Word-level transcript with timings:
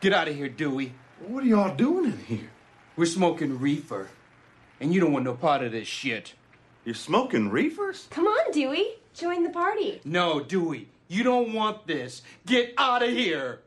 Get 0.00 0.12
out 0.12 0.28
of 0.28 0.36
here, 0.36 0.48
Dewey. 0.48 0.94
What 1.26 1.44
are 1.44 1.46
y'all 1.46 1.74
doing 1.74 2.06
in 2.06 2.18
here? 2.18 2.50
We're 2.96 3.06
smoking 3.06 3.58
reefer. 3.58 4.08
And 4.80 4.92
you 4.92 5.00
don't 5.00 5.12
want 5.12 5.24
no 5.24 5.34
part 5.34 5.62
of 5.62 5.72
this 5.72 5.88
shit. 5.88 6.34
You're 6.84 6.94
smoking 6.94 7.50
reefers? 7.50 8.08
Come 8.10 8.26
on, 8.26 8.50
Dewey. 8.52 8.86
Join 9.14 9.44
the 9.44 9.50
party. 9.50 10.00
No, 10.04 10.40
Dewey. 10.40 10.88
You 11.08 11.22
don't 11.22 11.52
want 11.52 11.86
this. 11.86 12.22
Get 12.46 12.74
out 12.76 13.02
of 13.02 13.10
here. 13.10 13.60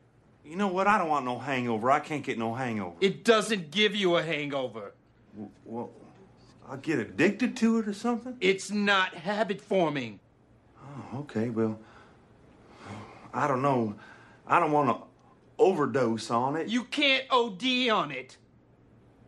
You 0.44 0.58
know 0.58 0.68
what? 0.68 0.88
I 0.88 0.98
don't 0.98 1.10
want 1.10 1.26
no 1.26 1.40
hangover. 1.40 1.90
I 1.90 2.00
can't 2.00 2.24
get 2.24 2.38
no 2.38 2.54
hangover. 2.54 2.96
It 3.02 3.24
doesn't 3.24 3.72
give 3.72 3.96
you 3.96 4.18
a 4.18 4.24
hangover. 4.24 4.94
Well, 5.64 5.92
I'll 6.70 6.78
get 6.78 7.00
addicted 7.00 7.56
to 7.58 7.80
it 7.80 7.88
or 7.88 7.94
something? 7.94 8.36
It's 8.42 8.70
not 8.70 9.14
habit 9.14 9.62
forming. 9.62 10.20
Oh, 10.84 11.20
okay, 11.20 11.50
well, 11.50 11.80
I 13.34 13.48
don't 13.48 13.62
know. 13.62 13.96
I 14.48 14.60
don't 14.60 14.72
want 14.72 14.90
to 14.90 15.08
overdose 15.58 16.30
on 16.32 16.56
it. 16.56 16.68
You 16.68 16.84
can't 16.84 17.26
OD 17.30 17.90
on 17.90 18.12
it. 18.12 18.38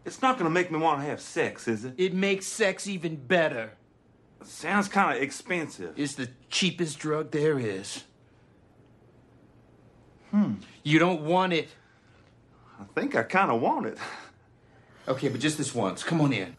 It's 0.05 0.21
not 0.21 0.37
going 0.37 0.45
to 0.45 0.53
make 0.53 0.71
me 0.71 0.79
want 0.79 1.01
to 1.01 1.05
have 1.05 1.19
sex, 1.19 1.67
is 1.67 1.83
it? 1.83 1.93
It 1.97 2.13
makes 2.13 2.47
sex 2.47 2.87
even 2.87 3.15
better. 3.17 3.73
Sounds 4.43 4.87
kind 4.87 5.17
of 5.17 5.21
expensive. 5.21 5.93
It's 5.97 6.15
the 6.15 6.29
cheapest 6.49 6.99
drug 6.99 7.31
there 7.31 7.59
is. 7.59 8.03
Hmm. 10.31 10.55
You 10.83 10.99
don't 10.99 11.21
want 11.23 11.53
it. 11.53 11.69
I 12.79 12.83
think 12.95 13.15
I 13.15 13.23
kind 13.23 13.51
of 13.51 13.59
want 13.61 13.87
it. 13.87 13.97
Okay, 15.07 15.29
but 15.29 15.39
just 15.39 15.57
this 15.57 15.73
once. 15.73 16.03
Come 16.03 16.21
on 16.21 16.33
in. 16.33 16.55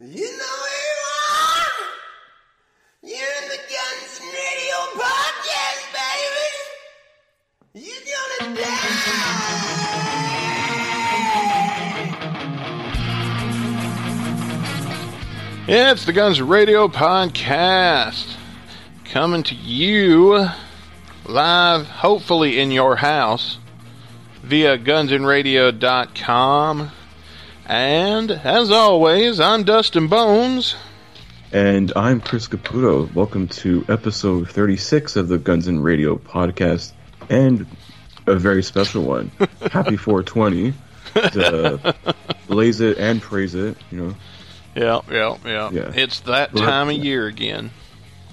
You 0.00 0.35
it's 15.68 16.04
the 16.04 16.12
Guns 16.12 16.40
Radio 16.40 16.86
podcast 16.88 18.36
coming 19.04 19.42
to 19.44 19.54
you 19.54 20.48
live, 21.24 21.86
hopefully 21.86 22.60
in 22.60 22.70
your 22.70 22.96
house, 22.96 23.58
via 24.42 24.78
gunsandradio.com. 24.78 26.90
And 27.66 28.30
as 28.30 28.70
always, 28.70 29.40
I'm 29.40 29.64
Dustin 29.64 30.06
Bones. 30.06 30.76
And 31.50 31.92
I'm 31.96 32.20
Chris 32.20 32.46
Caputo. 32.46 33.12
Welcome 33.14 33.48
to 33.48 33.84
episode 33.88 34.50
36 34.50 35.16
of 35.16 35.28
the 35.28 35.38
Guns 35.38 35.66
and 35.66 35.82
Radio 35.82 36.16
podcast, 36.16 36.92
and 37.30 37.66
a 38.26 38.34
very 38.36 38.62
special 38.62 39.02
one. 39.04 39.30
Happy 39.70 39.96
420 39.98 40.72
to 41.14 41.94
blaze 42.48 42.80
it 42.80 42.98
and 42.98 43.20
praise 43.22 43.54
it. 43.54 43.76
You 43.90 43.98
know, 43.98 44.14
Yeah, 44.74 45.00
yeah, 45.10 45.36
yeah. 45.44 45.70
Yeah. 45.70 45.92
It's 45.94 46.20
that 46.20 46.52
Well, 46.52 46.64
time 46.64 46.88
of 46.90 46.96
year 46.96 47.26
again. 47.26 47.70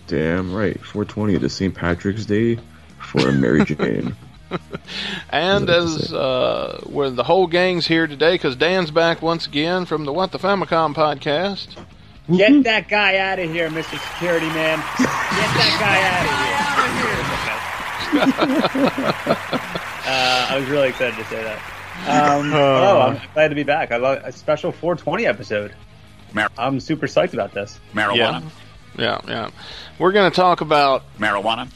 damn 0.07 0.53
right. 0.53 0.79
420 0.79 1.39
to 1.39 1.49
St. 1.49 1.73
Patrick's 1.73 2.25
Day 2.25 2.57
for 2.99 3.31
Mary 3.31 3.63
Jane. 3.69 4.15
And 5.31 5.65
What 5.65 5.73
does 5.73 5.95
it 5.95 6.01
as 6.03 6.09
say? 6.09 6.15
uh, 6.17 6.77
when 6.85 7.15
the 7.15 7.23
whole 7.23 7.47
gang's 7.47 7.87
here 7.87 8.05
today, 8.07 8.33
because 8.35 8.55
Dan's 8.55 8.91
back 8.91 9.21
once 9.21 9.47
again 9.47 9.85
from 9.85 10.05
the 10.05 10.13
What 10.13 10.31
the 10.31 10.37
Famicom 10.39 10.93
podcast. 10.93 11.67
Get 12.35 12.63
that 12.63 12.87
guy 12.87 13.17
out 13.17 13.39
of 13.39 13.51
here, 13.51 13.69
Mr. 13.69 13.99
Security 14.13 14.45
Man. 14.47 14.77
Get 14.97 15.07
that 15.57 15.77
guy 15.79 15.99
out 16.13 16.25
of 18.23 19.67
here. 19.67 19.79
uh, 20.05 20.47
I 20.49 20.57
was 20.59 20.67
really 20.69 20.89
excited 20.89 21.15
to 21.15 21.25
say 21.25 21.43
that. 21.43 21.57
Um, 22.07 22.53
oh, 22.53 23.01
I'm 23.01 23.21
glad 23.33 23.49
to 23.49 23.55
be 23.55 23.63
back. 23.63 23.91
I 23.91 23.97
love 23.97 24.21
a 24.23 24.31
special 24.31 24.71
420 24.71 25.25
episode. 25.25 25.73
Mar- 26.33 26.49
I'm 26.57 26.79
super 26.79 27.07
psyched 27.07 27.33
about 27.33 27.53
this. 27.53 27.79
Marijuana. 27.93 28.43
Yeah, 28.97 29.21
yeah. 29.27 29.49
We're 29.99 30.11
going 30.11 30.29
to 30.29 30.35
talk 30.35 30.61
about 30.61 31.03
Marijuana. 31.17 31.69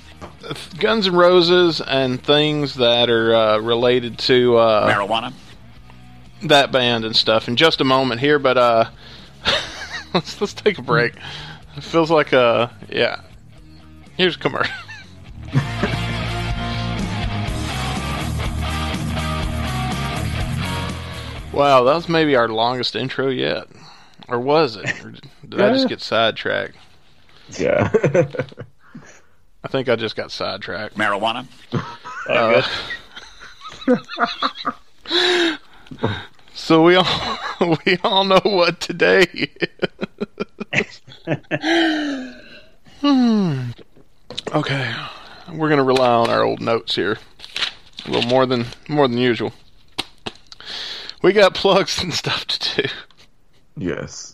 Guns 0.79 1.07
N' 1.07 1.15
Roses 1.15 1.81
and 1.81 2.21
things 2.21 2.75
that 2.75 3.09
are 3.09 3.35
uh, 3.35 3.57
related 3.59 4.17
to 4.19 4.57
uh, 4.57 4.91
Marijuana. 4.91 5.33
that 6.43 6.71
band 6.71 7.05
and 7.05 7.15
stuff 7.15 7.47
in 7.47 7.55
just 7.55 7.81
a 7.81 7.83
moment 7.83 8.19
here. 8.21 8.39
But 8.39 8.57
uh, 8.57 8.89
let's 10.13 10.39
let's 10.41 10.53
take 10.53 10.77
a 10.77 10.81
break. 10.81 11.13
It 11.75 11.83
feels 11.83 12.09
like 12.09 12.33
uh 12.33 12.69
yeah. 12.89 13.21
Here's 14.15 14.35
a 14.35 14.39
commercial. 14.39 14.73
wow, 21.57 21.83
that 21.83 21.95
was 21.95 22.09
maybe 22.09 22.35
our 22.35 22.47
longest 22.47 22.95
intro 22.95 23.29
yet, 23.29 23.67
or 24.27 24.39
was 24.39 24.75
it? 24.75 24.89
Or 25.03 25.13
did 25.47 25.61
I 25.61 25.73
just 25.73 25.89
get 25.89 26.01
sidetracked? 26.01 26.75
Yeah. 27.57 27.89
I 29.63 29.67
think 29.69 29.89
I 29.89 29.95
just 29.95 30.15
got 30.15 30.31
sidetracked. 30.31 30.95
Marijuana. 30.95 31.47
Uh, 32.29 32.61
so 36.53 36.83
we 36.83 36.95
all 36.95 37.37
we 37.85 37.97
all 38.03 38.25
know 38.25 38.41
what 38.43 38.81
today 38.81 39.25
is. 40.73 41.01
hmm. 42.99 43.69
Okay, 44.53 44.93
we're 45.53 45.69
gonna 45.69 45.85
rely 45.85 46.09
on 46.09 46.29
our 46.29 46.43
old 46.43 46.59
notes 46.59 46.95
here 46.95 47.17
a 48.07 48.11
little 48.11 48.29
more 48.29 48.45
than 48.45 48.65
more 48.87 49.07
than 49.07 49.17
usual. 49.17 49.53
We 51.21 51.33
got 51.33 51.53
plugs 51.53 52.01
and 52.01 52.13
stuff 52.13 52.45
to 52.45 52.81
do. 52.81 52.89
yes. 53.77 54.33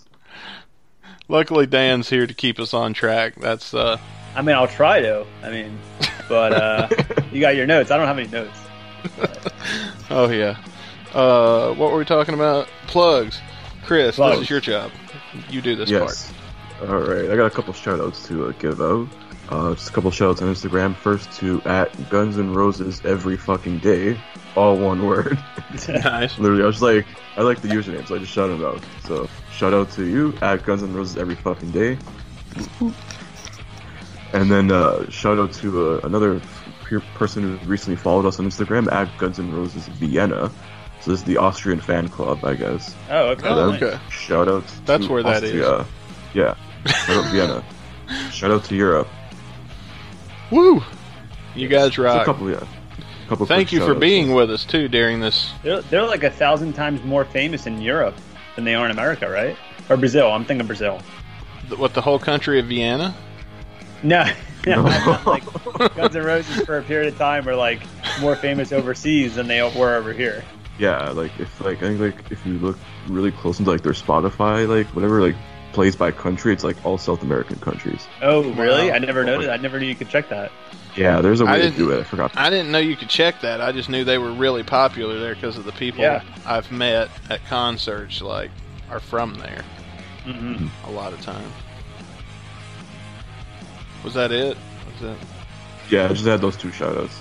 Luckily, 1.30 1.66
Dan's 1.66 2.10
here 2.10 2.28
to 2.28 2.34
keep 2.34 2.60
us 2.60 2.74
on 2.74 2.94
track. 2.94 3.36
That's 3.36 3.74
uh, 3.74 3.98
I 4.36 4.42
mean, 4.42 4.56
I'll 4.56 4.68
try 4.68 5.02
to. 5.02 5.26
I 5.42 5.50
mean, 5.50 5.80
but 6.28 6.54
uh, 6.54 6.90
you 7.32 7.40
got 7.40 7.56
your 7.56 7.66
notes. 7.66 7.92
I 7.92 7.98
don't 7.98 8.08
have 8.08 8.20
any 8.20 8.28
notes. 8.28 8.60
oh 10.10 10.30
yeah. 10.30 10.58
Uh, 11.14 11.74
what 11.76 11.92
were 11.92 11.98
we 11.98 12.06
talking 12.06 12.34
about? 12.34 12.68
Plugs. 12.88 13.40
Chris, 13.84 14.16
Plugs. 14.16 14.38
this 14.38 14.44
is 14.46 14.50
your 14.50 14.62
job. 14.62 14.92
You 15.50 15.62
do 15.62 15.76
this 15.76 15.90
Yes. 15.90 16.32
All 16.82 17.00
right, 17.00 17.30
I 17.30 17.36
got 17.36 17.46
a 17.46 17.50
couple 17.50 17.74
shout 17.74 18.00
outs 18.00 18.28
to 18.28 18.48
uh, 18.48 18.52
give 18.54 18.82
out. 18.82 19.08
Uh, 19.50 19.74
just 19.76 19.90
a 19.90 19.94
couple 19.94 20.10
shout 20.12 20.32
outs 20.32 20.42
on 20.42 20.54
Instagram. 20.54 20.96
First 20.96 21.32
to 21.40 21.62
at 21.64 22.10
Guns 22.10 22.38
N' 22.38 22.54
Roses 22.54 23.02
every 23.06 23.38
fucking 23.38 23.80
day, 23.80 24.20
all 24.56 24.78
one 24.78 25.06
word. 25.06 25.38
Nice. 25.90 26.38
Literally, 26.38 26.62
I 26.62 26.68
was 26.68 26.84
like, 26.84 27.04
I 27.36 27.42
like 27.42 27.62
the 27.62 27.68
username, 27.68 28.08
so 28.08 28.14
I 28.16 28.20
just 28.20 28.32
shout 28.32 28.48
them 28.50 28.64
out. 28.64 28.80
So 29.06 29.28
shout 29.52 29.74
out 29.74 29.90
to 29.94 30.06
you 30.06 30.38
at 30.44 30.64
Guns 30.66 30.84
N' 30.84 30.94
Roses 30.94 31.18
every 31.18 31.34
fucking 31.34 31.72
day. 31.72 31.98
And 34.34 34.52
then 34.52 34.72
uh, 34.72 35.10
shout 35.10 35.40
out 35.40 35.52
to 35.54 35.94
uh, 35.96 36.00
another 36.04 36.40
peer 36.86 37.00
person 37.16 37.58
who 37.58 37.68
recently 37.68 37.96
followed 37.96 38.26
us 38.28 38.40
on 38.40 38.46
Instagram 38.46 38.92
at 38.92 39.16
Guns 39.18 39.40
N' 39.40 39.52
Roses 39.52 39.88
Vienna. 39.88 40.52
So 41.02 41.12
this 41.12 41.20
is 41.22 41.26
the 41.26 41.38
Austrian 41.38 41.80
fan 41.80 42.08
club, 42.08 42.46
I 42.46 42.54
guess. 42.54 42.96
Oh, 43.10 43.30
okay. 43.30 43.48
Oh, 43.48 43.72
nice. 43.72 43.82
okay. 43.82 44.00
Shout 44.10 44.48
out. 44.48 44.64
That's 44.86 45.06
to 45.08 45.12
where 45.12 45.24
that 45.24 45.44
is. 45.44 45.66
Austria. 45.66 45.86
Yeah. 46.34 46.56
Shout 46.86 47.26
out 47.26 47.32
Vienna. 47.32 47.64
Shout 48.32 48.52
out 48.52 48.64
to 48.66 48.76
Europe. 48.76 49.08
Woo! 50.54 50.84
You 51.56 51.68
guys 51.68 51.88
Just 51.88 51.98
a 51.98 52.02
rock. 52.04 52.26
couple, 52.26 52.50
yeah. 52.50 52.64
Couple. 53.28 53.46
Thank 53.48 53.72
you 53.72 53.80
for 53.80 53.96
being 53.96 54.34
with 54.34 54.52
us 54.52 54.66
too 54.66 54.88
during 54.88 55.20
this. 55.20 55.52
They're, 55.64 55.82
they're 55.82 56.06
like 56.06 56.24
a 56.24 56.30
thousand 56.30 56.74
times 56.74 57.04
more 57.04 57.26
famous 57.26 57.66
in 57.66 57.82
Europe 57.82 58.16
than 58.56 58.64
they 58.64 58.76
are 58.76 58.86
in 58.86 58.92
America, 58.92 59.28
right? 59.30 59.58
Or 59.90 59.98
Brazil. 59.98 60.32
I'm 60.32 60.46
thinking 60.46 60.68
Brazil. 60.68 61.02
What 61.78 61.96
the 61.96 62.02
whole 62.02 62.20
country 62.20 62.60
of 62.60 62.68
Vienna? 62.68 63.16
No, 64.04 64.26
no, 64.68 65.20
like 65.26 65.44
Guns 65.96 66.16
N' 66.16 66.24
Roses 66.24 66.66
for 66.66 66.78
a 66.78 66.84
period 66.84 67.12
of 67.12 67.18
time 67.18 67.46
were 67.46 67.56
like 67.56 67.82
more 68.22 68.36
famous 68.36 68.72
overseas 68.72 69.36
than 69.36 69.48
they 69.48 69.62
were 69.62 69.96
over 69.96 70.14
here. 70.14 70.44
Yeah, 70.78 71.10
like 71.10 71.32
if 71.40 71.62
like 71.62 71.78
I 71.78 71.88
think 71.88 72.00
like 72.00 72.32
if 72.32 72.46
you 72.46 72.60
look 72.60 72.78
really 73.08 73.32
close 73.32 73.60
into 73.60 73.72
like 73.72 73.82
their 73.82 73.94
Spotify, 73.94 74.68
like 74.68 74.88
whatever 74.88 75.22
like 75.22 75.36
plays 75.74 75.96
by 75.96 76.12
country, 76.12 76.54
it's 76.54 76.64
like 76.64 76.78
all 76.86 76.98
South 76.98 77.22
American 77.24 77.58
countries. 77.58 78.08
Oh, 78.22 78.52
really? 78.54 78.92
I 78.92 79.00
never 79.00 79.24
noticed. 79.26 79.50
like- 79.50 79.60
I 79.60 79.62
never 79.62 79.80
knew 79.80 79.88
you 79.88 79.96
could 79.96 80.10
check 80.10 80.30
that. 80.30 80.52
Yeah, 80.96 81.22
there's 81.22 81.42
a 81.42 81.46
way 81.46 81.62
to 81.62 81.72
do 81.72 81.90
it. 81.92 82.02
I 82.02 82.04
forgot. 82.04 82.38
I 82.38 82.52
didn't 82.52 82.72
know 82.72 82.78
you 82.78 82.96
could 82.96 83.10
check 83.10 83.42
that. 83.42 83.60
I 83.62 83.72
just 83.72 83.90
knew 83.90 84.04
they 84.04 84.20
were 84.20 84.32
really 84.32 84.62
popular 84.62 85.20
there 85.20 85.34
because 85.34 85.58
of 85.58 85.66
the 85.66 85.72
people 85.72 86.02
Yeah. 86.02 86.22
I've 86.46 86.72
met 86.72 87.10
at 87.32 87.44
concerts. 87.48 88.22
Like, 88.22 88.52
are 88.92 89.00
from 89.00 89.34
there 89.36 89.64
hmm 90.24 90.68
a 90.86 90.92
lot 90.92 91.12
of 91.12 91.20
times. 91.22 91.52
Was 94.04 94.14
that 94.14 94.32
it? 94.32 94.56
Was 94.92 95.02
that? 95.02 95.18
Yeah, 95.90 96.06
I 96.06 96.10
just 96.10 96.26
had 96.26 96.42
those 96.42 96.56
two 96.58 96.70
shoutouts. 96.70 97.16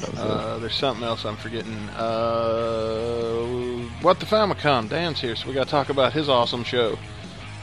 That 0.00 0.10
was 0.12 0.18
it. 0.20 0.26
Uh, 0.26 0.58
there's 0.58 0.74
something 0.74 1.04
else 1.04 1.24
I'm 1.24 1.36
forgetting. 1.36 1.76
Uh, 1.90 3.42
what 4.00 4.20
the 4.20 4.26
Famicom? 4.26 4.88
Dan's 4.88 5.20
here, 5.20 5.36
so 5.36 5.48
we 5.48 5.54
got 5.54 5.64
to 5.64 5.70
talk 5.70 5.88
about 5.88 6.12
his 6.12 6.28
awesome 6.28 6.64
show 6.64 6.98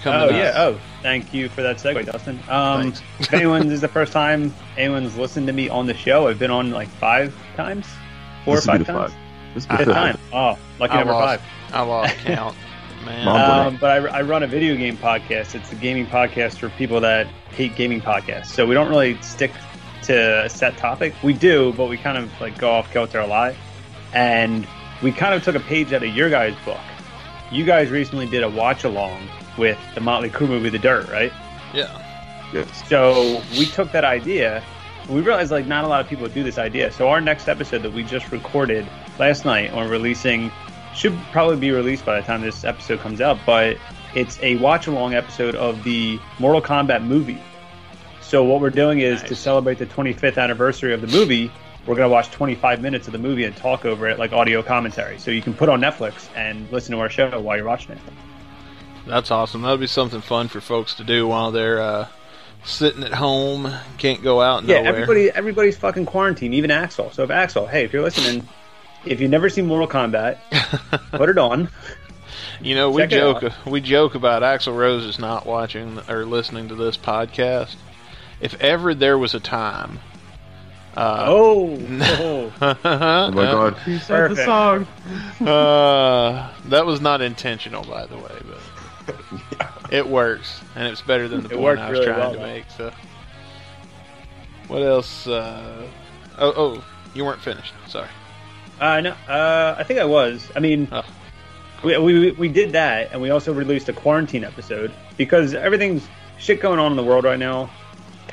coming 0.05 0.21
Oh 0.21 0.25
up. 0.27 0.31
yeah. 0.31 0.53
Oh, 0.55 0.79
thank 1.01 1.33
you 1.33 1.49
for 1.49 1.61
that 1.63 1.77
segue, 1.77 2.05
Dustin. 2.05 2.39
Um, 2.47 2.93
if 3.19 3.33
anyone's 3.33 3.65
this 3.65 3.73
is 3.75 3.81
the 3.81 3.87
first 3.89 4.13
time 4.13 4.53
anyone's 4.77 5.17
listened 5.17 5.47
to 5.47 5.53
me 5.53 5.67
on 5.67 5.85
the 5.87 5.93
show, 5.93 6.27
I've 6.29 6.39
been 6.39 6.51
on 6.51 6.71
like 6.71 6.87
five 6.87 7.35
times, 7.57 7.85
four 8.45 8.55
This 8.55 8.67
or 8.67 8.71
will 8.71 8.79
be 8.79 8.85
five 8.85 8.87
the 8.87 8.93
times. 8.93 9.11
five. 9.13 9.19
This 9.53 9.67
will 9.67 9.71
be 9.73 9.77
Fifth 9.77 9.87
the 9.87 9.93
time. 9.93 10.17
Oh, 10.31 10.57
lucky 10.79 10.93
I 10.93 10.97
number 10.99 11.13
lost, 11.13 11.41
five. 11.41 11.73
I 11.73 11.81
lost 11.81 12.15
count, 12.19 12.55
man. 13.05 13.27
Um, 13.27 13.77
but 13.81 13.91
I, 13.91 14.19
I 14.19 14.21
run 14.21 14.43
a 14.43 14.47
video 14.47 14.75
game 14.75 14.95
podcast. 14.97 15.55
It's 15.55 15.71
a 15.71 15.75
gaming 15.75 16.05
podcast 16.07 16.57
for 16.59 16.69
people 16.69 16.99
that 17.01 17.27
hate 17.51 17.75
gaming 17.75 17.99
podcasts. 18.01 18.47
So 18.47 18.65
we 18.65 18.73
don't 18.73 18.89
really 18.89 19.19
stick 19.21 19.51
to 20.03 20.45
a 20.45 20.49
set 20.49 20.77
topic. 20.77 21.13
We 21.23 21.33
do, 21.33 21.73
but 21.73 21.87
we 21.89 21.97
kind 21.97 22.17
of 22.17 22.29
like 22.39 22.57
go 22.57 22.69
off 22.71 22.91
kilter 22.91 23.19
a 23.19 23.27
lot. 23.27 23.55
And 24.13 24.67
we 25.03 25.11
kind 25.11 25.33
of 25.33 25.43
took 25.43 25.55
a 25.55 25.59
page 25.59 25.91
out 25.93 26.03
of 26.03 26.15
your 26.15 26.29
guys' 26.29 26.55
book. 26.63 26.79
You 27.51 27.65
guys 27.65 27.89
recently 27.89 28.27
did 28.27 28.43
a 28.43 28.49
watch 28.49 28.83
along 28.85 29.27
with 29.57 29.77
the 29.93 30.01
Motley 30.01 30.29
Crue 30.29 30.47
movie, 30.47 30.69
The 30.69 30.79
Dirt, 30.79 31.09
right? 31.09 31.31
Yeah. 31.73 32.01
Yes. 32.53 32.87
So 32.87 33.41
we 33.57 33.65
took 33.65 33.91
that 33.91 34.03
idea. 34.03 34.63
We 35.09 35.21
realized 35.21 35.51
like 35.51 35.67
not 35.67 35.83
a 35.83 35.87
lot 35.87 36.01
of 36.01 36.07
people 36.07 36.27
do 36.27 36.43
this 36.43 36.57
idea. 36.57 36.91
So 36.91 37.09
our 37.09 37.21
next 37.21 37.47
episode 37.47 37.83
that 37.83 37.93
we 37.93 38.03
just 38.03 38.31
recorded 38.31 38.87
last 39.19 39.45
night, 39.45 39.73
or 39.73 39.87
releasing, 39.87 40.51
should 40.95 41.17
probably 41.31 41.57
be 41.57 41.71
released 41.71 42.05
by 42.05 42.19
the 42.19 42.25
time 42.25 42.41
this 42.41 42.63
episode 42.63 42.99
comes 42.99 43.21
out. 43.21 43.37
But 43.45 43.77
it's 44.15 44.39
a 44.41 44.55
watch 44.57 44.87
along 44.87 45.13
episode 45.13 45.55
of 45.55 45.83
the 45.83 46.19
Mortal 46.39 46.61
Kombat 46.61 47.03
movie. 47.03 47.41
So 48.21 48.43
what 48.43 48.61
we're 48.61 48.69
doing 48.71 48.99
is 48.99 49.21
to 49.23 49.35
celebrate 49.35 49.77
the 49.77 49.85
25th 49.85 50.41
anniversary 50.41 50.93
of 50.93 51.01
the 51.01 51.07
movie. 51.07 51.51
We're 51.85 51.95
gonna 51.95 52.09
watch 52.09 52.31
25 52.31 52.81
minutes 52.81 53.07
of 53.07 53.11
the 53.11 53.19
movie 53.19 53.43
and 53.43 53.55
talk 53.55 53.85
over 53.85 54.07
it 54.07 54.17
like 54.17 54.33
audio 54.33 54.63
commentary. 54.63 55.19
So 55.19 55.29
you 55.29 55.41
can 55.41 55.53
put 55.53 55.69
on 55.69 55.79
Netflix 55.81 56.27
and 56.35 56.71
listen 56.71 56.95
to 56.95 57.01
our 57.01 57.09
show 57.09 57.39
while 57.39 57.57
you're 57.57 57.65
watching 57.67 57.91
it. 57.91 57.99
That's 59.07 59.31
awesome. 59.31 59.61
That'll 59.61 59.77
be 59.77 59.87
something 59.87 60.21
fun 60.21 60.47
for 60.47 60.61
folks 60.61 60.95
to 60.95 61.03
do 61.03 61.27
while 61.27 61.51
they're 61.51 61.79
uh, 61.81 62.07
sitting 62.63 63.03
at 63.03 63.13
home, 63.13 63.71
can't 63.97 64.23
go 64.23 64.41
out 64.41 64.63
Yeah, 64.63 64.77
nowhere. 64.81 64.93
everybody, 64.93 65.29
everybody's 65.31 65.77
fucking 65.77 66.05
quarantined, 66.07 66.53
even 66.55 66.71
Axl. 66.71 67.13
So 67.13 67.23
if 67.23 67.29
Axl, 67.29 67.69
hey, 67.69 67.83
if 67.85 67.93
you're 67.93 68.01
listening, 68.01 68.47
if 69.05 69.19
you've 69.21 69.29
never 69.31 69.49
seen 69.49 69.67
Mortal 69.67 69.87
Kombat, 69.87 70.37
put 71.11 71.29
it 71.29 71.37
on. 71.37 71.69
You 72.61 72.73
know, 72.73 72.89
we 72.89 73.03
Check 73.03 73.11
it 73.11 73.15
joke 73.15 73.53
we 73.65 73.81
joke 73.81 74.15
about 74.15 74.41
Axl 74.41 74.75
Rose 74.75 75.05
is 75.05 75.19
not 75.19 75.45
watching 75.45 75.99
or 76.09 76.25
listening 76.25 76.69
to 76.69 76.75
this 76.75 76.97
podcast. 76.97 77.75
If 78.41 78.59
ever 78.61 78.95
there 78.95 79.17
was 79.17 79.33
a 79.35 79.39
time, 79.39 79.99
uh, 80.97 81.25
Oh, 81.27 81.77
oh. 81.79 82.53
Oh 82.61 83.31
my 83.31 83.43
god. 83.43 83.77
He 83.79 83.99
said 83.99 84.31
the 84.31 84.35
song. 84.45 84.87
uh, 85.47 86.51
that 86.69 86.85
was 86.85 87.01
not 87.01 87.21
intentional, 87.21 87.83
by 87.83 88.05
the 88.05 88.15
way, 88.17 88.31
but 88.47 88.54
it 89.91 90.07
works, 90.07 90.61
and 90.75 90.87
it's 90.87 91.01
better 91.01 91.27
than 91.27 91.43
the 91.43 91.49
It 91.53 91.57
point 91.57 91.79
I 91.79 91.89
was 91.89 91.99
really 91.99 92.05
trying 92.07 92.19
well, 92.19 92.31
to 92.33 92.37
though. 92.37 92.43
make. 92.45 92.65
So, 92.77 92.91
what 94.67 94.81
else? 94.81 95.27
Uh, 95.27 95.87
oh, 96.37 96.53
oh, 96.55 96.83
you 97.13 97.23
weren't 97.25 97.41
finished. 97.41 97.73
Sorry. 97.87 98.07
Uh, 98.79 99.01
no, 99.01 99.11
uh, 99.27 99.75
I 99.77 99.83
think 99.83 99.99
I 99.99 100.05
was. 100.05 100.49
I 100.55 100.59
mean, 100.59 100.87
Oh. 100.91 101.03
we, 101.83 101.97
we 101.97 102.31
we 102.31 102.47
did 102.49 102.71
that, 102.73 103.11
and 103.11 103.21
we 103.21 103.29
also 103.29 103.53
released 103.53 103.87
a 103.89 103.93
quarantine 103.93 104.43
episode 104.43 104.91
because 105.17 105.53
everything's 105.53 106.07
shit 106.37 106.59
going 106.61 106.79
on 106.79 106.91
in 106.91 106.97
the 106.97 107.03
world 107.03 107.23
right 107.25 107.39
now. 107.39 107.69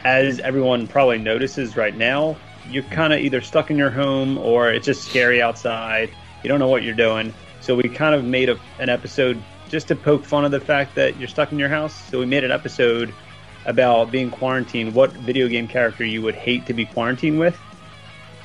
As 0.04 0.40
everyone 0.40 0.88
probably 0.88 1.18
notices 1.18 1.76
right 1.76 1.96
now, 1.96 2.36
you're 2.68 2.82
kind 2.84 3.12
of 3.12 3.20
either 3.20 3.40
stuck 3.40 3.70
in 3.70 3.76
your 3.78 3.90
home 3.90 4.36
or 4.38 4.72
it's 4.72 4.86
just 4.86 5.04
scary 5.08 5.40
outside. 5.40 6.10
You 6.42 6.48
don't 6.48 6.58
know 6.58 6.66
what 6.68 6.82
you're 6.82 6.94
doing. 6.96 7.32
So 7.60 7.76
we 7.76 7.84
kind 7.84 8.12
of 8.12 8.24
made 8.24 8.48
a, 8.48 8.58
an 8.80 8.88
episode 8.88 9.40
just 9.72 9.88
to 9.88 9.96
poke 9.96 10.22
fun 10.24 10.44
of 10.44 10.50
the 10.50 10.60
fact 10.60 10.94
that 10.94 11.16
you're 11.18 11.26
stuck 11.26 11.50
in 11.50 11.58
your 11.58 11.70
house. 11.70 11.94
So 12.10 12.20
we 12.20 12.26
made 12.26 12.44
an 12.44 12.52
episode 12.52 13.12
about 13.64 14.12
being 14.12 14.30
quarantined, 14.30 14.94
what 14.94 15.10
video 15.12 15.48
game 15.48 15.66
character 15.66 16.04
you 16.04 16.20
would 16.22 16.34
hate 16.34 16.66
to 16.66 16.74
be 16.74 16.84
quarantined 16.84 17.40
with. 17.40 17.58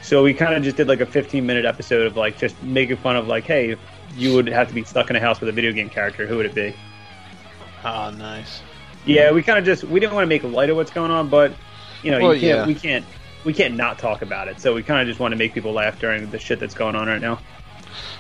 So 0.02 0.24
we 0.24 0.34
kind 0.34 0.56
of 0.56 0.64
just 0.64 0.78
did 0.78 0.88
like 0.88 1.02
a 1.02 1.06
15 1.06 1.46
minute 1.46 1.66
episode 1.66 2.08
of 2.08 2.16
like 2.16 2.38
just 2.38 2.62
making 2.64 2.96
fun 2.98 3.18
of 3.18 3.28
like, 3.28 3.44
hey, 3.44 3.76
you 4.16 4.34
would 4.36 4.48
have 4.48 4.70
to 4.70 4.74
be 4.74 4.84
stuck 4.86 5.10
in 5.10 5.16
a 5.18 5.20
house 5.20 5.42
with 5.42 5.50
a 5.50 5.52
video 5.52 5.74
game 5.74 5.90
character, 5.90 6.26
who 6.26 6.38
would 6.38 6.46
it 6.46 6.56
be? 6.56 6.74
Ah, 7.84 8.10
nice. 8.12 8.62
Yeah, 9.06 9.32
we 9.32 9.44
kind 9.44 9.60
of 9.60 9.66
just 9.66 9.84
we 9.84 10.00
didn't 10.00 10.14
want 10.16 10.24
to 10.24 10.30
make 10.30 10.44
light 10.44 10.70
of 10.70 10.78
what's 10.78 10.92
going 10.92 11.12
on, 11.12 11.28
but 11.30 11.52
you 12.04 12.12
know, 12.12 12.20
Well, 12.20 12.34
you 12.34 12.40
can't 12.42 12.58
yeah. 12.60 12.66
we 12.68 12.76
can't 12.76 13.06
we 13.44 13.54
can't 13.54 13.76
not 13.76 14.00
talk 14.00 14.22
about 14.22 14.48
it. 14.48 14.62
So 14.62 14.74
we 14.74 14.82
kind 14.82 15.02
of 15.02 15.08
just 15.08 15.20
want 15.20 15.34
to 15.34 15.38
make 15.38 15.54
people 15.54 15.74
laugh 15.74 16.00
during 16.00 16.30
the 16.30 16.40
shit 16.40 16.60
that's 16.60 16.74
going 16.74 16.96
on 16.96 17.08
right 17.08 17.22
now. 17.22 17.40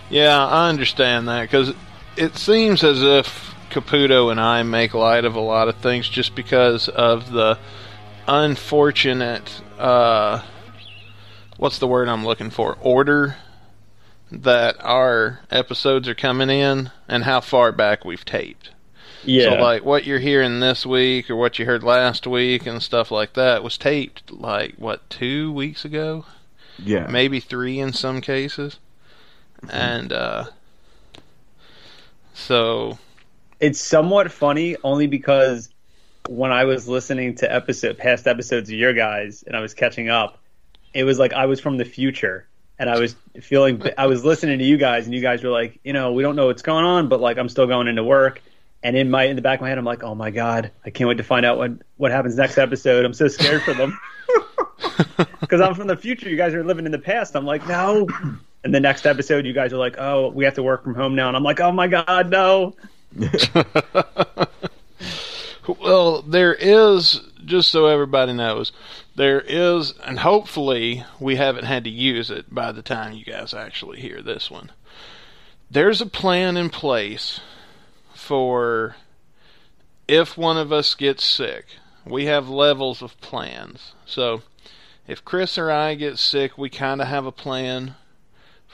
Yeah, 0.09 0.45
I 0.45 0.69
understand 0.69 1.27
that 1.27 1.41
because 1.43 1.73
it 2.17 2.37
seems 2.37 2.83
as 2.83 3.01
if 3.01 3.53
Caputo 3.69 4.31
and 4.31 4.39
I 4.39 4.63
make 4.63 4.93
light 4.93 5.25
of 5.25 5.35
a 5.35 5.39
lot 5.39 5.67
of 5.67 5.77
things 5.77 6.07
just 6.09 6.35
because 6.35 6.89
of 6.89 7.31
the 7.31 7.57
unfortunate, 8.27 9.61
uh, 9.77 10.43
what's 11.57 11.79
the 11.79 11.87
word 11.87 12.09
I'm 12.09 12.25
looking 12.25 12.49
for? 12.49 12.77
Order 12.81 13.37
that 14.31 14.75
our 14.81 15.39
episodes 15.51 16.07
are 16.07 16.15
coming 16.15 16.49
in 16.49 16.91
and 17.07 17.23
how 17.23 17.39
far 17.39 17.71
back 17.71 18.03
we've 18.03 18.25
taped. 18.25 18.71
Yeah, 19.23 19.51
So, 19.51 19.55
like, 19.55 19.83
what 19.83 20.05
you're 20.05 20.19
hearing 20.19 20.59
this 20.59 20.85
week 20.85 21.29
or 21.29 21.35
what 21.35 21.59
you 21.59 21.65
heard 21.65 21.83
last 21.83 22.27
week 22.27 22.65
and 22.65 22.81
stuff 22.81 23.11
like 23.11 23.33
that 23.33 23.63
was 23.63 23.77
taped, 23.77 24.31
like, 24.31 24.75
what, 24.77 25.09
two 25.09 25.51
weeks 25.51 25.83
ago? 25.85 26.25
Yeah. 26.79 27.07
maybe 27.07 27.39
three 27.39 27.79
in 27.79 27.91
some 27.91 28.21
cases. 28.21 28.77
And 29.69 30.13
uh 30.13 30.45
so 32.37 32.97
it's 33.59 33.79
somewhat 33.79 34.31
funny 34.31 34.77
only 34.83 35.07
because 35.07 35.69
when 36.29 36.51
I 36.51 36.65
was 36.65 36.87
listening 36.87 37.35
to 37.35 37.51
episode 37.51 37.97
past 37.97 38.27
episodes 38.27 38.69
of 38.69 38.75
your 38.75 38.93
guys 38.93 39.43
and 39.43 39.55
I 39.55 39.59
was 39.59 39.73
catching 39.73 40.09
up, 40.09 40.39
it 40.93 41.03
was 41.03 41.17
like 41.17 41.33
I 41.33 41.47
was 41.47 41.59
from 41.59 41.77
the 41.77 41.85
future 41.85 42.47
and 42.77 42.89
I 42.89 42.99
was 42.99 43.15
feeling 43.41 43.81
I 43.97 44.05
was 44.05 44.23
listening 44.23 44.59
to 44.59 44.65
you 44.65 44.77
guys 44.77 45.05
and 45.05 45.15
you 45.15 45.21
guys 45.21 45.43
were 45.43 45.49
like, 45.49 45.79
you 45.83 45.93
know, 45.93 46.13
we 46.13 46.21
don't 46.21 46.35
know 46.35 46.45
what's 46.45 46.61
going 46.61 46.85
on, 46.85 47.09
but 47.09 47.19
like 47.19 47.37
I'm 47.37 47.49
still 47.49 47.67
going 47.67 47.87
into 47.87 48.03
work. 48.03 48.41
And 48.83 48.95
in 48.95 49.09
my 49.09 49.23
in 49.23 49.35
the 49.35 49.41
back 49.41 49.57
of 49.57 49.63
my 49.63 49.69
head, 49.69 49.79
I'm 49.79 49.85
like, 49.85 50.03
oh 50.03 50.13
my 50.13 50.29
god, 50.29 50.71
I 50.85 50.91
can't 50.91 51.07
wait 51.07 51.17
to 51.17 51.23
find 51.23 51.45
out 51.45 51.57
what 51.57 51.71
what 51.97 52.11
happens 52.11 52.35
next 52.35 52.59
episode. 52.59 53.03
I'm 53.03 53.13
so 53.13 53.27
scared 53.27 53.63
for 53.63 53.73
them 53.73 53.99
because 55.41 55.59
I'm 55.59 55.73
from 55.73 55.87
the 55.87 55.97
future. 55.97 56.29
You 56.29 56.37
guys 56.37 56.53
are 56.53 56.63
living 56.63 56.85
in 56.85 56.91
the 56.91 56.99
past. 56.99 57.35
I'm 57.35 57.45
like, 57.45 57.67
no. 57.67 58.07
And 58.67 58.75
the 58.75 58.81
next 58.81 59.05
episode, 59.05 59.45
you 59.45 59.53
guys 59.53 59.71
are 59.71 59.77
like, 59.77 59.95
oh, 59.97 60.27
we 60.27 60.43
have 60.43 60.55
to 60.55 60.61
work 60.61 60.83
from 60.83 60.93
home 60.93 61.15
now, 61.15 61.29
and 61.29 61.37
I'm 61.37 61.43
like, 61.43 61.61
oh 61.61 61.71
my 61.71 61.87
god, 61.87 62.29
no. 62.29 62.75
well 65.79 66.21
there 66.21 66.53
is 66.53 67.21
just 67.45 67.71
so 67.71 67.85
everybody 67.85 68.33
knows 68.33 68.73
there 69.15 69.39
is 69.39 69.93
and 70.03 70.19
hopefully 70.19 71.05
we 71.17 71.37
haven't 71.37 71.63
had 71.63 71.85
to 71.85 71.89
use 71.89 72.29
it 72.29 72.53
by 72.53 72.73
the 72.73 72.81
time 72.81 73.13
you 73.13 73.23
guys 73.23 73.53
actually 73.53 74.01
hear 74.01 74.21
this 74.21 74.51
one. 74.51 74.69
There's 75.71 76.01
a 76.01 76.05
plan 76.05 76.57
in 76.57 76.69
place 76.69 77.39
for 78.13 78.97
if 80.09 80.37
one 80.37 80.57
of 80.57 80.73
us 80.73 80.93
gets 80.93 81.23
sick 81.23 81.67
we 82.05 82.25
have 82.25 82.49
levels 82.49 83.01
of 83.01 83.17
plans. 83.21 83.93
So 84.05 84.41
if 85.07 85.23
chris 85.23 85.57
or 85.57 85.71
i 85.71 85.95
get 85.95 86.19
sick 86.19 86.57
we 86.57 86.69
kind 86.69 87.01
of 87.01 87.07
have 87.07 87.25
a 87.25 87.31
plan 87.31 87.95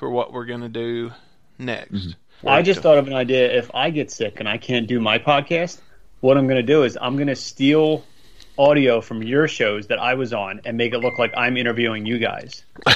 for 0.03 0.09
what 0.09 0.33
we're 0.33 0.43
going 0.43 0.59
to 0.59 0.67
do 0.67 1.13
next 1.57 1.93
mm-hmm. 1.93 2.47
I 2.49 2.61
just 2.61 2.81
thought 2.81 2.97
of 2.97 3.07
an 3.07 3.13
idea. 3.13 3.57
If 3.57 3.71
I 3.73 3.89
get 3.89 4.11
sick 4.11 4.41
and 4.41 4.49
I 4.49 4.57
can't 4.57 4.85
do 4.85 4.99
my 4.99 5.17
podcast, 5.17 5.79
what 6.19 6.37
I'm 6.37 6.45
going 6.45 6.57
to 6.57 6.61
do 6.61 6.83
is 6.83 6.97
I'm 6.99 7.15
going 7.15 7.29
to 7.29 7.37
steal 7.37 8.03
audio 8.57 8.99
from 8.99 9.23
your 9.23 9.47
shows 9.47 9.87
that 9.87 9.97
I 9.99 10.15
was 10.15 10.33
on 10.33 10.59
and 10.65 10.75
make 10.75 10.93
it 10.93 10.97
look 10.97 11.17
like 11.17 11.33
I'm 11.37 11.55
interviewing 11.55 12.05
you 12.05 12.19
guys. 12.19 12.65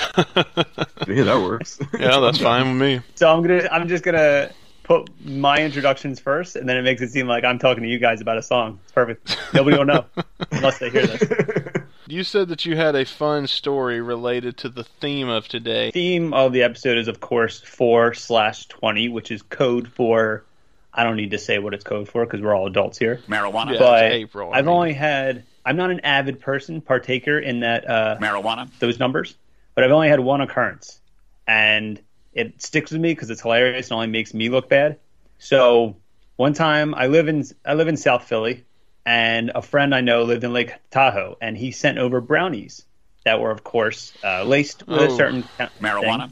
Yeah, 1.07 1.23
that 1.23 1.41
works. 1.41 1.79
yeah 1.97 2.19
that's 2.19 2.39
fine 2.39 2.67
with 2.67 2.81
me 2.81 3.01
So 3.15 3.33
I'm 3.33 3.41
gonna 3.41 3.69
I'm 3.71 3.87
just 3.87 4.03
gonna 4.03 4.51
put 4.83 5.09
my 5.23 5.59
introductions 5.59 6.19
first, 6.19 6.57
and 6.57 6.67
then 6.67 6.75
it 6.75 6.81
makes 6.81 7.01
it 7.01 7.11
seem 7.11 7.27
like 7.27 7.45
I'm 7.45 7.59
talking 7.59 7.83
to 7.83 7.89
you 7.89 7.99
guys 7.99 8.19
about 8.19 8.37
a 8.37 8.41
song. 8.41 8.79
It's 8.83 8.91
perfect. 8.91 9.37
Nobody 9.53 9.77
will 9.77 9.85
know 9.85 10.03
unless 10.51 10.79
they 10.79 10.89
hear 10.89 11.07
this. 11.07 11.83
You 12.09 12.23
said 12.23 12.47
that 12.49 12.65
you 12.65 12.75
had 12.77 12.95
a 12.95 13.05
fun 13.05 13.47
story 13.47 13.99
related 13.99 14.57
to 14.57 14.69
the 14.69 14.83
theme 14.83 15.27
of 15.27 15.47
today. 15.47 15.91
theme 15.91 16.33
of 16.33 16.53
the 16.53 16.63
episode 16.63 16.97
is 16.97 17.07
of 17.07 17.19
course 17.19 17.59
four 17.61 18.13
slash 18.13 18.65
twenty, 18.67 19.09
which 19.09 19.29
is 19.31 19.41
code 19.41 19.89
for. 19.89 20.45
I 20.93 21.03
don't 21.03 21.17
need 21.17 21.31
to 21.31 21.37
say 21.37 21.59
what 21.59 21.73
it's 21.73 21.83
code 21.83 22.07
for 22.09 22.25
because 22.25 22.41
we're 22.41 22.55
all 22.55 22.65
adults 22.65 22.97
here. 22.97 23.19
Marijuana. 23.27 23.73
Yeah. 23.73 23.79
but 23.79 24.05
it's 24.05 24.15
April, 24.15 24.51
I 24.53 24.59
I've 24.59 24.65
mean. 24.65 24.73
only 24.73 24.93
had. 24.93 25.43
I'm 25.65 25.75
not 25.75 25.91
an 25.91 25.99
avid 25.99 26.39
person, 26.39 26.79
partaker 26.79 27.37
in 27.37 27.59
that 27.59 27.89
uh, 27.89 28.17
Marijuana. 28.21 28.69
those 28.79 28.99
numbers, 28.99 29.35
but 29.75 29.83
I've 29.83 29.91
only 29.91 30.07
had 30.07 30.21
one 30.21 30.39
occurrence, 30.39 30.99
and 31.45 32.01
it 32.33 32.61
sticks 32.61 32.91
with 32.91 33.01
me 33.01 33.11
because 33.11 33.29
it's 33.29 33.41
hilarious 33.41 33.87
and 33.87 33.95
only 33.95 34.07
makes 34.07 34.33
me 34.33 34.47
look 34.49 34.69
bad. 34.69 34.97
So 35.39 35.97
one 36.37 36.53
time 36.53 36.95
I 36.95 37.07
live 37.07 37.27
in 37.27 37.45
I 37.65 37.73
live 37.73 37.89
in 37.89 37.97
South 37.97 38.23
Philly, 38.23 38.63
and 39.07 39.51
a 39.55 39.61
friend 39.61 39.95
I 39.95 40.01
know 40.01 40.23
lived 40.23 40.43
in 40.43 40.51
Lake 40.51 40.73
Tahoe, 40.91 41.37
and 41.39 41.57
he 41.57 41.71
sent 41.71 41.97
over 41.97 42.19
brownies 42.19 42.83
that 43.23 43.39
were, 43.39 43.51
of 43.51 43.63
course, 43.63 44.11
uh, 44.21 44.43
laced 44.43 44.85
with 44.85 44.99
a 44.99 45.05
Oh. 45.05 45.17
certain 45.17 45.43
thing. 45.43 45.69
Marijuana. 45.81 46.29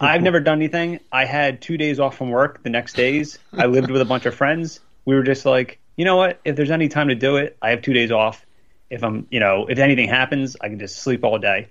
I've 0.00 0.22
never 0.22 0.38
done 0.38 0.58
anything. 0.58 1.00
I 1.10 1.24
had 1.24 1.60
two 1.60 1.76
days 1.76 1.98
off 1.98 2.16
from 2.16 2.30
work. 2.30 2.62
The 2.62 2.70
next 2.70 2.94
days, 2.94 3.40
I 3.52 3.66
lived 3.66 3.90
with 3.90 4.00
a 4.00 4.04
bunch 4.04 4.26
of 4.26 4.34
friends. 4.34 4.78
We 5.04 5.16
were 5.16 5.24
just 5.24 5.44
like, 5.44 5.80
you 5.96 6.04
know 6.04 6.14
what? 6.14 6.38
If 6.44 6.54
there's 6.54 6.70
any 6.70 6.88
time 6.88 7.08
to 7.08 7.16
do 7.16 7.36
it, 7.36 7.56
I 7.60 7.70
have 7.70 7.82
two 7.82 7.92
days 7.92 8.12
off. 8.12 8.46
If 8.90 9.02
I'm, 9.02 9.26
you 9.32 9.40
know, 9.40 9.66
if 9.66 9.80
anything 9.80 10.08
happens, 10.08 10.56
I 10.60 10.68
can 10.68 10.78
just 10.78 10.98
sleep 11.02 11.24
all 11.24 11.38
day. 11.38 11.66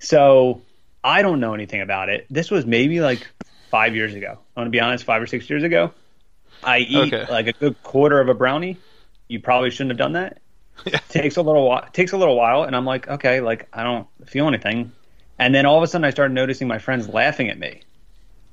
So 0.00 0.62
I 1.04 1.22
don't 1.22 1.38
know 1.38 1.54
anything 1.54 1.80
about 1.80 2.08
it. 2.08 2.26
This 2.28 2.50
was 2.50 2.66
maybe 2.66 3.00
like 3.00 3.24
five 3.70 3.94
years 3.94 4.14
ago. 4.14 4.32
I'm 4.56 4.62
gonna 4.62 4.70
be 4.70 4.80
honest, 4.80 5.04
five 5.04 5.22
or 5.22 5.26
six 5.26 5.48
years 5.48 5.62
ago. 5.62 5.92
I 6.64 6.78
eat 6.78 7.14
Okay. 7.14 7.30
like 7.30 7.46
a 7.46 7.52
good 7.52 7.80
quarter 7.84 8.20
of 8.20 8.28
a 8.28 8.34
brownie. 8.34 8.78
You 9.28 9.40
probably 9.40 9.70
shouldn't 9.70 9.90
have 9.90 9.98
done 9.98 10.12
that. 10.12 10.38
takes 11.08 11.36
a 11.36 11.42
little 11.42 11.66
while. 11.68 11.86
Takes 11.92 12.12
a 12.12 12.16
little 12.16 12.36
while, 12.36 12.62
and 12.64 12.76
I'm 12.76 12.84
like, 12.84 13.08
okay, 13.08 13.40
like 13.40 13.68
I 13.72 13.82
don't 13.82 14.06
feel 14.26 14.46
anything. 14.46 14.92
And 15.38 15.54
then 15.54 15.66
all 15.66 15.76
of 15.76 15.82
a 15.82 15.86
sudden, 15.86 16.04
I 16.04 16.10
started 16.10 16.34
noticing 16.34 16.68
my 16.68 16.78
friends 16.78 17.08
laughing 17.08 17.48
at 17.48 17.58
me, 17.58 17.82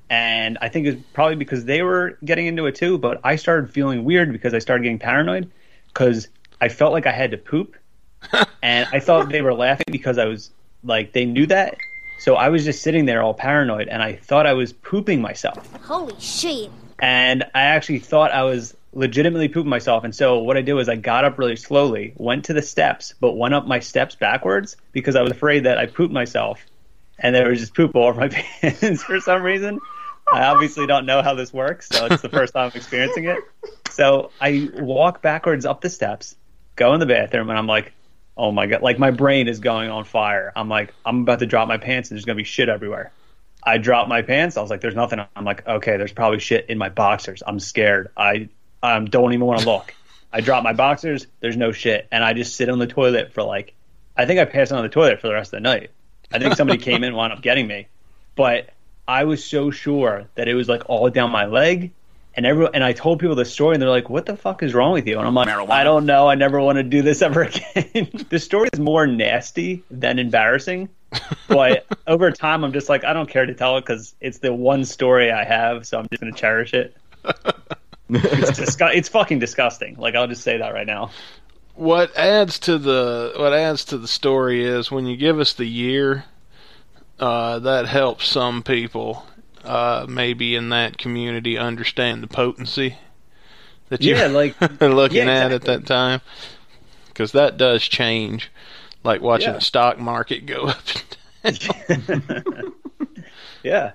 and 0.09 0.57
I 0.61 0.69
think 0.69 0.87
it's 0.87 1.01
probably 1.13 1.35
because 1.35 1.65
they 1.65 1.81
were 1.81 2.17
getting 2.25 2.47
into 2.47 2.65
it 2.65 2.75
too. 2.75 2.97
But 2.97 3.19
I 3.23 3.35
started 3.35 3.71
feeling 3.71 4.03
weird 4.03 4.31
because 4.31 4.53
I 4.53 4.59
started 4.59 4.83
getting 4.83 4.99
paranoid 4.99 5.49
because 5.87 6.27
I 6.61 6.69
felt 6.69 6.93
like 6.93 7.05
I 7.05 7.11
had 7.11 7.31
to 7.31 7.37
poop, 7.37 7.75
and 8.63 8.87
I 8.91 8.99
thought 8.99 9.29
they 9.29 9.41
were 9.41 9.53
laughing 9.53 9.85
because 9.91 10.17
I 10.17 10.25
was 10.25 10.49
like 10.83 11.13
they 11.13 11.25
knew 11.25 11.45
that. 11.47 11.77
So 12.19 12.35
I 12.35 12.49
was 12.49 12.63
just 12.63 12.81
sitting 12.83 13.05
there 13.05 13.21
all 13.21 13.33
paranoid, 13.33 13.89
and 13.89 14.01
I 14.01 14.15
thought 14.15 14.47
I 14.47 14.53
was 14.53 14.71
pooping 14.71 15.21
myself 15.21 15.69
Holy 15.83 16.15
shit. 16.19 16.71
and 16.99 17.43
I 17.53 17.63
actually 17.63 17.99
thought 17.99 18.31
I 18.31 18.43
was 18.43 18.75
legitimately 18.93 19.49
pooping 19.49 19.69
myself. 19.69 20.03
And 20.03 20.15
so 20.15 20.39
what 20.39 20.57
I 20.57 20.61
did 20.61 20.73
was 20.73 20.89
I 20.89 20.95
got 20.95 21.25
up 21.25 21.37
really 21.37 21.55
slowly, 21.55 22.13
went 22.15 22.45
to 22.45 22.53
the 22.53 22.61
steps, 22.61 23.13
but 23.19 23.33
went 23.33 23.53
up 23.53 23.67
my 23.67 23.79
steps 23.79 24.15
backwards 24.15 24.77
because 24.91 25.15
I 25.15 25.21
was 25.21 25.31
afraid 25.31 25.65
that 25.65 25.77
I 25.77 25.85
pooped 25.85 26.13
myself, 26.13 26.65
and 27.19 27.35
there 27.35 27.49
was 27.49 27.59
just 27.59 27.73
poop 27.73 27.95
all 27.95 28.07
over 28.07 28.21
my 28.21 28.29
pants 28.61 29.03
for 29.03 29.19
some 29.19 29.41
reason. 29.43 29.79
I 30.31 30.45
obviously 30.45 30.87
don't 30.87 31.05
know 31.05 31.21
how 31.21 31.33
this 31.35 31.51
works, 31.51 31.89
so 31.89 32.05
it's 32.05 32.21
the 32.21 32.29
first 32.29 32.53
time 32.53 32.71
I'm 32.71 32.77
experiencing 32.77 33.25
it. 33.25 33.39
So 33.89 34.31
I 34.39 34.69
walk 34.75 35.21
backwards 35.21 35.65
up 35.65 35.81
the 35.81 35.89
steps, 35.89 36.35
go 36.75 36.93
in 36.93 36.99
the 36.99 37.05
bathroom, 37.05 37.49
and 37.49 37.59
I'm 37.59 37.67
like, 37.67 37.93
oh 38.37 38.51
my 38.51 38.67
god, 38.67 38.81
like 38.81 38.97
my 38.97 39.11
brain 39.11 39.47
is 39.47 39.59
going 39.59 39.89
on 39.89 40.05
fire. 40.05 40.51
I'm 40.55 40.69
like, 40.69 40.93
I'm 41.05 41.21
about 41.21 41.39
to 41.39 41.45
drop 41.45 41.67
my 41.67 41.77
pants, 41.77 42.09
and 42.09 42.17
there's 42.17 42.25
gonna 42.25 42.37
be 42.37 42.45
shit 42.45 42.69
everywhere. 42.69 43.11
I 43.65 43.77
dropped 43.77 44.09
my 44.09 44.21
pants. 44.21 44.57
I 44.57 44.61
was 44.61 44.69
like, 44.69 44.81
"There's 44.81 44.95
nothing." 44.95 45.19
I'm 45.35 45.45
like, 45.45 45.65
"Okay, 45.67 45.97
there's 45.97 46.11
probably 46.11 46.39
shit 46.39 46.65
in 46.69 46.77
my 46.77 46.89
boxers." 46.89 47.41
I'm 47.45 47.59
scared. 47.59 48.09
I 48.17 48.49
um, 48.83 49.05
don't 49.05 49.33
even 49.33 49.47
want 49.47 49.61
to 49.61 49.65
look. 49.65 49.95
I 50.31 50.41
drop 50.41 50.63
my 50.63 50.73
boxers. 50.73 51.25
There's 51.39 51.57
no 51.57 51.71
shit, 51.71 52.07
and 52.11 52.23
I 52.23 52.33
just 52.33 52.55
sit 52.55 52.69
on 52.69 52.77
the 52.77 52.87
toilet 52.87 53.33
for 53.33 53.41
like, 53.41 53.73
I 54.15 54.25
think 54.25 54.39
I 54.39 54.45
passed 54.45 54.71
on 54.71 54.83
the 54.83 54.89
toilet 54.89 55.19
for 55.21 55.27
the 55.27 55.33
rest 55.33 55.53
of 55.53 55.57
the 55.57 55.61
night. 55.61 55.89
I 56.31 56.37
think 56.37 56.55
somebody 56.55 56.79
came 56.83 56.97
in 56.97 57.05
and 57.05 57.15
wound 57.15 57.33
up 57.33 57.41
getting 57.41 57.65
me, 57.65 57.87
but 58.35 58.69
I 59.07 59.23
was 59.23 59.43
so 59.43 59.71
sure 59.71 60.25
that 60.35 60.47
it 60.47 60.53
was 60.53 60.69
like 60.69 60.83
all 60.87 61.09
down 61.09 61.31
my 61.31 61.45
leg, 61.45 61.91
and 62.35 62.45
everyone 62.45 62.75
and 62.75 62.83
I 62.83 62.93
told 62.93 63.19
people 63.19 63.35
the 63.35 63.45
story, 63.45 63.73
and 63.73 63.81
they're 63.81 63.89
like, 63.89 64.09
"What 64.09 64.25
the 64.25 64.37
fuck 64.37 64.61
is 64.61 64.73
wrong 64.73 64.93
with 64.93 65.07
you?" 65.07 65.17
And 65.17 65.27
I'm 65.27 65.33
like, 65.33 65.47
"I 65.47 65.83
don't 65.83 66.05
know. 66.05 66.27
I 66.27 66.35
never 66.35 66.59
want 66.59 66.77
to 66.77 66.83
do 66.83 67.01
this 67.01 67.21
ever 67.23 67.43
again." 67.43 68.25
the 68.29 68.39
story 68.39 68.69
is 68.73 68.79
more 68.79 69.07
nasty 69.07 69.83
than 69.89 70.19
embarrassing 70.19 70.89
but 71.47 71.85
over 72.07 72.31
time, 72.31 72.63
I'm 72.63 72.73
just 72.73 72.89
like, 72.89 73.03
I 73.03 73.13
don't 73.13 73.29
care 73.29 73.45
to 73.45 73.53
tell 73.53 73.77
it 73.77 73.81
because 73.81 74.15
it's 74.19 74.39
the 74.39 74.53
one 74.53 74.85
story 74.85 75.31
I 75.31 75.43
have, 75.43 75.85
so 75.85 75.99
I'm 75.99 76.07
just 76.11 76.21
gonna 76.21 76.33
cherish 76.33 76.73
it. 76.73 76.95
It's 78.15 78.59
disgu- 78.59 78.95
It's 78.95 79.09
fucking 79.09 79.39
disgusting. 79.39 79.95
Like 79.97 80.15
I'll 80.15 80.27
just 80.27 80.43
say 80.43 80.57
that 80.57 80.73
right 80.73 80.87
now. 80.87 81.11
what 81.75 82.15
adds 82.15 82.59
to 82.59 82.77
the 82.77 83.33
what 83.37 83.53
adds 83.53 83.85
to 83.85 83.97
the 83.97 84.07
story 84.07 84.63
is 84.63 84.91
when 84.91 85.05
you 85.07 85.17
give 85.17 85.39
us 85.39 85.53
the 85.53 85.65
year 85.65 86.25
uh, 87.19 87.59
that 87.59 87.87
helps 87.87 88.27
some 88.27 88.61
people 88.63 89.25
uh, 89.63 90.05
maybe 90.09 90.55
in 90.55 90.69
that 90.69 90.97
community 90.97 91.57
understand 91.57 92.21
the 92.21 92.27
potency 92.27 92.97
that 93.89 94.01
you're 94.03 94.17
Yeah, 94.17 94.27
like 94.27 94.59
looking 94.81 95.27
yeah, 95.27 95.45
at 95.45 95.51
at 95.51 95.61
that 95.63 95.85
time 95.85 96.21
because 97.07 97.31
that 97.33 97.57
does 97.57 97.83
change 97.83 98.51
like 99.03 99.21
watching 99.21 99.49
Yeah. 99.49 99.53
the 99.53 99.61
stock 99.61 99.99
market 99.99 100.45
go 100.45 100.67
up 100.67 100.81
and 101.43 101.59
down. 101.59 102.73
yeah. 103.63 103.91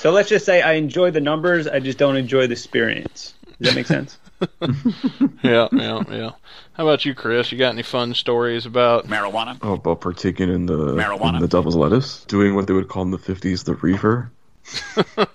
So 0.00 0.10
let's 0.12 0.30
just 0.30 0.46
say 0.46 0.62
I 0.62 0.72
enjoy 0.72 1.10
the 1.10 1.20
numbers. 1.20 1.68
I 1.68 1.78
just 1.78 1.98
don't 1.98 2.16
enjoy 2.16 2.46
the 2.46 2.52
experience. 2.54 3.34
Does 3.60 3.68
that 3.68 3.74
make 3.74 3.86
sense? 3.86 4.16
yeah 5.42 5.68
yeah 5.70 6.02
yeah 6.08 6.30
how 6.72 6.84
about 6.88 7.04
you 7.04 7.14
chris 7.14 7.52
you 7.52 7.58
got 7.58 7.74
any 7.74 7.82
fun 7.82 8.14
stories 8.14 8.64
about 8.64 9.06
Marijuana. 9.06 9.58
Oh, 9.60 9.74
about 9.74 10.00
partaking 10.00 10.48
in 10.48 10.64
the 10.64 10.94
Marijuana. 10.94 11.34
in 11.34 11.42
the 11.42 11.48
devil's 11.48 11.76
lettuce, 11.76 12.24
doing 12.24 12.54
what 12.54 12.66
they 12.66 12.72
would 12.72 12.88
call 12.88 13.02
in 13.02 13.10
the 13.10 13.18
fifties 13.18 13.64
the 13.64 13.74
reefer. 13.74 14.32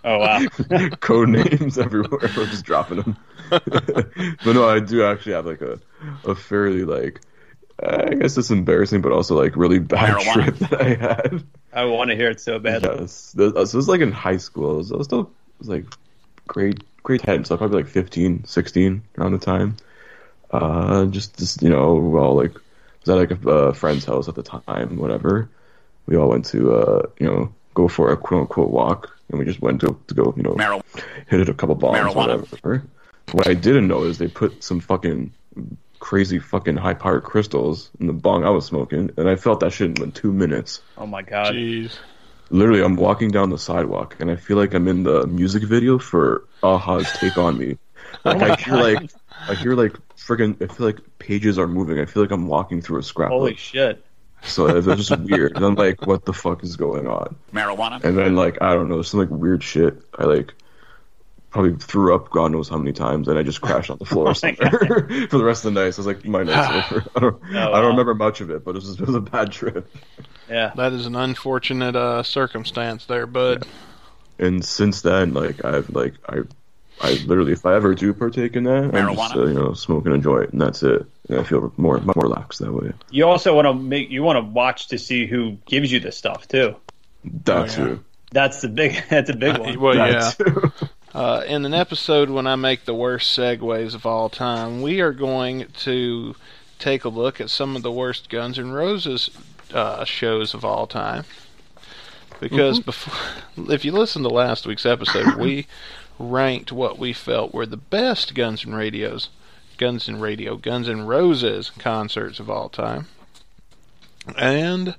Oh 0.03 0.17
wow. 0.17 0.45
Code 1.01 1.29
names 1.29 1.77
everywhere. 1.77 2.19
We're 2.35 2.47
just 2.47 2.65
dropping 2.65 3.01
them. 3.01 3.17
but 3.49 4.45
no, 4.45 4.67
I 4.67 4.79
do 4.79 5.03
actually 5.03 5.33
have 5.33 5.45
like 5.45 5.61
a 5.61 5.79
a 6.23 6.33
fairly 6.33 6.83
like 6.85 7.21
I 7.83 8.13
guess 8.13 8.37
it's 8.37 8.51
embarrassing, 8.51 9.01
but 9.01 9.11
also 9.11 9.37
like 9.37 9.55
really 9.55 9.79
bad 9.79 10.15
Marijuana. 10.15 10.33
trip 10.33 10.55
that 10.69 10.81
I 10.81 10.95
had. 10.95 11.43
I 11.73 11.85
want 11.85 12.09
to 12.09 12.15
hear 12.15 12.29
it 12.29 12.39
so 12.39 12.57
bad. 12.57 12.83
Yes, 12.83 13.33
this, 13.33 13.51
so 13.53 13.59
this 13.59 13.73
was 13.73 13.87
like 13.89 14.01
in 14.01 14.11
high 14.11 14.37
school. 14.37 14.71
I 14.71 14.77
was, 14.77 14.91
I 14.91 14.95
was 14.95 15.07
still 15.07 15.21
it 15.21 15.59
was 15.59 15.69
like 15.69 15.85
grade 16.47 16.83
grade 17.03 17.21
ten, 17.21 17.43
so 17.43 17.57
probably 17.57 17.83
like 17.83 17.91
15, 17.91 18.45
16 18.45 19.03
around 19.17 19.31
the 19.33 19.37
time. 19.37 19.75
Uh, 20.51 21.05
just 21.05 21.37
just 21.37 21.61
you 21.61 21.69
know, 21.69 21.95
we 21.95 22.17
all 22.19 22.35
like 22.35 22.53
was 22.53 23.09
at 23.09 23.15
like 23.17 23.31
a 23.31 23.49
uh, 23.49 23.73
friend's 23.73 24.05
house 24.05 24.27
at 24.29 24.35
the 24.35 24.43
time, 24.43 24.97
whatever. 24.97 25.49
We 26.07 26.15
all 26.15 26.29
went 26.29 26.45
to 26.45 26.73
uh, 26.73 27.07
you 27.19 27.27
know, 27.27 27.53
go 27.73 27.87
for 27.87 28.11
a 28.11 28.17
quote 28.17 28.41
unquote 28.41 28.69
walk, 28.71 29.17
and 29.29 29.39
we 29.39 29.45
just 29.45 29.61
went 29.61 29.81
to 29.81 29.99
to 30.07 30.13
go, 30.13 30.33
you 30.37 30.43
know, 30.43 30.53
Marijuana. 30.55 30.83
hit 31.27 31.41
it 31.41 31.49
a 31.49 31.53
couple 31.53 31.75
bombs, 31.75 31.97
Marijuana. 31.97 32.49
whatever. 32.49 32.85
What 33.31 33.47
I 33.47 33.53
didn't 33.53 33.87
know 33.87 34.03
is 34.03 34.17
they 34.17 34.27
put 34.27 34.63
some 34.63 34.79
fucking 34.79 35.33
crazy 35.99 36.39
fucking 36.39 36.77
high 36.77 36.93
powered 36.93 37.23
crystals 37.23 37.89
in 37.99 38.07
the 38.07 38.13
bong 38.13 38.43
I 38.45 38.49
was 38.49 38.65
smoking, 38.65 39.11
and 39.17 39.29
I 39.29 39.35
felt 39.35 39.59
that 39.61 39.71
shit 39.73 39.99
in 39.99 40.11
two 40.11 40.31
minutes 40.31 40.81
Oh 40.97 41.05
my 41.05 41.21
god. 41.21 41.53
jeez 41.53 41.97
literally 42.49 42.83
I'm 42.83 42.95
walking 42.95 43.31
down 43.31 43.49
the 43.49 43.57
sidewalk 43.57 44.17
and 44.19 44.29
I 44.29 44.35
feel 44.35 44.57
like 44.57 44.73
I'm 44.73 44.87
in 44.87 45.03
the 45.03 45.25
music 45.25 45.63
video 45.63 45.97
for 45.97 46.43
A-ha's 46.63 47.11
Take 47.13 47.37
on 47.37 47.57
Me. 47.57 47.77
Oh 48.23 48.29
like 48.31 48.35
Oh 48.35 48.39
my 48.39 48.51
I 48.51 48.55
hear 48.55 48.75
like 48.75 49.11
I 49.49 49.55
hear 49.55 49.73
like 49.75 49.93
friggin' 50.17 50.61
I 50.61 50.73
feel 50.73 50.85
like 50.85 50.99
pages 51.19 51.57
are 51.59 51.67
moving. 51.67 51.99
I 51.99 52.05
feel 52.05 52.23
like 52.23 52.31
I'm 52.31 52.47
walking 52.47 52.81
through 52.81 52.99
a 52.99 53.03
scrapbook. 53.03 53.37
Holy 53.39 53.55
shit. 53.55 54.03
So 54.43 54.67
it's 54.67 54.85
just 54.85 55.19
weird. 55.21 55.55
And 55.55 55.65
I'm 55.65 55.75
like, 55.75 56.05
what 56.05 56.25
the 56.25 56.33
fuck 56.33 56.63
is 56.63 56.75
going 56.75 57.07
on? 57.07 57.35
Marijuana. 57.51 58.03
And 58.03 58.17
then 58.17 58.35
like 58.35 58.61
I 58.61 58.73
don't 58.73 58.89
know, 58.89 59.01
some 59.01 59.19
like 59.21 59.29
weird 59.29 59.63
shit. 59.63 59.97
I 60.17 60.25
like 60.25 60.53
probably 61.55 61.75
threw 61.77 62.13
up 62.13 62.29
God 62.29 62.51
knows 62.51 62.67
how 62.67 62.77
many 62.77 62.91
times 62.91 63.29
and 63.29 63.39
I 63.39 63.43
just 63.43 63.61
crashed 63.61 63.89
on 63.89 63.97
the 63.97 64.05
floor 64.13 64.29
Oh 64.29 64.33
somewhere 64.33 64.69
for 65.29 65.37
the 65.37 65.43
rest 65.45 65.63
of 65.63 65.73
the 65.73 65.81
night. 65.83 65.91
So 65.91 66.03
I 66.03 66.05
was 66.05 66.07
like, 66.07 66.25
my 66.25 66.43
night's 66.43 66.91
over. 66.91 67.05
I 67.15 67.19
don't 67.21 67.41
Oh, 67.55 67.71
wow. 67.71 67.81
don't 67.81 67.91
remember 67.91 68.13
much 68.13 68.41
of 68.41 68.49
it, 68.49 68.65
but 68.65 68.71
it 68.71 68.75
was, 68.75 68.99
it 68.99 69.05
was 69.07 69.15
a 69.15 69.21
bad 69.21 69.51
trip. 69.53 69.89
Yeah. 70.49 70.73
that 70.75 70.91
is 70.93 71.05
an 71.05 71.15
unfortunate 71.15 71.95
uh, 71.95 72.23
circumstance 72.23 73.05
there 73.05 73.25
bud 73.25 73.65
and 74.37 74.65
since 74.65 75.01
then, 75.01 75.33
like 75.33 75.63
I've 75.63 75.89
like 75.91 76.15
I, 76.27 76.39
I 76.99 77.11
literally, 77.25 77.53
if 77.53 77.65
I 77.65 77.75
ever 77.75 77.95
do 77.95 78.13
partake 78.13 78.57
in 78.57 78.65
that, 78.65 78.93
I'm 78.93 79.15
just 79.15 79.33
uh, 79.33 79.45
you 79.45 79.53
know 79.53 79.73
smoke 79.73 80.05
and 80.05 80.13
enjoy 80.13 80.39
it, 80.39 80.51
and 80.51 80.61
that's 80.61 80.83
it. 80.83 81.05
And 81.29 81.39
I 81.39 81.43
feel 81.43 81.71
more 81.77 81.99
more 82.01 82.13
relaxed 82.17 82.59
that 82.59 82.73
way. 82.73 82.91
You 83.09 83.27
also 83.27 83.55
want 83.55 83.65
to 83.67 83.73
make 83.73 84.09
you 84.09 84.23
want 84.23 84.35
to 84.35 84.41
watch 84.43 84.89
to 84.89 84.97
see 84.97 85.25
who 85.25 85.57
gives 85.65 85.89
you 85.89 86.01
this 86.01 86.17
stuff 86.17 86.49
too. 86.49 86.75
That 87.45 87.57
Oh, 87.57 87.61
yeah. 87.61 87.67
too. 87.67 88.05
That's 88.31 88.59
the 88.59 88.67
big. 88.67 89.01
That's 89.09 89.29
a 89.29 89.35
big 89.37 89.57
one. 89.57 89.79
well 89.79 89.95
That 89.95 90.11
yeah 90.11 90.45
too. 90.45 90.71
Uh, 91.15 91.45
in 91.47 91.63
an 91.63 91.73
episode 91.73 92.29
when 92.29 92.45
I 92.45 92.57
make 92.57 92.83
the 92.83 92.93
worst 92.93 93.39
segues 93.39 93.95
of 93.95 94.05
all 94.05 94.27
time, 94.27 94.81
we 94.81 94.99
are 94.99 95.13
going 95.13 95.67
to 95.77 96.35
take 96.77 97.05
a 97.05 97.09
look 97.09 97.39
at 97.39 97.49
some 97.49 97.77
of 97.77 97.83
the 97.83 97.91
worst 97.91 98.27
Guns 98.27 98.59
N' 98.59 98.73
Roses 98.73 99.29
uh, 99.73 100.03
shows 100.03 100.53
of 100.53 100.65
all 100.65 100.87
time. 100.87 101.23
Because 102.41 102.81
before, 102.81 103.13
if 103.73 103.85
you 103.85 103.93
listen 103.93 104.23
to 104.23 104.27
last 104.29 104.67
week's 104.67 104.85
episode, 104.85 105.37
we 105.37 105.67
ranked 106.19 106.73
what 106.73 106.99
we 106.99 107.13
felt 107.13 107.53
were 107.53 107.65
the 107.65 107.77
best 107.77 108.35
Guns 108.35 108.65
N' 108.65 108.75
Radios, 108.75 109.29
Guns 109.77 110.09
N' 110.09 110.19
Radio, 110.19 110.57
Guns 110.57 110.89
N' 110.89 111.05
Roses 111.05 111.69
concerts 111.79 112.41
of 112.41 112.49
all 112.49 112.67
time. 112.67 113.07
And 114.37 114.95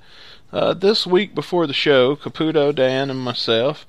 uh, 0.50 0.73
this 0.73 1.06
week 1.06 1.35
before 1.35 1.66
the 1.66 1.75
show, 1.75 2.16
Caputo, 2.16 2.75
Dan, 2.75 3.11
and 3.11 3.20
myself 3.20 3.85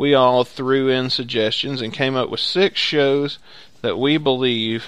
we 0.00 0.14
all 0.14 0.44
threw 0.44 0.88
in 0.88 1.10
suggestions 1.10 1.82
and 1.82 1.92
came 1.92 2.16
up 2.16 2.30
with 2.30 2.40
six 2.40 2.80
shows 2.80 3.38
that 3.82 3.98
we 3.98 4.16
believe 4.16 4.86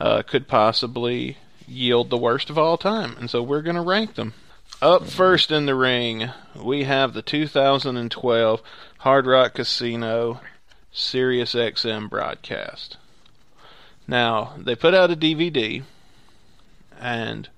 uh, 0.00 0.22
could 0.22 0.48
possibly 0.48 1.36
yield 1.68 2.08
the 2.08 2.16
worst 2.16 2.48
of 2.48 2.56
all 2.56 2.78
time. 2.78 3.14
And 3.18 3.28
so 3.28 3.42
we're 3.42 3.60
going 3.60 3.76
to 3.76 3.82
rank 3.82 4.14
them. 4.14 4.32
Up 4.80 5.06
first 5.06 5.50
in 5.50 5.66
the 5.66 5.74
ring, 5.74 6.30
we 6.56 6.84
have 6.84 7.12
the 7.12 7.20
2012 7.20 8.62
Hard 9.00 9.26
Rock 9.26 9.52
Casino 9.52 10.40
Sirius 10.90 11.52
XM 11.52 12.08
broadcast. 12.08 12.96
Now, 14.08 14.54
they 14.56 14.74
put 14.74 14.94
out 14.94 15.10
a 15.10 15.16
DVD, 15.16 15.82
and 16.98 17.50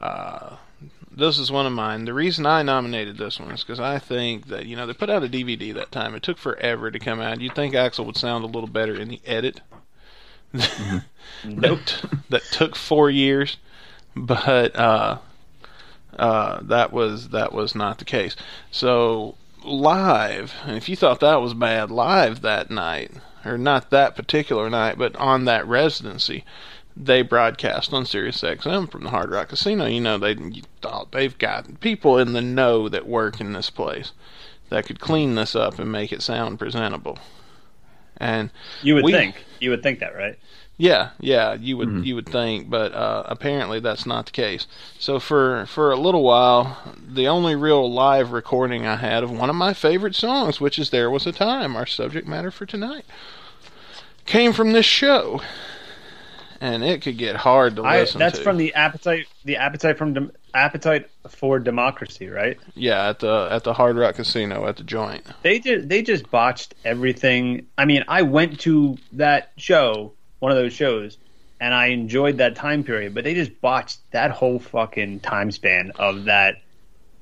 uh, 0.00 0.56
this 1.18 1.38
is 1.38 1.50
one 1.52 1.66
of 1.66 1.72
mine. 1.72 2.04
The 2.04 2.14
reason 2.14 2.46
I 2.46 2.62
nominated 2.62 3.18
this 3.18 3.38
one 3.40 3.50
is 3.50 3.62
because 3.62 3.80
I 3.80 3.98
think 3.98 4.46
that 4.48 4.66
you 4.66 4.76
know 4.76 4.86
they 4.86 4.92
put 4.92 5.10
out 5.10 5.24
a 5.24 5.28
DVD 5.28 5.74
that 5.74 5.92
time. 5.92 6.14
It 6.14 6.22
took 6.22 6.38
forever 6.38 6.90
to 6.90 6.98
come 6.98 7.20
out. 7.20 7.40
You'd 7.40 7.54
think 7.54 7.74
Axl 7.74 8.06
would 8.06 8.16
sound 8.16 8.44
a 8.44 8.48
little 8.48 8.68
better 8.68 8.94
in 8.94 9.08
the 9.08 9.20
edit, 9.26 9.60
Nope. 11.44 11.80
that 12.30 12.42
took 12.50 12.74
four 12.76 13.10
years, 13.10 13.56
but 14.16 14.74
uh, 14.76 15.18
uh, 16.18 16.60
that 16.62 16.92
was 16.92 17.28
that 17.30 17.52
was 17.52 17.74
not 17.74 17.98
the 17.98 18.04
case. 18.04 18.34
So 18.70 19.34
live, 19.64 20.54
and 20.64 20.76
if 20.76 20.88
you 20.88 20.96
thought 20.96 21.20
that 21.20 21.40
was 21.42 21.54
bad, 21.54 21.90
live 21.90 22.40
that 22.42 22.70
night, 22.70 23.10
or 23.44 23.58
not 23.58 23.90
that 23.90 24.16
particular 24.16 24.70
night, 24.70 24.96
but 24.98 25.14
on 25.16 25.44
that 25.44 25.66
residency, 25.66 26.44
they 27.00 27.22
broadcast 27.22 27.92
on 27.92 28.04
Sirius 28.04 28.42
XM 28.42 28.90
from 28.90 29.04
the 29.04 29.10
Hard 29.10 29.30
Rock 29.30 29.50
Casino. 29.50 29.86
You 29.86 30.00
know 30.00 30.18
they 30.18 30.32
you 30.34 30.62
thought 30.82 31.12
they've 31.12 31.36
got 31.38 31.80
people 31.80 32.18
in 32.18 32.32
the 32.32 32.42
know 32.42 32.88
that 32.88 33.06
work 33.06 33.40
in 33.40 33.52
this 33.52 33.70
place 33.70 34.12
that 34.68 34.84
could 34.86 35.00
clean 35.00 35.34
this 35.34 35.54
up 35.56 35.78
and 35.78 35.90
make 35.92 36.12
it 36.12 36.22
sound 36.22 36.58
presentable. 36.58 37.18
And 38.18 38.50
You 38.82 38.96
would 38.96 39.04
We- 39.04 39.12
think. 39.12 39.44
You 39.60 39.70
would 39.70 39.82
think 39.82 40.00
that, 40.00 40.14
right? 40.16 40.38
yeah, 40.76 41.10
yeah, 41.18 41.54
you 41.54 41.76
would 41.76 42.04
you 42.06 42.14
would 42.14 42.28
think, 42.28 42.68
but 42.70 42.92
uh, 42.92 43.22
apparently 43.26 43.80
that's 43.80 44.06
not 44.06 44.26
the 44.26 44.32
case. 44.32 44.66
So 44.98 45.18
for 45.20 45.66
for 45.66 45.90
a 45.92 45.96
little 45.96 46.22
while, 46.22 46.78
the 46.96 47.26
only 47.28 47.54
real 47.56 47.90
live 47.92 48.30
recording 48.32 48.86
I 48.86 48.96
had 48.96 49.22
of 49.24 49.30
one 49.30 49.50
of 49.50 49.56
my 49.56 49.72
favorite 49.72 50.14
songs, 50.14 50.60
which 50.60 50.78
is 50.78 50.90
"There 50.90 51.10
Was 51.10 51.26
a 51.26 51.32
Time," 51.32 51.74
our 51.76 51.86
subject 51.86 52.26
matter 52.28 52.50
for 52.52 52.66
tonight, 52.66 53.04
came 54.26 54.52
from 54.52 54.72
this 54.72 54.86
show, 54.86 55.40
and 56.60 56.82
it 56.84 57.02
could 57.02 57.18
get 57.18 57.36
hard 57.36 57.76
to 57.76 57.82
I, 57.82 58.00
listen 58.00 58.18
that's 58.18 58.38
to. 58.38 58.44
from 58.44 58.56
the 58.56 58.74
appetite. 58.74 59.26
The 59.44 59.56
appetite 59.56 59.96
from 59.98 60.14
dem- 60.14 60.32
appetite 60.54 61.10
for 61.28 61.58
democracy, 61.58 62.28
right? 62.28 62.58
yeah 62.74 63.08
at 63.08 63.20
the 63.20 63.48
at 63.50 63.64
the 63.64 63.72
Hard 63.72 63.96
Rock 63.96 64.16
Casino 64.16 64.66
at 64.66 64.76
the 64.76 64.82
joint. 64.82 65.26
They 65.42 65.58
just 65.60 65.88
they 65.88 66.02
just 66.02 66.30
botched 66.30 66.74
everything. 66.84 67.66
I 67.76 67.84
mean, 67.84 68.04
I 68.08 68.22
went 68.22 68.60
to 68.60 68.98
that 69.12 69.52
show, 69.56 70.12
one 70.40 70.52
of 70.52 70.58
those 70.58 70.72
shows, 70.72 71.18
and 71.60 71.74
I 71.74 71.86
enjoyed 71.86 72.38
that 72.38 72.56
time 72.56 72.84
period. 72.84 73.14
But 73.14 73.24
they 73.24 73.34
just 73.34 73.60
botched 73.60 73.98
that 74.12 74.30
whole 74.30 74.58
fucking 74.58 75.20
time 75.20 75.50
span 75.50 75.92
of 75.96 76.24
that 76.24 76.56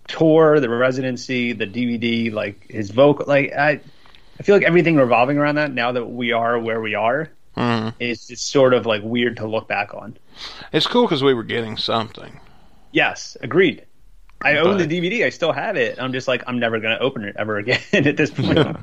tour, 0.09 0.61
the 0.61 0.69
residency, 0.69 1.53
the 1.53 1.67
DVD, 1.67 2.33
like 2.33 2.69
his 2.71 2.91
vocal. 2.91 3.27
Like 3.27 3.53
I, 3.53 3.81
I 4.39 4.43
feel 4.43 4.55
like 4.55 4.65
everything 4.65 4.97
revolving 4.97 5.37
around 5.39 5.57
that. 5.57 5.73
Now 5.73 5.93
that 5.93 6.07
we 6.07 6.33
are 6.33 6.59
where 6.59 6.81
we 6.81 6.95
are, 6.95 7.29
Mhm. 7.57 7.95
is 7.99 8.27
just 8.27 8.51
sort 8.51 8.75
of 8.75 8.85
like 8.87 9.03
weird 9.03 9.37
to 9.39 9.47
look 9.47 9.67
back 9.69 9.95
on. 9.95 10.17
It's 10.73 10.87
cool 10.87 11.03
because 11.07 11.23
we 11.23 11.33
were 11.35 11.43
getting 11.45 11.77
something. 11.77 12.39
Yes, 12.93 13.37
agreed. 13.41 13.85
I 14.43 14.59
own 14.59 14.77
the 14.77 14.87
DVD. 14.87 15.25
I 15.25 15.31
still 15.31 15.53
have 15.53 15.77
it. 15.77 15.99
I'm 15.99 16.13
just 16.13 16.29
like 16.29 16.45
I'm 16.47 16.59
never 16.59 16.79
gonna 16.79 16.99
open 17.01 17.25
it 17.25 17.37
ever 17.39 17.57
again 17.63 17.81
at 17.93 18.17
this 18.17 18.31
point. 18.31 18.59
Yeah. 18.59 18.77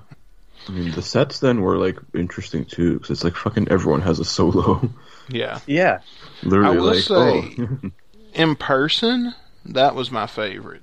I 0.68 0.72
mean, 0.72 0.92
the 0.92 1.02
sets 1.02 1.40
then 1.40 1.62
were 1.62 1.78
like 1.78 1.98
interesting 2.16 2.66
too, 2.66 2.94
because 2.94 3.10
it's 3.12 3.24
like 3.24 3.36
fucking 3.36 3.68
everyone 3.70 4.02
has 4.02 4.20
a 4.20 4.26
solo. 4.26 4.90
Yeah. 5.30 5.60
Yeah. 5.68 6.00
Literally, 6.44 6.78
I 6.78 6.80
will 6.82 6.86
like, 6.88 6.98
say- 6.98 7.56
oh, 7.60 7.92
in 8.34 8.58
person, 8.58 9.34
that 9.64 9.96
was 9.96 10.12
my 10.12 10.28
favorite 10.28 10.82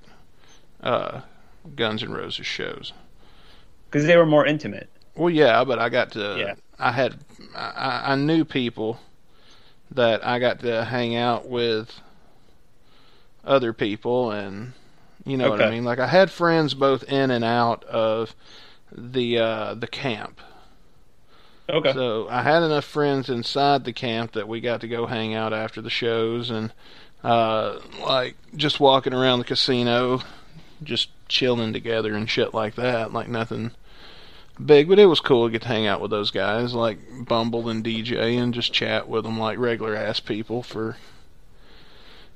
uh, 0.82 1.20
Guns 1.76 2.02
N' 2.02 2.10
Roses 2.12 2.46
shows. 2.46 2.94
because 3.90 4.06
they 4.06 4.16
were 4.16 4.24
more 4.24 4.46
intimate. 4.46 4.88
Well, 5.14 5.28
yeah, 5.28 5.62
but 5.64 5.78
I 5.78 5.90
got 5.90 6.12
to. 6.12 6.36
Yeah. 6.38 6.54
I 6.80 6.92
had. 6.92 7.18
I, 7.54 8.12
I 8.12 8.14
knew 8.16 8.44
people 8.44 9.00
that 9.90 10.24
I 10.24 10.38
got 10.38 10.60
to 10.60 10.84
hang 10.84 11.16
out 11.16 11.48
with 11.48 12.00
other 13.44 13.72
people, 13.72 14.30
and 14.30 14.72
you 15.24 15.36
know 15.36 15.50
what 15.50 15.62
I 15.62 15.70
mean. 15.70 15.84
Like 15.84 15.98
I 15.98 16.06
had 16.06 16.30
friends 16.30 16.74
both 16.74 17.02
in 17.04 17.30
and 17.30 17.44
out 17.44 17.84
of 17.84 18.34
the 18.92 19.38
uh, 19.38 19.74
the 19.74 19.86
camp. 19.86 20.40
Okay. 21.68 21.92
So 21.92 22.28
I 22.28 22.42
had 22.42 22.62
enough 22.62 22.84
friends 22.84 23.28
inside 23.28 23.84
the 23.84 23.92
camp 23.92 24.32
that 24.32 24.48
we 24.48 24.60
got 24.60 24.80
to 24.80 24.88
go 24.88 25.06
hang 25.06 25.34
out 25.34 25.52
after 25.52 25.80
the 25.80 25.90
shows 25.90 26.50
and 26.50 26.72
uh 27.22 27.78
like 28.00 28.34
just 28.56 28.80
walking 28.80 29.14
around 29.14 29.38
the 29.38 29.44
casino, 29.44 30.20
just 30.82 31.10
chilling 31.28 31.72
together 31.72 32.14
and 32.14 32.28
shit 32.28 32.54
like 32.54 32.74
that, 32.74 33.12
like 33.12 33.28
nothing 33.28 33.70
big, 34.66 34.88
but 34.88 34.98
it 34.98 35.06
was 35.06 35.20
cool 35.20 35.46
to 35.46 35.52
get 35.52 35.62
to 35.62 35.68
hang 35.68 35.86
out 35.86 36.00
with 36.00 36.10
those 36.10 36.30
guys 36.30 36.74
like 36.74 36.98
Bumble 37.26 37.68
and 37.68 37.84
DJ 37.84 38.38
and 38.40 38.52
just 38.54 38.72
chat 38.72 39.08
with 39.08 39.24
them 39.24 39.38
like 39.38 39.58
regular 39.58 39.94
ass 39.96 40.20
people 40.20 40.62
for 40.62 40.96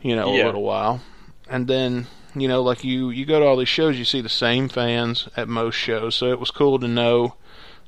you 0.01 0.15
know 0.17 0.35
Yeah. 0.35 0.45
a 0.45 0.47
little 0.47 0.63
while. 0.63 1.01
And 1.49 1.67
then 1.69 2.07
you 2.35 2.49
know 2.49 2.63
like 2.63 2.83
you 2.85 3.11
you 3.11 3.25
go 3.25 3.39
to 3.41 3.47
all 3.47 3.57
these 3.57 3.69
shows 3.69 3.97
you 3.99 4.05
see 4.05 4.21
the 4.21 4.29
same 4.29 4.69
fans 4.69 5.29
at 5.37 5.47
most 5.49 5.77
shows 5.77 6.17
so 6.17 6.27
it 6.33 6.41
was 6.41 6.51
cool 6.51 6.79
to 6.81 6.89
know 6.89 7.35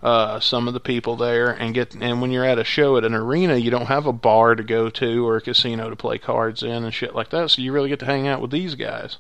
uh, 0.03 0.39
some 0.39 0.69
of 0.69 0.75
the 0.75 0.79
people 0.79 1.17
there 1.17 1.51
and 1.51 1.75
get 1.75 1.95
and 1.97 2.21
when 2.21 2.31
you're 2.31 2.45
at 2.45 2.59
a 2.59 2.63
show 2.63 2.97
at 2.97 3.05
an 3.05 3.15
arena 3.15 3.57
you 3.57 3.71
don't 3.73 3.87
have 3.87 4.07
a 4.07 4.13
bar 4.13 4.55
to 4.55 4.63
go 4.63 4.89
to 4.89 5.27
or 5.27 5.39
a 5.39 5.41
casino 5.41 5.91
to 5.91 5.97
play 5.97 6.17
cards 6.17 6.63
in 6.63 6.85
and 6.85 6.95
shit 6.95 7.13
like 7.13 7.31
that 7.31 7.51
so 7.51 7.61
you 7.61 7.73
really 7.73 7.89
get 7.89 7.99
to 7.99 8.05
hang 8.07 8.29
out 8.29 8.41
with 8.41 8.53
these 8.53 8.77
guys 8.77 9.17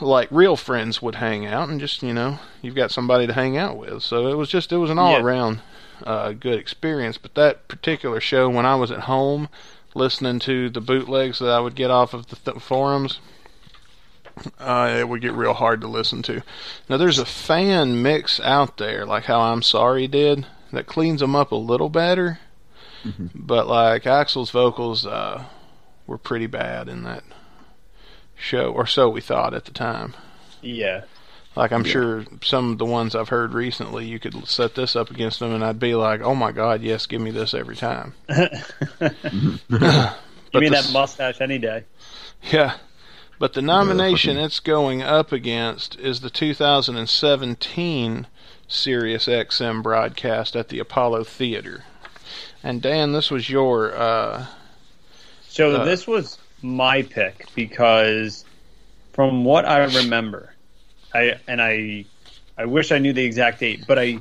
like 0.00 0.28
real 0.30 0.56
friends 0.56 1.00
would 1.00 1.16
hang 1.16 1.46
out 1.46 1.68
and 1.68 1.80
just 1.80 2.02
you 2.02 2.12
know 2.12 2.38
you've 2.60 2.74
got 2.74 2.90
somebody 2.90 3.26
to 3.26 3.32
hang 3.32 3.56
out 3.56 3.76
with 3.76 4.02
so 4.02 4.26
it 4.26 4.36
was 4.36 4.48
just 4.48 4.72
it 4.72 4.76
was 4.76 4.90
an 4.90 4.98
all 4.98 5.16
around 5.16 5.60
uh, 6.04 6.32
good 6.32 6.58
experience 6.58 7.16
but 7.16 7.34
that 7.34 7.68
particular 7.68 8.20
show 8.20 8.50
when 8.50 8.66
I 8.66 8.74
was 8.74 8.90
at 8.90 9.00
home 9.00 9.48
listening 9.94 10.38
to 10.40 10.68
the 10.68 10.80
bootlegs 10.80 11.38
that 11.38 11.50
I 11.50 11.60
would 11.60 11.74
get 11.74 11.90
off 11.90 12.12
of 12.12 12.26
the 12.28 12.36
th- 12.36 12.62
forums 12.62 13.20
uh, 14.58 14.96
it 14.98 15.08
would 15.08 15.20
get 15.20 15.32
real 15.32 15.52
hard 15.52 15.80
to 15.82 15.86
listen 15.86 16.22
to. 16.22 16.42
Now, 16.88 16.96
there's 16.96 17.18
a 17.18 17.26
fan 17.26 18.00
mix 18.02 18.40
out 18.40 18.78
there, 18.78 19.04
like 19.04 19.24
how 19.24 19.40
I'm 19.40 19.60
Sorry 19.62 20.06
did, 20.06 20.46
that 20.72 20.86
cleans 20.86 21.20
them 21.20 21.36
up 21.36 21.52
a 21.52 21.56
little 21.56 21.90
better. 21.90 22.40
But 23.34 23.66
like 23.66 24.04
Axl's 24.04 24.50
vocals 24.50 25.04
uh, 25.04 25.44
were 26.06 26.18
pretty 26.18 26.46
bad 26.46 26.88
in 26.88 27.02
that 27.02 27.24
show, 28.42 28.72
or 28.72 28.86
so 28.86 29.08
we 29.08 29.20
thought 29.20 29.54
at 29.54 29.64
the 29.64 29.70
time. 29.72 30.14
Yeah. 30.60 31.02
Like 31.54 31.70
I'm 31.72 31.84
sure 31.84 32.24
some 32.42 32.72
of 32.72 32.78
the 32.78 32.84
ones 32.86 33.14
I've 33.14 33.28
heard 33.28 33.52
recently, 33.52 34.06
you 34.06 34.18
could 34.18 34.46
set 34.48 34.74
this 34.74 34.96
up 34.96 35.10
against 35.10 35.38
them, 35.38 35.52
and 35.52 35.62
I'd 35.62 35.78
be 35.78 35.94
like, 35.94 36.22
"Oh 36.22 36.34
my 36.34 36.50
God, 36.50 36.80
yes, 36.82 37.04
give 37.06 37.20
me 37.20 37.30
this 37.30 37.52
every 37.52 37.76
time." 37.76 38.14
Give 38.28 39.60
But 39.68 40.60
me 40.60 40.68
the 40.68 40.82
that 40.82 40.90
mustache 40.92 41.40
any 41.40 41.58
day. 41.58 41.84
Yeah. 42.50 42.76
But 43.38 43.54
the 43.54 43.62
nomination 43.62 44.34
fucking- 44.36 44.44
it's 44.44 44.60
going 44.60 45.02
up 45.02 45.32
against 45.32 45.98
is 45.98 46.20
the 46.20 46.30
2017 46.30 48.26
Sirius 48.68 49.26
XM 49.26 49.82
broadcast 49.82 50.54
at 50.56 50.68
the 50.68 50.78
Apollo 50.78 51.24
Theater. 51.24 51.84
And 52.62 52.80
Dan, 52.80 53.12
this 53.12 53.30
was 53.30 53.50
your 53.50 53.94
uh 53.94 54.46
So 55.48 55.70
Uh, 55.76 55.84
this 55.84 56.06
was 56.06 56.38
my 56.62 57.02
pick 57.02 57.46
because, 57.54 58.44
from 59.12 59.44
what 59.44 59.64
I 59.64 59.84
remember, 59.84 60.54
I 61.14 61.38
and 61.46 61.60
I, 61.60 62.06
I 62.56 62.66
wish 62.66 62.92
I 62.92 62.98
knew 62.98 63.12
the 63.12 63.24
exact 63.24 63.60
date, 63.60 63.84
but 63.86 63.98
I, 63.98 64.18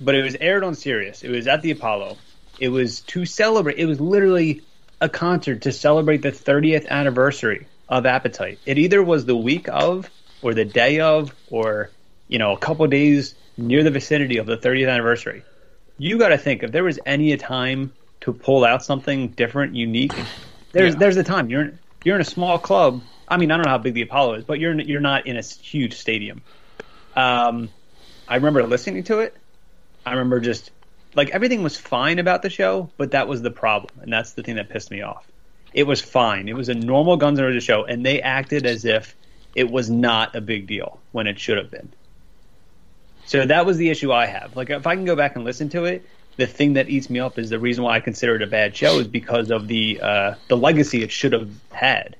but 0.00 0.14
it 0.14 0.22
was 0.22 0.36
aired 0.36 0.64
on 0.64 0.74
Sirius. 0.74 1.22
It 1.22 1.30
was 1.30 1.46
at 1.46 1.62
the 1.62 1.70
Apollo. 1.70 2.18
It 2.58 2.68
was 2.68 3.00
to 3.00 3.24
celebrate. 3.24 3.78
It 3.78 3.86
was 3.86 4.00
literally 4.00 4.62
a 5.00 5.08
concert 5.08 5.62
to 5.62 5.72
celebrate 5.72 6.22
the 6.22 6.30
30th 6.30 6.88
anniversary 6.88 7.66
of 7.88 8.06
Appetite. 8.06 8.58
It 8.64 8.78
either 8.78 9.02
was 9.02 9.24
the 9.24 9.36
week 9.36 9.68
of, 9.68 10.08
or 10.42 10.54
the 10.54 10.64
day 10.64 11.00
of, 11.00 11.34
or 11.50 11.90
you 12.28 12.38
know, 12.38 12.52
a 12.52 12.58
couple 12.58 12.86
days 12.86 13.34
near 13.56 13.82
the 13.82 13.90
vicinity 13.90 14.38
of 14.38 14.46
the 14.46 14.56
30th 14.56 14.90
anniversary. 14.90 15.42
You 15.98 16.18
got 16.18 16.28
to 16.28 16.38
think 16.38 16.62
if 16.62 16.72
there 16.72 16.84
was 16.84 16.98
any 17.04 17.36
time 17.36 17.92
to 18.22 18.32
pull 18.32 18.64
out 18.64 18.84
something 18.84 19.28
different, 19.28 19.74
unique. 19.74 20.14
There's 20.72 20.94
Yeah. 20.94 20.98
there's 20.98 21.16
the 21.16 21.24
time. 21.24 21.50
You're 21.50 21.62
in, 21.62 21.80
you're 22.04 22.14
in 22.16 22.20
a 22.20 22.24
small 22.24 22.58
club. 22.58 23.06
I 23.28 23.36
mean, 23.36 23.50
I 23.50 23.56
don't 23.56 23.64
know 23.64 23.70
how 23.70 23.78
big 23.78 23.94
the 23.94 24.02
Apollo 24.02 24.34
is, 24.34 24.44
but 24.44 24.58
you're 24.60 24.72
in, 24.72 24.80
you're 24.80 25.00
not 25.00 25.26
in 25.26 25.36
a 25.36 25.42
huge 25.42 25.94
stadium. 25.94 26.44
Um, 27.14 27.74
I 28.28 28.36
remember 28.36 28.66
listening 28.66 29.04
to 29.04 29.20
it. 29.20 29.36
I 30.04 30.12
remember 30.12 30.40
just 30.40 30.72
like 31.14 31.30
everything 31.30 31.62
was 31.62 31.76
fine 31.76 32.18
about 32.18 32.42
the 32.42 32.50
show, 32.50 32.92
but 32.96 33.12
that 33.12 33.28
was 33.28 33.42
the 33.42 33.50
problem, 33.50 33.94
and 34.00 34.12
that's 34.12 34.32
the 34.34 34.42
thing 34.42 34.56
that 34.56 34.70
pissed 34.70 34.90
me 34.90 35.02
off. 35.02 35.30
It 35.72 35.84
was 35.84 36.00
fine. 36.02 36.48
It 36.48 36.54
was 36.56 36.68
a 36.68 36.74
normal 36.74 37.16
Guns 37.16 37.38
N' 37.38 37.44
Roses 37.46 37.64
show, 37.64 37.84
and 37.84 38.04
they 38.04 38.20
acted 38.22 38.66
as 38.66 38.84
if 38.84 39.16
it 39.54 39.70
was 39.70 39.90
not 39.90 40.34
a 40.36 40.40
big 40.40 40.66
deal 40.66 41.04
when 41.12 41.26
it 41.26 41.38
should 41.38 41.58
have 41.58 41.70
been. 41.70 41.94
So 43.24 43.46
that 43.46 43.66
was 43.66 43.76
the 43.76 43.90
issue 43.90 44.12
I 44.12 44.26
have. 44.26 44.56
Like, 44.56 44.70
if 44.70 44.86
I 44.86 44.94
can 44.96 45.04
go 45.04 45.16
back 45.16 45.36
and 45.36 45.44
listen 45.44 45.68
to 45.70 45.84
it, 45.84 46.06
the 46.42 46.48
thing 46.48 46.72
that 46.72 46.88
eats 46.88 47.08
me 47.08 47.20
up 47.20 47.38
is 47.38 47.50
the 47.50 47.58
reason 47.60 47.84
why 47.84 47.94
I 47.94 48.00
consider 48.00 48.34
it 48.34 48.42
a 48.42 48.48
bad 48.48 48.74
show 48.74 48.98
is 48.98 49.06
because 49.06 49.52
of 49.52 49.68
the 49.68 50.00
uh, 50.02 50.34
the 50.48 50.56
legacy 50.56 51.04
it 51.04 51.12
should 51.12 51.32
have 51.32 51.48
had, 51.70 52.16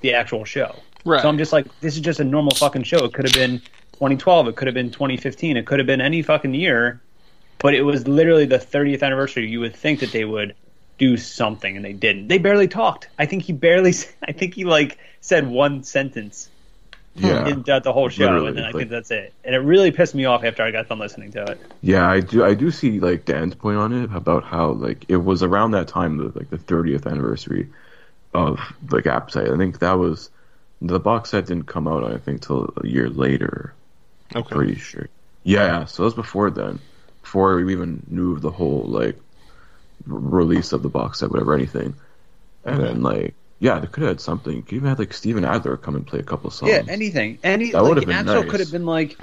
the 0.00 0.14
actual 0.14 0.44
show. 0.44 0.74
Right. 1.04 1.22
So 1.22 1.28
I'm 1.28 1.38
just 1.38 1.52
like, 1.52 1.66
this 1.80 1.94
is 1.94 2.00
just 2.00 2.18
a 2.18 2.24
normal 2.24 2.52
fucking 2.56 2.82
show. 2.82 3.04
It 3.04 3.12
could 3.12 3.24
have 3.24 3.34
been 3.34 3.60
2012. 3.92 4.48
It 4.48 4.56
could 4.56 4.66
have 4.66 4.74
been 4.74 4.90
2015. 4.90 5.56
It 5.56 5.66
could 5.66 5.78
have 5.78 5.86
been 5.86 6.00
any 6.00 6.22
fucking 6.22 6.52
year, 6.52 7.00
but 7.58 7.74
it 7.74 7.82
was 7.82 8.08
literally 8.08 8.44
the 8.44 8.58
30th 8.58 9.04
anniversary. 9.04 9.48
You 9.48 9.60
would 9.60 9.76
think 9.76 10.00
that 10.00 10.10
they 10.10 10.24
would 10.24 10.56
do 10.98 11.16
something, 11.16 11.76
and 11.76 11.84
they 11.84 11.92
didn't. 11.92 12.26
They 12.26 12.38
barely 12.38 12.66
talked. 12.66 13.08
I 13.20 13.26
think 13.26 13.44
he 13.44 13.52
barely. 13.52 13.94
I 14.24 14.32
think 14.32 14.54
he 14.54 14.64
like 14.64 14.98
said 15.20 15.46
one 15.46 15.84
sentence 15.84 16.50
Yeah, 17.14 17.46
in 17.46 17.62
the, 17.62 17.78
the 17.80 17.92
whole 17.92 18.08
show, 18.08 18.24
Literally, 18.24 18.48
and 18.48 18.56
then 18.56 18.64
I 18.64 18.68
like- 18.68 18.76
think 18.76 18.90
that's 18.90 19.10
it. 19.10 19.34
And 19.44 19.54
it 19.54 19.58
really 19.58 19.90
pissed 19.90 20.14
me 20.14 20.24
off 20.24 20.44
after 20.44 20.62
I 20.62 20.70
got 20.70 20.88
done 20.88 20.98
listening 20.98 21.32
to 21.32 21.44
it. 21.44 21.60
yeah. 21.82 22.08
I 22.08 22.20
do. 22.20 22.42
I 22.44 22.54
do 22.54 22.70
see 22.70 23.00
like 23.00 23.26
Dan's 23.26 23.54
point 23.54 23.76
on 23.76 23.92
it 23.92 24.10
about 24.14 24.44
how 24.44 24.70
like 24.70 25.04
it 25.08 25.18
was 25.18 25.42
around 25.42 25.72
that 25.72 25.88
time, 25.88 26.16
the, 26.16 26.32
like 26.38 26.48
the 26.48 26.56
30th 26.56 27.06
anniversary 27.06 27.68
of 28.32 28.58
like 28.90 29.06
Appetite. 29.06 29.50
I 29.50 29.56
think 29.58 29.80
that 29.80 29.98
was 29.98 30.30
the 30.80 30.98
box 30.98 31.30
set 31.30 31.46
didn't 31.46 31.66
come 31.66 31.86
out. 31.86 32.02
I 32.02 32.16
think 32.16 32.40
till 32.46 32.72
a 32.82 32.86
year 32.86 33.10
later. 33.10 33.74
Okay. 34.34 34.54
Pretty 34.54 34.76
sure. 34.76 35.08
Yeah, 35.44 35.84
so 35.84 36.04
it 36.04 36.06
was 36.06 36.14
before 36.14 36.50
then, 36.50 36.78
before 37.20 37.56
we 37.56 37.72
even 37.72 38.02
knew 38.08 38.32
of 38.32 38.40
the 38.40 38.50
whole 38.50 38.84
like 38.84 39.16
release 40.06 40.72
of 40.72 40.82
the 40.82 40.88
box 40.88 41.18
set, 41.20 41.30
whatever, 41.30 41.54
anything. 41.54 41.94
And 42.64 42.80
then 42.82 43.02
like, 43.02 43.34
yeah, 43.62 43.78
they 43.78 43.86
could 43.86 44.02
have 44.02 44.10
had 44.10 44.20
something. 44.20 44.60
Could 44.64 44.74
even 44.74 44.88
had 44.88 44.98
like 44.98 45.12
Steven 45.12 45.44
Adler 45.44 45.76
come 45.76 45.94
and 45.94 46.04
play 46.04 46.18
a 46.18 46.24
couple 46.24 46.50
songs. 46.50 46.72
Yeah, 46.72 46.82
anything. 46.88 47.38
Any 47.44 47.70
That 47.70 47.84
like 47.84 48.08
Axl 48.08 48.24
nice. 48.24 48.50
could 48.50 48.58
have 48.58 48.72
been 48.72 48.84
like 48.84 49.16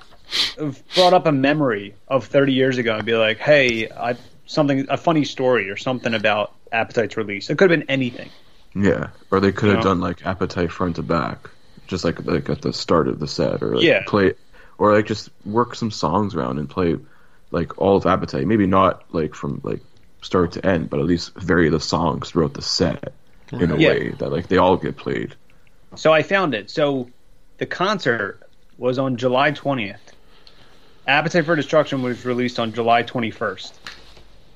brought 0.96 1.12
up 1.14 1.26
a 1.26 1.32
memory 1.34 1.94
of 2.08 2.26
30 2.26 2.54
years 2.54 2.78
ago 2.78 2.96
and 2.96 3.06
be 3.06 3.16
like, 3.16 3.38
"Hey, 3.38 3.90
I 3.92 4.16
something 4.46 4.86
a 4.88 4.96
funny 4.96 5.26
story 5.26 5.70
or 5.70 5.76
something 5.76 6.14
about 6.14 6.54
Appetite's 6.72 7.18
release." 7.18 7.50
It 7.50 7.58
could 7.58 7.70
have 7.70 7.78
been 7.82 7.90
anything. 7.90 8.30
Yeah, 8.74 9.08
or 9.30 9.42
they 9.42 9.52
could 9.52 9.76
have 9.76 9.84
done 9.84 10.00
like 10.00 10.26
Appetite 10.26 10.72
front 10.72 10.96
to 10.96 11.04
back, 11.04 11.50
just 11.88 12.06
like 12.06 12.24
like 12.26 12.50
at 12.50 12.62
the 12.62 12.72
start 12.72 13.10
of 13.10 13.20
the 13.20 13.28
set, 13.28 13.62
or 13.62 13.76
like 13.76 13.84
Yeah. 13.84 14.04
play, 14.08 14.36
or 14.78 14.94
like 14.94 15.06
just 15.06 15.32
work 15.46 15.76
some 15.76 15.92
songs 15.92 16.34
around 16.34 16.60
and 16.60 16.70
play 16.70 16.96
like 17.52 17.78
all 17.78 17.98
of 17.98 18.06
Appetite. 18.06 18.48
Maybe 18.48 18.68
not 18.68 19.04
like 19.14 19.36
from 19.36 19.60
like 19.66 19.82
start 20.22 20.54
to 20.54 20.66
end, 20.66 20.90
but 20.90 21.02
at 21.02 21.06
least 21.08 21.36
vary 21.36 21.68
the 21.68 21.82
songs 21.82 22.30
throughout 22.30 22.54
the 22.54 22.62
set 22.62 23.12
in 23.52 23.72
a 23.72 23.78
Yeah. 23.78 23.90
way 23.90 24.10
that 24.20 24.32
like 24.32 24.48
they 24.48 24.58
all 24.58 24.78
get 24.78 24.98
played. 24.98 25.36
So 25.96 26.14
I 26.14 26.22
found 26.24 26.54
it. 26.54 26.70
So 26.70 27.10
the 27.58 27.66
concert 27.66 28.40
was 28.78 29.00
on 29.00 29.18
July 29.18 29.52
20th. 29.52 30.00
Appetite 31.08 31.46
for 31.46 31.56
Destruction 31.56 32.02
was 32.04 32.26
released 32.26 32.60
on 32.60 32.72
July 32.72 33.04
21st. 33.04 33.74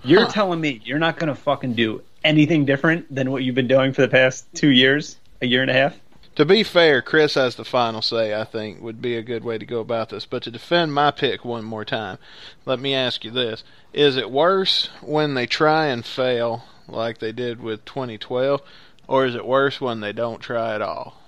You're 0.04 0.28
telling 0.28 0.62
me 0.62 0.82
you're 0.84 1.00
not 1.00 1.18
going 1.18 1.30
to 1.30 1.36
fucking 1.36 1.74
do 1.74 2.02
anything 2.24 2.66
different 2.66 3.14
than 3.14 3.32
what 3.32 3.44
you've 3.44 3.56
been 3.56 3.68
doing 3.68 3.94
for 3.94 4.02
the 4.02 4.08
past 4.08 4.46
two 4.54 4.70
years, 4.70 5.18
a 5.42 5.48
year 5.48 5.62
and 5.62 5.72
a 5.72 5.74
half? 5.74 5.98
To 6.36 6.46
be 6.46 6.64
fair, 6.64 7.02
Chris 7.02 7.36
has 7.36 7.56
the 7.56 7.64
final 7.66 8.02
say, 8.02 8.34
I 8.34 8.44
think, 8.44 8.82
would 8.82 9.02
be 9.02 9.16
a 9.16 9.22
good 9.22 9.44
way 9.44 9.58
to 9.58 9.66
go 9.66 9.80
about 9.80 10.10
this. 10.10 10.26
But 10.26 10.44
to 10.44 10.52
defend 10.52 10.94
my 10.94 11.12
pick 11.12 11.46
one 11.46 11.64
more 11.64 11.86
time, 11.86 12.18
let 12.66 12.80
me 12.80 12.96
ask 12.96 13.24
you 13.24 13.30
this. 13.32 13.64
Is 13.94 14.18
it 14.18 14.32
worse 14.32 14.90
when 15.02 15.36
they 15.36 15.46
try 15.46 15.86
and 15.88 16.04
fail, 16.04 16.66
like 16.88 17.20
they 17.20 17.32
did 17.32 17.62
with 17.62 17.86
2012, 17.86 18.62
or 19.08 19.26
is 19.26 19.36
it 19.36 19.46
worse 19.46 19.80
when 19.80 20.00
they 20.00 20.14
don't 20.14 20.40
try 20.40 20.76
at 20.76 20.82
all? 20.82 21.20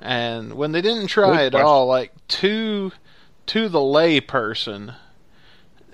And 0.00 0.54
when 0.54 0.72
they 0.72 0.82
didn't 0.82 1.06
try 1.06 1.28
Good 1.28 1.46
at 1.46 1.52
question. 1.52 1.66
all, 1.66 1.86
like 1.86 2.12
to 2.28 2.92
to 3.46 3.68
the 3.68 3.80
lay 3.80 4.20
person, 4.20 4.94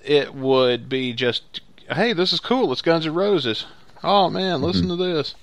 it 0.04 0.34
would 0.34 0.88
be 0.88 1.12
just, 1.12 1.60
hey, 1.90 2.12
this 2.12 2.32
is 2.32 2.40
cool. 2.40 2.72
It's 2.72 2.82
Guns 2.82 3.06
N' 3.06 3.14
Roses. 3.14 3.66
Oh 4.02 4.30
man, 4.30 4.56
mm-hmm. 4.56 4.64
listen 4.64 4.88
to 4.88 4.96
this 4.96 5.34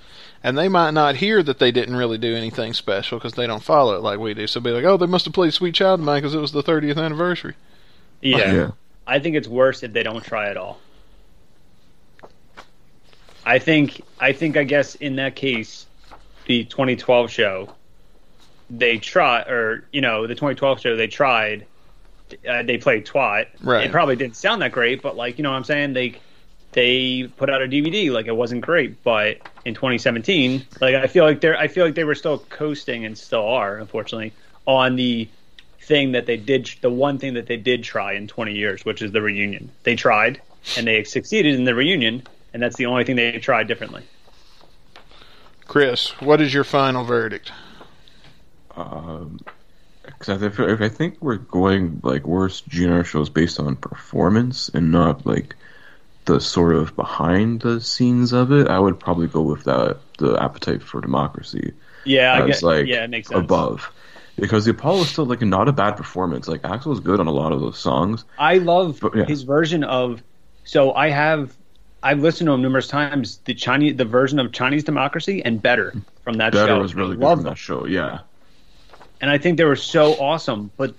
and 0.45 0.55
they 0.55 0.69
might 0.69 0.91
not 0.91 1.15
hear 1.15 1.41
that 1.41 1.57
they 1.57 1.71
didn't 1.71 1.95
really 1.95 2.19
do 2.19 2.35
anything 2.35 2.71
special 2.71 3.17
because 3.17 3.33
they 3.33 3.47
don't 3.47 3.63
follow 3.63 3.95
it 3.95 4.03
like 4.03 4.19
we 4.19 4.35
do. 4.35 4.45
So 4.45 4.59
be 4.59 4.69
like, 4.69 4.83
oh, 4.83 4.95
they 4.95 5.07
must 5.07 5.25
have 5.25 5.33
played 5.33 5.55
"Sweet 5.55 5.73
Child 5.73 6.01
of 6.01 6.05
Mine" 6.05 6.21
because 6.21 6.35
it 6.35 6.39
was 6.39 6.51
the 6.51 6.61
30th 6.61 7.03
anniversary. 7.03 7.55
Yeah. 8.21 8.53
Yeah. 8.53 8.71
I 9.07 9.17
think 9.17 9.35
it's 9.35 9.47
worse 9.47 9.81
if 9.81 9.91
they 9.91 10.03
don't 10.03 10.23
try 10.23 10.49
at 10.49 10.55
all. 10.55 10.79
I 13.45 13.59
think 13.59 14.01
I 14.19 14.33
think 14.33 14.57
I 14.57 14.63
guess 14.63 14.95
in 14.95 15.17
that 15.17 15.35
case, 15.35 15.85
the 16.47 16.63
2012 16.65 17.29
show, 17.29 17.69
they 18.69 18.97
try 18.97 19.41
or 19.41 19.85
you 19.91 20.01
know 20.01 20.27
the 20.27 20.35
2012 20.35 20.81
show 20.81 20.95
they 20.95 21.07
tried, 21.07 21.65
uh, 22.49 22.63
they 22.63 22.77
played 22.77 23.05
twat. 23.05 23.47
Right. 23.61 23.85
It 23.85 23.91
probably 23.91 24.15
didn't 24.15 24.35
sound 24.35 24.61
that 24.61 24.71
great, 24.71 25.01
but 25.01 25.15
like 25.15 25.37
you 25.37 25.43
know 25.43 25.51
what 25.51 25.57
I'm 25.57 25.63
saying 25.63 25.93
they 25.93 26.15
they 26.71 27.29
put 27.37 27.49
out 27.49 27.61
a 27.61 27.67
DVD 27.67 28.11
like 28.11 28.25
it 28.25 28.35
wasn't 28.35 28.61
great, 28.61 29.03
but 29.03 29.37
in 29.63 29.75
2017, 29.75 30.65
like 30.81 30.95
I 30.95 31.07
feel 31.07 31.23
like 31.23 31.41
they're 31.41 31.57
I 31.57 31.67
feel 31.67 31.85
like 31.85 31.95
they 31.95 32.03
were 32.03 32.15
still 32.15 32.39
coasting 32.39 33.05
and 33.05 33.17
still 33.17 33.47
are 33.47 33.77
unfortunately 33.77 34.33
on 34.65 34.95
the 34.95 35.29
thing 35.81 36.13
that 36.13 36.25
they 36.25 36.37
did 36.37 36.67
the 36.81 36.89
one 36.89 37.19
thing 37.19 37.35
that 37.35 37.45
they 37.45 37.57
did 37.57 37.83
try 37.83 38.13
in 38.13 38.27
20 38.27 38.53
years 38.53 38.83
which 38.83 39.03
is 39.03 39.11
the 39.11 39.21
reunion 39.21 39.69
they 39.83 39.95
tried 39.95 40.41
and 40.77 40.87
they 40.87 41.03
succeeded 41.03 41.53
in 41.53 41.63
the 41.63 41.75
reunion 41.75 42.23
and 42.55 42.63
that's 42.63 42.77
the 42.77 42.85
only 42.85 43.03
thing 43.03 43.17
they 43.17 43.37
tried 43.37 43.67
differently 43.67 44.01
Chris, 45.67 46.09
what 46.21 46.41
is 46.41 46.53
your 46.53 46.63
final 46.63 47.03
verdict? 47.03 47.51
Um, 48.75 49.39
because 50.03 50.43
if, 50.43 50.59
if 50.59 50.79
I 50.79 50.89
think 50.89 51.17
we're 51.19 51.37
going 51.37 51.99
like 52.03 52.25
worst 52.25 52.69
GNR 52.69 53.05
shows 53.05 53.29
based 53.29 53.59
on 53.59 53.75
performance 53.75 54.69
and 54.69 54.91
not 54.91 55.25
like 55.25 55.55
the 56.25 56.39
sort 56.39 56.75
of 56.75 56.95
behind 56.95 57.61
the 57.61 57.81
scenes 57.81 58.31
of 58.31 58.51
it, 58.51 58.67
I 58.67 58.79
would 58.79 58.99
probably 58.99 59.27
go 59.27 59.41
with 59.41 59.63
that 59.63 59.97
the 60.17 60.41
Appetite 60.41 60.83
for 60.83 61.01
Democracy 61.01 61.73
yeah 62.03 62.33
I 62.33 62.41
as 62.41 62.47
guess, 62.47 62.63
like 62.63 62.85
yeah 62.85 63.03
it 63.03 63.09
makes 63.09 63.29
sense 63.29 63.43
above. 63.43 63.91
Because 64.37 64.65
the 64.65 64.71
Apollo 64.71 65.01
is 65.01 65.09
still 65.09 65.25
like 65.25 65.41
not 65.41 65.67
a 65.67 65.73
bad 65.73 65.97
performance. 65.97 66.47
Like 66.47 66.61
Axl 66.61 66.93
is 66.93 66.99
good 66.99 67.19
on 67.19 67.27
a 67.27 67.31
lot 67.31 67.51
of 67.53 67.61
those 67.61 67.79
songs. 67.79 68.23
I 68.37 68.59
love 68.59 68.99
But, 69.01 69.15
yeah. 69.15 69.25
his 69.25 69.43
version 69.43 69.83
of 69.83 70.21
so 70.63 70.93
I 70.93 71.09
have 71.09 71.55
I've 72.05 72.19
listened 72.21 72.47
to 72.47 72.53
him 72.53 72.61
numerous 72.61 72.87
times 72.87 73.39
the 73.45 73.53
Chinese 73.55 73.95
the 73.97 74.05
version 74.05 74.37
of 74.39 74.51
Chinese 74.51 74.83
democracy 74.83 75.43
and 75.43 75.61
better 75.61 75.93
from 76.23 76.35
that 76.37 76.53
Better 76.53 76.67
show 76.67 76.79
was 76.79 76.93
really 76.95 77.13
I 77.13 77.15
good 77.15 77.23
love 77.23 77.37
from 77.39 77.43
them. 77.43 77.51
that 77.53 77.57
show. 77.57 77.85
Yeah, 77.85 78.19
and 79.21 79.31
I 79.31 79.37
think 79.39 79.57
they 79.57 79.65
were 79.65 79.75
so 79.75 80.13
awesome 80.13 80.69
but 80.77 80.93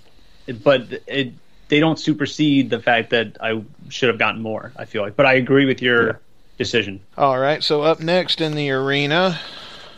but 0.63 0.81
it 1.07 1.31
they 1.69 1.79
don't 1.79 1.97
supersede 1.99 2.69
the 2.69 2.79
fact 2.79 3.09
that 3.11 3.37
I 3.41 3.61
should 3.89 4.09
have 4.09 4.19
gotten 4.19 4.41
more 4.41 4.71
I 4.75 4.85
feel 4.85 5.01
like 5.01 5.15
but 5.15 5.25
I 5.25 5.33
agree 5.33 5.65
with 5.65 5.81
your 5.81 6.07
Yeah. 6.07 6.13
decision 6.57 6.99
All 7.17 7.39
right, 7.39 7.63
so 7.63 7.81
up 7.83 7.99
next 8.01 8.41
in 8.41 8.53
the 8.55 8.69
arena, 8.71 9.39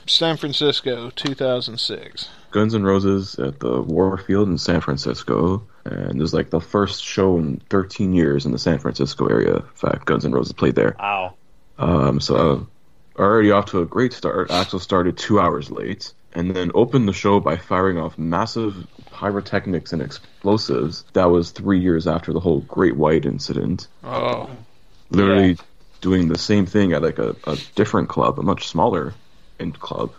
San 0.06 0.38
Francisco, 0.38 1.10
2006. 1.15 2.30
Guns 2.52 2.74
N' 2.74 2.84
Roses 2.84 3.38
at 3.39 3.60
the 3.60 3.82
Warfield 3.82 4.48
in 4.50 4.58
San 4.58 4.82
Francisco, 4.82 5.63
and 5.89 6.19
it 6.19 6.21
was 6.21 6.34
like 6.34 6.49
the 6.49 6.62
first 6.62 7.04
show 7.04 7.38
in 7.38 7.62
13 7.69 8.13
years 8.13 8.45
in 8.45 8.52
the 8.52 8.60
San 8.60 8.80
Francisco 8.80 9.28
area. 9.28 9.58
In 9.58 9.63
fact, 9.75 10.06
Guns 10.06 10.25
N' 10.25 10.32
Roses 10.32 10.54
played 10.54 10.75
there. 10.75 10.95
wow 10.99 11.34
Um, 11.78 12.19
so 12.19 12.67
already 13.17 13.52
off 13.52 13.65
to 13.67 13.82
a 13.82 13.86
great 13.86 14.13
start. 14.13 14.49
Axl 14.49 14.80
started 14.80 15.17
two 15.17 15.39
hours 15.39 15.69
late, 15.69 16.13
and 16.34 16.56
then 16.56 16.71
opened 16.73 17.08
the 17.08 17.13
show 17.13 17.39
by 17.39 17.58
firing 17.58 17.97
off 17.97 18.17
massive 18.17 18.88
pyrotechnics 19.12 19.93
and 19.93 20.02
explosives. 20.02 21.04
That 21.13 21.25
was 21.25 21.52
three 21.52 21.80
years 21.80 22.08
after 22.08 22.34
the 22.34 22.39
whole 22.39 22.62
Great 22.62 22.95
White 22.95 23.25
incident. 23.25 23.88
Oh, 24.04 24.49
Literally 25.10 25.58
doing 26.02 26.28
the 26.28 26.38
same 26.38 26.65
thing 26.65 26.93
at 26.93 27.02
like 27.02 27.19
a, 27.19 27.36
a 27.45 27.58
different 27.75 28.10
club, 28.10 28.39
a 28.39 28.43
much 28.43 28.67
smaller 28.67 29.13
in 29.60 29.71
club. 29.71 30.13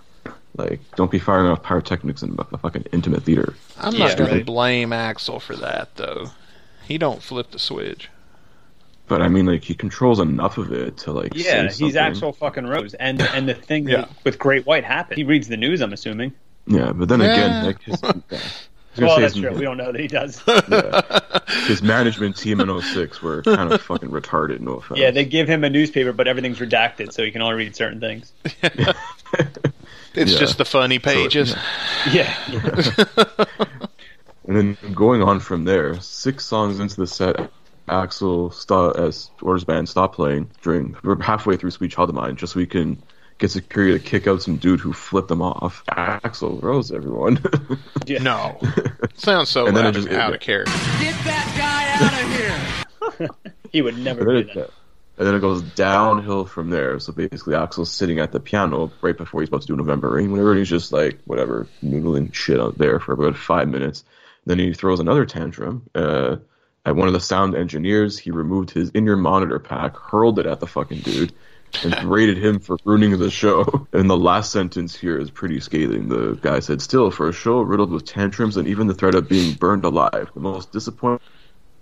Like, 0.61 0.81
don't 0.97 1.11
be 1.11 1.19
firing 1.19 1.47
off 1.51 1.63
pyrotechnics 1.63 2.23
in 2.23 2.37
a 2.53 2.59
fucking 2.59 2.85
intimate 2.93 3.23
theater. 3.23 3.55
I'm 3.79 3.95
Yeah, 3.95 4.09
not 4.09 4.17
going 4.19 4.31
right. 4.31 4.39
to 4.39 4.45
blame 4.45 4.91
Axl 4.91 5.41
for 5.41 5.57
that 5.57 5.95
though. 5.97 6.27
He 6.87 6.99
don't 6.99 7.23
flip 7.23 7.51
the 7.51 7.59
switch. 7.59 8.09
But 9.09 9.23
I 9.23 9.29
mean, 9.29 9.47
like, 9.47 9.65
he 9.65 9.75
controls 9.75 10.21
enough 10.21 10.57
of 10.59 10.73
it 10.73 10.97
to 10.99 11.13
like. 11.13 11.33
yeah 11.35 11.63
say 11.63 11.63
he's 11.67 11.79
something. 11.79 11.97
actual 11.97 12.33
fucking 12.33 12.67
Rose 12.67 12.95
and 12.95 13.21
and 13.21 13.49
the 13.49 13.55
thing 13.55 13.89
Yeah. 13.89 14.03
that 14.03 14.11
with 14.25 14.39
Great 14.39 14.67
White 14.67 14.85
happened 14.85 15.19
he 15.19 15.25
reads 15.25 15.49
the 15.49 15.57
news 15.57 15.81
I'm 15.81 15.93
assuming 15.93 16.33
Yeah, 16.67 16.93
but 16.93 17.09
then 17.09 17.21
Yeah. 17.21 17.33
again, 17.33 17.65
like 17.67 17.83
his, 17.83 18.01
yeah. 18.03 18.09
I 18.09 18.13
was 18.13 18.23
gonna 18.31 19.07
well 19.09 19.21
that's 19.21 19.35
his- 19.35 19.43
true 19.43 19.53
we 19.53 19.63
don't 19.63 19.77
know 19.79 19.91
that 19.93 20.01
he 20.01 20.07
does 20.09 20.41
yeah. 20.49 21.31
his 21.67 21.83
management 21.83 22.37
team 22.37 22.61
in 22.61 22.81
06 22.81 23.21
were 23.23 23.43
kind 23.43 23.73
of 23.73 23.81
fucking 23.83 24.11
retarded. 24.11 24.61
No 24.61 24.75
offense. 24.75 24.99
Oh 24.99 25.03
yeah, 25.03 25.11
they 25.11 25.25
give 25.25 25.49
him 25.49 25.65
a 25.65 25.71
newspaper, 25.71 26.13
but 26.13 26.29
everything's 26.29 26.59
redacted, 26.59 27.13
so 27.13 27.25
he 27.25 27.31
can 27.33 27.41
only 27.43 27.57
read 27.57 27.75
certain 27.77 27.99
things. 28.01 28.33
It's 30.15 30.33
Yeah. 30.33 30.39
just 30.39 30.59
the 30.59 30.65
funny 30.65 30.99
pages. 30.99 31.55
Yeah, 32.11 32.35
And 34.47 34.57
then 34.57 34.77
going 34.95 35.23
on 35.23 35.39
from 35.41 35.65
there, 35.65 36.01
six 36.01 36.45
songs 36.45 36.81
into 36.81 36.97
the 36.97 37.07
set, 37.07 37.51
Axl 37.89 38.53
stop, 38.53 38.97
as 38.97 39.31
Orders 39.43 39.65
Band 39.65 39.89
stopped 39.89 40.17
playing 40.17 40.51
during 40.63 40.97
we're 41.05 41.21
halfway 41.21 41.57
through 41.57 41.71
Sweet 41.71 41.93
Child 41.93 42.09
of 42.09 42.15
Mine, 42.17 42.37
just 42.37 42.55
so 42.55 42.59
we 42.59 42.67
can 42.67 43.01
get 43.39 43.51
security 43.51 43.99
to 43.99 44.05
kick 44.05 44.27
out 44.27 44.43
some 44.43 44.57
dude 44.57 44.81
who 44.81 44.93
flipped 44.93 45.29
them 45.29 45.43
off. 45.43 45.85
Axl 45.91 46.61
Rose, 46.63 46.91
everyone. 46.91 47.39
yeah. 48.07 48.23
No, 48.23 48.59
sounds 49.15 49.51
so 49.51 49.67
And 49.67 49.77
then 49.77 49.85
it 49.87 49.89
out, 49.89 49.95
just- 49.95 50.09
out 50.09 50.31
it- 50.31 50.37
of 50.37 50.41
character. 50.41 50.73
Get 51.01 51.15
that 51.25 51.55
guy 51.57 52.07
out 52.07 52.23
of 52.23 53.19
here. 53.19 53.29
he 53.73 53.83
would 53.83 53.99
never 53.99 54.21
and, 54.21 54.29
then 54.29 54.35
do 54.47 54.51
it, 54.51 54.55
that. 54.55 54.71
And 55.21 55.27
then 55.27 55.35
it 55.35 55.41
goes 55.41 55.61
downhill 55.61 56.47
from 56.47 56.71
there. 56.71 56.99
So 56.99 57.13
basically, 57.13 57.53
Axl's 57.53 57.93
sitting 57.93 58.21
at 58.21 58.33
the 58.33 58.41
piano 58.41 58.91
right 59.03 59.15
before 59.15 59.43
he's 59.43 59.51
about 59.51 59.61
to 59.61 59.67
do 59.67 59.77
November 59.77 60.13
Rain, 60.13 60.33
whenever 60.33 60.55
he's 60.55 60.71
just 60.71 60.95
like 60.95 61.21
whatever 61.27 61.67
noodling 61.85 62.33
shit 62.33 62.59
out 62.59 62.79
there 62.79 62.99
for 63.01 63.13
about 63.13 63.37
five 63.37 63.69
minutes. 63.69 64.03
Then 64.47 64.59
he 64.59 64.73
throws 64.73 64.99
another 64.99 65.27
tantrum. 65.27 65.91
Uh, 65.95 66.37
at 66.87 66.97
one 66.97 67.07
of 67.07 67.13
the 67.13 67.21
sound 67.21 67.55
engineers, 67.55 68.19
he 68.19 68.31
removed 68.31 68.71
his 68.71 68.89
in-ear 68.93 69.19
monitor 69.19 69.59
pack, 69.59 69.95
hurled 69.95 70.39
it 70.39 70.47
at 70.47 70.59
the 70.59 70.67
fucking 70.67 71.01
dude, 71.01 71.35
and 71.85 71.95
berated 72.01 72.39
him 72.39 72.59
for 72.59 72.79
ruining 72.87 73.19
the 73.19 73.31
show. 73.31 73.87
And 73.93 74.09
the 74.09 74.17
last 74.17 74.53
sentence 74.53 74.97
here 74.97 75.19
is 75.19 75.31
pretty 75.31 75.61
scathing. 75.61 76.09
The 76.09 76.39
guy 76.41 76.61
said, 76.61 76.81
"Still, 76.81 77.11
for 77.11 77.29
a 77.29 77.33
show 77.35 77.61
riddled 77.61 77.91
with 77.91 78.07
tantrums 78.07 78.57
and 78.57 78.67
even 78.67 78.87
the 78.87 78.95
threat 78.95 79.15
of 79.15 79.29
being 79.29 79.53
burned 79.53 79.85
alive, 79.85 80.31
the 80.33 80.41
most 80.41 80.73
disappointing 80.73 81.21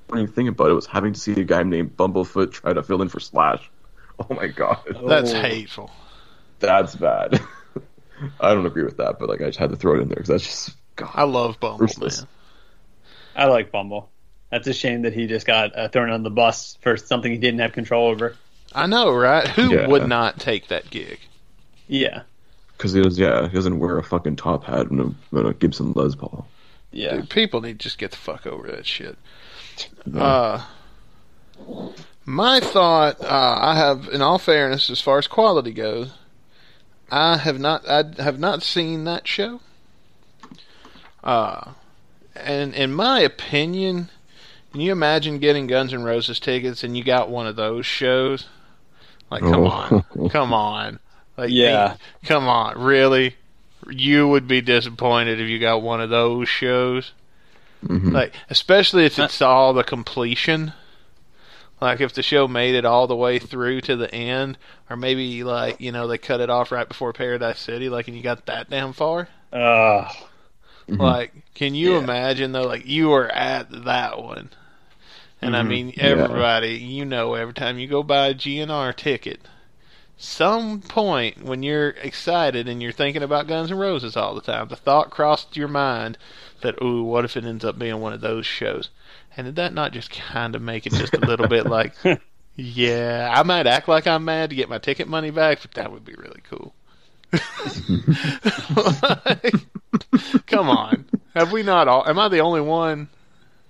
thing 0.09 0.49
about 0.49 0.71
it 0.71 0.75
was 0.75 0.87
having 0.87 1.13
to 1.13 1.21
see 1.21 1.33
a 1.33 1.45
guy 1.45 1.63
named 1.63 1.97
Bumblefoot 1.97 2.53
try 2.53 2.73
to 2.73 2.83
fill 2.83 3.03
in 3.03 3.09
for 3.09 3.21
Slash." 3.21 3.71
Oh 4.31 4.35
my 4.35 4.49
god, 4.49 4.79
That's 5.07 5.33
Oh. 5.33 5.41
hateful. 5.41 5.91
that's 6.59 6.97
bad. 6.97 7.41
I 8.41 8.53
don't 8.53 8.67
agree 8.67 8.83
with 8.83 8.97
that, 8.97 9.21
but 9.21 9.29
like 9.29 9.41
I 9.41 9.45
just 9.45 9.61
had 9.61 9.71
to 9.71 9.77
throw 9.77 9.95
it 9.95 10.01
in 10.03 10.09
there 10.09 10.17
because 10.17 10.29
that's 10.29 10.43
just 10.45 10.77
God. 10.97 11.13
I 11.15 11.23
love 11.23 11.61
Bumble, 11.61 11.79
Ruthless. 11.79 12.23
man. 12.23 12.29
I 13.37 13.45
like 13.47 13.71
Bumble. 13.71 14.11
That's 14.51 14.67
a 14.67 14.73
shame 14.73 15.03
that 15.03 15.13
he 15.13 15.29
just 15.29 15.47
got 15.47 15.79
uh, 15.79 15.89
thrown 15.89 16.11
on 16.11 16.25
the 16.25 16.31
bus 16.31 16.77
for 16.81 16.97
something 16.97 17.31
he 17.31 17.39
didn't 17.39 17.61
have 17.61 17.71
control 17.73 18.09
over. 18.09 18.35
I 18.75 18.87
know, 18.87 19.13
right? 19.15 19.47
Who 19.47 19.73
Yeah. 19.73 19.87
would 19.87 20.09
not 20.09 20.41
take 20.41 20.67
that 20.69 20.91
gig? 20.91 21.21
Yeah, 21.87 22.23
Because 22.77 22.93
he 22.93 23.01
was, 23.01 23.19
yeah, 23.21 23.47
he 23.47 23.55
doesn't 23.55 23.79
wear 23.79 23.99
a 23.99 24.03
fucking 24.03 24.35
top 24.35 24.65
hat 24.65 24.91
and 24.91 25.01
a, 25.33 25.37
and 25.39 25.47
a 25.49 25.55
Gibson 25.55 25.93
Les 25.93 26.17
Paul. 26.17 26.45
yeah. 26.91 27.19
Dude, 27.19 27.31
people 27.31 27.61
need 27.61 27.79
to 27.79 27.85
just 27.85 27.99
get 27.99 28.11
the 28.11 28.17
fuck 28.17 28.49
over 28.49 28.67
that 28.73 28.85
shit. 28.85 29.17
Uh, 30.15 30.65
my 32.25 32.61
thought, 32.61 33.21
uh, 33.21 33.59
I 33.61 33.75
have, 33.77 34.09
in 34.13 34.21
all 34.23 34.39
fairness, 34.39 34.91
as 34.91 35.01
far 35.01 35.19
as 35.19 35.27
quality 35.27 35.73
goes, 35.73 36.11
I 37.11 37.39
have 37.39 37.59
not, 37.59 37.89
I 37.89 38.05
have 38.23 38.39
not 38.39 38.63
seen 38.63 39.05
that 39.05 39.27
show. 39.27 39.61
Uh, 41.25 41.73
and 42.37 42.75
in 42.75 42.93
my 42.93 43.21
opinion, 43.21 44.11
can 44.73 44.81
you 44.81 44.93
imagine 44.93 45.39
getting 45.39 45.67
Guns 45.67 45.93
N' 45.93 46.05
Roses 46.05 46.39
tickets 46.39 46.85
and 46.85 46.97
you 46.97 47.03
got 47.03 47.31
one 47.31 47.47
of 47.47 47.57
those 47.57 47.87
shows? 47.87 48.47
Like, 49.31 49.43
come 49.43 49.65
Oh. 49.65 50.05
on, 50.19 50.29
come 50.31 50.53
on, 50.53 51.01
like, 51.37 51.51
Yeah. 51.51 51.97
come 52.25 52.47
on, 52.47 52.79
really? 52.79 53.37
You 53.89 54.29
would 54.29 54.47
be 54.47 54.61
disappointed 54.61 55.41
if 55.41 55.49
you 55.49 55.59
got 55.59 55.83
one 55.83 56.01
of 56.01 56.11
those 56.11 56.49
shows. 56.49 57.13
Mhm. 57.85 58.13
Like, 58.13 58.35
especially 58.51 59.05
if 59.05 59.19
it's 59.19 59.41
all 59.41 59.73
the 59.73 59.85
completion. 59.85 60.73
Like, 61.81 62.01
if 62.01 62.13
the 62.13 62.23
show 62.25 62.49
made 62.49 62.75
it 62.75 62.85
all 62.85 63.07
the 63.07 63.15
way 63.15 63.39
through 63.39 63.83
to 63.83 63.95
the 63.95 64.13
end, 64.13 64.59
or 64.91 64.97
maybe 64.97 65.45
like 65.45 65.81
you 65.81 65.93
know 65.93 66.09
they 66.09 66.19
cut 66.19 66.41
it 66.41 66.51
off 66.51 66.73
right 66.73 66.89
before 66.89 67.13
Paradise 67.13 67.61
City, 67.61 67.89
like, 67.89 68.09
and 68.09 68.17
you 68.17 68.23
got 68.23 68.47
that 68.47 68.69
damn 68.69 68.93
far. 68.93 69.29
Uh. 69.53 70.11
Like, 70.89 71.33
can 71.55 71.75
you 71.75 71.93
Yeah. 71.93 71.99
imagine 71.99 72.53
though? 72.53 72.67
Like, 72.67 72.87
you 72.87 73.11
were 73.11 73.29
at 73.29 73.85
that 73.85 74.21
one, 74.23 74.51
and 75.43 75.55
I 75.57 75.61
Mhm. 75.63 75.67
mean, 75.69 75.89
Yeah. 75.97 76.05
everybody, 76.05 76.77
you 76.79 77.05
know, 77.05 77.35
every 77.35 77.53
time 77.55 77.79
you 77.79 77.87
go 77.87 78.03
buy 78.03 78.29
a 78.29 78.35
GNR 78.35 78.93
ticket, 78.93 79.41
some 80.21 80.81
point 80.81 81.45
when 81.45 81.63
you're 81.63 81.91
excited 81.91 82.69
and 82.69 82.83
you're 82.83 82.91
thinking 82.91 83.23
about 83.23 83.47
Guns 83.47 83.71
N' 83.71 83.79
Roses 83.79 84.17
all 84.17 84.35
the 84.35 84.41
time, 84.41 84.67
the 84.67 84.75
thought 84.77 85.11
crossed 85.11 85.57
your 85.57 85.69
mind 85.69 86.19
that, 86.61 86.83
ooh, 86.83 87.05
what 87.05 87.25
if 87.25 87.37
it 87.37 87.45
ends 87.45 87.65
up 87.65 87.79
being 87.79 88.01
one 88.01 88.13
of 88.13 88.21
those 88.21 88.45
shows? 88.45 88.91
And 89.37 89.47
did 89.47 89.57
that 89.57 89.73
not 89.73 89.93
just 89.93 90.11
kind 90.33 90.57
of 90.57 90.63
make 90.63 90.87
it 90.87 90.93
just 90.93 91.15
a 91.15 91.21
little 91.21 91.47
bit 91.47 91.67
like, 91.67 91.95
yeah, 92.57 93.33
I 93.33 93.45
might 93.45 93.69
act 93.69 93.87
like 93.87 94.09
I'm 94.09 94.25
mad 94.25 94.51
to 94.51 94.57
get 94.57 94.69
my 94.69 94.79
ticket 94.79 95.07
money 95.07 95.31
back, 95.31 95.63
but 95.63 95.73
that 95.75 95.93
would 95.93 96.05
be 96.05 96.15
really 96.15 96.43
cool. 96.51 96.75
Like, 98.75 99.55
come 100.47 100.69
on. 100.69 101.05
Have 101.35 101.53
we 101.53 101.63
not 101.63 101.87
all? 101.87 102.09
Am 102.09 102.19
I 102.19 102.27
the 102.29 102.41
only 102.41 102.61
one? 102.61 103.09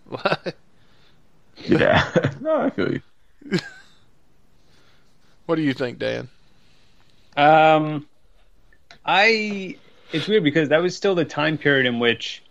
What? 0.09 0.55
Yeah. 1.59 2.11
no, 2.41 2.63
I 2.63 2.71
feel 2.71 2.93
you. 2.93 3.03
What 5.45 5.57
do 5.57 5.63
you 5.63 5.75
think, 5.75 5.99
Dan? 5.99 6.29
Um, 7.39 8.07
I 9.05 9.77
it's 10.13 10.27
weird 10.27 10.43
because 10.45 10.69
that 10.71 10.83
was 10.83 10.97
still 10.97 11.15
the 11.15 11.25
time 11.25 11.57
period 11.57 11.87
in 11.87 11.99
which 12.01 12.43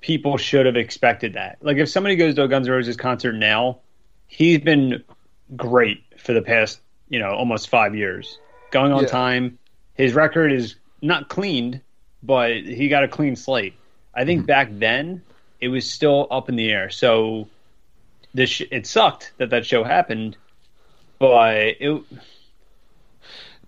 people 0.00 0.36
should 0.36 0.66
have 0.66 0.76
expected 0.76 1.34
that. 1.34 1.58
Like 1.60 1.76
if 1.78 1.88
somebody 1.88 2.16
goes 2.16 2.34
to 2.34 2.42
a 2.42 2.48
Guns 2.48 2.66
N' 2.66 2.72
Roses 2.72 2.96
concert 2.96 3.32
now, 3.34 3.78
he's 4.26 4.58
been 4.58 5.02
great 5.56 6.02
for 6.18 6.32
the 6.32 6.42
past 6.42 6.80
you 7.08 7.18
know 7.20 7.30
almost 7.30 7.68
five 7.68 7.94
years, 7.94 8.38
going 8.72 8.92
on 8.92 9.02
Yeah. 9.02 9.08
time. 9.08 9.58
His 9.94 10.12
record 10.12 10.52
is 10.52 10.74
not 11.00 11.28
cleaned, 11.28 11.80
but 12.22 12.56
he 12.56 12.88
got 12.88 13.04
a 13.04 13.08
clean 13.08 13.36
slate. 13.36 13.74
I 14.14 14.24
think 14.24 14.44
back 14.44 14.68
then 14.72 15.22
it 15.60 15.68
was 15.68 15.88
still 15.88 16.26
up 16.30 16.48
in 16.48 16.56
the 16.56 16.70
air. 16.70 16.90
So 16.90 17.48
this 18.34 18.50
sh- 18.50 18.62
it 18.70 18.86
sucked 18.86 19.32
that 19.38 19.50
that 19.50 19.64
show 19.64 19.84
happened, 19.84 20.36
but 21.18 21.56
it 21.56 22.02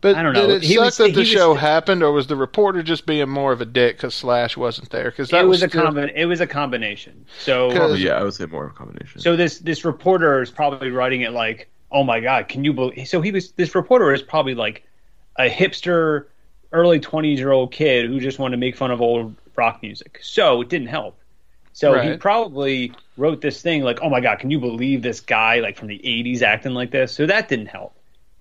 But 0.00 0.14
I 0.14 0.22
don't 0.22 0.32
did 0.34 0.48
it 0.50 0.62
He 0.62 0.74
suck 0.74 0.84
was- 0.84 0.96
that 0.98 1.06
he 1.08 1.12
the 1.12 1.18
was- 1.20 1.28
show 1.28 1.54
happened, 1.72 2.02
or 2.02 2.12
was 2.12 2.28
the 2.28 2.36
reporter 2.36 2.82
just 2.82 3.04
being 3.06 3.28
more 3.28 3.52
of 3.52 3.60
a 3.60 3.64
dick 3.64 3.96
because 3.96 4.14
Slash 4.14 4.56
wasn't 4.56 4.90
there? 4.90 5.10
Because 5.10 5.30
that 5.30 5.44
it 5.44 5.48
was, 5.48 5.62
a 5.62 5.68
still- 5.68 5.82
combi- 5.86 6.12
it 6.14 6.26
was 6.26 6.40
a 6.40 6.46
combination. 6.46 7.26
So 7.40 7.94
yeah, 7.94 8.12
I 8.12 8.22
would 8.22 8.34
say 8.34 8.46
more 8.46 8.66
of 8.66 8.70
a 8.72 8.74
combination. 8.74 9.20
so 9.20 9.34
this 9.36 9.58
this 9.58 9.84
reporter 9.84 10.40
is 10.40 10.50
probably 10.50 10.90
writing 10.90 11.22
it 11.22 11.32
like, 11.32 11.68
oh 11.90 12.04
my 12.04 12.20
god, 12.20 12.48
can 12.48 12.64
you 12.64 12.72
believe? 12.72 13.08
So 13.08 13.20
he 13.20 13.32
was 13.32 13.50
this 13.52 13.74
reporter 13.74 14.12
is 14.12 14.22
probably 14.22 14.54
like 14.54 14.84
a 15.36 15.48
hipster, 15.50 16.26
early 16.72 17.00
twenties 17.00 17.38
year 17.40 17.50
old 17.50 17.72
kid 17.72 18.06
who 18.06 18.20
just 18.20 18.38
wanted 18.38 18.56
to 18.56 18.60
make 18.60 18.76
fun 18.76 18.90
of 18.92 19.00
old 19.00 19.34
rock 19.56 19.82
music. 19.82 20.20
So 20.22 20.60
it 20.60 20.68
didn't 20.68 20.88
help. 20.88 21.18
So 21.72 22.00
he 22.00 22.16
probably 22.16 22.92
wrote 23.16 23.40
this 23.40 23.62
thing 23.62 23.82
like, 23.82 23.98
oh 24.02 24.08
my 24.10 24.20
god, 24.20 24.38
can 24.38 24.50
you 24.50 24.60
believe 24.60 25.02
this 25.02 25.20
guy 25.20 25.58
like 25.60 25.76
from 25.76 25.88
the 25.88 25.98
'80s 25.98 26.42
acting 26.42 26.74
like 26.74 26.92
this? 26.92 27.10
So 27.12 27.26
that 27.26 27.48
didn't 27.48 27.66
help. 27.66 27.94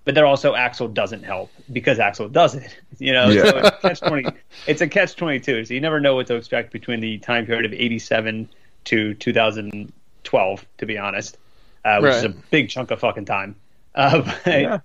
But 0.08 0.14
then 0.14 0.24
also 0.24 0.54
Axl 0.54 0.94
doesn't 0.94 1.22
help 1.22 1.50
because 1.70 1.98
Axl 1.98 2.32
does 2.32 2.54
it. 2.54 2.74
You 2.98 3.12
know, 3.12 3.28
Yeah. 3.28 3.42
so 3.42 3.58
it's 3.58 3.68
a 3.68 3.78
catch 3.82 4.00
twenty. 4.00 4.28
It's 4.66 4.80
a 4.80 4.88
catch 4.88 5.14
twenty 5.16 5.38
two. 5.38 5.66
So 5.66 5.74
you 5.74 5.82
never 5.82 6.00
know 6.00 6.14
what 6.14 6.26
to 6.28 6.34
expect 6.36 6.72
between 6.72 7.00
the 7.00 7.18
time 7.18 7.44
period 7.44 7.66
of 7.66 7.74
eighty 7.74 7.98
seven 7.98 8.48
to 8.84 9.12
two 9.12 9.34
thousand 9.34 9.92
twelve. 10.24 10.64
To 10.78 10.86
be 10.86 10.96
honest, 10.96 11.36
uh, 11.84 11.98
which 12.00 12.14
is 12.14 12.24
a 12.24 12.30
big 12.30 12.70
chunk 12.70 12.90
of 12.90 13.00
fucking 13.00 13.26
time. 13.26 13.54
Uh, 13.94 14.22
but 14.44 14.46
Yeah. 14.46 14.78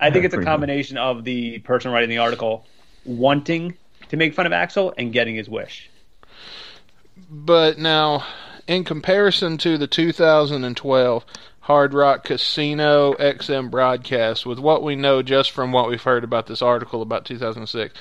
I 0.00 0.10
think 0.10 0.22
Yeah, 0.22 0.26
it's 0.26 0.34
a 0.34 0.38
pretty 0.38 0.44
combination 0.46 0.98
of 0.98 1.22
the 1.22 1.60
person 1.60 1.92
writing 1.92 2.10
the 2.10 2.18
article 2.18 2.66
wanting 3.04 3.76
to 4.08 4.16
make 4.16 4.34
fun 4.34 4.44
of 4.44 4.50
Axl 4.50 4.92
and 4.98 5.12
getting 5.12 5.36
his 5.36 5.48
wish. 5.48 5.88
But 7.30 7.78
now, 7.78 8.24
in 8.66 8.82
comparison 8.82 9.56
to 9.58 9.78
the 9.78 9.86
2012 9.86 11.24
Hard 11.64 11.94
Rock 11.94 12.24
Casino 12.24 13.14
XM 13.14 13.70
broadcast, 13.70 14.44
with 14.46 14.58
what 14.58 14.82
we 14.82 14.96
know 14.96 15.22
just 15.22 15.50
from 15.50 15.72
what 15.72 15.88
we've 15.88 16.02
heard 16.02 16.22
about 16.24 16.46
this 16.46 16.60
article 16.62 17.00
about 17.02 17.24
2006, 17.24 17.94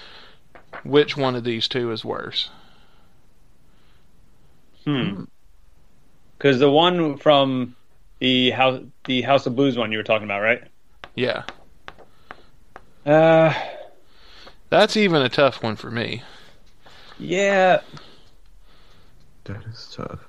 which 0.83 1.15
one 1.15 1.35
of 1.35 1.43
these 1.43 1.67
two 1.67 1.91
is 1.91 2.03
worse? 2.03 2.49
Hmm. 4.85 5.23
Because 6.37 6.59
the 6.59 6.69
one 6.69 7.17
from 7.17 7.75
the 8.19 8.51
house, 8.51 8.81
the 9.05 9.21
House 9.21 9.45
of 9.45 9.55
Blues 9.55 9.77
one 9.77 9.91
you 9.91 9.97
were 9.97 10.03
talking 10.03 10.25
about, 10.25 10.41
right? 10.41 10.63
Yeah, 11.15 11.43
Uh, 13.05 13.53
that's 14.69 14.97
even 14.97 15.21
a 15.21 15.29
tough 15.29 15.61
one 15.63 15.75
for 15.75 15.91
me. 15.91 16.23
yeah. 17.17 17.81
that 19.45 19.63
is 19.65 19.93
tough. 19.95 20.19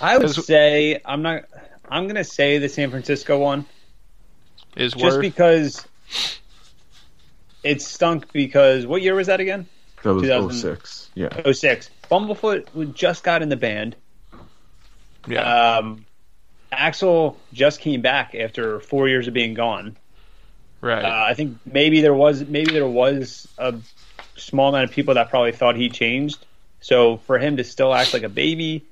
I 0.00 0.16
would 0.18 0.30
say 0.30 1.00
I'm 1.04 1.22
not. 1.22 1.44
I'm 1.90 2.06
gonna 2.06 2.24
say 2.24 2.58
the 2.58 2.68
San 2.68 2.90
Francisco 2.90 3.38
one, 3.38 3.64
Is 4.76 4.92
just 4.92 5.04
worse. 5.04 5.18
because 5.18 5.86
it 7.64 7.82
stunk. 7.82 8.32
Because 8.32 8.86
what 8.86 9.02
year 9.02 9.14
was 9.14 9.26
that 9.26 9.40
again? 9.40 9.66
That 10.02 10.14
was 10.14 10.22
2000 10.22 10.52
06. 10.76 11.10
Yeah. 11.14 11.28
Oh 11.44 11.52
six. 11.52 11.90
Bumblefoot 12.10 12.94
just 12.94 13.24
got 13.24 13.42
in 13.42 13.48
the 13.48 13.56
band. 13.56 13.96
yeah, 15.26 15.76
Um, 15.78 16.04
Axl 16.72 17.36
just 17.52 17.80
came 17.80 18.00
back 18.00 18.34
after 18.34 18.80
four 18.80 19.08
years 19.08 19.26
of 19.28 19.34
being 19.34 19.54
gone. 19.54 19.96
right. 20.80 21.04
Uh, 21.04 21.24
I 21.28 21.34
think 21.34 21.58
maybe 21.66 22.00
there 22.00 22.14
was 22.14 22.44
maybe 22.46 22.72
there 22.72 22.86
was 22.88 23.48
a 23.58 23.74
small 24.36 24.68
amount 24.68 24.84
of 24.84 24.90
people 24.92 25.14
that 25.14 25.28
probably 25.30 25.52
thought 25.52 25.76
he 25.76 25.88
changed. 25.88 26.44
So 26.80 27.16
for 27.18 27.38
him 27.38 27.56
to 27.56 27.64
still 27.64 27.92
act 27.92 28.14
like 28.14 28.22
a 28.22 28.28
baby, 28.28 28.84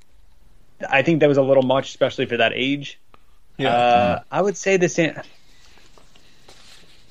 I 0.88 1.02
think 1.02 1.20
that 1.20 1.28
was 1.28 1.38
a 1.38 1.42
little 1.42 1.62
much, 1.62 1.88
especially 1.88 2.26
for 2.26 2.36
that 2.38 2.52
age. 2.54 2.98
yeah. 3.56 3.68
Uh, 3.68 4.22
I 4.30 4.42
would 4.42 4.56
say 4.56 4.76
the 4.76 4.88
San. 4.88 5.22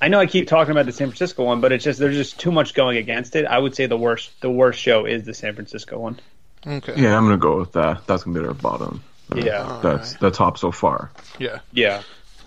I 0.00 0.08
know 0.08 0.20
I 0.20 0.26
keep 0.26 0.46
talking 0.46 0.72
about 0.72 0.86
the 0.86 0.92
San 0.92 1.08
Francisco 1.08 1.44
one, 1.44 1.60
but 1.60 1.72
it's 1.72 1.82
just 1.84 1.98
there's 1.98 2.16
just 2.16 2.38
too 2.38 2.52
much 2.52 2.74
going 2.74 2.98
against 2.98 3.34
it. 3.34 3.46
I 3.46 3.58
would 3.58 3.74
say 3.74 3.86
the 3.86 3.96
worst 3.96 4.30
the 4.40 4.50
worst 4.50 4.78
show 4.80 5.06
is 5.06 5.24
the 5.24 5.34
San 5.34 5.54
Francisco 5.54 5.98
one. 5.98 6.20
okay. 6.66 6.94
Yeah, 6.96 7.16
I'm 7.16 7.24
gonna 7.24 7.38
go 7.38 7.58
with 7.58 7.72
that. 7.72 8.06
That's 8.06 8.24
gonna 8.24 8.38
be 8.38 8.46
our 8.46 8.54
bottom. 8.54 9.02
Uh, 9.32 9.36
Yeah. 9.36 9.80
That's 9.82 10.14
the 10.14 10.30
top 10.30 10.58
so 10.58 10.70
far. 10.70 11.10
Yeah. 11.38 11.60
Yeah. 11.72 12.02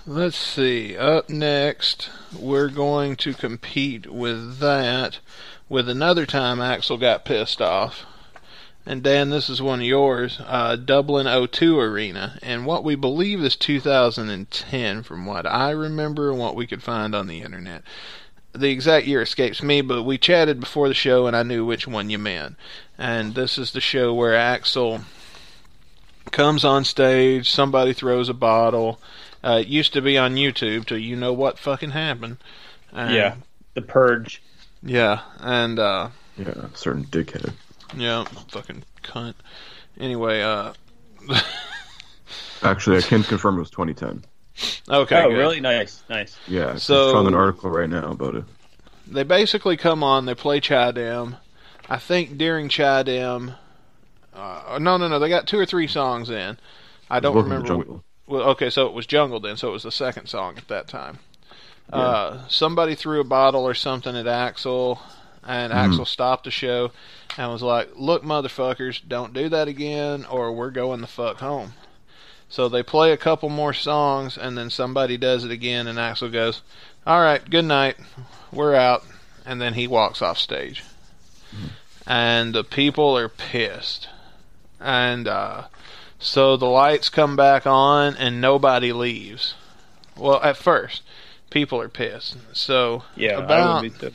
Let's 0.05 0.38
see. 0.38 0.95
Up 0.97 1.29
next, 1.29 2.10
we're 2.38 2.69
going 2.69 3.15
to 3.17 3.34
compete 3.34 4.08
with 4.12 4.60
that 4.60 5.19
with 5.67 5.89
another 5.89 6.25
time 6.25 6.58
Axl 6.60 6.99
got 6.99 7.25
pissed 7.25 7.62
off. 7.62 8.05
And 8.89 9.04
Dan, 9.04 9.30
this 9.30 9.52
is 9.52 9.62
one 9.62 9.82
of 9.82 9.86
yours, 9.86 10.41
uh, 10.47 10.75
Dublin 10.75 11.28
O2 11.28 11.78
Arena, 11.78 12.39
and 12.41 12.65
what 12.65 12.84
we 12.84 12.95
believe 12.95 13.39
is 13.39 13.56
2010, 13.56 15.04
from 15.04 15.28
what 15.28 15.45
I 15.45 15.69
remember 15.69 16.32
and 16.32 16.39
what 16.39 16.56
we 16.56 16.65
could 16.65 16.82
find 16.82 17.13
on 17.13 17.28
the 17.28 17.41
internet. 17.41 17.84
The 18.54 18.71
exact 18.71 19.06
year 19.06 19.21
escapes 19.21 19.62
me, 19.62 19.82
but 19.82 20.02
we 20.02 20.17
chatted 20.17 20.60
before 20.60 20.88
the 20.88 20.95
show, 20.95 21.28
and 21.28 21.36
I 21.36 21.43
knew 21.43 21.63
which 21.63 21.86
one 21.86 22.10
you 22.10 22.17
meant. 22.17 22.56
And 22.97 23.36
this 23.36 23.60
is 23.60 23.73
the 23.73 23.80
show 23.80 24.12
where 24.12 24.34
Axl 24.34 25.04
comes 26.32 26.65
on 26.65 26.84
stage, 26.84 27.47
somebody 27.47 27.93
throws 27.93 28.28
a 28.28 28.34
bottle. 28.34 28.99
Uh, 29.43 29.60
it 29.62 29.67
used 29.67 29.93
to 29.93 30.02
be 30.02 30.17
on 30.17 30.34
YouTube 30.34 30.88
till 30.88 30.97
you 30.97 31.15
know 31.15 31.32
what 31.32 31.60
fucking 31.60 31.91
happened. 31.91 32.38
And, 32.91 33.13
yeah, 33.13 33.36
the 33.75 33.84
purge. 33.84 34.41
Yeah, 34.82 35.21
and 35.39 35.78
uh, 35.78 36.10
Yeah, 36.39 36.69
certain 36.73 37.04
dickhead. 37.06 37.54
Yeah, 37.95 38.23
fucking 38.49 38.84
cunt. 39.04 39.34
Anyway, 39.99 40.41
uh, 40.41 40.73
Actually, 42.63 42.97
I 42.97 43.02
can 43.02 43.23
confirm 43.23 43.58
it 43.58 43.60
was 43.60 43.71
2010. 43.71 44.23
okay, 44.89 45.23
oh, 45.23 45.30
good. 45.30 45.38
really? 45.38 45.60
Nice, 45.62 46.04
nice. 46.10 46.38
Yeah, 46.47 46.75
So- 46.75 47.10
I 47.10 47.13
found 47.13 47.28
an 47.28 47.36
article 47.36 47.69
right 47.69 47.89
now 47.89 48.12
about 48.12 48.36
it. 48.36 48.43
They 49.08 49.23
basically 49.23 49.75
come 49.75 50.04
on, 50.04 50.25
they 50.25 50.36
play 50.36 50.60
Chidem. 50.62 51.38
I 51.89 51.97
think 51.97 52.38
during 52.38 52.69
Chidem, 52.69 53.56
uh, 54.36 54.78
no, 54.80 54.97
no, 54.97 55.08
no, 55.08 55.17
they 55.17 55.30
got 55.30 55.47
two 55.47 55.58
or 55.58 55.65
three 55.65 55.88
songs 55.88 56.30
in. 56.30 56.58
I 57.10 57.19
don't 57.19 57.34
Welcome 57.34 57.52
remember. 57.52 58.02
Well, 58.28 58.41
okay, 58.49 58.69
so 58.69 58.86
it 58.86 58.93
was 58.93 59.08
Jungle 59.08 59.39
then, 59.39 59.58
so 59.58 59.69
it 59.69 59.71
was 59.71 59.82
the 59.84 59.91
second 59.91 60.28
song 60.28 60.58
at 60.58 60.67
that 60.67 60.88
time. 60.88 61.17
Uh, 61.91 62.47
somebody 62.47 62.93
threw 62.93 63.19
a 63.19 63.23
bottle 63.23 63.63
or 63.63 63.73
something 63.73 64.15
at 64.15 64.28
Axl, 64.28 64.99
and 65.49 65.73
Axl 65.73 66.05
stopped 66.05 66.43
the 66.43 66.51
show 66.51 66.91
and 67.35 67.51
was 67.51 67.63
like, 67.63 67.89
"Look, 67.95 68.23
motherfuckers, 68.23 69.01
don't 69.05 69.33
do 69.33 69.49
that 69.49 69.67
again, 69.67 70.25
or 70.29 70.51
we're 70.51 70.69
going 70.69 71.01
the 71.01 71.07
fuck 71.07 71.39
home." 71.39 71.73
So 72.49 72.69
they 72.69 72.83
play 72.83 73.12
a 73.12 73.17
couple 73.17 73.49
more 73.49 73.73
songs, 73.73 74.38
and 74.38 74.55
then 74.55 74.69
somebody 74.69 75.17
does 75.17 75.43
it 75.43 75.51
again, 75.51 75.88
and 75.88 75.97
Axl 75.97 76.31
goes, 76.31 76.62
"All 77.05 77.21
right, 77.21 77.47
good 77.49 77.65
night, 77.65 77.97
we're 78.51 78.75
out," 78.75 79.03
and 79.43 79.59
then 79.59 79.73
he 79.73 79.88
walks 79.88 80.21
off 80.21 80.38
stage, 80.38 80.83
and 82.05 82.53
the 82.53 82.63
people 82.63 83.17
are 83.17 83.29
pissed, 83.29 84.07
and 84.79 85.27
uh, 85.27 85.63
so 86.19 86.57
the 86.57 86.65
lights 86.67 87.09
come 87.09 87.35
back 87.35 87.65
on, 87.65 88.15
and 88.17 88.39
nobody 88.39 88.93
leaves. 88.93 89.55
Well, 90.15 90.41
at 90.43 90.57
first, 90.57 91.01
people 91.49 91.81
are 91.81 91.89
pissed. 91.89 92.38
So 92.53 93.03
Yeah, 93.15 93.39
I 93.39 93.43
about 93.43 93.83
would 93.83 93.93
be 93.93 93.99
too. 93.99 94.13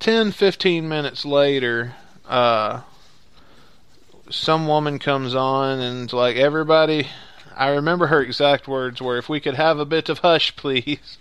10, 0.00 0.32
15 0.32 0.88
minutes 0.88 1.26
later, 1.26 1.94
uh, 2.26 2.80
some 4.30 4.66
woman 4.66 4.98
comes 4.98 5.34
on 5.34 5.78
and's 5.78 6.14
like, 6.14 6.36
everybody, 6.36 7.08
I 7.54 7.68
remember 7.68 8.06
her 8.06 8.22
exact 8.22 8.66
words 8.66 9.02
were, 9.02 9.18
if 9.18 9.28
we 9.28 9.40
could 9.40 9.56
have 9.56 9.78
a 9.78 9.84
bit 9.84 10.08
of 10.08 10.20
hush, 10.20 10.56
please. 10.56 11.18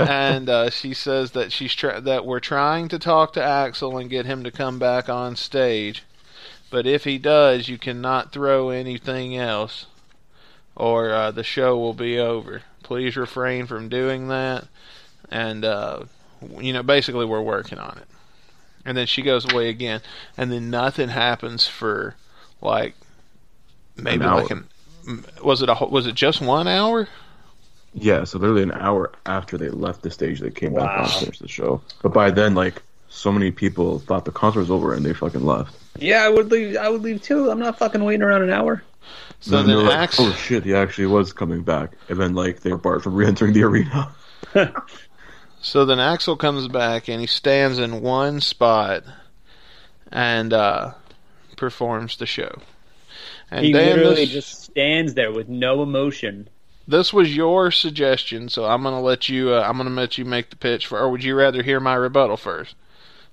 and 0.00 0.48
uh, 0.48 0.70
she 0.70 0.94
says 0.94 1.30
that 1.30 1.52
she's 1.52 1.74
try- 1.76 2.00
that 2.00 2.26
we're 2.26 2.40
trying 2.40 2.88
to 2.88 2.98
talk 2.98 3.32
to 3.34 3.40
Axl 3.40 4.00
and 4.00 4.10
get 4.10 4.26
him 4.26 4.42
to 4.42 4.50
come 4.50 4.80
back 4.80 5.08
on 5.08 5.36
stage, 5.36 6.02
but 6.70 6.88
if 6.88 7.04
he 7.04 7.18
does, 7.18 7.68
you 7.68 7.78
cannot 7.78 8.32
throw 8.32 8.70
anything 8.70 9.36
else, 9.36 9.86
or 10.74 11.12
uh, 11.12 11.30
the 11.30 11.44
show 11.44 11.78
will 11.78 11.94
be 11.94 12.18
over. 12.18 12.62
Please 12.82 13.16
refrain 13.16 13.66
from 13.66 13.88
doing 13.88 14.26
that 14.26 14.66
and 15.30 15.64
uh, 15.64 16.04
you 16.58 16.72
know, 16.72 16.82
basically 16.82 17.24
we're 17.24 17.40
working 17.42 17.78
on 17.78 17.98
it. 17.98 18.04
And 18.84 18.96
then 18.96 19.06
she 19.06 19.22
goes 19.22 19.50
away 19.52 19.68
again, 19.68 20.00
and 20.36 20.50
then 20.50 20.70
nothing 20.70 21.08
happens 21.10 21.66
for 21.66 22.16
like 22.62 22.94
maybe 23.96 24.24
An 24.24 24.30
like 24.34 24.50
an 24.50 24.66
was 25.42 25.62
it 25.62 25.68
a 25.68 25.74
whole- 25.74 25.88
was 25.90 26.06
it 26.06 26.14
just 26.14 26.40
one 26.40 26.66
hour? 26.68 27.08
Yeah, 27.92 28.22
so 28.24 28.38
literally 28.38 28.62
an 28.62 28.72
hour 28.72 29.10
after 29.26 29.58
they 29.58 29.68
left 29.68 30.02
the 30.02 30.10
stage, 30.10 30.40
they 30.40 30.50
came 30.50 30.74
back 30.74 30.84
Wow. 30.96 31.02
on 31.04 31.08
to 31.08 31.18
finish 31.20 31.38
the 31.40 31.48
show. 31.48 31.80
But 32.02 32.12
by 32.12 32.30
then, 32.30 32.54
like, 32.54 32.82
so 33.08 33.32
many 33.32 33.50
people 33.50 33.98
thought 33.98 34.24
the 34.24 34.30
concert 34.30 34.60
was 34.60 34.70
over 34.70 34.94
and 34.94 35.04
they 35.04 35.12
fucking 35.12 35.44
left. 35.44 35.74
Yeah, 35.98 36.22
I 36.22 36.28
would 36.28 36.52
leave. 36.52 36.76
I 36.76 36.88
would 36.88 37.02
leave 37.02 37.20
too. 37.20 37.50
I'm 37.50 37.58
not 37.58 37.78
fucking 37.78 38.02
waiting 38.04 38.22
around 38.22 38.42
an 38.42 38.50
hour. 38.50 38.84
So 39.40 39.58
and 39.58 39.68
then 39.68 39.76
they 39.76 39.82
were 39.82 39.88
like, 39.88 40.10
oh 40.20 40.32
shit, 40.34 40.64
he 40.64 40.72
actually 40.74 41.06
was 41.06 41.32
coming 41.32 41.62
back. 41.62 41.90
And 42.08 42.20
then, 42.20 42.34
like, 42.34 42.60
they 42.60 42.70
were 42.70 42.76
barred 42.78 43.02
from 43.02 43.14
re-entering 43.14 43.52
the 43.54 43.64
arena. 43.64 44.12
so 45.60 45.84
then 45.84 45.98
Axl 45.98 46.38
comes 46.38 46.68
back 46.68 47.08
and 47.08 47.20
he 47.20 47.26
stands 47.26 47.78
in 47.78 48.02
one 48.02 48.40
spot 48.40 49.04
and 50.10 50.52
uh, 50.52 50.92
performs 51.56 52.16
the 52.16 52.26
show. 52.26 52.60
And 53.50 53.64
he 53.64 53.72
Dan, 53.72 53.96
literally 53.96 54.24
this, 54.24 54.30
just 54.30 54.62
stands 54.64 55.14
there 55.14 55.32
with 55.32 55.48
no 55.48 55.82
emotion. 55.82 56.48
this 56.86 57.12
was 57.12 57.34
your 57.34 57.70
suggestion, 57.70 58.48
so 58.48 58.64
I'm 58.64 58.82
gonna 58.82 59.00
let 59.00 59.28
you. 59.28 59.50
Uh, 59.54 59.62
I'm 59.66 59.76
gonna 59.76 59.90
let 59.90 60.18
you 60.18 60.24
make 60.24 60.50
the 60.50 60.56
pitch 60.56 60.86
for. 60.86 60.98
Or 60.98 61.10
would 61.10 61.24
you 61.24 61.34
rather 61.34 61.62
hear 61.62 61.80
my 61.80 61.94
rebuttal 61.94 62.36
first? 62.36 62.74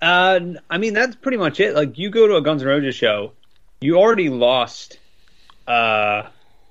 Uh, 0.01 0.39
I 0.69 0.77
mean, 0.77 0.93
that's 0.93 1.15
pretty 1.15 1.37
much 1.37 1.59
it. 1.59 1.73
Like, 1.75 1.97
you 1.97 2.09
go 2.09 2.27
to 2.27 2.35
a 2.35 2.41
Guns 2.41 2.61
N' 2.61 2.67
Roses 2.67 2.93
show, 2.95 3.31
you 3.81 3.97
already 3.97 4.29
lost, 4.29 4.99
uh, 5.67 6.23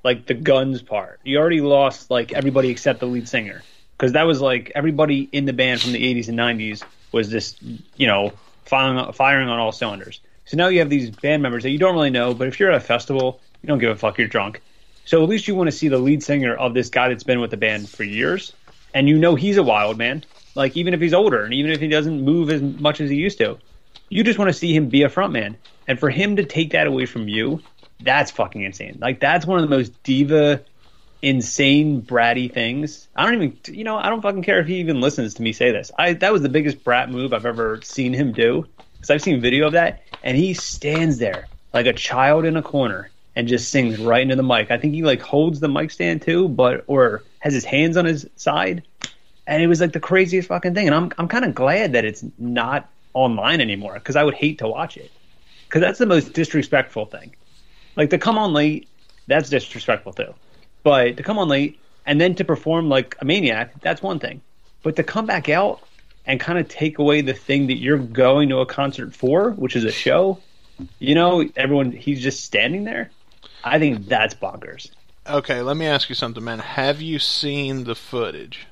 like 0.04 0.26
the 0.26 0.34
guns 0.34 0.82
part. 0.82 1.20
You 1.24 1.38
already 1.38 1.60
lost 1.60 2.10
like 2.10 2.32
everybody 2.32 2.68
except 2.68 3.00
the 3.00 3.06
lead 3.06 3.28
singer, 3.28 3.62
because 3.96 4.12
that 4.12 4.24
was 4.24 4.40
like 4.40 4.72
everybody 4.74 5.28
in 5.32 5.44
the 5.44 5.52
band 5.52 5.80
from 5.80 5.92
the 5.92 6.14
'80s 6.14 6.28
and 6.28 6.38
'90s 6.38 6.82
was 7.12 7.28
just, 7.28 7.58
you 7.96 8.06
know, 8.06 8.32
firing 8.64 9.12
firing 9.12 9.48
on 9.48 9.58
all 9.58 9.72
cylinders. 9.72 10.20
So 10.44 10.56
now 10.56 10.68
you 10.68 10.78
have 10.80 10.90
these 10.90 11.10
band 11.10 11.42
members 11.42 11.64
that 11.64 11.70
you 11.70 11.78
don't 11.78 11.94
really 11.94 12.10
know, 12.10 12.34
but 12.34 12.48
if 12.48 12.60
you're 12.60 12.70
at 12.70 12.76
a 12.76 12.80
festival, 12.80 13.40
you 13.62 13.66
don't 13.66 13.78
give 13.78 13.90
a 13.90 13.96
fuck. 13.96 14.18
You're 14.18 14.28
drunk. 14.28 14.62
So 15.04 15.22
at 15.22 15.28
least 15.28 15.48
you 15.48 15.54
want 15.54 15.68
to 15.68 15.72
see 15.72 15.88
the 15.88 15.98
lead 15.98 16.22
singer 16.22 16.54
of 16.54 16.74
this 16.74 16.88
guy 16.88 17.08
that's 17.08 17.24
been 17.24 17.40
with 17.40 17.50
the 17.50 17.56
band 17.56 17.88
for 17.88 18.04
years, 18.04 18.52
and 18.94 19.08
you 19.08 19.18
know 19.18 19.34
he's 19.34 19.56
a 19.56 19.62
wild 19.62 19.98
man. 19.98 20.24
Like 20.54 20.76
even 20.76 20.94
if 20.94 21.00
he's 21.00 21.14
older 21.14 21.44
and 21.44 21.52
even 21.52 21.70
if 21.70 21.80
he 21.80 21.88
doesn't 21.88 22.22
move 22.22 22.50
as 22.50 22.62
much 22.62 23.00
as 23.00 23.10
he 23.10 23.16
used 23.16 23.38
to, 23.38 23.58
you 24.08 24.24
just 24.24 24.38
want 24.38 24.48
to 24.48 24.52
see 24.52 24.74
him 24.74 24.88
be 24.88 25.02
a 25.02 25.08
front 25.08 25.32
man. 25.32 25.56
And 25.86 25.98
for 25.98 26.10
him 26.10 26.36
to 26.36 26.44
take 26.44 26.72
that 26.72 26.86
away 26.86 27.06
from 27.06 27.28
you, 27.28 27.62
that's 28.00 28.30
fucking 28.30 28.62
insane. 28.62 28.98
Like 29.00 29.20
that's 29.20 29.46
one 29.46 29.58
of 29.58 29.68
the 29.68 29.74
most 29.74 30.02
diva, 30.02 30.62
insane, 31.22 32.02
bratty 32.02 32.52
things. 32.52 33.08
I 33.16 33.24
don't 33.24 33.34
even, 33.34 33.58
you 33.68 33.84
know, 33.84 33.96
I 33.96 34.08
don't 34.08 34.22
fucking 34.22 34.42
care 34.42 34.60
if 34.60 34.66
he 34.66 34.76
even 34.76 35.00
listens 35.00 35.34
to 35.34 35.42
me 35.42 35.52
say 35.52 35.72
this. 35.72 35.90
I 35.98 36.14
that 36.14 36.32
was 36.32 36.42
the 36.42 36.48
biggest 36.48 36.84
brat 36.84 37.10
move 37.10 37.32
I've 37.32 37.46
ever 37.46 37.80
seen 37.82 38.12
him 38.12 38.32
do 38.32 38.66
because 38.94 39.10
I've 39.10 39.22
seen 39.22 39.40
video 39.40 39.66
of 39.66 39.72
that, 39.72 40.02
and 40.22 40.36
he 40.36 40.54
stands 40.54 41.18
there 41.18 41.46
like 41.72 41.86
a 41.86 41.92
child 41.92 42.44
in 42.44 42.56
a 42.56 42.62
corner 42.62 43.10
and 43.34 43.48
just 43.48 43.70
sings 43.70 43.98
right 43.98 44.22
into 44.22 44.36
the 44.36 44.42
mic. 44.42 44.70
I 44.70 44.78
think 44.78 44.94
he 44.94 45.02
like 45.02 45.20
holds 45.20 45.60
the 45.60 45.68
mic 45.68 45.90
stand 45.90 46.22
too, 46.22 46.48
but 46.48 46.84
or 46.86 47.22
has 47.40 47.52
his 47.52 47.64
hands 47.64 47.96
on 47.96 48.04
his 48.04 48.28
side, 48.36 48.82
and 49.46 49.62
it 49.62 49.66
was 49.66 49.80
like 49.80 49.92
the 49.92 50.00
craziest 50.00 50.48
fucking 50.48 50.74
thing. 50.74 50.86
And 50.86 50.94
I'm 50.94 51.12
I'm 51.18 51.28
kind 51.28 51.44
of 51.44 51.54
glad 51.54 51.92
that 51.92 52.04
it's 52.04 52.24
not 52.38 52.88
online 53.14 53.60
anymore 53.60 53.94
because 53.94 54.16
I 54.16 54.24
would 54.24 54.34
hate 54.34 54.58
to 54.58 54.68
watch 54.68 54.96
it 54.96 55.10
because 55.68 55.80
that's 55.80 55.98
the 55.98 56.06
most 56.06 56.32
disrespectful 56.32 57.06
thing. 57.06 57.34
Like 57.96 58.10
to 58.10 58.18
come 58.18 58.38
on 58.38 58.52
late, 58.52 58.88
that's 59.26 59.48
disrespectful 59.48 60.12
too. 60.12 60.34
But 60.86 61.16
to 61.16 61.24
come 61.24 61.36
on 61.36 61.48
late 61.48 61.80
and 62.06 62.20
then 62.20 62.36
to 62.36 62.44
perform 62.44 62.88
like 62.88 63.16
a 63.20 63.24
maniac, 63.24 63.80
that's 63.80 64.00
one 64.00 64.20
thing. 64.20 64.40
But 64.84 64.94
to 64.94 65.02
come 65.02 65.26
back 65.26 65.48
out 65.48 65.80
and 66.24 66.38
kind 66.38 66.60
of 66.60 66.68
take 66.68 67.00
away 67.00 67.22
the 67.22 67.32
thing 67.34 67.66
that 67.66 67.78
you're 67.78 67.98
going 67.98 68.50
to 68.50 68.58
a 68.58 68.66
concert 68.66 69.12
for, 69.12 69.50
which 69.50 69.74
is 69.74 69.82
a 69.82 69.90
show, 69.90 70.38
you 71.00 71.16
know, 71.16 71.44
everyone 71.56 71.90
he's 71.90 72.22
just 72.22 72.44
standing 72.44 72.84
there. 72.84 73.10
I 73.64 73.80
think 73.80 74.06
that's 74.06 74.34
bonkers. 74.36 74.88
Okay, 75.28 75.60
let 75.60 75.76
me 75.76 75.86
ask 75.86 76.08
you 76.08 76.14
something, 76.14 76.44
man. 76.44 76.60
Have 76.60 77.02
you 77.02 77.18
seen 77.18 77.82
the 77.82 77.96
footage? 77.96 78.68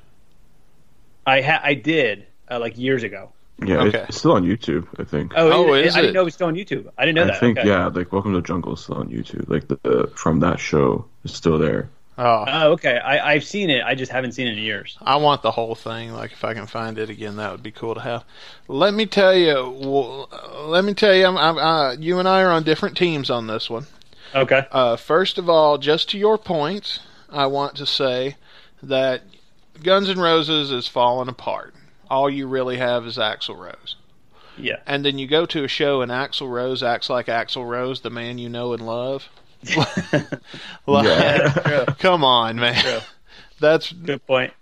I 1.26 1.40
ha- 1.42 1.62
I 1.64 1.74
did 1.74 2.26
uh, 2.48 2.60
like 2.60 2.78
years 2.78 3.02
ago. 3.02 3.32
Yeah, 3.66 3.78
Okay. 3.86 4.04
it's 4.08 4.18
still 4.18 4.34
on 4.34 4.44
YouTube, 4.44 4.86
I 5.00 5.02
think. 5.04 5.32
Oh, 5.34 5.50
Oh, 5.68 5.72
it- 5.74 5.86
is 5.86 5.96
I 5.96 5.98
it? 5.98 6.02
didn't 6.02 6.14
know 6.14 6.20
it 6.20 6.24
was 6.26 6.34
still 6.34 6.46
on 6.46 6.54
YouTube. 6.54 6.88
I 6.96 7.06
didn't 7.06 7.16
know 7.16 7.22
I 7.22 7.26
that. 7.26 7.34
I 7.34 7.40
think, 7.40 7.58
okay. 7.58 7.68
yeah, 7.68 7.86
like, 7.88 8.12
Welcome 8.12 8.34
to 8.34 8.40
the 8.40 8.46
Jungle 8.46 8.74
is 8.74 8.80
still 8.84 8.96
on 8.98 9.08
YouTube. 9.08 9.48
Like, 9.48 9.66
the, 9.66 9.78
the 9.82 10.12
from 10.14 10.38
that 10.40 10.60
show 10.60 11.06
is 11.24 11.32
still 11.34 11.58
there. 11.58 11.88
Oh, 12.16 12.44
Oh, 12.46 12.72
okay. 12.72 12.98
I, 12.98 13.32
I've 13.32 13.44
seen 13.44 13.70
it. 13.70 13.82
I 13.84 13.94
just 13.94 14.12
haven't 14.12 14.32
seen 14.32 14.46
it 14.46 14.52
in 14.52 14.58
years. 14.58 14.96
I 15.02 15.16
want 15.16 15.42
the 15.42 15.50
whole 15.50 15.74
thing. 15.74 16.12
Like, 16.12 16.32
if 16.32 16.44
I 16.44 16.54
can 16.54 16.66
find 16.66 16.98
it 16.98 17.10
again, 17.10 17.36
that 17.36 17.50
would 17.50 17.62
be 17.62 17.72
cool 17.72 17.94
to 17.94 18.00
have. 18.00 18.24
Let 18.68 18.94
me 18.94 19.06
tell 19.06 19.34
you. 19.34 19.54
Well, 19.54 20.28
let 20.68 20.84
me 20.84 20.94
tell 20.94 21.14
you. 21.14 21.26
I'm, 21.26 21.36
I'm, 21.36 21.58
uh, 21.58 21.92
you 21.94 22.18
and 22.18 22.28
I 22.28 22.42
are 22.42 22.50
on 22.50 22.62
different 22.62 22.96
teams 22.96 23.30
on 23.30 23.46
this 23.48 23.68
one. 23.68 23.86
Okay. 24.34 24.66
Uh, 24.70 24.96
first 24.96 25.38
of 25.38 25.48
all, 25.48 25.78
just 25.78 26.08
to 26.10 26.18
your 26.18 26.38
point, 26.38 27.00
I 27.30 27.46
want 27.46 27.76
to 27.76 27.86
say 27.86 28.36
that 28.82 29.22
Guns 29.82 30.08
N' 30.08 30.18
Roses 30.20 30.70
is 30.70 30.86
falling 30.86 31.28
apart. 31.28 31.74
All 32.10 32.30
you 32.30 32.46
really 32.46 32.76
have 32.76 33.06
is 33.06 33.16
Axl 33.16 33.56
Rose. 33.58 33.96
Yeah. 34.56 34.76
And 34.86 35.04
then 35.04 35.18
you 35.18 35.26
go 35.26 35.46
to 35.46 35.64
a 35.64 35.68
show 35.68 36.00
and 36.00 36.12
Axl 36.12 36.48
Rose 36.48 36.82
acts 36.82 37.10
like 37.10 37.26
Axl 37.26 37.68
Rose, 37.68 38.02
the 38.02 38.10
man 38.10 38.38
you 38.38 38.48
know 38.48 38.72
and 38.72 38.86
love. 38.86 39.28
Like, 40.86 41.04
Yeah. 41.06 41.84
Come 41.98 42.24
on, 42.24 42.56
man. 42.56 42.82
True. 42.82 42.98
That's 43.60 43.92
Good 43.92 44.26
point. 44.26 44.52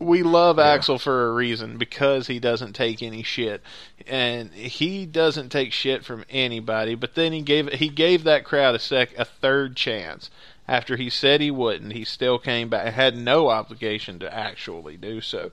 we 0.00 0.22
love 0.22 0.56
Axl 0.56 1.00
for 1.00 1.28
a 1.28 1.32
reason 1.32 1.78
because 1.78 2.26
he 2.26 2.38
doesn't 2.40 2.72
take 2.72 3.02
any 3.02 3.22
shit, 3.22 3.62
and 4.06 4.50
he 4.52 5.06
doesn't 5.06 5.50
take 5.50 5.72
shit 5.72 6.04
from 6.04 6.24
anybody. 6.30 6.94
But 6.94 7.14
then 7.14 7.32
he 7.32 7.42
gave 7.42 7.72
he 7.74 7.88
gave 7.88 8.24
that 8.24 8.44
crowd 8.44 8.74
a 8.74 8.78
sec 8.78 9.16
a 9.18 9.24
third 9.24 9.76
chance 9.76 10.30
after 10.66 10.96
he 10.96 11.10
said 11.10 11.40
he 11.40 11.50
wouldn't. 11.50 11.92
He 11.92 12.04
still 12.04 12.38
came 12.38 12.68
back. 12.70 12.86
And 12.86 12.94
had 12.94 13.16
no 13.16 13.50
obligation 13.50 14.18
to 14.20 14.34
actually 14.34 14.96
do 14.96 15.20
so. 15.20 15.50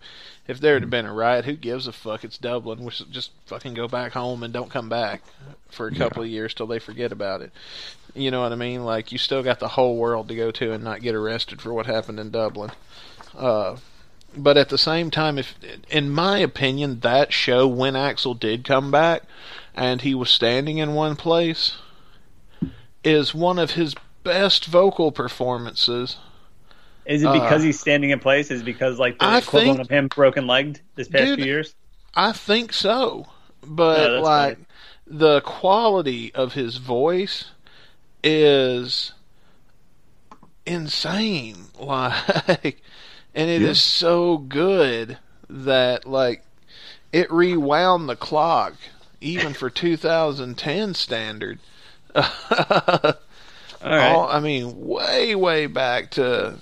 If 0.48 0.60
there 0.60 0.80
had 0.80 0.90
been 0.90 1.06
a 1.06 1.14
riot, 1.14 1.46
who 1.46 1.56
gives 1.56 1.86
a 1.86 1.92
fuck? 1.94 2.24
It's 2.24 2.38
Dublin. 2.38 2.84
We 2.84 2.92
should 2.92 3.12
just 3.12 3.32
fucking 3.46 3.74
go 3.74 3.88
back 3.88 4.14
home 4.14 4.42
and 4.42 4.54
don't 4.54 4.72
come 4.72 4.90
back 4.90 5.22
for 5.70 5.88
a 5.88 5.96
couple 5.96 6.24
of 6.24 6.30
years 6.30 6.54
till 6.54 6.68
they 6.68 6.80
forget 6.80 7.12
about 7.12 7.42
it. 7.42 7.52
You 8.14 8.30
know 8.32 8.42
what 8.42 8.52
I 8.52 8.56
mean? 8.56 8.84
Like 8.84 9.12
you 9.12 9.18
still 9.18 9.44
got 9.44 9.60
the 9.60 9.70
whole 9.70 9.96
world 9.98 10.28
to 10.30 10.36
go 10.36 10.52
to 10.52 10.74
and 10.74 10.84
not 10.84 11.02
get 11.02 11.16
arrested 11.16 11.62
for 11.62 11.74
what 11.74 11.86
happened 11.86 12.20
in 12.20 12.30
Dublin. 12.32 12.72
Uh, 13.38 13.78
but 14.36 14.58
at 14.58 14.70
the 14.70 14.78
same 14.78 15.12
time, 15.12 15.38
if 15.38 15.56
in 15.90 16.10
my 16.10 16.38
opinion, 16.40 17.00
that 17.02 17.32
show 17.34 17.68
when 17.68 17.94
Axl 17.94 18.38
did 18.40 18.64
come 18.64 18.92
back 18.92 19.24
and 19.76 20.02
he 20.02 20.14
was 20.16 20.30
standing 20.30 20.78
in 20.78 20.94
one 20.94 21.16
place 21.16 21.78
is 23.04 23.34
one 23.34 23.58
of 23.60 23.72
his 23.72 23.96
best 24.24 24.66
vocal 24.66 25.12
performances. 25.12 26.18
Is 27.06 27.24
it 27.24 27.34
because 27.34 27.62
Uh, 27.62 27.66
he's 27.66 27.80
standing 27.80 28.12
in 28.12 28.20
place? 28.20 28.52
Is 28.52 28.62
it 28.62 28.66
because 28.66 29.00
like 29.00 29.18
the 29.20 29.26
I 29.26 29.38
equivalent 29.40 29.78
think- 29.80 29.90
of 29.90 29.90
him 29.90 30.08
broken 30.08 30.48
legged 30.48 30.82
this 30.96 31.08
past 31.08 31.24
Dude, 31.26 31.40
few 31.40 31.46
years? 31.46 31.74
I 32.14 32.32
think 32.34 32.74
so, 32.74 33.28
but 33.64 33.98
that's 33.98 34.24
like 34.24 34.54
funny. 34.56 34.66
the 35.08 35.42
quality 35.42 36.34
of 36.36 36.54
his 36.54 36.78
voice 36.78 37.46
is 38.24 39.14
insane. 40.66 41.66
Like, 41.82 42.82
and 43.34 43.50
it 43.50 43.62
is 43.62 43.68
Yeah. 43.68 43.74
so 43.74 44.38
good 44.38 45.18
that 45.50 46.06
like 46.06 46.44
it 47.12 47.32
rewound 47.32 48.08
the 48.08 48.16
clock 48.16 48.76
even 49.20 49.54
for 49.54 49.70
2010 49.70 50.94
standard. 50.94 51.60
All 52.16 52.24
right. 53.84 54.12
All, 54.12 54.30
I 54.30 54.40
mean, 54.40 54.86
way, 54.88 55.34
way 55.36 55.66
back 55.66 56.12
to 56.12 56.56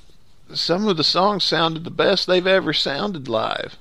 some 0.53 0.87
of 0.87 0.95
the 0.97 1.03
songs 1.03 1.43
sounded 1.43 1.83
the 1.83 1.91
best 1.91 2.27
they've 2.27 2.47
ever 2.47 2.71
sounded 2.73 3.27
live 3.27 3.75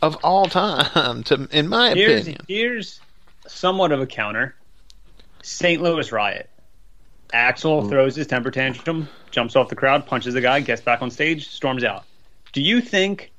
of 0.00 0.16
all 0.22 0.46
time. 0.46 1.22
To, 1.24 1.48
in 1.50 1.68
my 1.68 1.90
here's 1.94 2.22
opinion, 2.22 2.44
here's 2.46 3.00
somewhat 3.46 3.90
of 3.92 4.00
a 4.00 4.06
counter. 4.06 4.54
St. 5.42 5.82
Louis 5.82 6.12
riot. 6.12 6.48
Axl 7.32 7.88
throws 7.88 8.16
his 8.16 8.26
temper 8.26 8.50
tantrum, 8.50 9.08
jumps 9.30 9.56
off 9.56 9.68
the 9.68 9.76
crowd, 9.76 10.06
punches 10.06 10.34
the 10.34 10.40
guy, 10.40 10.60
gets 10.60 10.80
back 10.80 11.02
on 11.02 11.10
stage, 11.10 11.48
storms 11.48 11.84
out. 11.84 12.04
Do 12.52 12.62
you 12.62 12.80
think 12.80 13.30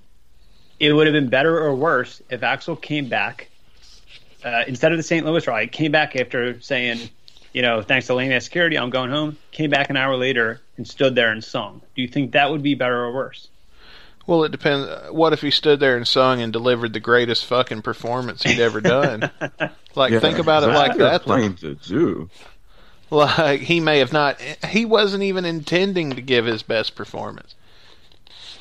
it 0.79 0.93
would 0.93 1.07
have 1.07 1.13
been 1.13 1.29
better 1.29 1.57
or 1.59 1.75
worse 1.75 2.21
if 2.29 2.41
Axl 2.41 2.79
came 2.79 3.09
back 3.09 3.49
uh, 4.43 4.63
instead 4.67 4.91
of 4.91 4.97
the 4.97 5.03
St. 5.03 5.25
Louis 5.25 5.45
riot? 5.47 5.71
Came 5.71 5.91
back 5.91 6.15
after 6.15 6.61
saying, 6.61 7.09
you 7.51 7.61
know, 7.61 7.81
thanks 7.81 8.07
to 8.07 8.13
lame 8.13 8.31
ass 8.31 8.43
security, 8.45 8.77
I'm 8.77 8.91
going 8.91 9.09
home. 9.09 9.37
Came 9.51 9.69
back 9.71 9.89
an 9.89 9.97
hour 9.97 10.15
later 10.15 10.61
and 10.77 10.87
stood 10.87 11.15
there 11.15 11.31
and 11.31 11.43
sung. 11.43 11.81
Do 11.95 12.01
you 12.01 12.07
think 12.07 12.33
that 12.33 12.51
would 12.51 12.61
be 12.61 12.75
better 12.75 13.03
or 13.05 13.11
worse? 13.13 13.47
well, 14.27 14.43
it 14.43 14.51
depends. 14.51 14.87
What 15.11 15.33
if 15.33 15.41
he 15.41 15.49
stood 15.49 15.79
there 15.79 15.97
and 15.97 16.07
sung 16.07 16.39
and 16.39 16.53
delivered 16.53 16.93
the 16.93 16.99
greatest 16.99 17.47
fucking 17.47 17.81
performance 17.81 18.43
he'd 18.43 18.59
ever 18.59 18.79
done? 18.79 19.31
like, 19.95 20.11
Yeah, 20.11 20.19
think 20.19 20.37
about 20.37 20.61
it 20.61 20.67
like 20.67 20.95
that. 20.97 21.21
though. 21.23 21.25
Playing 21.25 21.55
to 21.55 21.73
do. 21.73 22.29
Like 23.11 23.61
he 23.61 23.79
may 23.79 23.99
have 23.99 24.13
not. 24.13 24.39
He 24.69 24.85
wasn't 24.85 25.23
even 25.23 25.45
intending 25.45 26.11
to 26.11 26.21
give 26.21 26.45
his 26.45 26.61
best 26.61 26.95
performance. 26.95 27.55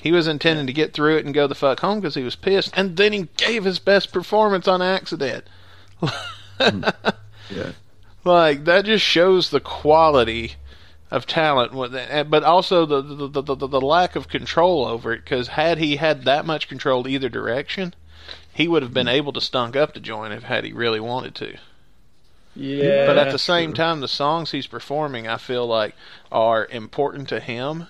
He 0.01 0.13
was 0.13 0.27
intending 0.27 0.67
to 0.67 0.73
get 0.73 0.93
through 0.93 1.19
it 1.19 1.25
and 1.25 1.35
go 1.35 1.47
the 1.47 1.55
fuck 1.55 1.81
home 1.81 2.01
because 2.01 2.15
he 2.15 2.23
was 2.23 2.37
pissed, 2.37 2.73
and 2.77 2.97
then 2.97 3.13
he 3.13 3.29
gave 3.37 3.65
his 3.65 3.79
best 3.79 4.13
performance 4.13 4.69
on 4.69 4.83
accident. 4.83 5.45
Hmm. 6.01 6.85
Yeah. 7.51 7.73
Like 8.25 8.67
that 8.67 8.85
just 8.85 9.03
shows 9.03 9.49
the 9.49 9.61
quality 9.61 10.57
of 11.11 11.25
talent, 11.25 11.73
but 12.31 12.45
also 12.45 12.85
the 12.85 13.01
the, 13.01 13.41
the, 13.41 13.55
the, 13.55 13.67
the 13.67 13.81
lack 13.81 14.17
of 14.17 14.29
control 14.29 14.85
over 14.85 15.15
it. 15.15 15.25
Because 15.25 15.49
had 15.49 15.79
he 15.79 15.97
had 15.97 16.27
that 16.27 16.45
much 16.45 16.69
control 16.69 17.09
either 17.09 17.31
direction, 17.31 17.95
he 18.53 18.69
would 18.69 18.83
have 18.83 18.93
been 18.93 19.07
hmm. 19.07 19.15
able 19.15 19.33
to 19.33 19.41
stunk 19.41 19.77
up 19.77 19.95
the 19.95 20.01
joint 20.01 20.35
if 20.35 20.43
had 20.43 20.65
he 20.65 20.73
really 20.75 21.01
wanted 21.01 21.35
to. 21.37 21.57
Yeah. 22.59 23.07
But 23.07 23.19
at 23.19 23.31
the 23.31 23.39
same 23.39 23.73
time, 23.73 24.01
the 24.01 24.09
songs 24.09 24.51
he's 24.51 24.67
performing, 24.67 25.29
I 25.29 25.37
feel 25.37 25.65
like, 25.67 25.95
are 26.33 26.67
important 26.67 27.29
to 27.29 27.39
him, 27.39 27.87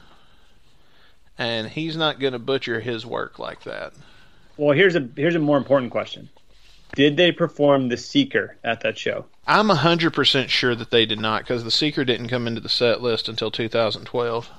and 1.39 1.69
he's 1.69 1.97
not 1.97 2.21
going 2.21 2.35
to 2.35 2.39
butcher 2.39 2.81
his 2.81 3.07
work 3.07 3.39
like 3.39 3.63
that. 3.65 3.95
well, 4.59 4.77
here's 4.77 4.95
a 4.95 5.09
here's 5.17 5.35
a 5.35 5.39
more 5.39 5.57
important 5.57 5.91
question. 5.91 6.29
Did 6.95 7.17
they 7.17 7.33
perform 7.33 7.89
the 7.89 7.97
Seeker 7.97 8.57
at 8.65 8.81
that 8.83 8.99
show? 8.99 9.25
I'm 9.47 9.69
hundred 9.71 10.13
percent 10.13 10.51
sure 10.51 10.75
that 10.75 10.91
they 10.91 11.07
did 11.07 11.21
not, 11.21 11.43
because 11.43 11.65
the 11.65 11.71
Seeker 11.71 12.05
didn't 12.05 12.29
come 12.29 12.47
into 12.47 12.61
the 12.61 12.69
set 12.69 13.01
list 13.01 13.29
until 13.29 13.51
2012. 13.51 14.51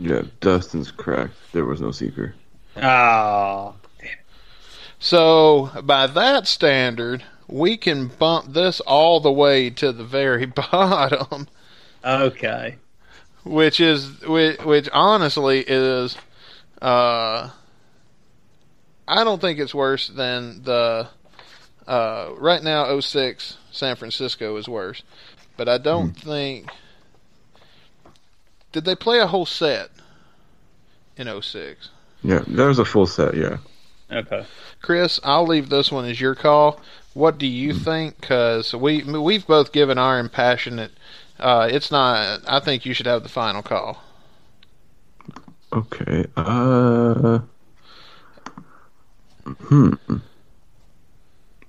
Yeah, 0.00 0.22
Dustin's 0.40 0.90
correct. 0.90 1.32
There 1.52 1.64
was 1.64 1.80
no 1.80 1.92
seeker. 1.92 2.34
Oh, 2.76 3.76
So 4.98 5.70
by 5.84 6.06
that 6.08 6.46
standard, 6.48 7.22
we 7.48 7.76
can 7.76 8.08
bump 8.08 8.52
this 8.52 8.80
all 8.80 9.20
the 9.20 9.32
way 9.32 9.70
to 9.70 9.92
the 9.92 10.04
very 10.04 10.46
bottom, 10.72 11.48
okay. 12.04 12.76
which 13.44 13.80
is 13.80 14.20
which, 14.22 14.58
which 14.60 14.88
honestly 14.92 15.64
is, 15.66 16.16
uh, 16.80 17.50
I 19.06 19.24
don't 19.24 19.40
think 19.40 19.58
it's 19.58 19.74
worse 19.74 20.08
than 20.08 20.62
the. 20.62 21.08
Uh, 21.86 22.30
right 22.38 22.62
now, 22.62 22.98
06 22.98 23.58
San 23.70 23.94
Francisco 23.96 24.56
is 24.56 24.66
worse, 24.66 25.02
but 25.56 25.68
I 25.68 25.76
don't 25.76 26.12
think. 26.12 26.70
Did 28.72 28.86
they 28.86 28.96
play 28.96 29.20
a 29.20 29.26
whole 29.26 29.46
set 29.46 29.90
in 31.16 31.28
06? 31.42 31.90
Yeah, 32.24 32.42
there 32.48 32.68
was 32.68 32.78
a 32.78 32.84
full 32.84 33.06
set. 33.06 33.36
Yeah. 33.36 33.58
Okay. 34.10 34.44
Chris, 34.80 35.20
I'll 35.22 35.46
leave 35.46 35.68
this 35.68 35.92
one 35.92 36.06
as 36.06 36.20
your 36.20 36.34
call. 36.34 36.80
What 37.14 37.38
do 37.38 37.46
you 37.46 37.72
think? 37.72 38.20
Because 38.20 38.74
we 38.74 39.02
we've 39.04 39.46
both 39.46 39.72
given 39.72 39.98
our 39.98 40.18
impassionate. 40.18 40.92
Uh, 41.38 41.68
it's 41.70 41.90
not. 41.90 42.42
I 42.46 42.60
think 42.60 42.84
you 42.84 42.92
should 42.94 43.06
have 43.06 43.22
the 43.22 43.28
final 43.28 43.62
call. 43.62 44.02
Okay. 45.72 46.26
Uh. 46.36 47.40
Hmm. 49.46 49.92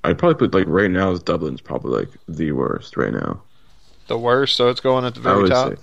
I'd 0.04 0.18
probably 0.18 0.36
put 0.48 0.54
like 0.54 0.68
right 0.68 0.90
now. 0.92 1.16
Dublin's 1.18 1.62
probably 1.62 2.00
like 2.06 2.10
the 2.28 2.52
worst 2.52 2.96
right 2.98 3.14
now. 3.14 3.42
The 4.08 4.18
worst, 4.18 4.56
so 4.56 4.70
it's 4.70 4.80
going 4.82 5.04
at 5.06 5.16
the 5.16 5.20
very 5.22 5.50
top. 5.50 5.74
say, 5.74 5.76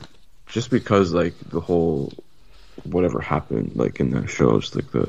just 0.47 0.71
because 0.71 1.13
like 1.13 1.35
the 1.51 1.61
whole 1.61 2.13
whatever 2.85 3.21
happened 3.21 3.73
like 3.75 3.99
in 4.01 4.11
that 4.11 4.29
show, 4.31 4.61
just 4.61 4.75
like 4.77 4.91
the 4.93 5.09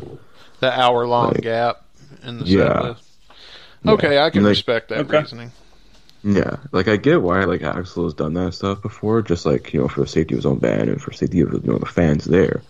The 0.60 0.78
hour 0.80 1.06
long 1.08 1.30
Like- 1.34 1.42
gap 1.42 1.84
in 2.24 2.40
the 2.40 2.46
Yeah. 2.46 2.96
Set 3.84 3.92
list. 3.92 4.04
Okay, 4.04 4.18
I 4.20 4.30
can 4.30 4.44
Like- 4.44 4.50
respect 4.50 4.90
that 4.90 5.00
Okay. 5.00 5.20
reasoning. 5.20 5.52
yeah, 6.24 6.58
like 6.72 6.88
I 6.88 6.98
get 6.98 7.22
why 7.22 7.44
like 7.44 7.62
Axl 7.62 8.06
has 8.06 8.14
done 8.14 8.34
that 8.36 8.54
stuff 8.54 8.82
before, 8.82 9.22
just 9.22 9.46
like 9.46 9.74
you 9.74 9.82
know 9.82 9.88
for 9.88 10.02
the 10.02 10.08
safety 10.08 10.34
of 10.36 10.40
his 10.40 10.46
own 10.46 10.58
band 10.60 10.90
and 10.90 11.02
for 11.02 11.10
the 11.12 11.18
safety 11.18 11.42
of 11.42 11.52
you 11.54 11.62
know 11.72 11.78
the 11.80 11.86
fans 11.86 12.26
there. 12.26 12.62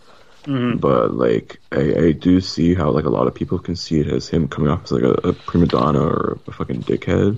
Mhm. 0.46 0.82
But 0.82 1.14
like 1.14 1.60
I, 1.72 1.94
I 2.08 2.12
do 2.12 2.42
see 2.42 2.74
how 2.74 2.90
like 2.92 3.06
a 3.06 3.10
lot 3.10 3.28
of 3.28 3.34
people 3.36 3.60
can 3.60 3.76
see 3.76 4.00
it 4.00 4.08
as 4.08 4.28
him 4.28 4.48
coming 4.48 4.70
off 4.70 4.84
as 4.86 4.92
like 4.92 5.04
a, 5.04 5.14
a 5.30 5.34
prima 5.34 5.68
donna 5.68 6.02
or 6.02 6.38
a 6.48 6.52
fucking 6.52 6.82
dickhead. 6.84 7.38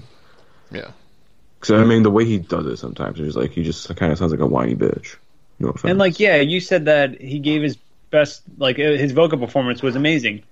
Yeah. 0.71 0.89
So 1.61 1.79
I 1.79 1.83
mean, 1.85 2.03
the 2.03 2.11
way 2.11 2.25
he 2.25 2.37
does 2.39 2.65
it 2.65 2.77
sometimes 2.77 3.19
is 3.19 3.35
like 3.35 3.51
he 3.51 3.63
just 3.63 3.93
kind 3.95 4.11
of 4.11 4.17
sounds 4.17 4.31
like 4.31 4.41
a 4.41 4.47
whiny 4.47 4.75
bitch. 4.75 5.15
No 5.59 5.69
offense. 5.69 5.89
And 5.89 5.97
like, 5.99 6.19
yeah, 6.19 6.37
you 6.37 6.59
said 6.59 6.85
that 6.85 7.19
he 7.21 7.39
gave 7.39 7.61
his 7.61 7.77
best, 8.11 8.41
like 8.57 8.77
uh, 8.77 8.83
his 8.83 9.11
vocal 9.13 9.37
performance 9.37 9.81
was 9.81 9.95
amazing. 9.95 10.43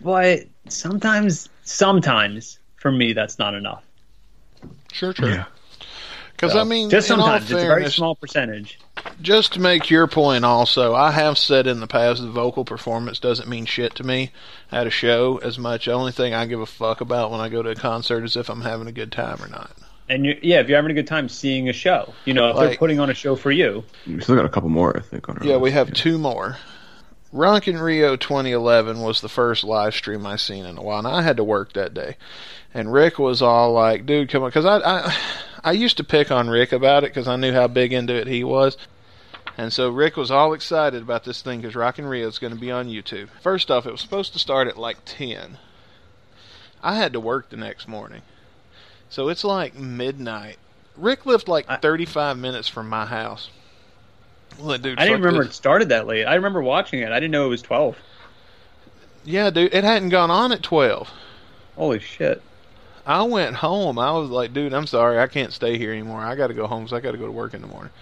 But 0.00 0.44
sometimes, 0.68 1.48
sometimes 1.62 2.58
for 2.76 2.90
me, 2.92 3.12
that's 3.12 3.38
not 3.38 3.54
enough. 3.54 3.84
Sure, 4.92 5.14
sure. 5.14 5.28
Yeah. 5.30 5.44
Because 6.32 6.52
So, 6.52 6.60
I 6.60 6.64
mean, 6.64 6.90
just 6.90 7.08
in 7.10 7.20
all 7.20 7.26
sometimes 7.26 7.50
it's 7.52 7.62
a 7.62 7.66
very 7.66 7.88
small 7.90 8.16
percentage. 8.16 8.78
just 9.20 9.52
to 9.54 9.60
make 9.60 9.88
your 9.90 10.08
point 10.08 10.44
also, 10.44 10.92
I 10.94 11.12
have 11.12 11.38
said 11.38 11.68
in 11.68 11.78
the 11.78 11.86
past 11.86 12.20
the 12.20 12.30
vocal 12.30 12.64
performance 12.64 13.20
doesn't 13.20 13.48
mean 13.48 13.64
shit 13.64 13.94
to 13.96 14.04
me 14.04 14.32
at 14.72 14.86
a 14.86 14.90
show 14.90 15.38
as 15.38 15.56
much. 15.58 15.84
The 15.86 15.92
only 15.92 16.10
thing 16.10 16.34
I 16.34 16.46
give 16.46 16.60
a 16.60 16.66
fuck 16.66 17.00
about 17.00 17.30
when 17.30 17.40
I 17.40 17.48
go 17.48 17.62
to 17.62 17.70
a 17.70 17.74
concert 17.76 18.24
is 18.24 18.36
if 18.36 18.48
I'm 18.50 18.62
having 18.62 18.88
a 18.88 18.92
good 18.92 19.12
time 19.12 19.40
or 19.40 19.48
not. 19.48 19.70
And 20.08 20.26
you 20.26 20.36
yeah, 20.42 20.58
if 20.60 20.68
you're 20.68 20.76
having 20.78 20.90
a 20.90 20.94
good 20.94 21.06
time 21.06 21.28
seeing 21.28 21.68
a 21.68 21.72
show, 21.72 22.12
you 22.24 22.34
know, 22.34 22.50
if 22.50 22.56
they're 22.56 22.76
putting 22.76 22.98
on 22.98 23.08
a 23.08 23.14
show 23.14 23.36
for 23.36 23.52
you, 23.52 23.84
we 24.06 24.20
still 24.20 24.34
got 24.34 24.44
a 24.44 24.48
couple 24.48 24.68
more, 24.68 24.96
I 24.96 25.00
think. 25.00 25.28
On 25.28 25.38
our 25.38 25.44
Yeah, 25.46 25.56
we 25.58 25.70
list. 25.70 25.74
have 25.74 25.92
two 25.94 26.18
more. 26.18 26.56
Rock 27.32 27.66
in 27.66 27.78
Rio 27.78 28.14
2011 28.14 29.00
was 29.00 29.20
the 29.22 29.28
first 29.28 29.64
live 29.64 29.94
stream 29.94 30.26
I 30.26 30.36
seen 30.36 30.66
in 30.66 30.76
a 30.76 30.82
while, 30.82 30.98
and 30.98 31.08
I 31.08 31.22
had 31.22 31.38
to 31.38 31.44
work 31.44 31.72
that 31.72 31.94
day. 31.94 32.16
And 32.74 32.92
Rick 32.92 33.18
was 33.18 33.40
all 33.40 33.72
like, 33.72 34.04
"Dude, 34.04 34.28
come 34.28 34.42
on," 34.42 34.50
because 34.50 34.66
I, 34.66 34.78
I 34.78 35.16
I 35.64 35.72
used 35.72 35.96
to 35.96 36.04
pick 36.04 36.30
on 36.30 36.50
Rick 36.50 36.72
about 36.72 37.04
it 37.04 37.10
because 37.10 37.28
I 37.28 37.36
knew 37.36 37.52
how 37.52 37.68
big 37.68 37.92
into 37.92 38.14
it 38.14 38.26
he 38.26 38.44
was. 38.44 38.76
And 39.56 39.72
so 39.72 39.90
Rick 39.90 40.16
was 40.16 40.30
all 40.30 40.54
excited 40.54 41.02
about 41.02 41.24
this 41.24 41.42
thing 41.42 41.60
because 41.60 41.74
Rock 41.74 41.98
in 41.98 42.06
Rio 42.06 42.26
is 42.26 42.38
going 42.38 42.54
to 42.54 42.58
be 42.58 42.70
on 42.70 42.88
YouTube. 42.88 43.28
First 43.42 43.70
off, 43.70 43.86
it 43.86 43.92
was 43.92 44.00
supposed 44.00 44.32
to 44.32 44.38
start 44.38 44.66
at 44.68 44.78
like 44.78 44.98
10. 45.04 45.58
I 46.82 46.96
had 46.96 47.12
to 47.12 47.20
work 47.20 47.50
the 47.50 47.56
next 47.56 47.86
morning. 47.86 48.22
So 49.10 49.28
it's 49.28 49.44
like 49.44 49.74
midnight. 49.74 50.56
Rick 50.96 51.26
lived 51.26 51.48
like 51.48 51.66
I- 51.68 51.76
35 51.76 52.38
minutes 52.38 52.68
from 52.68 52.88
my 52.88 53.04
house. 53.06 53.50
Well, 54.58 54.78
dude, 54.78 54.98
I 54.98 55.04
didn't 55.06 55.22
remember 55.22 55.44
this. 55.44 55.52
it 55.52 55.56
started 55.56 55.88
that 55.90 56.06
late. 56.06 56.24
I 56.24 56.34
remember 56.34 56.62
watching 56.62 57.00
it. 57.00 57.10
I 57.10 57.20
didn't 57.20 57.32
know 57.32 57.46
it 57.46 57.50
was 57.50 57.62
12. 57.62 57.96
Yeah, 59.24 59.50
dude, 59.50 59.72
it 59.74 59.84
hadn't 59.84 60.08
gone 60.10 60.30
on 60.30 60.52
at 60.52 60.62
12. 60.62 61.10
Holy 61.76 61.98
shit. 62.00 62.42
I 63.06 63.22
went 63.22 63.56
home. 63.56 63.98
I 63.98 64.12
was 64.12 64.30
like, 64.30 64.52
dude, 64.52 64.72
I'm 64.72 64.86
sorry. 64.86 65.18
I 65.18 65.26
can't 65.26 65.52
stay 65.52 65.78
here 65.78 65.92
anymore. 65.92 66.20
I 66.20 66.36
got 66.36 66.48
to 66.48 66.54
go 66.54 66.66
home 66.66 66.84
because 66.84 66.96
I 66.96 67.00
got 67.00 67.12
to 67.12 67.18
go 67.18 67.26
to 67.26 67.32
work 67.32 67.54
in 67.54 67.60
the 67.60 67.66
morning. 67.66 67.92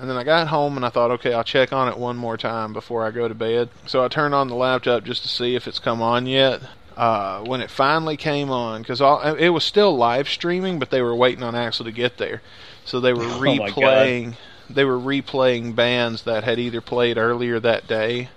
And 0.00 0.08
then 0.08 0.16
I 0.16 0.24
got 0.24 0.48
home 0.48 0.76
and 0.76 0.84
I 0.84 0.88
thought, 0.88 1.10
okay, 1.12 1.34
I'll 1.34 1.44
check 1.44 1.72
on 1.72 1.86
it 1.88 1.98
one 1.98 2.16
more 2.16 2.36
time 2.36 2.72
before 2.72 3.04
I 3.04 3.10
go 3.10 3.28
to 3.28 3.34
bed. 3.34 3.68
So 3.86 4.02
I 4.02 4.08
turned 4.08 4.34
on 4.34 4.48
the 4.48 4.54
laptop 4.54 5.04
just 5.04 5.22
to 5.22 5.28
see 5.28 5.54
if 5.54 5.68
it's 5.68 5.78
come 5.78 6.00
on 6.00 6.26
yet. 6.26 6.62
Uh, 6.96 7.42
when 7.44 7.60
it 7.60 7.70
finally 7.70 8.16
came 8.16 8.50
on, 8.50 8.82
because 8.82 9.00
it 9.38 9.50
was 9.50 9.64
still 9.64 9.96
live 9.96 10.28
streaming, 10.28 10.78
but 10.78 10.90
they 10.90 11.00
were 11.00 11.14
waiting 11.14 11.42
on 11.42 11.54
Axl 11.54 11.84
to 11.84 11.92
get 11.92 12.18
there, 12.18 12.42
so 12.84 13.00
they 13.00 13.12
were 13.14 13.22
Oh 13.24 13.40
replaying. 13.40 14.34
They 14.72 14.84
were 14.84 14.98
replaying 14.98 15.74
bands 15.74 16.22
that 16.22 16.44
had 16.44 16.58
either 16.58 16.80
played 16.80 17.18
earlier 17.18 17.58
that 17.60 17.86
day, 17.86 18.28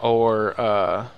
or 0.00 0.60
uh, 0.60 1.08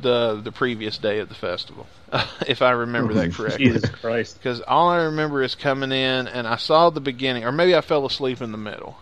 the 0.00 0.40
the 0.42 0.52
previous 0.52 0.98
day 0.98 1.18
of 1.20 1.28
the 1.28 1.34
festival, 1.34 1.86
if 2.46 2.62
I 2.62 2.70
remember 2.72 3.14
that 3.14 3.32
correctly. 3.34 3.66
Jesus 3.66 3.88
Christ. 3.90 4.38
Because 4.38 4.60
all 4.62 4.88
I 4.88 5.04
remember 5.04 5.42
is 5.42 5.54
coming 5.54 5.92
in 5.92 6.28
and 6.28 6.46
I 6.46 6.56
saw 6.56 6.90
the 6.90 7.00
beginning, 7.00 7.44
or 7.44 7.52
maybe 7.52 7.74
I 7.74 7.80
fell 7.80 8.06
asleep 8.06 8.40
in 8.40 8.52
the 8.52 8.58
middle, 8.58 8.96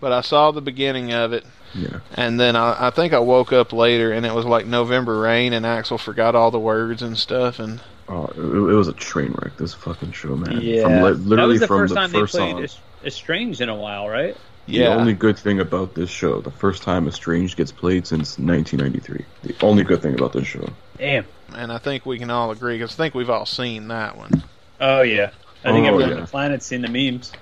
but 0.00 0.12
I 0.12 0.20
saw 0.20 0.50
the 0.50 0.60
beginning 0.60 1.12
of 1.12 1.32
it, 1.32 1.44
Yeah. 1.74 2.00
and 2.14 2.38
then 2.38 2.56
I, 2.56 2.88
I 2.88 2.90
think 2.90 3.12
I 3.12 3.18
woke 3.20 3.52
up 3.52 3.72
later 3.72 4.12
and 4.12 4.24
it 4.26 4.34
was 4.34 4.44
like 4.44 4.66
November 4.66 5.18
rain, 5.20 5.52
and 5.52 5.64
Axl 5.66 5.98
forgot 6.00 6.34
all 6.34 6.50
the 6.50 6.60
words 6.60 7.02
and 7.02 7.16
stuff, 7.18 7.58
and 7.58 7.80
Oh, 8.06 8.26
it, 8.26 8.38
it 8.38 8.74
was 8.74 8.88
a 8.88 8.92
train 8.92 9.34
wreck. 9.38 9.56
This 9.56 9.72
fucking 9.72 10.12
show, 10.12 10.36
man. 10.36 10.60
Yeah. 10.60 10.82
From 10.82 10.92
li- 11.02 11.12
that 11.12 11.18
literally 11.20 11.52
was 11.52 11.60
the 11.60 11.66
from 11.66 11.78
first 11.78 11.94
the 11.94 12.00
time 12.00 12.10
first 12.10 12.32
they 12.34 12.52
played 12.52 12.68
song. 12.70 12.80
Es- 13.04 13.12
Estranged 13.14 13.60
in 13.60 13.68
a 13.68 13.74
while, 13.76 14.08
right? 14.08 14.36
yeah, 14.66 14.88
The 14.90 14.94
only 15.00 15.14
good 15.14 15.38
thing 15.38 15.60
about 15.60 15.94
this 15.94 16.10
show, 16.10 16.40
the 16.40 16.50
first 16.50 16.82
time 16.82 17.06
Estranged 17.06 17.56
gets 17.56 17.72
played 17.72 18.06
since 18.06 18.38
1993. 18.38 19.26
The 19.42 19.54
only 19.64 19.84
good 19.84 20.00
thing 20.02 20.14
about 20.14 20.32
this 20.32 20.46
show. 20.46 20.66
Damn. 20.96 21.26
and 21.54 21.70
I 21.70 21.78
think 21.78 22.06
we 22.06 22.18
can 22.18 22.30
all 22.30 22.50
agree 22.50 22.76
because 22.78 22.94
I 22.94 22.96
think 22.96 23.14
we've 23.14 23.30
all 23.30 23.46
seen 23.46 23.88
that 23.88 24.16
one. 24.16 24.42
Oh, 24.80 25.02
yeah. 25.02 25.30
I 25.64 25.72
think 25.72 25.84
Oh, 25.84 25.88
everyone 25.88 26.08
yeah. 26.10 26.14
on 26.16 26.20
the 26.22 26.26
planet's 26.26 26.66
seen 26.66 26.82
the 26.82 26.88
memes. 26.88 27.32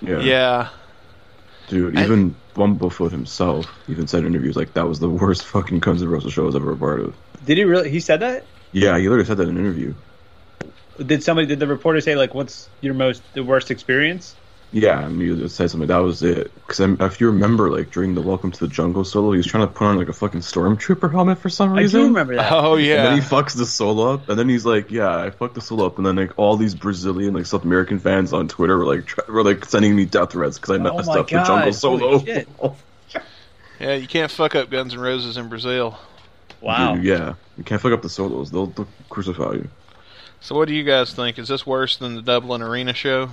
Yeah. 0.00 0.20
Yeah, 0.20 0.68
Dude, 1.68 1.98
I- 1.98 2.04
even 2.04 2.34
Bumblefoot 2.54 3.10
himself 3.10 3.66
even 3.88 4.06
said 4.06 4.20
in 4.20 4.26
interviews 4.26 4.56
like 4.56 4.74
that 4.74 4.88
was 4.88 5.00
the 5.00 5.08
worst 5.22 5.44
fucking 5.46 5.80
Guns 5.80 6.02
N' 6.02 6.08
Roses 6.08 6.32
show 6.32 6.42
I 6.42 6.46
was 6.46 6.56
ever 6.56 6.72
a 6.72 6.76
part 6.76 7.00
of. 7.00 7.14
Did 7.44 7.58
he 7.58 7.64
really? 7.64 7.90
He 7.90 8.00
said 8.00 8.20
that? 8.20 8.46
Yeah, 8.72 8.96
he 8.98 9.04
literally 9.08 9.24
said 9.26 9.38
that 9.38 9.48
in 9.48 9.56
an 9.56 9.64
interview. 9.64 9.94
Did 11.04 11.22
somebody, 11.22 11.46
did 11.46 11.60
the 11.60 11.66
reporter 11.66 12.00
say, 12.00 12.16
like, 12.16 12.34
what's 12.34 12.68
your 12.80 12.92
most, 12.94 13.22
the 13.34 13.44
worst 13.44 13.70
experience? 13.70 14.34
Yeah, 14.70 15.06
and 15.06 15.16
mean, 15.16 15.34
he 15.34 15.42
just 15.42 15.56
said 15.56 15.70
something. 15.70 15.88
That 15.88 15.98
was 15.98 16.22
it. 16.22 16.52
Because 16.54 16.80
if 16.80 17.20
you 17.20 17.28
remember, 17.28 17.70
like 17.70 17.90
during 17.90 18.14
the 18.14 18.20
Welcome 18.20 18.52
to 18.52 18.60
the 18.60 18.68
Jungle 18.68 19.02
solo, 19.02 19.32
he 19.32 19.38
was 19.38 19.46
trying 19.46 19.66
to 19.66 19.72
put 19.72 19.86
on 19.86 19.96
like 19.96 20.08
a 20.10 20.12
fucking 20.12 20.40
stormtrooper 20.40 21.10
helmet 21.10 21.38
for 21.38 21.48
some 21.48 21.72
reason. 21.72 21.78
I 21.78 21.82
reason. 21.82 22.00
do 22.00 22.06
remember 22.08 22.36
that. 22.36 22.52
oh 22.52 22.74
And 22.74 22.84
yeah, 22.84 23.02
then 23.04 23.14
he 23.14 23.20
fucks 23.20 23.56
the 23.56 23.64
solo 23.64 24.12
up, 24.12 24.28
and 24.28 24.38
then 24.38 24.46
he's 24.48 24.66
like, 24.66 24.90
"Yeah, 24.90 25.16
I 25.16 25.30
fucked 25.30 25.54
the 25.54 25.62
solo 25.62 25.86
up." 25.86 25.96
And 25.96 26.04
then 26.06 26.16
like 26.16 26.38
all 26.38 26.58
these 26.58 26.74
Brazilian, 26.74 27.32
like 27.32 27.46
South 27.46 27.64
American 27.64 27.98
fans 27.98 28.34
on 28.34 28.46
Twitter 28.46 28.76
were 28.76 28.84
like, 28.84 29.06
try, 29.06 29.24
were 29.28 29.42
like 29.42 29.64
sending 29.64 29.96
me 29.96 30.04
death 30.04 30.32
threats 30.32 30.58
because 30.58 30.78
I 30.78 30.84
Oh 30.86 30.94
messed 30.96 31.08
my 31.08 31.20
up 31.20 31.28
God, 31.28 31.44
the 31.44 31.46
jungle 31.48 31.72
solo. 31.72 32.18
holy 32.18 32.26
shit. 32.26 32.48
yeah. 33.80 33.94
You 33.94 34.06
can't 34.06 34.30
fuck 34.30 34.54
up 34.54 34.68
Guns 34.68 34.92
N' 34.92 35.00
Roses 35.00 35.38
in 35.38 35.48
Brazil. 35.48 35.98
Wow. 36.60 36.96
Dude, 36.96 37.04
yeah, 37.04 37.34
you 37.56 37.64
can't 37.64 37.80
fuck 37.80 37.92
up 37.92 38.02
the 38.02 38.10
solos; 38.10 38.50
they'll, 38.50 38.66
they'll 38.66 38.88
crucify 39.08 39.52
you. 39.52 39.68
So 40.40 40.54
what 40.56 40.68
do 40.68 40.74
you 40.74 40.84
guys 40.84 41.14
think? 41.14 41.38
Is 41.38 41.48
this 41.48 41.66
worse 41.66 41.96
than 41.96 42.16
the 42.16 42.22
Dublin 42.22 42.60
Arena 42.60 42.92
show? 42.92 43.30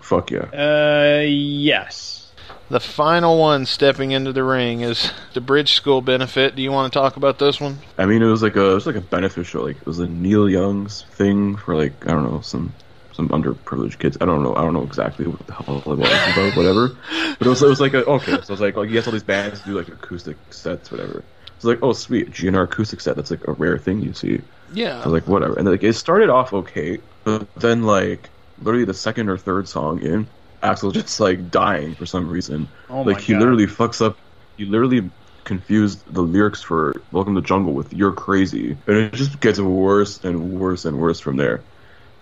Fuck 0.00 0.30
yeah. 0.30 0.48
Uh, 0.52 1.24
yes. 1.26 2.32
The 2.70 2.80
final 2.80 3.38
one 3.38 3.66
stepping 3.66 4.12
into 4.12 4.32
the 4.32 4.42
ring 4.42 4.80
is 4.80 5.12
the 5.34 5.40
Bridge 5.40 5.74
School 5.74 6.00
benefit. 6.00 6.56
Do 6.56 6.62
you 6.62 6.72
want 6.72 6.92
to 6.92 6.98
talk 6.98 7.16
about 7.16 7.38
this 7.38 7.60
one? 7.60 7.78
I 7.98 8.06
mean, 8.06 8.22
it 8.22 8.26
was 8.26 8.42
like 8.42 8.56
a 8.56 8.70
it 8.70 8.74
was 8.74 8.86
like 8.86 8.96
a 8.96 9.02
beneficial, 9.02 9.64
like 9.64 9.76
it 9.76 9.86
was 9.86 9.98
a 9.98 10.06
Neil 10.06 10.48
Young's 10.48 11.02
thing 11.12 11.56
for 11.56 11.76
like 11.76 12.06
I 12.06 12.12
don't 12.12 12.24
know 12.24 12.40
some 12.40 12.72
some 13.12 13.28
underprivileged 13.28 13.98
kids. 13.98 14.16
I 14.20 14.24
don't 14.24 14.42
know. 14.42 14.54
I 14.56 14.62
don't 14.62 14.72
know 14.72 14.82
exactly 14.82 15.26
what 15.26 15.46
the 15.46 15.52
hell 15.52 15.78
it 15.78 15.86
was 15.86 15.98
about, 15.98 16.56
whatever. 16.56 16.96
But 17.38 17.46
it 17.46 17.50
was 17.50 17.62
it 17.62 17.68
was 17.68 17.80
like 17.80 17.94
a, 17.94 18.04
okay. 18.06 18.32
So 18.32 18.38
it's 18.38 18.48
was 18.50 18.60
like 18.60 18.76
oh, 18.76 18.82
you 18.82 18.92
get 18.92 19.06
all 19.06 19.12
these 19.12 19.22
bands 19.22 19.60
do 19.60 19.76
like 19.76 19.88
acoustic 19.88 20.36
sets, 20.50 20.90
whatever. 20.90 21.22
It's 21.56 21.64
like 21.64 21.80
oh 21.82 21.92
sweet 21.92 22.30
GNR 22.30 22.64
acoustic 22.64 23.00
set. 23.00 23.14
That's 23.16 23.30
like 23.30 23.46
a 23.46 23.52
rare 23.52 23.78
thing 23.78 24.00
you 24.00 24.14
see. 24.14 24.40
Yeah. 24.72 25.02
So 25.04 25.10
like 25.10 25.28
whatever, 25.28 25.54
and 25.58 25.68
like 25.68 25.82
it 25.84 25.92
started 25.94 26.30
off 26.30 26.52
okay, 26.52 26.98
but 27.24 27.54
then 27.56 27.84
like 27.84 28.30
literally 28.58 28.84
the 28.84 28.94
second 28.94 29.28
or 29.28 29.38
third 29.38 29.68
song 29.68 30.00
in, 30.02 30.30
Axl 30.62 30.92
just 30.92 31.20
like 31.20 31.50
dying 31.50 31.94
for 31.94 32.06
some 32.06 32.26
reason. 32.28 32.72
Oh 32.88 33.04
like 33.04 33.18
my 33.18 33.20
he 33.20 33.34
God. 33.34 33.34
literally 33.34 33.66
fucks 33.66 34.04
up. 34.04 34.20
He 34.56 34.64
literally 34.66 35.10
confused 35.44 36.04
the 36.12 36.22
lyrics 36.22 36.62
for 36.62 37.06
"Welcome 37.10 37.34
to 37.36 37.42
Jungle" 37.42 37.74
with 37.74 37.92
"You're 37.92 38.12
Crazy," 38.12 38.72
and 38.86 38.96
it 38.96 39.14
just 39.14 39.40
gets 39.40 39.58
worse 39.60 40.22
and 40.24 40.40
worse 40.50 40.84
and 40.84 40.98
worse 40.98 41.20
from 41.20 41.36
there. 41.36 41.66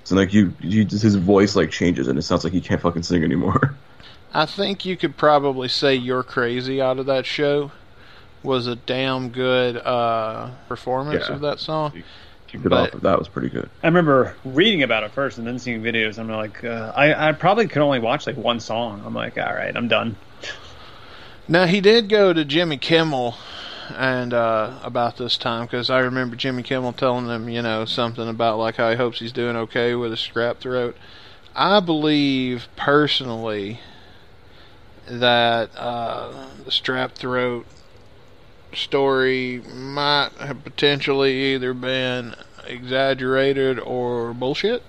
So 0.04 0.16
like 0.16 0.32
you, 0.34 0.56
you 0.60 0.84
just, 0.84 1.02
his 1.04 1.16
voice 1.16 1.56
like 1.56 1.70
changes, 1.70 2.08
and 2.08 2.18
it 2.18 2.22
sounds 2.22 2.44
like 2.44 2.52
he 2.54 2.60
can't 2.62 2.80
fucking 2.82 3.02
sing 3.04 3.24
anymore. 3.24 3.80
I 4.32 4.46
think 4.46 4.84
you 4.84 4.96
could 4.96 5.16
probably 5.16 5.68
say 5.68 5.94
You're 5.94 6.22
Crazy 6.24 6.80
out 6.80 6.98
of 6.98 7.06
that 7.06 7.26
show 7.26 7.72
was 8.42 8.66
a 8.66 8.76
damn 8.76 9.30
good 9.30 9.76
uh, 9.78 10.52
performance 10.68 11.28
Yeah. 11.28 11.36
of 11.36 11.40
that 11.42 11.60
song. 11.60 11.94
Keep 12.52 12.66
it 12.66 12.68
But- 12.68 12.94
off. 12.94 13.00
That 13.00 13.18
was 13.18 13.28
pretty 13.28 13.48
good. 13.48 13.68
I 13.82 13.86
remember 13.86 14.36
reading 14.44 14.82
about 14.82 15.04
it 15.04 15.10
first 15.12 15.38
and 15.38 15.46
then 15.46 15.58
seeing 15.58 15.82
videos. 15.82 16.18
I'm 16.18 16.28
like, 16.28 16.62
uh, 16.62 16.92
I, 16.94 17.28
I 17.28 17.32
probably 17.32 17.66
could 17.66 17.80
only 17.82 17.98
watch 17.98 18.26
like 18.26 18.36
one 18.36 18.60
song. 18.60 19.02
I'm 19.06 19.14
like, 19.14 19.38
all 19.38 19.54
right, 19.54 19.74
I'm 19.74 19.88
done. 19.88 20.16
Now 21.48 21.64
he 21.64 21.80
did 21.80 22.08
go 22.10 22.32
to 22.34 22.44
Jimmy 22.44 22.76
Kimmel 22.76 23.36
and 23.96 24.32
uh, 24.34 24.78
about 24.82 25.16
this 25.16 25.36
time 25.38 25.64
because 25.64 25.88
I 25.90 26.00
remember 26.00 26.36
Jimmy 26.36 26.62
Kimmel 26.62 26.92
telling 26.92 27.26
him, 27.26 27.48
you 27.48 27.62
know, 27.62 27.84
something 27.86 28.28
about 28.28 28.58
like 28.58 28.76
how 28.76 28.90
he 28.90 28.96
hopes 28.96 29.18
he's 29.18 29.32
doing 29.32 29.56
okay 29.56 29.94
with 29.94 30.10
his 30.10 30.20
scrap 30.20 30.58
throat. 30.60 30.94
I 31.56 31.80
believe 31.80 32.68
personally 32.76 33.80
that 35.06 35.70
uh, 35.76 36.48
the 36.64 36.70
strap 36.70 37.12
throat 37.12 37.66
story 38.74 39.62
might 39.74 40.30
have 40.40 40.64
potentially 40.64 41.54
either 41.54 41.74
been 41.74 42.34
exaggerated 42.66 43.78
or 43.78 44.32
bullshit. 44.34 44.82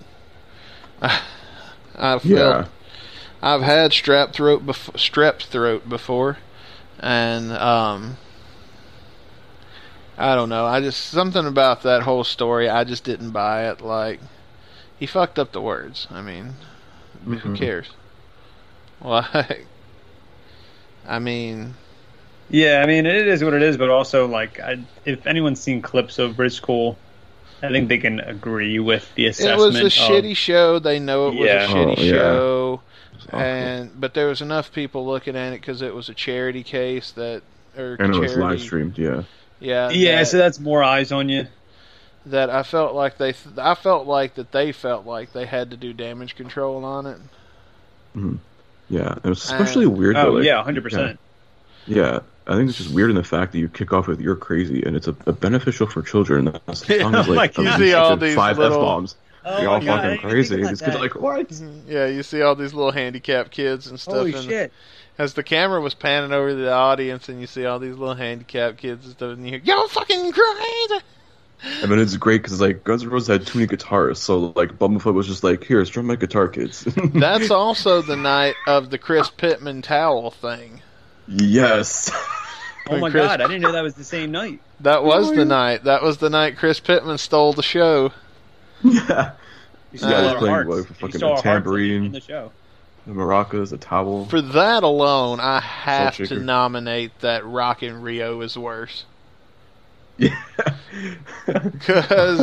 I 1.01 2.19
felt 2.19 2.23
Yeah, 2.23 2.67
I've 3.41 3.61
had 3.61 3.93
strap 3.93 4.33
throat 4.33 4.65
bef- 4.65 4.93
strep 4.95 5.41
throat 5.41 5.87
before, 5.89 6.37
and 6.99 7.51
um, 7.53 8.17
I 10.17 10.35
don't 10.35 10.49
know. 10.49 10.65
I 10.65 10.79
just 10.79 11.05
something 11.09 11.45
about 11.45 11.83
that 11.83 12.03
whole 12.03 12.23
story. 12.23 12.69
I 12.69 12.83
just 12.83 13.03
didn't 13.03 13.31
buy 13.31 13.67
it. 13.69 13.81
Like 13.81 14.19
he 14.97 15.05
fucked 15.05 15.37
up 15.37 15.51
the 15.51 15.61
words. 15.61 16.07
I 16.09 16.21
mean, 16.21 16.53
who 17.25 17.35
Mhm. 17.35 17.55
cares? 17.57 17.89
Like, 19.01 19.67
I 21.05 21.19
mean, 21.19 21.75
Yeah, 22.53 22.81
I 22.83 22.85
mean, 22.85 23.07
it 23.07 23.27
is 23.27 23.43
what 23.43 23.55
it 23.55 23.63
is, 23.63 23.77
but 23.77 23.89
also, 23.89 24.27
like, 24.27 24.59
I, 24.59 24.77
if 25.05 25.25
anyone's 25.25 25.59
seen 25.59 25.81
clips 25.81 26.19
of 26.19 26.35
Bridge 26.35 26.53
School, 26.53 26.99
I 27.63 27.69
think 27.69 27.89
they 27.89 27.97
can 27.97 28.19
agree 28.19 28.77
with 28.77 29.11
the 29.15 29.25
assessment. 29.25 29.75
it 29.75 29.83
assessment. 29.83 29.83
was 29.85 29.97
a 29.97 30.03
of- 30.03 30.23
shitty 30.23 30.35
show. 30.37 30.77
They 30.79 30.99
know 30.99 31.29
it 31.29 31.35
was 31.35 31.49
a 31.49 31.67
shitty 31.67 31.97
Oh, 31.97 32.01
yeah. 32.03 32.11
show. 32.11 32.81
It's. 33.15 33.25
And 33.33 33.99
but 33.99 34.13
there 34.13 34.27
was 34.27 34.41
enough 34.41 34.71
people 34.71 35.03
looking 35.05 35.35
at 35.35 35.53
it 35.53 35.61
because 35.61 35.81
it 35.81 35.95
was 35.95 36.09
a 36.09 36.13
charity 36.13 36.61
case 36.63 37.11
that 37.13 37.41
or 37.75 37.95
and 37.99 38.13
it 38.13 38.19
was 38.19 38.37
live 38.37 38.61
streamed. 38.61 38.97
Yeah, 38.99 39.23
Yeah, 39.59 39.89
Yeah, 39.89 40.17
that- 40.17 40.27
so 40.27 40.37
that's 40.37 40.59
more 40.59 40.83
eyes 40.83 41.11
on 41.11 41.29
you. 41.29 41.47
that 42.27 42.49
I 42.51 42.61
felt 42.61 42.93
like 42.93 43.17
they 43.17 43.33
I 43.57 43.73
felt 43.75 44.05
like 44.05 44.35
that 44.35 44.51
they 44.51 44.71
felt 44.73 45.07
like 45.07 45.33
they 45.33 45.45
had 45.47 45.71
to 45.71 45.77
do 45.77 45.91
damage 45.93 46.35
control 46.35 46.85
on 46.85 47.07
it. 47.07 47.17
yeah. 48.89 49.15
It 49.23 49.27
was 49.29 49.43
especially 49.43 49.85
Uh, 49.85 49.89
weird. 49.89 50.17
Oh, 50.17 50.31
like, 50.33 50.43
yeah, 50.45 50.61
100%. 50.63 51.17
Yeah, 51.87 52.19
I 52.47 52.55
think 52.55 52.69
it's 52.69 52.77
just 52.77 52.93
weird 52.93 53.09
in 53.09 53.15
the 53.15 53.23
fact 53.23 53.51
that 53.53 53.59
you 53.59 53.69
kick 53.69 53.93
off 53.93 54.07
with 54.07 54.19
"You're 54.19 54.35
crazy" 54.35 54.83
and 54.83 54.95
it's 54.95 55.07
a, 55.07 55.15
a 55.25 55.33
beneficial 55.33 55.87
for 55.87 56.01
children. 56.01 56.45
That's 56.65 56.81
the 56.87 56.99
song 56.99 57.15
is 57.15 57.27
like 57.27 57.57
you 57.57 57.71
see 57.73 57.93
all 57.93 58.17
these 58.17 58.35
five 58.35 58.57
little... 58.57 58.77
f 58.77 58.81
bombs. 58.81 59.15
Oh 59.45 59.61
You're 59.61 59.71
all 59.71 59.81
God, 59.81 60.01
fucking 60.01 60.29
crazy. 60.29 60.55
about 60.55 60.69
These 60.69 60.81
kids 60.81 60.95
are 60.95 60.99
like, 60.99 61.15
what? 61.15 61.49
Mm-hmm. 61.49 61.91
Yeah, 61.91 62.07
you 62.07 62.23
see 62.23 62.41
all 62.41 62.55
these 62.55 62.73
little 62.73 62.91
handicapped 62.91 63.51
kids 63.51 63.87
and 63.87 63.99
stuff. 63.99 64.15
Holy 64.15 64.33
and 64.33 64.43
shit. 64.43 64.73
As 65.17 65.33
the 65.33 65.43
camera 65.43 65.81
was 65.81 65.93
panning 65.93 66.31
over 66.31 66.53
the 66.53 66.71
audience, 66.71 67.29
and 67.29 67.39
you 67.39 67.47
see 67.47 67.65
all 67.65 67.77
these 67.77 67.95
little 67.95 68.15
handicapped 68.15 68.77
kids 68.77 69.05
and 69.05 69.13
stuff, 69.13 69.33
and 69.33 69.43
you 69.45 69.51
hear 69.51 69.61
"Yo, 69.63 69.87
fucking 69.87 70.31
crazy!" 70.31 71.03
I 71.81 71.85
mean, 71.85 71.99
it's 71.99 72.17
great 72.17 72.41
because 72.41 72.59
like 72.59 72.83
Guns 72.83 73.03
N' 73.03 73.09
Roses 73.09 73.27
had 73.27 73.47
too 73.47 73.59
many 73.59 73.67
guitars, 73.67 74.19
so 74.19 74.53
like 74.55 74.77
Bumblefoot 74.77 75.13
was 75.13 75.27
just 75.27 75.43
like, 75.43 75.63
"Here, 75.63 75.83
strum 75.85 76.07
my 76.07 76.15
guitar, 76.15 76.47
kids." 76.47 76.83
That's 77.13 77.51
also 77.51 78.01
the 78.01 78.17
night 78.17 78.55
of 78.67 78.89
the 78.89 78.97
Chris 78.97 79.29
Pitman 79.29 79.81
towel 79.81 80.31
thing. 80.31 80.81
Yes. 81.27 82.11
Oh 82.89 82.97
my 82.97 83.09
Chris- 83.09 83.23
god, 83.25 83.39
I 83.39 83.47
didn't 83.47 83.61
know 83.61 83.71
that 83.71 83.81
was 83.81 83.93
the 83.95 84.03
same 84.03 84.31
night. 84.31 84.59
That 84.81 85.05
was 85.05 85.31
the 85.33 85.45
night. 85.45 85.85
That 85.85 86.03
was 86.03 86.17
the 86.17 86.29
night 86.29 86.57
Chris 86.57 86.81
Pitman 86.81 87.17
stole 87.17 87.53
the 87.53 87.63
show. 87.63 88.11
yeah. 88.83 88.91
You 88.91 88.91
Yeah, 88.91 89.01
stole 89.01 89.31
he's 89.93 90.03
our 90.03 90.37
playing, 90.37 90.53
hearts. 90.53 90.69
like, 90.69 90.77
You 90.89 90.95
fucking 90.95 91.15
stole 91.17 91.29
a 91.29 91.31
our 91.31 91.35
hearts 91.35 91.45
in- 91.45 91.51
tambourine. 91.53 92.05
in 92.07 92.11
the 92.11 92.19
show. 92.19 92.51
The 93.07 93.13
maracas, 93.13 93.71
a 93.71 93.77
towel. 93.77 94.25
For 94.25 94.41
that 94.41 94.83
alone, 94.83 95.39
I 95.39 95.61
have 95.61 96.17
to 96.17 96.39
nominate 96.41 97.17
that 97.21 97.45
Rock 97.45 97.83
in 97.83 98.01
Rio 98.01 98.41
is 98.41 98.57
worse. 98.57 99.05
Yeah. 100.17 100.35
Because 101.45 102.39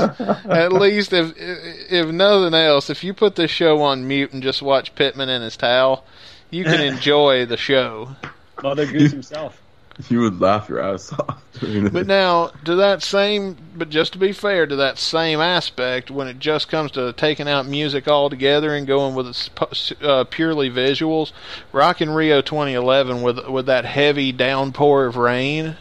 at 0.48 0.72
least 0.72 1.12
if 1.12 1.34
if 1.36 2.06
nothing 2.08 2.54
else, 2.54 2.88
if 2.90 3.04
you 3.04 3.12
put 3.14 3.36
this 3.36 3.50
show 3.50 3.82
on 3.82 4.08
mute 4.08 4.32
and 4.32 4.42
just 4.42 4.62
watch 4.62 4.94
Pitman 4.94 5.28
in 5.28 5.42
his 5.42 5.56
towel, 5.58 6.04
you 6.50 6.64
can 6.64 6.80
enjoy 6.94 7.44
the 7.46 7.56
show. 7.58 8.16
Mother 8.62 8.86
Goose 8.86 9.12
himself. 9.12 9.60
you 10.08 10.20
would 10.20 10.40
laugh 10.40 10.68
your 10.68 10.80
ass 10.80 11.12
off. 11.12 11.42
during 11.58 11.88
But 11.88 12.02
it. 12.02 12.06
now, 12.06 12.48
to 12.64 12.76
that 12.76 13.02
same, 13.02 13.56
but 13.76 13.90
just 13.90 14.12
to 14.14 14.18
be 14.18 14.32
fair, 14.32 14.66
to 14.66 14.76
that 14.76 14.98
same 14.98 15.40
aspect, 15.40 16.10
when 16.10 16.26
it 16.28 16.38
just 16.38 16.68
comes 16.68 16.90
to 16.92 17.12
taking 17.12 17.48
out 17.48 17.66
music 17.66 18.08
altogether 18.08 18.74
and 18.74 18.86
going 18.86 19.14
with 19.14 19.50
uh, 20.00 20.24
purely 20.24 20.70
visuals, 20.70 21.32
Rock 21.72 22.00
in 22.00 22.10
Rio 22.10 22.40
2011 22.40 23.20
with 23.20 23.46
with 23.48 23.66
that 23.66 23.84
heavy 23.84 24.32
downpour 24.32 25.06
of 25.06 25.16
rain 25.16 25.76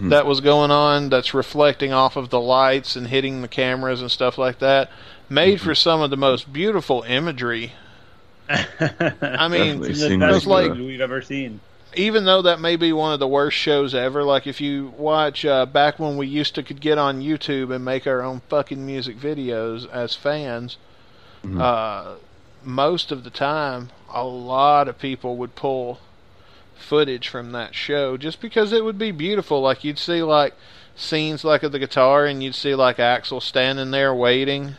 that 0.00 0.24
was 0.24 0.40
going 0.40 0.70
on, 0.70 1.10
that's 1.10 1.34
reflecting 1.34 1.92
off 1.92 2.16
of 2.16 2.30
the 2.30 2.40
lights 2.40 2.96
and 2.96 3.08
hitting 3.08 3.42
the 3.42 3.48
cameras 3.48 4.00
and 4.00 4.10
stuff 4.10 4.38
like 4.38 4.60
that, 4.60 4.90
made 5.28 5.60
for 5.60 5.74
some 5.74 6.00
of 6.00 6.08
the 6.08 6.16
most 6.16 6.50
beautiful 6.50 7.02
imagery. 7.02 7.72
I 8.48 8.56
mean, 9.48 9.80
Definitely. 9.80 9.90
It's 9.90 10.00
seen 10.00 10.20
the 10.20 10.26
this, 10.28 10.46
like- 10.46 10.70
uh, 10.70 10.74
we've 10.74 11.02
ever 11.02 11.20
seen. 11.20 11.60
Even 11.96 12.24
though 12.24 12.42
that 12.42 12.60
may 12.60 12.76
be 12.76 12.92
one 12.92 13.12
of 13.12 13.20
the 13.20 13.28
worst 13.28 13.56
shows 13.56 13.94
ever, 13.94 14.24
like 14.24 14.46
if 14.46 14.60
you 14.60 14.92
watch 14.96 15.44
uh, 15.44 15.66
back 15.66 15.98
when 15.98 16.16
we 16.16 16.26
used 16.26 16.54
to 16.56 16.62
could 16.62 16.80
get 16.80 16.98
on 16.98 17.20
YouTube 17.22 17.74
and 17.74 17.84
make 17.84 18.06
our 18.06 18.22
own 18.22 18.42
fucking 18.48 18.84
music 18.84 19.16
videos 19.16 19.88
as 19.90 20.14
fans, 20.14 20.76
uh, 21.60 22.16
most 22.62 23.12
of 23.12 23.22
the 23.24 23.30
time, 23.30 23.90
a 24.12 24.24
lot 24.24 24.88
of 24.88 24.98
people 24.98 25.36
would 25.36 25.54
pull 25.54 26.00
footage 26.76 27.28
from 27.28 27.52
that 27.52 27.74
show 27.74 28.16
just 28.16 28.40
because 28.40 28.72
it 28.72 28.84
would 28.84 28.98
be 28.98 29.10
beautiful. 29.10 29.60
Like 29.60 29.84
you'd 29.84 29.98
see 29.98 30.22
like 30.22 30.54
scenes 30.96 31.44
like 31.44 31.62
of 31.62 31.72
the 31.72 31.78
guitar, 31.78 32.26
and 32.26 32.42
you'd 32.42 32.54
see 32.54 32.74
like 32.74 32.96
Axl 32.96 33.42
standing 33.42 33.90
there 33.90 34.14
waiting 34.14 34.76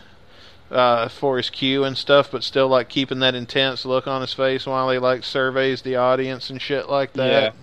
uh, 0.72 1.08
for 1.10 1.38
his 1.38 1.50
cue 1.50 1.84
and 1.84 1.98
stuff, 1.98 2.32
but 2.32 2.44
still 2.44 2.68
like 2.68 2.90
keeping 2.90 3.20
that 3.20 3.36
intense 3.36 3.86
look 3.86 4.08
on 4.08 4.22
his 4.22 4.34
face 4.34 4.66
while 4.66 4.90
he 4.90 4.98
like 4.98 5.24
surveys 5.24 5.82
the 5.84 5.96
audience 5.96 6.50
and 6.50 6.62
shit 6.62 6.90
like 6.90 7.14
that. 7.14 7.54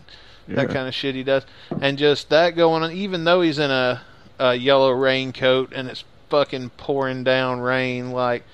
That 0.49 0.69
Yeah. 0.69 0.73
kind 0.73 0.89
of 0.89 0.95
shit 0.95 1.15
he 1.15 1.23
does, 1.23 1.45
and 1.81 1.97
just 1.99 2.29
that 2.31 2.57
going 2.57 2.83
on. 2.83 2.93
Even 2.93 3.25
though 3.25 3.41
he's 3.43 3.59
in 3.59 3.71
a, 3.71 4.03
a 4.39 4.55
yellow 4.55 4.91
raincoat 4.91 5.73
and 5.73 5.89
it's 5.89 6.05
fucking 6.31 6.71
pouring 6.77 7.23
down 7.25 7.61
rain, 7.61 8.11
like 8.11 8.45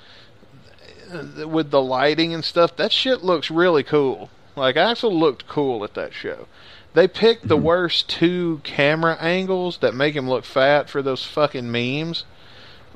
with 1.46 1.70
the 1.70 1.80
lighting 1.80 2.34
and 2.34 2.44
stuff, 2.44 2.76
that 2.76 2.92
shit 2.92 3.22
looks 3.24 3.50
really 3.50 3.82
cool. 3.82 4.28
Like 4.56 4.76
Axl 4.76 5.12
looked 5.12 5.46
cool 5.48 5.84
at 5.84 5.94
that 5.94 6.12
show. 6.12 6.46
They 6.94 7.06
picked 7.08 7.48
the 7.48 7.56
worst 7.56 8.08
two 8.08 8.60
camera 8.64 9.16
angles 9.20 9.78
that 9.78 9.94
make 9.94 10.14
him 10.14 10.28
look 10.28 10.44
fat 10.44 10.90
for 10.90 11.00
those 11.00 11.24
fucking 11.24 11.70
memes. 11.70 12.24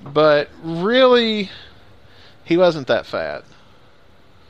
But 0.05 0.49
really, 0.63 1.51
he 2.45 2.57
wasn't 2.57 2.89
that 2.89 3.07
fat. 3.07 3.45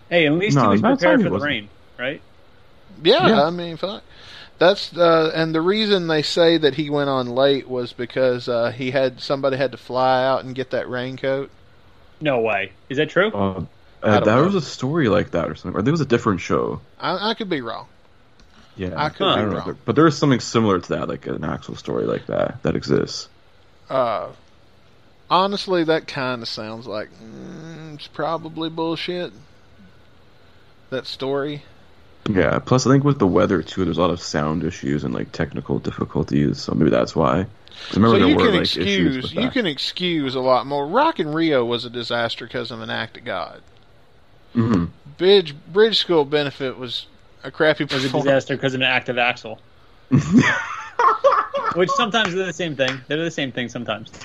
Hey, 0.09 0.27
at 0.27 0.33
least 0.33 0.57
No, 0.57 0.65
he 0.65 0.69
was 0.69 0.81
prepared 0.81 1.21
for 1.21 1.25
the 1.29 1.33
wasn't. 1.33 1.51
rain, 1.51 1.69
right? 1.99 2.21
Yeah, 3.03 3.29
Yeah. 3.29 3.45
I 3.45 3.51
mean, 3.51 3.77
fuck. 3.77 4.03
That's 4.59 4.97
uh, 4.97 5.33
and 5.35 5.55
the 5.55 5.61
reason 5.61 6.07
they 6.07 6.23
say 6.23 6.57
that 6.57 6.75
he 6.75 6.89
went 6.89 7.11
on 7.11 7.27
late 7.29 7.69
was 7.69 7.93
because 7.93 8.49
uh, 8.49 8.71
he 8.71 8.91
had 8.93 9.21
somebody 9.21 9.57
had 9.57 9.73
to 9.73 9.79
fly 9.79 10.25
out 10.25 10.45
and 10.45 10.55
get 10.55 10.71
that 10.71 10.89
raincoat. 10.89 11.51
No 12.21 12.41
way. 12.41 12.73
Is 12.89 12.99
that 12.99 13.11
true? 13.11 13.31
Uh, 13.33 13.65
uh, 14.03 14.21
there 14.21 14.37
know. 14.37 14.45
was 14.45 14.55
a 14.55 14.61
story 14.61 15.09
like 15.09 15.33
that 15.33 15.51
or 15.51 15.57
something. 15.57 15.79
Or 15.81 15.83
there 15.83 15.91
was 15.93 16.01
a 16.01 16.07
different 16.07 16.41
show. 16.41 16.81
I, 17.01 17.31
I 17.31 17.35
could 17.35 17.49
be 17.49 17.61
wrong. 17.61 17.87
Yeah, 18.77 18.93
I 18.97 19.09
could 19.09 19.27
I 19.27 19.37
be 19.37 19.43
don't 19.43 19.55
wrong. 19.55 19.79
But 19.85 19.97
there 19.97 20.07
is 20.07 20.17
something 20.17 20.41
similar 20.41 20.79
to 20.79 20.89
that, 20.91 21.09
like 21.09 21.27
an 21.27 21.45
actual 21.45 21.75
story 21.75 22.05
like 22.05 22.27
that 22.27 22.63
that 22.63 22.77
exists. 22.77 23.29
Uh, 23.91 24.29
honestly, 25.33 25.83
that 25.85 26.07
kind 26.07 26.43
of 26.43 26.49
sounds 26.49 26.87
like 26.87 27.09
mm, 27.11 27.95
it's 27.95 28.07
probably 28.07 28.69
bullshit. 28.69 29.33
That 30.91 31.07
story. 31.07 31.63
Yeah. 32.29 32.59
Plus, 32.59 32.87
I 32.87 32.91
think 32.91 33.03
with 33.03 33.19
the 33.19 33.27
weather 33.27 33.63
too, 33.63 33.85
there's 33.85 33.97
a 33.97 34.01
lot 34.01 34.11
of 34.11 34.21
sound 34.21 34.63
issues 34.63 35.05
and 35.05 35.15
like 35.15 35.33
technical 35.33 35.79
difficulties. 35.79 36.61
So 36.61 36.75
maybe 36.75 36.91
that's 36.91 37.17
why. 37.17 37.41
I 37.41 37.95
remember 37.95 38.17
So 38.17 38.21
there 38.21 38.29
you 38.29 38.37
were 38.37 38.45
can 38.45 38.53
like 38.53 38.61
excuse 38.61 39.33
you 39.33 39.51
can 39.51 39.67
excuse 39.67 40.35
a 40.35 40.41
lot 40.41 40.67
more. 40.67 40.87
Rock 40.87 41.19
in 41.19 41.33
Rio 41.33 41.65
was 41.65 41.87
a 41.87 41.91
disaster 41.91 42.47
because 42.47 42.71
of 42.71 42.83
an 42.83 42.91
act 42.91 43.17
of 43.17 43.25
God. 43.25 43.63
hmm 44.53 44.85
Bridge 45.17 45.55
Bridge 45.73 45.99
School 45.99 46.27
Benefit 46.27 46.79
was 46.79 47.07
a 47.43 47.51
crappy 47.51 47.85
was 47.85 48.05
a 48.05 48.11
disaster 48.11 48.55
because 48.55 48.75
of 48.75 48.83
an 48.83 48.87
act 48.87 49.09
of 49.09 49.17
Axl. 49.17 49.59
Which 51.77 51.91
sometimes 51.91 52.35
they're 52.35 52.47
the 52.47 52.53
same 52.53 52.77
thing. 52.77 53.01
They're 53.09 53.25
the 53.25 53.31
same 53.31 53.53
thing 53.53 53.69
sometimes. 53.69 54.11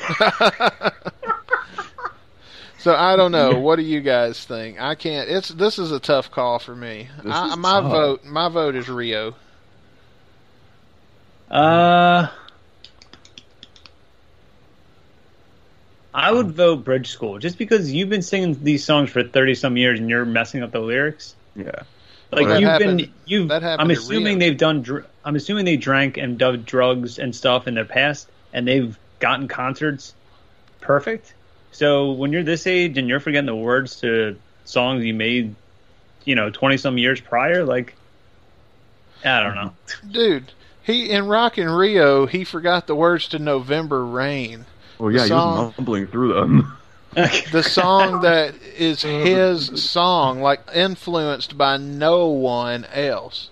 So 2.79 2.95
I 2.95 3.15
don't 3.17 3.33
know. 3.33 3.59
What 3.59 3.77
do 3.77 3.81
you 3.81 3.99
guys 3.99 4.45
think? 4.45 4.79
I 4.79 4.95
can't. 4.95 5.29
It's 5.29 5.49
this 5.49 5.77
is 5.77 5.91
a 5.91 5.99
tough 5.99 6.31
call 6.31 6.57
for 6.57 6.75
me. 6.75 7.09
I, 7.25 7.55
my 7.55 7.81
tough. 7.81 7.91
vote. 7.91 8.23
My 8.23 8.47
vote 8.47 8.75
is 8.75 8.87
Rio. 8.87 9.35
Uh, 11.51 12.27
I 16.13 16.31
would 16.31 16.51
vote 16.51 16.85
Bridge 16.85 17.09
School 17.09 17.39
just 17.39 17.57
because 17.57 17.91
you've 17.91 18.09
been 18.09 18.21
singing 18.21 18.63
these 18.63 18.85
songs 18.85 19.09
for 19.09 19.23
thirty 19.23 19.55
some 19.55 19.75
years 19.75 19.99
and 19.99 20.09
you're 20.09 20.23
messing 20.23 20.63
up 20.63 20.71
the 20.71 20.79
lyrics. 20.79 21.35
Yeah. 21.55 21.81
Like 22.31 22.45
Well, 22.47 22.59
you've 22.59 22.69
happened- 22.69 22.97
been, 22.97 23.13
you've. 23.25 23.47
that 23.49 23.61
happened 23.61 23.81
I'm 23.81 23.91
assuming 23.97 24.39
they've 24.39 24.57
done. 24.57 24.81
Dr- 24.81 25.05
I'm 25.23 25.35
assuming 25.35 25.65
they 25.65 25.77
drank 25.77 26.17
and 26.17 26.37
done 26.37 26.63
drugs 26.65 27.19
and 27.19 27.35
stuff 27.35 27.67
in 27.67 27.73
their 27.75 27.85
past, 27.85 28.27
and 28.53 28.67
they've 28.67 28.97
gotten 29.19 29.47
concerts 29.47 30.13
perfect. 30.81 31.33
So 31.71 32.11
when 32.11 32.31
you're 32.33 32.43
this 32.43 32.67
age 32.67 32.97
and 32.97 33.07
you're 33.07 33.19
forgetting 33.19 33.45
the 33.45 33.55
words 33.55 34.01
to 34.01 34.35
songs 34.65 35.03
you 35.05 35.13
made, 35.13 35.55
you 36.25 36.35
know, 36.35 36.49
twenty 36.49 36.75
some 36.77 36.97
years 36.97 37.21
prior, 37.21 37.63
like, 37.63 37.95
I 39.23 39.41
don't 39.41 39.55
know. 39.55 39.73
Dude, 40.11 40.51
he 40.83 41.09
in 41.09 41.27
Rock 41.27 41.57
in 41.57 41.69
Rio, 41.69 42.25
he 42.25 42.43
forgot 42.43 42.87
the 42.87 42.95
words 42.95 43.29
to 43.29 43.39
November 43.39 44.05
Rain. 44.05 44.65
Well, 44.99 45.11
yeah, 45.11 45.21
he 45.23 45.27
song- 45.29 45.67
was 45.67 45.77
mumbling 45.77 46.07
through 46.07 46.33
them. 46.33 46.73
The 47.17 47.63
song 47.63 48.21
that 48.21 48.53
is 48.77 49.03
oh. 49.03 49.23
his 49.23 49.83
song, 49.83 50.39
like 50.41 50.61
influenced 50.73 51.57
by 51.57 51.77
no 51.77 52.27
one 52.27 52.85
else. 52.85 53.49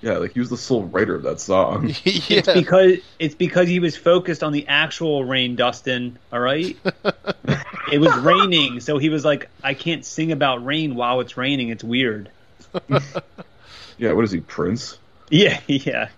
yeah, 0.00 0.18
like 0.18 0.32
he 0.32 0.38
was 0.38 0.48
the 0.48 0.56
sole 0.56 0.84
writer 0.84 1.16
of 1.16 1.24
that 1.24 1.40
song. 1.40 1.88
yeah. 2.04 2.38
It's 2.38 2.52
because 2.52 2.98
it's 3.18 3.34
because 3.34 3.66
he 3.66 3.80
was 3.80 3.96
focused 3.96 4.44
on 4.44 4.52
the 4.52 4.68
actual 4.68 5.24
rain, 5.24 5.56
Dustin. 5.56 6.18
All 6.32 6.38
right, 6.38 6.76
it 7.92 7.98
was 7.98 8.14
raining, 8.18 8.78
so 8.78 8.98
he 8.98 9.08
was 9.08 9.24
like, 9.24 9.48
"I 9.62 9.74
can't 9.74 10.04
sing 10.04 10.30
about 10.30 10.64
rain 10.64 10.94
while 10.94 11.20
it's 11.20 11.36
raining. 11.36 11.70
It's 11.70 11.84
weird." 11.84 12.30
yeah, 13.98 14.12
what 14.12 14.24
is 14.24 14.30
he, 14.30 14.40
Prince? 14.40 14.98
Yeah, 15.30 15.60
yeah. 15.66 16.10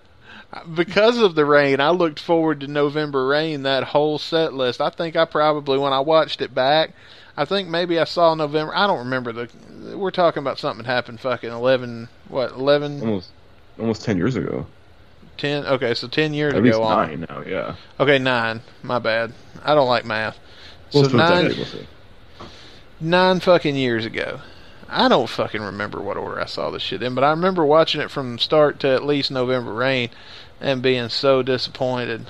Because 0.75 1.19
of 1.19 1.35
the 1.35 1.45
rain, 1.45 1.81
I 1.81 1.91
looked 1.91 2.21
forward 2.21 2.61
to 2.61 2.67
November 2.67 3.27
Rain 3.27 3.63
that 3.63 3.85
whole 3.85 4.19
set 4.19 4.53
list. 4.53 4.81
I 4.81 4.91
think 4.91 5.17
I 5.17 5.25
probably 5.25 5.79
when 5.79 5.93
I 5.93 6.01
watched 6.01 6.41
it 6.43 6.55
back, 6.55 6.93
I 7.37 7.45
think 7.45 7.69
maybe 7.69 7.99
I 7.99 8.05
saw 8.05 8.35
November. 8.35 8.75
I 8.75 8.87
don't 8.87 8.99
remember 8.99 9.33
the. 9.33 9.97
We're 9.97 10.11
talking 10.11 10.43
about 10.43 10.59
something 10.59 10.85
that 10.85 10.93
happened 10.93 11.21
fucking 11.21 11.51
eleven. 11.51 12.09
What 12.29 12.53
eleven? 12.53 13.01
Almost, 13.01 13.31
almost 13.79 14.05
ten 14.05 14.17
years 14.19 14.37
ago. 14.37 14.67
Ten? 15.39 15.65
Okay, 15.65 15.95
so 15.95 16.09
ten 16.09 16.35
years 16.35 16.53
At 16.53 16.63
least 16.63 16.77
ago 16.77 16.85
on. 16.85 17.09
nine 17.09 17.27
now. 17.29 17.43
Yeah. 17.47 17.77
Okay, 17.99 18.19
nine. 18.19 18.61
My 18.83 18.99
bad. 18.99 19.33
I 19.65 19.75
don't 19.75 19.89
like 19.89 20.05
math. 20.05 20.39
Well, 20.93 21.05
so 21.05 21.07
it's 21.07 21.13
been 21.13 21.21
a 21.21 21.49
nine, 21.49 21.87
nine 23.01 23.41
fucking 23.41 23.77
years 23.77 24.05
ago. 24.05 24.41
I 24.93 25.09
don't 25.09 25.29
fucking 25.29 25.63
remember 25.63 26.01
what 26.01 26.19
order 26.19 26.41
I 26.41 26.45
saw 26.45 26.71
this 26.71 26.83
shit 26.83 27.03
in, 27.03 27.15
but 27.15 27.25
I 27.25 27.31
remember 27.31 27.65
watching 27.65 28.01
it 28.01 28.11
from 28.11 28.39
start 28.39 28.81
to 28.81 28.89
at 28.89 29.05
least 29.05 29.31
November 29.31 29.73
Rain 29.73 30.11
and 30.61 30.83
being 30.83 31.09
so 31.09 31.43
disappointed 31.43 32.27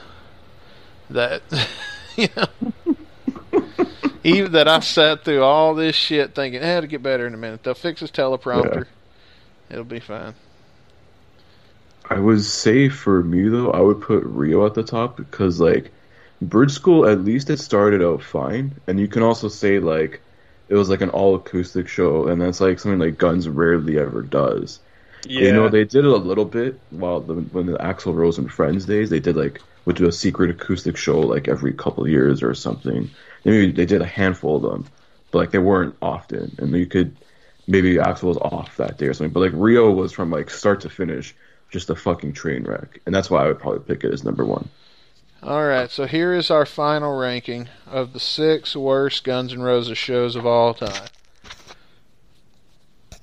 that 1.10 1.42
you 2.16 2.28
know 2.36 2.72
even 4.24 4.52
that 4.52 4.68
I 4.68 4.80
sat 4.80 5.24
through 5.24 5.42
all 5.42 5.74
this 5.74 5.96
shit 5.96 6.34
thinking, 6.34 6.62
eh, 6.62 6.78
it'll 6.78 6.88
get 6.88 7.02
better 7.02 7.26
in 7.26 7.34
a 7.34 7.36
minute. 7.38 7.64
They'll 7.64 7.74
fix 7.74 8.00
his 8.00 8.12
teleprompter. 8.12 8.86
It'll 9.68 9.84
be 9.84 10.00
fine. 10.00 10.34
I 12.08 12.18
would 12.18 12.42
say 12.44 12.88
for 12.88 13.22
me 13.22 13.48
though, 13.48 13.70
I 13.70 13.80
would 13.80 14.00
put 14.00 14.22
Rio 14.24 14.66
at 14.66 14.74
the 14.74 14.82
top 14.82 15.16
because 15.16 15.60
like 15.60 15.90
Bridge 16.40 16.72
School, 16.72 17.06
at 17.06 17.24
least 17.24 17.50
it 17.50 17.58
started 17.58 18.02
out 18.02 18.22
fine, 18.22 18.74
and 18.86 19.00
you 19.00 19.08
can 19.08 19.22
also 19.22 19.48
say 19.48 19.78
like 19.78 20.20
it 20.72 20.76
was 20.76 20.88
like 20.88 21.02
an 21.02 21.10
all 21.10 21.34
acoustic 21.34 21.86
show, 21.86 22.28
and 22.28 22.40
that's 22.40 22.58
like 22.58 22.78
something 22.78 22.98
like 22.98 23.18
Guns 23.18 23.46
rarely 23.46 23.98
ever 23.98 24.22
does. 24.22 24.80
Yeah. 25.26 25.42
You 25.42 25.52
know, 25.52 25.68
they 25.68 25.84
did 25.84 26.06
it 26.06 26.10
a 26.10 26.16
little 26.16 26.46
bit 26.46 26.80
while 26.88 27.20
the, 27.20 27.34
when 27.34 27.66
the 27.66 27.76
Axl 27.76 28.14
Rose 28.14 28.38
and 28.38 28.50
Friends 28.50 28.86
days, 28.86 29.10
they 29.10 29.20
did 29.20 29.36
like 29.36 29.60
would 29.84 29.96
do 29.96 30.08
a 30.08 30.12
secret 30.12 30.48
acoustic 30.48 30.96
show 30.96 31.20
like 31.20 31.46
every 31.46 31.74
couple 31.74 32.04
of 32.04 32.10
years 32.10 32.42
or 32.42 32.54
something. 32.54 33.10
Maybe 33.44 33.70
they 33.70 33.84
did 33.84 34.00
a 34.00 34.06
handful 34.06 34.56
of 34.56 34.62
them, 34.62 34.86
but 35.30 35.40
like 35.40 35.50
they 35.50 35.58
weren't 35.58 35.94
often, 36.00 36.56
and 36.56 36.72
you 36.72 36.86
could 36.86 37.14
maybe 37.66 37.96
Axl 37.96 38.22
was 38.22 38.38
off 38.38 38.78
that 38.78 38.96
day 38.96 39.08
or 39.08 39.12
something. 39.12 39.34
But 39.34 39.40
like 39.40 39.52
Rio 39.52 39.90
was 39.90 40.10
from 40.10 40.30
like 40.30 40.48
start 40.48 40.80
to 40.80 40.88
finish 40.88 41.34
just 41.68 41.90
a 41.90 41.94
fucking 41.94 42.32
train 42.32 42.64
wreck, 42.64 42.98
and 43.04 43.14
that's 43.14 43.28
why 43.28 43.44
I 43.44 43.48
would 43.48 43.58
probably 43.58 43.80
pick 43.80 44.04
it 44.04 44.14
as 44.14 44.24
number 44.24 44.46
one. 44.46 44.70
All 45.44 45.64
right, 45.66 45.90
so 45.90 46.06
here 46.06 46.32
is 46.32 46.52
our 46.52 46.64
final 46.64 47.16
ranking 47.18 47.68
of 47.84 48.12
the 48.12 48.20
six 48.20 48.76
worst 48.76 49.24
Guns 49.24 49.52
N' 49.52 49.60
Roses 49.60 49.98
shows 49.98 50.36
of 50.36 50.46
all 50.46 50.72
time. 50.72 51.08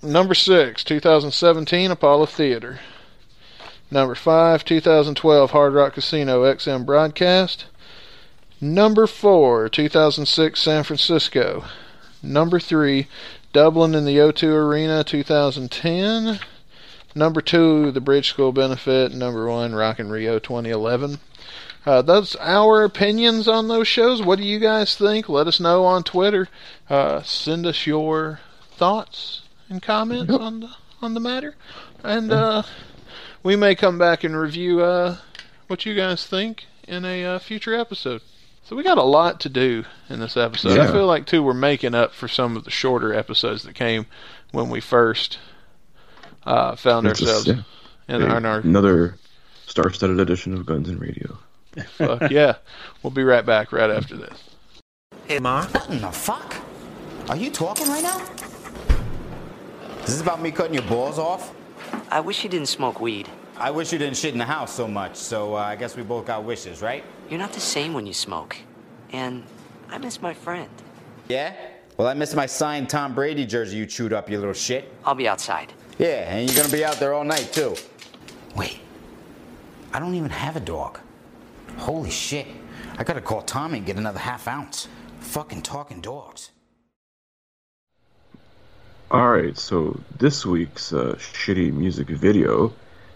Number 0.04 0.36
six, 0.36 0.84
2017 0.84 1.92
Apollo 1.92 2.26
Theater. 2.26 2.82
Number 3.90 4.16
five, 4.16 4.66
2012 4.66 5.52
Hard 5.52 5.74
Rock 5.74 5.94
Casino 5.94 6.44
XM 6.44 6.86
broadcast. 6.86 7.68
Number 8.60 9.08
four, 9.08 9.70
2006 9.70 10.62
San 10.62 10.84
Francisco. 10.84 11.64
Number 12.22 12.60
three, 12.60 13.08
Dublin 13.54 13.96
in 13.96 14.04
the 14.04 14.18
O2 14.18 14.44
Arena 14.44 15.06
2010. 15.06 16.40
Number 17.16 17.40
two, 17.40 17.92
the 17.92 18.02
Bridge 18.02 18.28
School 18.28 18.52
benefit. 18.52 19.14
Number 19.14 19.48
one, 19.48 19.74
Rock 19.74 20.02
in 20.02 20.10
Rio 20.10 20.38
2011. 20.38 21.20
Uh, 21.86 22.02
that's 22.02 22.36
our 22.38 22.84
opinions 22.84 23.48
on 23.48 23.68
those 23.68 23.88
shows. 23.88 24.22
What 24.22 24.38
do 24.38 24.46
you 24.46 24.60
guys 24.60 24.96
think? 24.96 25.30
Let 25.30 25.48
us 25.48 25.60
know 25.60 25.86
on 25.86 26.04
Twitter. 26.04 26.50
Uh, 26.90 27.22
send 27.24 27.66
us 27.66 27.88
your 27.88 28.42
thoughts 28.72 29.44
and 29.70 29.82
comments 29.82 30.34
on 30.34 30.60
the 30.62 30.70
on 31.02 31.14
the 31.14 31.20
matter, 31.20 31.56
and 32.04 32.32
uh, 32.32 32.64
we 33.44 33.56
may 33.56 33.76
come 33.76 33.98
back 33.98 34.24
and 34.24 34.38
review 34.38 34.82
uh, 34.82 35.18
what 35.68 35.86
you 35.86 35.96
guys 35.96 36.26
think 36.26 36.66
in 36.88 37.06
a 37.06 37.24
uh, 37.24 37.40
future 37.40 37.74
episode. 37.74 38.22
So 38.64 38.76
we 38.76 38.84
got 38.84 38.98
a 38.98 39.04
lot 39.04 39.40
to 39.42 39.50
do 39.50 39.86
in 40.10 40.20
this 40.20 40.38
episode. 40.38 40.78
I 40.78 40.92
feel 40.92 41.08
like 41.08 41.26
too 41.26 41.42
we're 41.42 41.54
making 41.54 41.96
up 41.96 42.14
for 42.14 42.28
some 42.28 42.56
of 42.56 42.66
the 42.66 42.72
shorter 42.72 43.14
episodes 43.14 43.64
that 43.64 43.74
came 43.74 44.06
when 44.52 44.70
we 44.70 44.80
first 44.80 45.40
uh, 46.44 46.76
found 46.76 47.08
It's 47.08 47.22
ourselves 47.22 47.48
yeah, 47.48 47.64
in, 48.08 48.22
in 48.22 48.46
our 48.46 48.60
another 48.60 49.18
star-studded 49.66 50.20
edition 50.20 50.54
of 50.54 50.66
Guns 50.66 50.90
and 50.90 51.02
Radio. 51.02 51.40
Fuck 51.84 52.32
yeah. 52.32 52.56
We'll 53.04 53.12
be 53.12 53.24
right 53.24 53.46
back 53.46 53.72
right 53.72 53.90
after 53.90 54.18
this. 54.18 54.44
Hey, 55.26 55.40
Ma. 55.40 55.66
What 55.68 55.90
in 55.90 56.02
the 56.02 56.12
fuck? 56.12 56.56
Are 57.30 57.36
you 57.36 57.52
talking 57.52 57.88
right 57.88 58.04
now? 58.04 58.18
This 60.02 60.10
is 60.10 60.16
this 60.16 60.22
about 60.22 60.42
me 60.42 60.52
cutting 60.52 60.74
your 60.74 60.84
balls 60.84 61.20
off? 61.20 61.54
I 62.10 62.20
wish 62.20 62.44
you 62.44 62.50
didn't 62.50 62.68
smoke 62.68 63.00
weed. 63.00 63.30
I 63.56 63.70
wish 63.72 63.92
you 63.92 64.00
didn't 64.00 64.18
shit 64.18 64.34
in 64.34 64.40
the 64.40 64.46
house 64.46 64.74
so 64.74 64.88
much, 64.88 65.16
so 65.16 65.54
uh, 65.54 65.58
I 65.58 65.76
guess 65.76 65.96
we 65.96 66.02
both 66.02 66.26
got 66.26 66.44
wishes, 66.44 66.82
right? 66.82 67.04
You're 67.30 67.40
not 67.40 67.52
the 67.52 67.60
same 67.60 67.94
when 67.94 68.08
you 68.08 68.14
smoke. 68.14 68.58
And 69.12 69.44
I 69.90 69.98
miss 69.98 70.22
my 70.22 70.34
friend. 70.34 70.70
Yeah? 71.28 71.54
Well, 71.98 72.08
I 72.08 72.14
miss 72.14 72.34
my 72.34 72.46
signed 72.46 72.90
Tom 72.90 73.14
Brady 73.14 73.46
jersey 73.46 73.78
you 73.78 73.86
chewed 73.86 74.14
up, 74.14 74.30
you 74.30 74.40
little 74.40 74.54
shit. 74.54 74.92
I'll 75.06 75.14
be 75.14 75.28
outside. 75.28 75.74
Yeah, 75.98 76.34
and 76.34 76.50
you're 76.50 76.60
gonna 76.60 76.74
be 76.74 76.86
out 76.86 76.96
there 76.96 77.14
all 77.14 77.26
night, 77.26 77.52
too. 77.52 77.76
Wait. 78.56 78.80
I 79.94 80.00
don't 80.00 80.16
even 80.16 80.30
have 80.30 80.56
a 80.56 80.62
dog. 80.62 81.00
Holy 81.78 82.10
shit. 82.10 82.48
I 82.98 83.04
gotta 83.04 83.22
call 83.22 83.42
Tommy 83.42 83.78
and 83.78 83.88
get 83.88 83.98
another 83.98 84.20
half 84.20 84.48
ounce. 84.48 84.88
Fucking 85.20 85.62
talking 85.62 86.02
dogs. 86.02 86.52
All 89.12 89.30
right, 89.30 89.58
so 89.58 90.00
this 90.20 90.46
week's 90.46 90.94
uh, 90.94 91.16
shitty 91.18 91.74
music 91.74 92.10
video, 92.10 92.72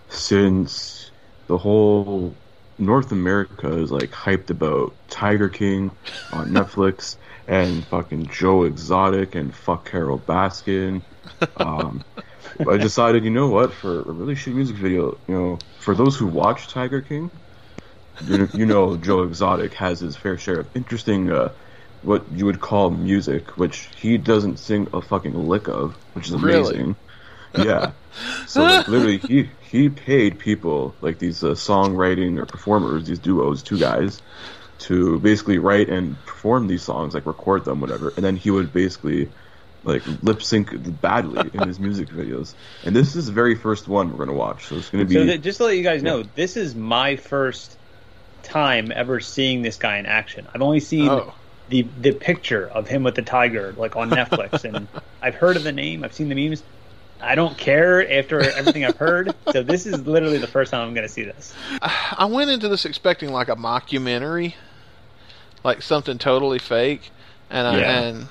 since 0.10 1.12
the 1.46 1.58
whole 1.58 2.34
North 2.80 3.12
America 3.12 3.72
is 3.78 3.92
like 3.92 4.10
hyped 4.10 4.50
about 4.50 4.96
Tiger 5.10 5.50
King 5.50 5.92
on 6.32 6.50
Netflix 6.50 7.18
and 7.48 7.86
fucking 7.86 8.26
Joe 8.28 8.64
Exotic 8.64 9.36
and 9.36 9.54
fuck 9.54 9.88
Carole 9.90 10.18
Baskin, 10.18 11.04
um, 11.58 12.04
I 12.68 12.78
decided, 12.78 13.24
you 13.24 13.30
know 13.30 13.50
what, 13.50 13.72
for 13.72 14.00
a 14.00 14.12
really 14.12 14.36
shitty 14.36 14.56
music 14.56 14.76
video, 14.78 15.18
you 15.28 15.36
know, 15.36 15.60
for 15.80 15.94
those 15.94 16.18
who 16.18 16.26
watch 16.26 16.68
Tiger 16.70 17.02
King, 17.02 17.30
you, 18.26 18.50
you 18.54 18.66
know 18.66 18.98
Joe 18.98 19.24
Exotic 19.24 19.74
has 19.76 20.00
his 20.00 20.16
fair 20.16 20.38
share 20.38 20.62
of 20.62 20.76
interesting 20.76 21.32
uh, 21.32 21.52
what 22.02 22.24
you 22.34 22.46
would 22.46 22.62
call 22.62 22.90
music, 22.90 23.58
which 23.58 23.90
he 23.98 24.18
doesn't 24.18 24.58
sing 24.58 24.88
a 24.94 25.02
fucking 25.02 25.48
lick 25.48 25.68
of, 25.68 25.96
which 26.14 26.28
is 26.28 26.34
amazing. 26.34 26.54
Really? 26.54 26.74
amazing. 26.76 26.96
yeah. 27.68 27.92
So 28.48 28.64
like, 28.64 28.88
literally, 28.88 29.18
he 29.18 29.50
he 29.62 29.90
paid 29.90 30.38
people 30.40 30.94
like 31.02 31.20
these 31.20 31.44
uh, 31.44 31.52
songwriting 31.52 32.38
or 32.38 32.46
performers, 32.46 33.08
these 33.08 33.20
duos, 33.20 33.64
two 33.64 33.80
guys, 33.80 34.22
to 34.80 35.20
basically 35.20 35.58
write 35.58 35.90
and 35.90 36.18
perform 36.26 36.68
these 36.68 36.84
songs, 36.84 37.14
like 37.14 37.26
record 37.26 37.66
them, 37.66 37.80
whatever, 37.80 38.14
and 38.16 38.24
then 38.24 38.36
he 38.36 38.52
would 38.52 38.74
basically 38.74 39.30
like 39.84 40.04
lip 40.24 40.42
sync 40.42 40.70
badly 41.02 41.50
in 41.54 41.68
his 41.68 41.80
music 41.80 42.10
videos. 42.10 42.54
And 42.86 42.96
this 42.96 43.16
is 43.16 43.26
the 43.28 43.34
very 43.34 43.56
first 43.56 43.88
one 43.88 44.12
we're 44.12 44.26
gonna 44.26 44.38
watch, 44.38 44.66
so 44.66 44.76
it's 44.76 44.90
gonna 44.90 45.06
be 45.06 45.16
So 45.16 45.26
that, 45.26 45.42
just 45.42 45.58
to 45.58 45.66
let 45.66 45.78
you 45.78 45.84
guys 45.84 46.04
know, 46.04 46.24
this 46.36 46.58
is 46.58 46.76
my 46.76 47.16
first 47.16 47.78
time 48.44 48.92
ever 48.94 49.20
seeing 49.20 49.62
this 49.62 49.78
guy 49.78 49.98
in 49.98 50.06
action. 50.06 50.48
I've 50.54 50.62
only 50.62 50.80
seen 50.80 51.10
Oh. 51.10 51.34
the 51.70 51.88
the 52.02 52.12
picture 52.12 52.68
of 52.70 52.88
him 52.88 53.04
with 53.04 53.16
the 53.16 53.22
tiger, 53.22 53.74
like 53.78 53.96
on 53.96 54.10
Netflix, 54.10 54.64
and 54.66 54.88
I've 55.22 55.36
heard 55.36 55.58
of 55.58 55.64
the 55.64 55.72
name. 55.72 56.04
I've 56.04 56.14
seen 56.14 56.30
the 56.30 56.36
memes. 56.36 56.64
I 57.22 57.36
don't 57.36 57.58
care 57.58 58.12
after 58.20 58.42
everything 58.42 58.84
I've 58.84 58.98
heard. 58.98 59.34
So 59.52 59.64
this 59.64 59.86
is 59.86 60.06
literally 60.06 60.40
the 60.40 60.48
first 60.48 60.72
time 60.72 60.86
I'm 60.88 60.94
going 60.94 61.08
to 61.08 61.14
see 61.14 61.24
this. 61.24 61.54
I 61.82 62.26
went 62.26 62.52
into 62.52 62.68
this 62.68 62.84
expecting 62.86 63.32
like 63.32 63.48
a 63.48 63.56
mockumentary, 63.56 64.56
like 65.64 65.82
something 65.82 66.18
totally 66.18 66.60
fake, 66.60 67.12
and 67.50 67.66
I, 67.66 67.80
Yeah. 67.80 68.02
and 68.02 68.28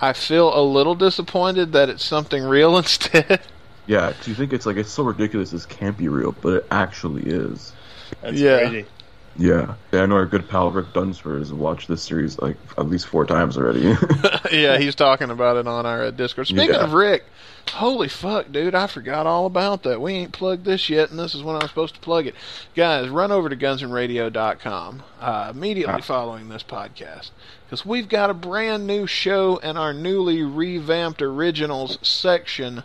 I 0.00 0.12
feel 0.12 0.56
a 0.56 0.62
little 0.62 0.94
disappointed 0.94 1.72
that 1.72 1.88
it's 1.88 2.04
something 2.04 2.44
real 2.44 2.76
instead. 2.78 3.40
yeah. 3.86 4.12
Do 4.22 4.30
you 4.30 4.36
think 4.36 4.52
it's 4.52 4.64
like 4.64 4.76
it's 4.76 4.92
so 4.92 5.02
ridiculous 5.02 5.50
this 5.50 5.66
can't 5.66 5.98
be 5.98 6.06
real, 6.08 6.30
but 6.40 6.52
it 6.54 6.66
actually 6.70 7.24
is. 7.24 7.72
That's 8.22 8.38
Yeah. 8.38 8.58
crazy. 8.68 8.86
Yeah. 9.36 9.74
yeah 9.92 10.02
I 10.02 10.06
know 10.06 10.16
our 10.16 10.26
good 10.26 10.48
pal 10.48 10.70
Rick 10.70 10.92
Dunsford 10.92 11.38
has 11.40 11.52
watched 11.52 11.88
this 11.88 12.02
series 12.02 12.38
like 12.40 12.56
at 12.76 12.88
least 12.88 13.06
four 13.06 13.24
times 13.24 13.56
already. 13.56 13.94
yeah, 14.52 14.76
he's 14.78 14.94
talking 14.94 15.30
about 15.30 15.56
it 15.56 15.66
on 15.66 15.86
our 15.86 16.04
uh, 16.04 16.10
Discord. 16.10 16.48
Speaking 16.48 16.70
Yeah. 16.74 16.84
of 16.84 16.92
Rick, 16.92 17.24
holy 17.70 18.08
fuck, 18.08 18.50
dude, 18.52 18.74
I 18.74 18.86
forgot 18.86 19.26
all 19.26 19.46
about 19.46 19.84
that. 19.84 20.00
We 20.00 20.12
ain't 20.14 20.32
plugged 20.32 20.64
this 20.64 20.90
yet, 20.90 21.10
and 21.10 21.18
this 21.18 21.34
is 21.34 21.42
when 21.42 21.56
I'm 21.56 21.68
supposed 21.68 21.94
to 21.94 22.00
plug 22.00 22.26
it. 22.26 22.34
Guys, 22.74 23.08
run 23.08 23.30
over 23.32 23.48
to 23.48 23.56
gunsandradio.com 23.56 25.02
uh, 25.20 25.52
immediately 25.54 25.94
Ah. 25.94 26.00
following 26.04 26.48
this 26.48 26.62
podcast 26.64 27.30
because 27.66 27.86
we've 27.86 28.08
got 28.08 28.30
a 28.30 28.34
brand 28.34 28.86
new 28.86 29.06
show 29.06 29.58
in 29.58 29.76
our 29.76 29.92
newly 29.94 30.42
revamped 30.42 31.22
originals 31.22 31.98
section 32.02 32.82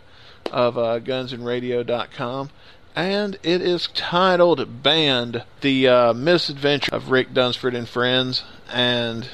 of 0.52 0.78
uh, 0.78 1.00
gunsandradio.com. 1.00 2.50
And 2.96 3.38
it 3.42 3.60
is 3.60 3.88
titled 3.88 4.82
Band 4.82 5.44
The 5.60 5.86
uh, 5.86 6.12
Misadventure 6.14 6.94
of 6.94 7.10
Rick 7.10 7.34
Dunsford 7.34 7.74
and 7.74 7.86
Friends. 7.86 8.42
And 8.72 9.28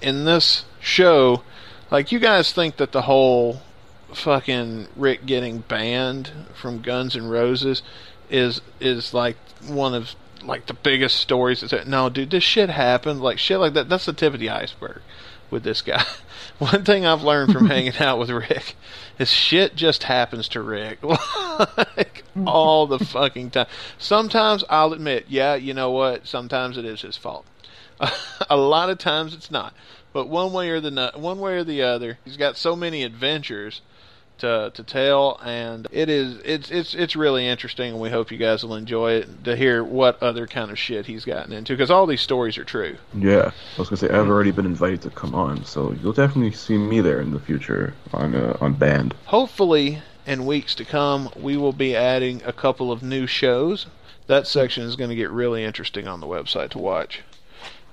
in 0.00 0.24
this 0.24 0.64
show, 0.78 1.42
like 1.90 2.12
you 2.12 2.20
guys 2.20 2.52
think 2.52 2.76
that 2.76 2.92
the 2.92 3.02
whole 3.02 3.62
fucking 4.14 4.86
Rick 4.94 5.26
getting 5.26 5.58
banned 5.58 6.30
from 6.54 6.82
Guns 6.82 7.16
N' 7.16 7.26
Roses 7.26 7.82
is 8.30 8.60
is 8.78 9.12
like 9.12 9.36
one 9.66 9.92
of 9.92 10.14
like 10.44 10.66
the 10.66 10.74
biggest 10.74 11.16
stories. 11.16 11.62
That's 11.62 11.88
no, 11.88 12.08
dude, 12.10 12.30
this 12.30 12.44
shit 12.44 12.70
happened. 12.70 13.20
Like 13.20 13.40
shit 13.40 13.58
like 13.58 13.74
that. 13.74 13.88
That's 13.88 14.06
the 14.06 14.12
tip 14.12 14.34
of 14.34 14.40
the 14.40 14.50
iceberg 14.50 15.02
with 15.50 15.64
this 15.64 15.82
guy. 15.82 16.04
One 16.72 16.84
thing 16.84 17.06
I've 17.06 17.22
learned 17.22 17.52
from 17.54 17.66
hanging 17.68 17.96
out 17.96 18.18
with 18.18 18.28
Rick 18.28 18.76
is 19.18 19.30
shit 19.30 19.74
just 19.74 20.02
happens 20.02 20.46
to 20.48 20.60
Rick 20.60 20.98
like 21.02 22.22
all 22.46 22.86
the 22.86 22.98
fucking 22.98 23.50
time. 23.50 23.66
Sometimes 23.96 24.62
I'll 24.68 24.92
admit, 24.92 25.24
yeah, 25.28 25.54
you 25.54 25.72
know 25.72 25.90
what? 25.90 26.26
Sometimes 26.26 26.76
it 26.76 26.84
is 26.84 27.00
his 27.00 27.16
fault. 27.16 27.46
a 28.50 28.58
lot 28.58 28.90
of 28.90 28.98
times 28.98 29.32
it's 29.32 29.50
not. 29.50 29.72
But 30.12 30.28
one 30.28 30.52
way 30.52 30.68
or 30.68 30.80
the 30.80 31.12
one 31.14 31.40
way 31.40 31.54
or 31.54 31.64
the 31.64 31.80
other, 31.80 32.18
he's 32.26 32.36
got 32.36 32.58
so 32.58 32.76
many 32.76 33.04
adventures 33.04 33.80
to 34.40 34.70
to 34.74 34.82
tell, 34.82 35.40
and 35.44 35.86
it 35.90 36.08
is 36.08 36.40
it's 36.44 36.70
it's 36.70 36.94
it's 36.94 37.16
really 37.16 37.46
interesting, 37.46 37.92
and 37.92 38.00
we 38.00 38.10
hope 38.10 38.30
you 38.30 38.38
guys 38.38 38.64
will 38.64 38.74
enjoy 38.74 39.12
it 39.12 39.44
to 39.44 39.56
hear 39.56 39.82
what 39.82 40.22
other 40.22 40.46
kind 40.46 40.70
of 40.70 40.78
shit 40.78 41.06
he's 41.06 41.24
gotten 41.24 41.52
into 41.52 41.72
because 41.72 41.90
all 41.90 42.06
these 42.06 42.20
stories 42.20 42.58
are 42.58 42.64
true. 42.64 42.96
yeah. 43.14 43.50
I 43.76 43.78
was 43.80 43.88
gonna 43.88 43.96
say 43.98 44.08
I've 44.10 44.28
already 44.28 44.50
been 44.50 44.66
invited 44.66 45.02
to 45.02 45.10
come 45.10 45.34
on, 45.34 45.64
so 45.64 45.92
you'll 46.02 46.12
definitely 46.12 46.52
see 46.52 46.76
me 46.76 47.00
there 47.00 47.20
in 47.20 47.30
the 47.32 47.40
future 47.40 47.94
on 48.12 48.34
uh, 48.34 48.56
on 48.60 48.74
band. 48.74 49.14
Hopefully, 49.26 50.02
in 50.26 50.44
weeks 50.46 50.74
to 50.76 50.84
come, 50.84 51.30
we 51.36 51.56
will 51.56 51.72
be 51.72 51.96
adding 51.96 52.42
a 52.44 52.52
couple 52.52 52.92
of 52.92 53.02
new 53.02 53.26
shows. 53.26 53.86
That 54.26 54.46
section 54.46 54.84
is 54.84 54.94
going 54.96 55.10
to 55.10 55.16
get 55.16 55.30
really 55.30 55.64
interesting 55.64 56.06
on 56.06 56.20
the 56.20 56.26
website 56.26 56.70
to 56.70 56.78
watch. 56.78 57.22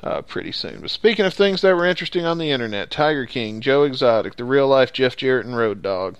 uh, 0.03 0.21
pretty 0.21 0.51
soon. 0.51 0.81
But 0.81 0.91
speaking 0.91 1.25
of 1.25 1.33
things 1.33 1.61
that 1.61 1.75
were 1.75 1.85
interesting 1.85 2.23
on 2.25 2.37
the 2.37 2.51
internet, 2.51 2.91
Tiger 2.91 3.25
King, 3.25 3.61
Joe 3.61 3.81
Exotic, 3.83 4.35
the 4.35 4.43
real 4.43 4.67
life 4.67 4.93
Jeff 4.93 5.17
Jarrett 5.17 5.47
and 5.47 5.57
Road 5.57 5.81
Dog. 5.81 6.17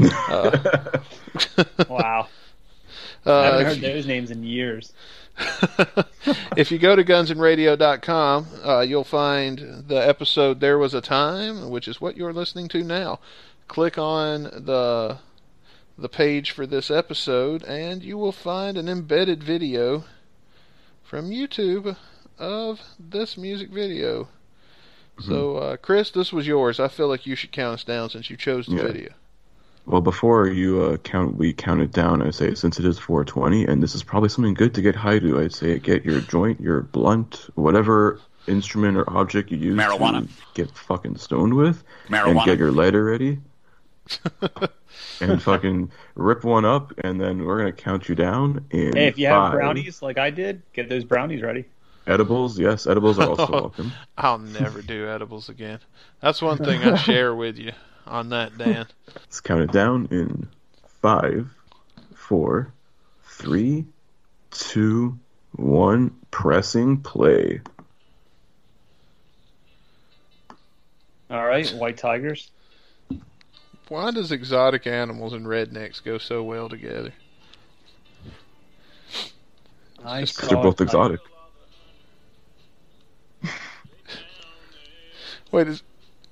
Uh, 0.00 0.98
Wow. 1.88 2.28
I 3.24 3.30
uh, 3.30 3.42
haven't 3.42 3.66
heard 3.66 3.80
those 3.80 4.06
names 4.06 4.30
in 4.30 4.44
years. 4.44 4.92
if 6.56 6.70
you 6.70 6.78
go 6.78 6.96
to 6.96 7.04
gunsandradio.com, 7.04 8.46
uh, 8.64 8.80
you'll 8.80 9.04
find 9.04 9.84
the 9.88 9.96
episode 9.96 10.60
There 10.60 10.78
Was 10.78 10.94
a 10.94 11.00
Time, 11.00 11.68
which 11.70 11.88
is 11.88 12.00
what 12.00 12.16
you're 12.16 12.32
listening 12.32 12.68
to 12.68 12.82
now. 12.82 13.18
Click 13.68 13.98
on 13.98 14.44
the 14.44 15.18
the 15.98 16.08
page 16.10 16.50
for 16.50 16.66
this 16.66 16.90
episode 16.90 17.62
and 17.64 18.02
you 18.02 18.18
will 18.18 18.30
find 18.32 18.76
an 18.76 18.86
embedded 18.86 19.42
video 19.42 20.04
from 21.02 21.30
YouTube 21.30 21.96
of 22.38 22.80
this 22.98 23.38
music 23.38 23.70
video. 23.70 24.28
So, 25.18 25.56
uh, 25.56 25.76
Chris, 25.78 26.10
this 26.10 26.30
was 26.34 26.46
yours. 26.46 26.78
I 26.78 26.88
feel 26.88 27.08
like 27.08 27.24
you 27.24 27.34
should 27.34 27.50
count 27.50 27.72
us 27.74 27.84
down 27.84 28.10
since 28.10 28.28
you 28.28 28.36
chose 28.36 28.66
the 28.66 28.76
Yeah. 28.76 28.82
video. 28.82 29.12
Well, 29.86 30.00
before 30.00 30.48
you 30.48 30.82
uh, 30.82 30.96
count, 30.98 31.36
we 31.36 31.52
count 31.52 31.80
it 31.80 31.92
down. 31.92 32.20
I 32.20 32.30
say 32.30 32.54
since 32.54 32.80
it 32.80 32.84
is 32.84 32.98
420, 32.98 33.66
and 33.66 33.80
this 33.80 33.94
is 33.94 34.02
probably 34.02 34.28
something 34.28 34.52
good 34.52 34.74
to 34.74 34.82
get 34.82 34.96
high 34.96 35.20
to. 35.20 35.40
I'd 35.40 35.54
say 35.54 35.78
get 35.78 36.04
your 36.04 36.20
joint, 36.20 36.60
your 36.60 36.82
blunt, 36.82 37.48
whatever 37.54 38.20
instrument 38.48 38.96
or 38.96 39.08
object 39.16 39.50
you 39.52 39.58
use 39.58 39.76
Marijuana. 39.76 40.26
to 40.26 40.28
get 40.54 40.76
fucking 40.76 41.16
stoned 41.18 41.54
with, 41.54 41.84
and 42.08 42.16
Marijuana. 42.16 42.44
get 42.44 42.58
your 42.58 42.72
lighter 42.72 43.04
ready, 43.04 43.38
and 45.20 45.40
fucking 45.40 45.92
rip 46.16 46.42
one 46.42 46.64
up, 46.64 46.92
and 47.04 47.20
then 47.20 47.44
we're 47.44 47.58
gonna 47.58 47.70
count 47.70 48.08
you 48.08 48.16
down 48.16 48.66
in 48.70 48.96
Hey, 48.96 49.06
if 49.06 49.18
you 49.18 49.28
have 49.28 49.52
brownies 49.52 50.02
like 50.02 50.18
I 50.18 50.30
did, 50.30 50.62
get 50.72 50.88
those 50.88 51.04
brownies 51.04 51.42
ready. 51.42 51.64
Edibles, 52.06 52.58
yes, 52.58 52.86
edibles 52.86 53.18
are 53.18 53.28
also 53.28 53.46
oh, 53.48 53.52
welcome. 53.52 53.92
I'll 54.16 54.38
never 54.38 54.82
do 54.82 55.08
edibles 55.08 55.48
again. 55.48 55.80
That's 56.20 56.40
one 56.40 56.58
thing 56.58 56.82
I 56.82 56.96
share 56.96 57.34
with 57.34 57.58
you 57.58 57.72
on 58.06 58.30
that, 58.30 58.56
Dan. 58.56 58.86
Let's 59.14 59.40
count 59.40 59.62
it 59.62 59.72
down 59.72 60.08
in 60.10 60.48
five, 61.02 61.48
four, 62.14 62.72
three, 63.24 63.84
two, 64.50 65.18
one. 65.52 66.14
Pressing 66.30 66.98
play. 66.98 67.60
All 71.30 71.44
right, 71.46 71.68
white 71.72 71.96
tigers. 71.96 72.50
Why 73.88 74.10
does 74.10 74.32
exotic 74.32 74.86
animals 74.86 75.32
and 75.32 75.46
rednecks 75.46 76.02
go 76.02 76.18
so 76.18 76.42
well 76.42 76.68
together? 76.68 77.12
I 80.04 80.20
Just 80.20 80.38
'Cause 80.38 80.50
they're 80.50 80.58
both 80.62 80.80
a 80.80 80.84
exotic. 80.84 81.20
Wait, 85.56 85.68
is 85.68 85.82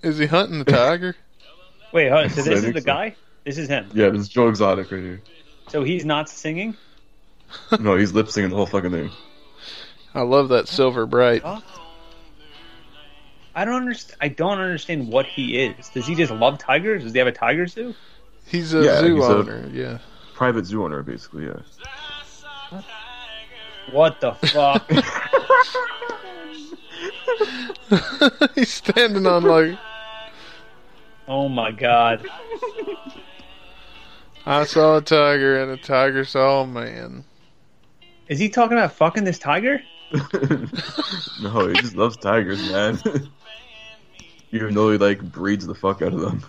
is 0.02 0.18
he 0.18 0.26
hunting 0.26 0.58
the 0.58 0.66
tiger? 0.70 1.16
Wait, 1.94 2.10
hold 2.10 2.24
on, 2.24 2.30
so 2.30 2.42
this 2.42 2.62
is 2.62 2.74
the 2.74 2.82
guy? 2.82 3.16
This 3.44 3.56
is 3.56 3.68
him. 3.70 3.88
Yeah, 3.94 4.10
this 4.10 4.20
is 4.20 4.28
Joe 4.28 4.48
Exotic 4.48 4.92
right 4.92 5.00
here. 5.00 5.22
So 5.68 5.82
he's 5.82 6.04
not 6.04 6.28
singing? 6.28 6.76
No, 7.80 7.96
he's 7.96 8.12
lip 8.12 8.28
singing 8.28 8.50
the 8.50 8.56
whole 8.56 8.66
fucking 8.66 8.90
thing. 8.90 9.10
I 10.12 10.20
love 10.22 10.50
that 10.50 10.68
silver 10.68 11.06
bright. 11.06 11.42
I 13.54 13.64
don't 13.64 13.74
understand. 13.76 14.18
I 14.20 14.28
don't 14.28 14.58
understand 14.58 15.08
what 15.08 15.24
he 15.24 15.58
is. 15.64 15.88
Does 15.88 16.06
he 16.06 16.14
just 16.16 16.30
love 16.32 16.58
tigers? 16.58 17.04
Does 17.04 17.12
he 17.14 17.18
have 17.18 17.28
a 17.28 17.32
tiger 17.32 17.66
zoo? 17.66 17.94
He's 18.46 18.74
a 18.74 18.82
Yeah, 18.82 19.00
zoo 19.00 19.14
he's 19.14 19.24
a- 19.24 19.28
owner. 19.28 19.70
Yeah. 19.72 19.98
Private 20.34 20.66
zoo 20.66 20.84
owner, 20.84 21.02
basically, 21.02 21.46
yeah. 21.46 22.80
What 23.90 24.20
the 24.20 24.32
fuck? 24.34 24.90
he's 28.54 28.72
standing 28.72 29.26
on 29.26 29.42
like 29.44 29.78
oh 31.28 31.48
my 31.48 31.70
god. 31.70 32.26
I 34.46 34.64
saw 34.64 34.98
a 34.98 35.00
tiger 35.00 35.62
and 35.62 35.70
a 35.70 35.76
tiger 35.76 36.24
saw 36.24 36.62
a 36.62 36.66
man. 36.66 37.24
Is 38.28 38.38
he 38.38 38.48
talking 38.48 38.76
about 38.76 38.92
fucking 38.92 39.24
this 39.24 39.38
tiger? 39.38 39.82
no, 41.42 41.68
he 41.68 41.74
just 41.74 41.96
loves 41.96 42.16
tigers, 42.16 42.70
man. 42.70 42.98
Even 44.52 44.74
though 44.74 44.90
he 44.92 44.98
like 44.98 45.20
breeds 45.20 45.66
the 45.66 45.74
fuck 45.74 46.02
out 46.02 46.12
of 46.12 46.20
them. 46.20 46.44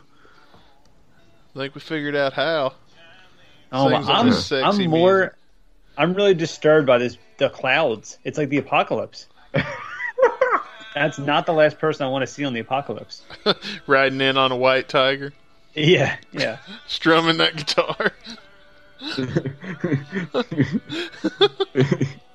I 1.55 1.59
think 1.59 1.75
we 1.75 1.81
figured 1.81 2.15
out 2.15 2.33
how. 2.33 2.73
Oh 3.71 3.89
my, 3.89 3.97
I'm, 3.97 4.31
I'm 4.51 4.89
more. 4.89 5.17
music. 5.17 5.33
I'm 5.97 6.13
really 6.13 6.33
disturbed 6.33 6.87
by 6.87 6.97
this. 6.97 7.17
The 7.37 7.49
clouds. 7.49 8.17
It's 8.23 8.37
like 8.37 8.49
the 8.49 8.57
apocalypse. 8.57 9.27
That's 10.95 11.17
not 11.19 11.45
the 11.45 11.51
last 11.53 11.77
person 11.77 12.05
I 12.05 12.09
want 12.09 12.21
to 12.23 12.27
see 12.27 12.45
on 12.45 12.53
the 12.53 12.61
apocalypse. 12.61 13.23
Riding 13.87 14.21
in 14.21 14.37
on 14.37 14.51
a 14.53 14.55
white 14.55 14.87
tiger, 14.87 15.33
Yeah, 15.73 16.15
yeah. 16.31 16.57
strumming 16.87 17.37
that 17.37 17.55
guitar. 17.57 18.13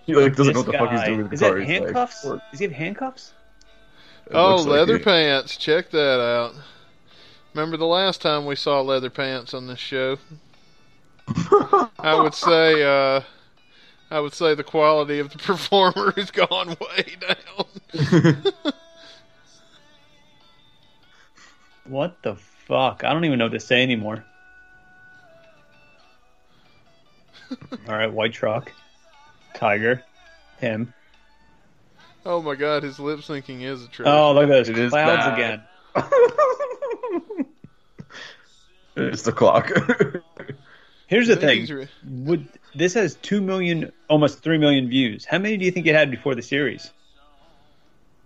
he 0.06 0.14
like 0.14 0.36
doesn't 0.36 0.54
This 0.54 0.54
know 0.54 0.60
what 0.60 0.66
the 0.66 0.72
fuck 0.72 0.90
he's 0.92 1.04
doing 1.04 1.18
with 1.22 1.28
the 1.30 1.34
Is 1.34 1.40
guitar. 1.40 1.54
that 1.58 1.66
He's 1.66 1.68
like, 1.80 1.82
handcuffs? 1.84 2.22
Does 2.22 2.58
he 2.60 2.64
have 2.64 2.72
handcuffs? 2.72 3.32
it 4.26 4.32
Oh, 4.34 4.50
looks 4.56 4.66
like 4.66 4.72
leather 4.78 4.98
pants. 4.98 5.56
Check 5.56 5.90
that 5.90 6.20
out. 6.20 6.54
Remember 7.54 7.76
the 7.76 7.86
last 7.86 8.20
time 8.20 8.46
we 8.46 8.56
saw 8.56 8.80
leather 8.80 9.10
pants 9.10 9.54
on 9.54 9.66
this 9.66 9.78
show? 9.78 10.18
I 11.98 12.20
would 12.22 12.34
say 12.34 12.82
uh 12.82 13.22
I 14.10 14.18
would 14.20 14.34
say 14.34 14.54
the 14.54 14.64
quality 14.64 15.18
of 15.20 15.30
the 15.30 15.38
performer 15.46 16.12
has 16.16 16.30
gone 16.30 16.76
way 16.80 17.16
down. 17.20 18.42
What 21.84 22.22
the 22.22 22.36
fuck? 22.36 23.02
I 23.04 23.12
don't 23.12 23.24
even 23.24 23.38
know 23.40 23.46
what 23.46 23.52
to 23.52 23.58
say 23.60 23.82
anymore. 23.82 24.24
All 27.50 27.94
right, 27.96 28.12
white 28.12 28.32
truck, 28.32 28.70
tiger, 29.54 30.04
him. 30.60 30.94
Oh 32.24 32.40
my 32.42 32.54
god, 32.54 32.84
his 32.84 33.00
lip 33.00 33.20
syncing 33.20 33.62
is 33.62 33.82
a 33.82 33.88
trick. 33.88 34.06
Oh, 34.06 34.32
look 34.34 34.44
at 34.44 34.48
those 34.50 34.68
It 34.68 34.78
is 34.78 34.90
clouds 34.90 35.26
bad. 35.26 35.34
again. 35.34 35.62
It's 38.96 39.22
the 39.22 39.32
clock. 39.32 39.70
Here's 41.08 41.26
the 41.26 41.36
thing: 41.36 41.66
re- 41.66 41.88
Would 42.06 42.46
this 42.74 42.94
has 42.94 43.14
two 43.16 43.40
million, 43.40 43.92
almost 44.08 44.42
three 44.42 44.58
million 44.58 44.88
views? 44.88 45.24
How 45.24 45.38
many 45.38 45.56
do 45.56 45.64
you 45.64 45.70
think 45.70 45.86
it 45.86 45.94
had 45.94 46.10
before 46.10 46.34
the 46.34 46.42
series? 46.42 46.90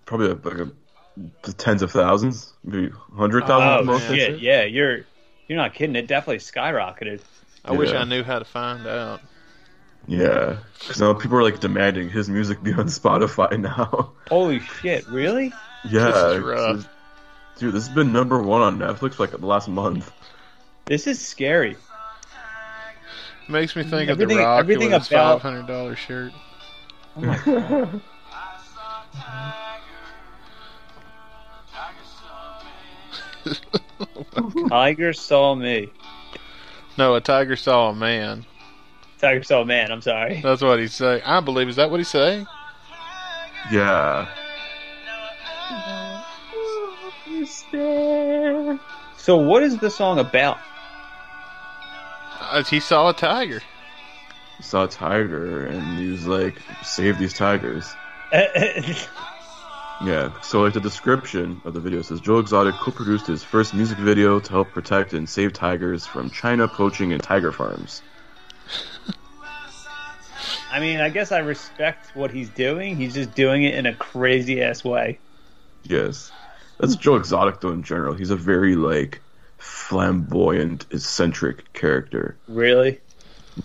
Probably 0.07 0.30
uh, 0.30 0.36
like 0.42 0.59
a, 0.68 0.70
the 1.42 1.53
tens 1.53 1.82
of 1.82 1.90
thousands, 1.90 2.53
maybe 2.62 2.90
hundred 3.16 3.45
Oh 3.45 3.47
thousand 3.47 3.68
at 3.68 3.76
the 3.78 3.84
most. 3.84 4.11
I'd 4.11 4.16
shit! 4.16 4.40
Yeah, 4.40 4.64
you're 4.64 5.01
you're 5.49 5.57
not 5.59 5.74
kidding. 5.74 5.97
It 5.97 6.07
definitely 6.07 6.38
skyrocketed. 6.38 7.20
I 7.64 7.72
wish 7.72 7.90
I 7.92 8.05
knew 8.05 8.22
how 8.22 8.38
to 8.38 8.45
find 8.45 8.86
out. 8.86 9.20
Yeah, 10.07 10.59
because 10.78 11.01
now 11.01 11.14
people 11.14 11.38
are 11.38 11.42
like 11.42 11.61
demanding 11.61 12.11
his 12.11 12.28
music 12.28 12.62
be 12.62 12.72
on 12.74 12.86
Spotify 12.88 13.59
now. 13.59 14.12
Holy 14.28 14.61
shit! 14.61 15.09
Really? 15.09 15.53
yeah, 15.88 16.11
This 16.11 16.16
is 16.36 16.40
rough. 16.40 16.88
dude, 17.59 17.74
this 17.74 17.86
has 17.86 17.95
been 17.95 18.12
number 18.12 18.42
one 18.42 18.61
on 18.61 18.78
Netflix 18.78 19.14
for 19.14 19.22
like 19.22 19.30
the 19.30 19.47
last 19.47 19.68
month. 19.68 20.12
This 20.84 21.07
is 21.07 21.26
scary. 21.26 21.78
Makes 23.49 23.76
me 23.76 23.82
think 23.82 24.09
Everything- 24.11 24.11
of 24.11 24.28
the 24.28 24.36
Rock 24.45 24.59
everything 24.61 24.90
with 24.90 25.03
his 25.03 25.09
about- 25.09 25.42
five 25.42 25.53
hundred 25.53 25.66
dollar 25.66 25.97
shirt. 25.97 26.32
Oh 27.16 27.20
my 27.20 27.38
god. 27.45 28.01
Tiger 34.68 35.12
saw 35.12 35.55
me. 35.55 35.90
No, 36.97 37.14
a 37.14 37.20
tiger 37.20 37.57
saw 37.57 37.90
a 37.90 37.95
man. 37.95 38.45
Tiger 39.20 39.42
saw 39.42 39.62
a 39.62 39.64
man. 39.64 39.90
I'm 39.92 40.01
sorry. 40.01 40.40
That's 40.42 40.62
what 40.62 40.78
he's 40.78 40.95
saying. 40.95 41.22
I 41.24 41.40
believe. 41.40 41.68
Is 41.68 41.76
that 41.76 41.90
what 41.90 41.99
he's 41.99 42.09
saying? 42.09 42.47
Yeah, 43.72 44.28
So, 49.16 49.36
what 49.36 49.62
is 49.62 49.78
the 49.78 49.90
song 49.90 50.18
about? 50.18 50.59
Uh, 52.55 52.62
he 52.62 52.78
saw 52.78 53.09
a 53.11 53.12
tiger. 53.12 53.61
he 54.59 54.62
saw 54.62 54.84
a 54.84 54.88
tiger 54.88 55.66
and 55.66 55.98
he 55.98 56.07
was 56.07 56.24
like, 56.26 56.55
"Save 56.84 57.18
these 57.18 57.34
tigers." 57.34 57.92
Yeah, 60.05 60.32
so 60.42 60.62
like 60.62 60.72
the 60.74 60.80
description 60.80 61.62
of 61.64 61.72
the 61.72 61.80
video 61.80 62.02
says 62.02 62.20
Joe 62.20 62.40
Exotic 62.40 62.74
co-produced 62.74 63.28
his 63.28 63.44
first 63.44 63.74
music 63.74 63.96
video 63.96 64.40
to 64.40 64.50
help 64.50 64.72
protect 64.72 65.14
and 65.14 65.28
save 65.28 65.52
tigers 65.52 66.05
from 66.05 66.30
China 66.30 66.66
poaching 66.66 67.12
and 67.12 67.22
tiger 67.22 67.52
farms. 67.52 68.02
I 70.72 70.80
mean, 70.80 71.00
I 71.00 71.11
guess 71.11 71.30
I 71.30 71.38
respect 71.38 72.14
what 72.16 72.32
he's 72.32 72.50
doing. 72.50 72.96
He's 72.96 73.14
just 73.14 73.34
doing 73.34 73.62
it 73.62 73.76
in 73.76 73.86
a 73.86 73.94
crazy 73.94 74.61
ass 74.62 74.84
way. 74.84 75.20
Yes, 75.84 76.32
that's 76.78 76.96
Joe 76.96 77.14
Exotic 77.14 77.61
though. 77.61 77.70
In 77.70 77.84
general, 77.84 78.14
he's 78.14 78.30
a 78.30 78.36
very 78.36 78.74
like 78.74 79.20
flamboyant, 79.65 80.87
eccentric 80.91 81.73
character. 81.73 82.37
Really? 82.49 83.01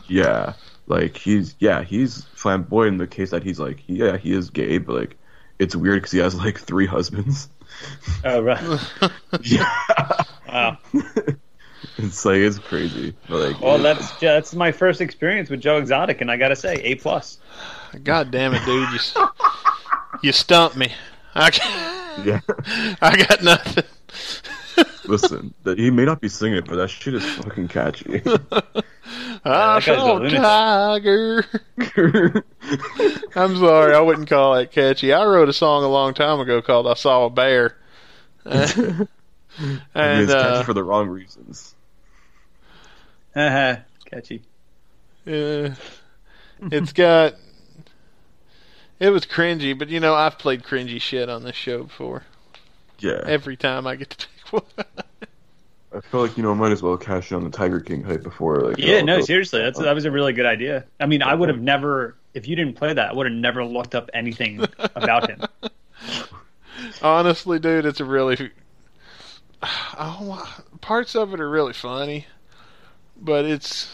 Yeah, 0.08 0.54
like 0.88 1.18
he's 1.18 1.56
yeah 1.60 1.84
he's 1.84 2.24
flamboyant 2.34 2.94
in 2.94 2.98
the 3.00 3.08
case 3.08 3.32
that 3.32 3.44
he's 3.44 3.60
like 3.60 3.80
yeah 3.88 4.18
he 4.18 4.32
is 4.34 4.50
gay, 4.50 4.78
but 4.78 4.96
like 4.96 5.18
it's 5.60 5.76
weird 5.76 5.98
because 5.98 6.12
he 6.12 6.20
has 6.20 6.36
like 6.36 6.58
three 6.60 6.86
husbands. 6.88 7.50
Oh 8.24 8.42
right. 8.42 8.62
Yeah, 9.42 9.70
Wow. 10.48 10.78
it's 11.98 12.26
like 12.26 12.38
it's 12.38 12.60
crazy. 12.60 13.14
But, 13.28 13.38
like, 13.52 13.62
Well, 13.62 13.78
that's 13.78 14.12
that's 14.20 14.54
my 14.56 14.72
first 14.72 15.02
experience 15.02 15.50
with 15.50 15.62
Joe 15.62 15.78
Exotic, 15.78 16.22
and 16.22 16.32
I 16.32 16.38
gotta 16.38 16.56
say, 16.56 16.76
A 16.76 16.96
plus. 16.96 17.38
God 18.04 18.32
damn 18.32 18.54
it, 18.54 18.64
dude! 18.66 18.90
You 18.90 18.96
s- 18.96 19.18
you 20.24 20.32
stumped 20.32 20.78
me. 20.78 20.92
I 21.36 21.52
ca- 21.52 22.22
yeah. 22.26 22.40
I 23.02 23.16
got 23.28 23.44
nothing. 23.44 23.84
Listen, 25.06 25.54
that 25.64 25.80
he 25.80 25.90
may 25.90 26.06
not 26.06 26.22
be 26.22 26.30
singing 26.30 26.58
it, 26.58 26.66
but 26.66 26.76
that 26.76 26.90
shit 26.90 27.14
is 27.14 27.26
fucking 27.26 27.68
catchy. 27.68 28.22
I 29.44 29.80
saw 29.80 30.20
tiger. 30.20 31.46
I'm 33.36 33.58
sorry, 33.58 33.96
I 33.96 34.00
wouldn't 34.00 34.30
call 34.30 34.56
that 34.56 34.72
catchy. 34.72 35.14
I 35.14 35.26
wrote 35.26 35.50
a 35.50 35.54
song 35.54 35.84
a 35.84 35.88
long 35.88 36.14
time 36.14 36.40
ago 36.40 36.62
called 36.62 36.88
"I 36.88 36.94
Saw 36.94 37.26
a 37.26 37.30
Bear," 37.30 37.78
and 38.46 39.08
it's 39.96 40.34
catchy 40.34 40.34
uh, 40.34 40.64
for 40.64 40.74
the 40.74 40.84
wrong 40.84 41.08
reasons. 41.08 41.76
Haha, 43.34 43.82
catchy. 44.06 44.44
uh, 45.26 45.72
it's 46.62 46.94
got. 46.94 47.36
It 49.00 49.10
was 49.12 49.26
cringy, 49.26 49.78
but 49.78 49.90
you 49.90 50.00
know 50.02 50.14
I've 50.14 50.38
played 50.38 50.64
cringy 50.64 51.00
shit 51.00 51.30
on 51.30 51.44
this 51.44 51.56
show 51.56 51.84
before. 51.84 52.24
Yeah, 53.02 53.22
Every 53.26 53.58
time 53.58 53.88
I 53.88 53.96
get 53.96 54.10
to 54.12 54.18
pick 54.28 54.54
one. 54.76 54.86
I 55.92 56.02
feel 56.02 56.22
like 56.22 56.38
you 56.38 56.44
know 56.44 56.52
I 56.52 56.56
might 56.56 56.72
as 56.72 56.84
well 56.84 56.98
cash 56.98 57.32
in 57.32 57.38
on 57.38 57.44
the 57.44 57.50
Tiger 57.50 57.80
King 57.80 58.04
hype 58.04 58.22
before 58.24 58.58
like. 58.62 58.78
Yeah, 58.78 59.02
no, 59.02 59.18
goes- 59.18 59.26
seriously, 59.28 59.62
that's 59.62 59.80
that 59.80 59.96
was 59.96 60.06
a 60.06 60.12
really 60.12 60.34
good 60.34 60.46
idea. 60.46 60.86
I 61.00 61.06
mean, 61.08 61.24
I 61.24 61.34
would 61.34 61.50
have 61.50 61.60
never, 61.60 62.16
if 62.34 62.48
you 62.48 62.56
didn't 62.56 62.76
play 62.76 62.94
that, 62.94 63.10
I 63.10 63.14
would 63.14 63.26
have 63.26 63.36
never 63.36 63.66
looked 63.66 63.96
up 63.96 64.10
anything 64.14 64.64
about 64.96 65.30
him. 65.30 65.42
Honestly, 67.02 67.60
dude, 67.60 67.86
it's 67.86 68.00
a 68.00 68.06
really. 68.06 68.52
Oh, 70.02 70.62
parts 70.80 71.16
of 71.18 71.34
it 71.34 71.42
are 71.42 71.50
really 71.50 71.74
funny, 71.74 72.28
but 73.20 73.44
it's 73.44 73.94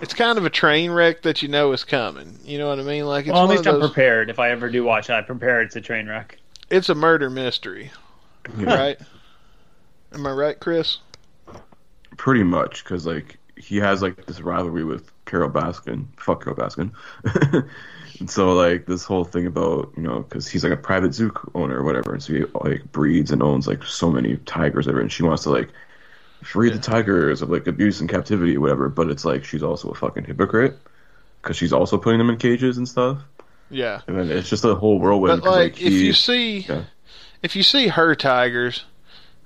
it's 0.00 0.14
kind 0.14 0.38
of 0.38 0.46
a 0.46 0.50
train 0.50 0.90
wreck 0.90 1.20
that 1.22 1.42
you 1.42 1.48
know 1.48 1.72
is 1.72 1.84
coming. 1.84 2.38
You 2.44 2.56
know 2.56 2.68
what 2.68 2.78
I 2.80 2.82
mean? 2.82 3.04
Like 3.04 3.26
it's 3.26 3.34
well, 3.34 3.44
at 3.44 3.50
least 3.50 3.66
of 3.66 3.74
I'm 3.74 3.80
prepared. 3.80 4.30
If 4.30 4.38
I 4.38 4.50
ever 4.50 4.70
do 4.70 4.84
watch 4.84 5.10
it, 5.10 5.12
I'm 5.12 5.26
prepared. 5.26 5.66
It's 5.66 5.76
a 5.76 5.82
train 5.82 6.08
wreck. 6.08 6.38
It's 6.72 6.88
a 6.88 6.94
murder 6.94 7.28
mystery, 7.28 7.92
Yeah, 8.56 8.74
right? 8.74 8.98
Am 10.14 10.26
I 10.26 10.32
right, 10.32 10.58
Chris? 10.58 10.98
Pretty 12.16 12.42
much, 12.44 12.82
because 12.82 13.06
like 13.06 13.38
he 13.56 13.76
has 13.76 14.00
like 14.00 14.24
this 14.24 14.40
rivalry 14.40 14.82
with 14.82 15.12
Carole 15.26 15.50
Baskin. 15.50 16.06
Fuck 16.16 16.44
Carole 16.44 16.56
Baskin. 16.56 16.90
and 18.20 18.30
so 18.30 18.54
like 18.54 18.86
this 18.86 19.04
whole 19.04 19.24
thing 19.24 19.46
about 19.46 19.92
you 19.98 20.02
know 20.02 20.20
because 20.20 20.48
he's 20.48 20.64
like 20.64 20.72
a 20.72 20.76
private 20.78 21.12
zoo 21.12 21.30
owner 21.54 21.78
or 21.78 21.84
whatever, 21.84 22.14
and 22.14 22.22
so 22.22 22.32
he 22.32 22.44
like 22.64 22.90
breeds 22.90 23.30
and 23.32 23.42
owns 23.42 23.66
like 23.66 23.82
so 23.84 24.10
many 24.10 24.38
tigers 24.38 24.88
ever, 24.88 25.00
and 25.00 25.12
she 25.12 25.22
wants 25.22 25.42
to 25.42 25.50
like 25.50 25.70
free 26.42 26.70
the 26.70 26.78
tigers 26.78 27.42
of 27.42 27.50
like 27.50 27.66
abuse 27.66 28.00
and 28.00 28.08
captivity 28.08 28.56
or 28.56 28.60
whatever. 28.60 28.88
But 28.88 29.10
it's 29.10 29.26
like 29.26 29.44
she's 29.44 29.62
also 29.62 29.90
a 29.90 29.94
fucking 29.94 30.24
hypocrite 30.24 30.78
because 31.42 31.56
she's 31.56 31.72
also 31.74 31.98
putting 31.98 32.18
them 32.18 32.30
in 32.30 32.38
cages 32.38 32.78
and 32.78 32.88
stuff. 32.88 33.18
Yeah. 33.72 34.02
And 34.06 34.18
then 34.18 34.30
it's 34.30 34.48
just 34.48 34.64
a 34.64 34.74
whole 34.74 34.98
whirlwind. 34.98 35.42
But 35.42 35.48
'cause, 35.48 35.56
like, 35.56 35.72
if 35.80 35.92
he- 35.92 36.06
you 36.06 36.12
see, 36.12 36.58
yeah. 36.68 36.82
if 37.42 37.56
you 37.56 37.62
see 37.62 37.88
her 37.88 38.14
tigers, 38.14 38.84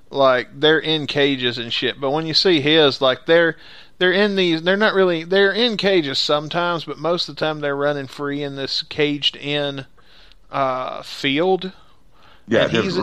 like 0.09 0.49
they're 0.59 0.79
in 0.79 1.07
cages 1.07 1.57
and 1.57 1.71
shit. 1.73 1.99
But 1.99 2.11
when 2.11 2.27
you 2.27 2.33
see 2.33 2.61
his, 2.61 3.01
like 3.01 3.25
they're 3.25 3.55
they're 3.99 4.11
in 4.11 4.35
these. 4.35 4.61
They're 4.61 4.77
not 4.77 4.93
really. 4.93 5.23
They're 5.23 5.51
in 5.51 5.75
cages 5.77 6.19
sometimes, 6.19 6.83
but 6.85 6.97
most 6.99 7.27
of 7.29 7.35
the 7.35 7.39
time 7.39 7.61
they're 7.61 7.75
running 7.75 8.05
free 8.07 8.43
in 8.43 8.55
this 8.55 8.83
caged 8.83 9.35
in 9.35 9.85
uh, 10.51 11.01
field. 11.01 11.71
yeah, 12.47 12.65
and 12.65 12.71
he's 12.71 12.97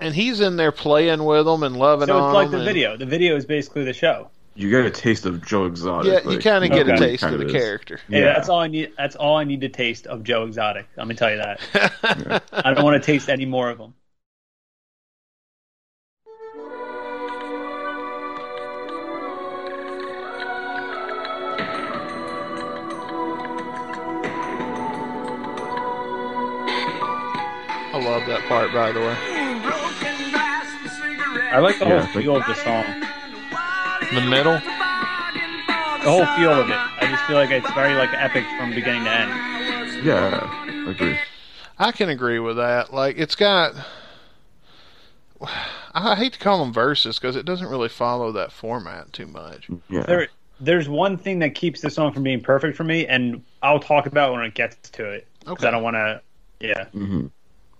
and 0.00 0.14
he's 0.14 0.40
in 0.40 0.56
there 0.56 0.70
playing 0.72 1.24
with 1.24 1.46
them 1.46 1.62
and 1.62 1.76
loving 1.76 2.08
So 2.08 2.18
on 2.18 2.30
it's 2.30 2.34
like 2.34 2.44
them. 2.50 2.52
the 2.52 2.56
and- 2.58 2.66
video. 2.66 2.96
The 2.96 3.06
video 3.06 3.36
is 3.36 3.46
basically 3.46 3.84
the 3.84 3.92
show. 3.94 4.28
You 4.56 4.70
get 4.70 4.84
a 4.84 4.90
taste 4.90 5.26
of 5.26 5.44
Joe 5.44 5.64
Exotic. 5.66 6.12
Yeah, 6.12 6.20
you 6.22 6.36
like, 6.36 6.44
kind 6.44 6.64
of 6.64 6.70
get 6.70 6.88
a 6.88 6.96
taste 6.96 7.22
of 7.24 7.38
the 7.38 7.46
is. 7.46 7.52
character. 7.52 7.98
Hey, 8.08 8.20
Yeah. 8.20 8.34
that's 8.34 8.48
all 8.48 8.60
I 8.60 8.68
need. 8.68 8.92
That's 8.96 9.16
all 9.16 9.36
I 9.36 9.44
need 9.44 9.60
to 9.62 9.68
taste 9.68 10.06
of 10.06 10.22
Joe 10.22 10.44
Exotic. 10.44 10.86
I'm 10.96 11.08
gonna 11.08 11.14
tell 11.14 11.30
you 11.30 11.38
that. 11.38 12.42
I 12.52 12.72
don't 12.72 12.84
want 12.84 13.02
to 13.02 13.04
taste 13.04 13.28
any 13.28 13.46
more 13.46 13.70
of 13.70 13.78
them. 13.78 13.94
I 26.66 28.00
love 28.02 28.26
that 28.26 28.42
part, 28.48 28.72
by 28.72 28.90
the 28.92 29.00
way. 29.00 29.14
I 31.52 31.58
like 31.60 31.78
the 31.78 31.84
Yeah, 31.84 31.90
whole 31.90 32.00
like- 32.00 32.10
feel 32.24 32.36
of 32.36 32.46
the 32.46 32.54
song. 32.54 32.84
The 34.14 34.20
middle. 34.20 34.54
The 34.54 36.10
whole 36.10 36.26
feel 36.36 36.52
of 36.52 36.70
it. 36.70 36.76
I 36.76 37.08
just 37.10 37.24
feel 37.24 37.34
like 37.36 37.50
it's 37.50 37.68
very 37.72 37.94
like 37.94 38.10
epic 38.12 38.44
from 38.56 38.70
beginning 38.70 39.02
to 39.04 39.10
end. 39.10 40.04
Yeah, 40.04 40.40
I 40.86 40.90
agree. 40.90 41.18
I 41.78 41.90
can 41.90 42.08
agree 42.10 42.38
with 42.38 42.56
that. 42.56 42.92
Like 42.94 43.18
it's 43.18 43.34
got. 43.34 43.74
I 45.94 46.14
hate 46.14 46.34
to 46.34 46.38
call 46.38 46.60
them 46.60 46.72
verses 46.72 47.18
because 47.18 47.34
it 47.34 47.44
doesn't 47.44 47.66
really 47.66 47.88
follow 47.88 48.30
that 48.32 48.52
format 48.52 49.12
too 49.12 49.26
much. 49.26 49.68
Yeah. 49.90 50.02
There, 50.02 50.28
there's 50.60 50.88
one 50.88 51.16
thing 51.18 51.40
that 51.40 51.54
keeps 51.56 51.80
the 51.80 51.90
song 51.90 52.12
from 52.12 52.22
being 52.22 52.40
perfect 52.40 52.76
for 52.76 52.84
me, 52.84 53.06
and 53.06 53.42
I'll 53.62 53.80
talk 53.80 54.06
about 54.06 54.30
it 54.30 54.32
when 54.34 54.44
it 54.44 54.54
gets 54.54 54.90
to 54.90 55.10
it. 55.10 55.26
Because 55.40 55.54
Okay. 55.58 55.68
I 55.68 55.70
don't 55.72 55.82
want 55.82 55.94
to. 55.96 56.20
Yeah. 56.60 56.84
hmm 56.86 57.26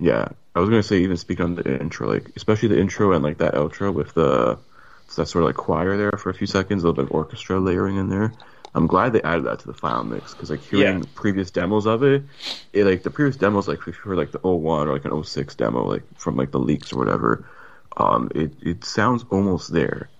Yeah, 0.01 0.29
I 0.57 0.61
was 0.61 0.69
gonna 0.69 0.83
say 0.83 0.99
even 0.99 1.17
speak 1.17 1.41
on 1.41 1.55
the 1.55 1.81
intro, 1.81 2.09
like 2.09 2.31
especially 2.35 2.69
the 2.71 2.81
intro 2.81 3.13
and 3.13 3.23
like 3.23 3.39
that 3.39 3.55
outro 3.55 3.95
with 3.95 4.15
the 4.15 4.59
so 5.15 5.23
that 5.23 5.29
sort 5.29 5.45
of 5.45 5.49
like 5.49 5.57
choir 5.57 5.97
there 5.97 6.13
for 6.19 6.31
a 6.31 6.35
few 6.35 6.47
seconds, 6.47 6.83
a 6.83 6.87
little 6.87 6.95
bit 7.05 7.11
of 7.11 7.13
orchestra 7.13 7.61
layering 7.61 7.97
in 7.97 8.09
there. 8.09 8.35
I'm 8.75 8.87
glad 8.89 9.13
they 9.13 9.23
added 9.23 9.45
that 9.47 9.61
to 9.61 9.67
the 9.69 9.75
final 9.75 10.03
mix 10.05 10.35
because 10.35 10.51
like 10.51 10.63
hearing 10.63 11.03
Yeah. 11.03 11.09
previous 11.15 11.51
demos 11.51 11.87
of 11.87 12.03
it, 12.03 12.25
it 12.73 12.85
like 12.85 13.03
the 13.05 13.11
previous 13.11 13.37
demos 13.37 13.69
like 13.69 13.79
if 13.81 13.87
you 13.87 13.93
heard 13.95 14.17
like 14.19 14.33
the 14.33 14.41
01 14.41 14.89
or 14.89 14.93
like 14.93 15.05
an 15.05 15.13
06 15.13 15.55
demo 15.55 15.85
like 15.85 16.03
from 16.17 16.37
like 16.37 16.51
the 16.51 16.59
leaks 16.59 16.93
or 16.93 16.99
whatever, 16.99 17.47
um, 17.97 18.31
it 18.35 18.53
it 18.63 18.85
sounds 18.85 19.25
almost 19.31 19.73
there, 19.73 20.11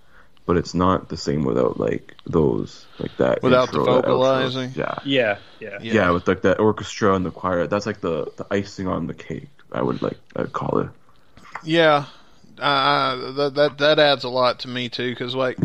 but 0.45 0.55
it's 0.57 0.73
not 0.73 1.09
the 1.09 1.17
same 1.17 1.43
without 1.43 1.79
like 1.79 2.15
those 2.25 2.87
like 2.97 3.17
that 3.17 3.43
Without 3.43 3.71
the 3.71 3.79
intro, 3.79 3.95
that 4.01 4.05
vocalizing? 4.07 4.71
Yeah. 4.75 4.95
Yeah. 5.03 5.39
Yeah. 5.59 5.77
Yeah. 5.81 5.93
Yeah, 5.93 6.09
with 6.11 6.27
like 6.27 6.41
that 6.43 6.59
orchestra 6.59 7.13
and 7.15 7.25
the 7.25 7.31
choir, 7.31 7.67
that's 7.67 7.85
like 7.85 7.99
the 8.01 8.31
the 8.37 8.45
icing 8.51 8.87
on 8.87 9.07
the 9.07 9.13
cake. 9.13 9.49
I 9.71 9.81
would 9.81 10.01
like 10.01 10.19
I'd 10.35 10.53
call 10.53 10.79
it. 10.79 10.89
Yeah, 11.63 12.05
uh, 12.59 13.31
that 13.33 13.55
that 13.55 13.77
that 13.79 13.99
adds 13.99 14.23
a 14.23 14.29
lot 14.29 14.59
to 14.59 14.67
me 14.67 14.89
too. 14.89 15.11
Because 15.11 15.35
like, 15.35 15.57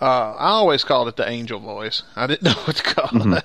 uh, 0.00 0.32
I 0.34 0.48
always 0.50 0.84
called 0.84 1.08
it 1.08 1.16
the 1.16 1.28
angel 1.28 1.60
voice. 1.60 2.02
I 2.16 2.26
didn't 2.26 2.42
know 2.44 2.60
what 2.64 2.76
to 2.76 2.82
call 2.82 3.34
it. 3.36 3.44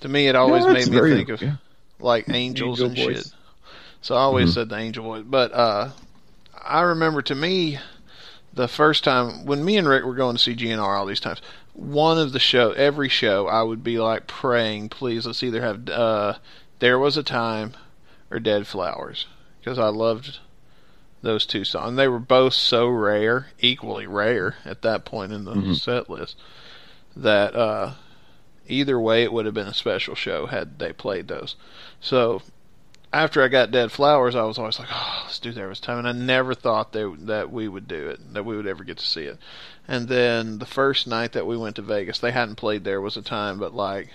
To 0.00 0.08
me, 0.08 0.28
it 0.28 0.36
always 0.36 0.62
Mm-hmm. 0.64 0.72
Yeah, 0.74 0.78
made 0.84 0.88
me 0.90 0.96
very- 0.96 1.14
think 1.14 1.28
of 1.30 1.42
yeah. 1.42 1.56
like 1.98 2.28
angels 2.28 2.80
Angel 2.80 2.86
and 2.86 2.96
voice. 3.14 3.24
shit. 3.26 3.34
So 4.00 4.14
I 4.14 4.20
always 4.20 4.50
Mhm. 4.50 4.54
said 4.54 4.68
the 4.68 4.76
angel 4.76 5.04
voice. 5.04 5.24
But 5.26 5.52
uh, 5.52 5.90
I 6.62 6.82
remember 6.82 7.20
to 7.22 7.34
me, 7.34 7.78
the 8.54 8.68
first 8.68 9.02
time 9.04 9.44
when 9.44 9.64
me 9.64 9.76
and 9.76 9.88
Rick 9.88 10.04
were 10.04 10.14
going 10.14 10.36
to 10.36 10.42
see 10.42 10.54
GNR 10.54 10.96
all 10.98 11.06
these 11.06 11.20
times, 11.20 11.40
one 11.74 12.18
of 12.18 12.32
the 12.32 12.38
show, 12.40 12.72
every 12.72 13.08
show, 13.08 13.46
I 13.48 13.62
would 13.62 13.82
be 13.84 13.98
like 13.98 14.26
praying, 14.26 14.88
please 14.90 15.26
let's 15.26 15.42
either 15.42 15.60
have 15.62 15.88
uh, 15.88 16.34
"There 16.80 16.98
Was 16.98 17.16
a 17.16 17.22
Time" 17.22 17.74
or 18.30 18.38
"Dead 18.40 18.66
Flowers" 18.66 19.26
because 19.60 19.78
I 19.78 19.88
loved 19.88 20.38
those 21.22 21.46
two 21.46 21.64
songs. 21.64 21.96
They 21.96 22.08
were 22.08 22.18
both 22.18 22.54
so 22.54 22.88
rare, 22.88 23.48
equally 23.60 24.06
rare 24.06 24.56
at 24.64 24.82
that 24.82 25.04
point 25.04 25.32
in 25.32 25.44
the 25.44 25.54
Mhm. 25.54 25.76
set 25.76 26.08
list, 26.08 26.36
that 27.16 27.54
uh, 27.56 27.92
either 28.68 28.98
way 29.00 29.22
it 29.22 29.32
would 29.32 29.44
have 29.44 29.54
been 29.54 29.66
a 29.66 29.74
special 29.74 30.14
show 30.14 30.46
had 30.46 30.78
they 30.78 30.92
played 30.92 31.28
those. 31.28 31.56
So 32.00 32.42
after 33.12 33.42
I 33.42 33.48
got 33.48 33.70
Dead 33.70 33.90
Flowers, 33.90 34.34
I 34.34 34.42
was 34.42 34.58
always 34.58 34.78
like, 34.78 34.88
oh, 34.92 35.22
let's 35.24 35.38
do 35.38 35.50
There 35.50 35.68
Was 35.68 35.80
Time. 35.80 35.98
And 35.98 36.08
I 36.08 36.12
never 36.12 36.54
thought 36.54 36.92
they, 36.92 37.04
that 37.20 37.50
we 37.50 37.66
would 37.66 37.88
do 37.88 38.08
it, 38.08 38.34
that 38.34 38.44
we 38.44 38.56
would 38.56 38.66
ever 38.66 38.84
get 38.84 38.98
to 38.98 39.06
see 39.06 39.22
it. 39.22 39.38
And 39.88 40.08
then 40.08 40.58
the 40.58 40.66
first 40.66 41.06
night 41.06 41.32
that 41.32 41.46
we 41.46 41.56
went 41.56 41.76
to 41.76 41.82
Vegas, 41.82 42.18
they 42.18 42.32
hadn't 42.32 42.56
played 42.56 42.84
There 42.84 43.00
Was 43.00 43.16
a 43.16 43.22
Time, 43.22 43.58
but 43.58 43.74
like, 43.74 44.10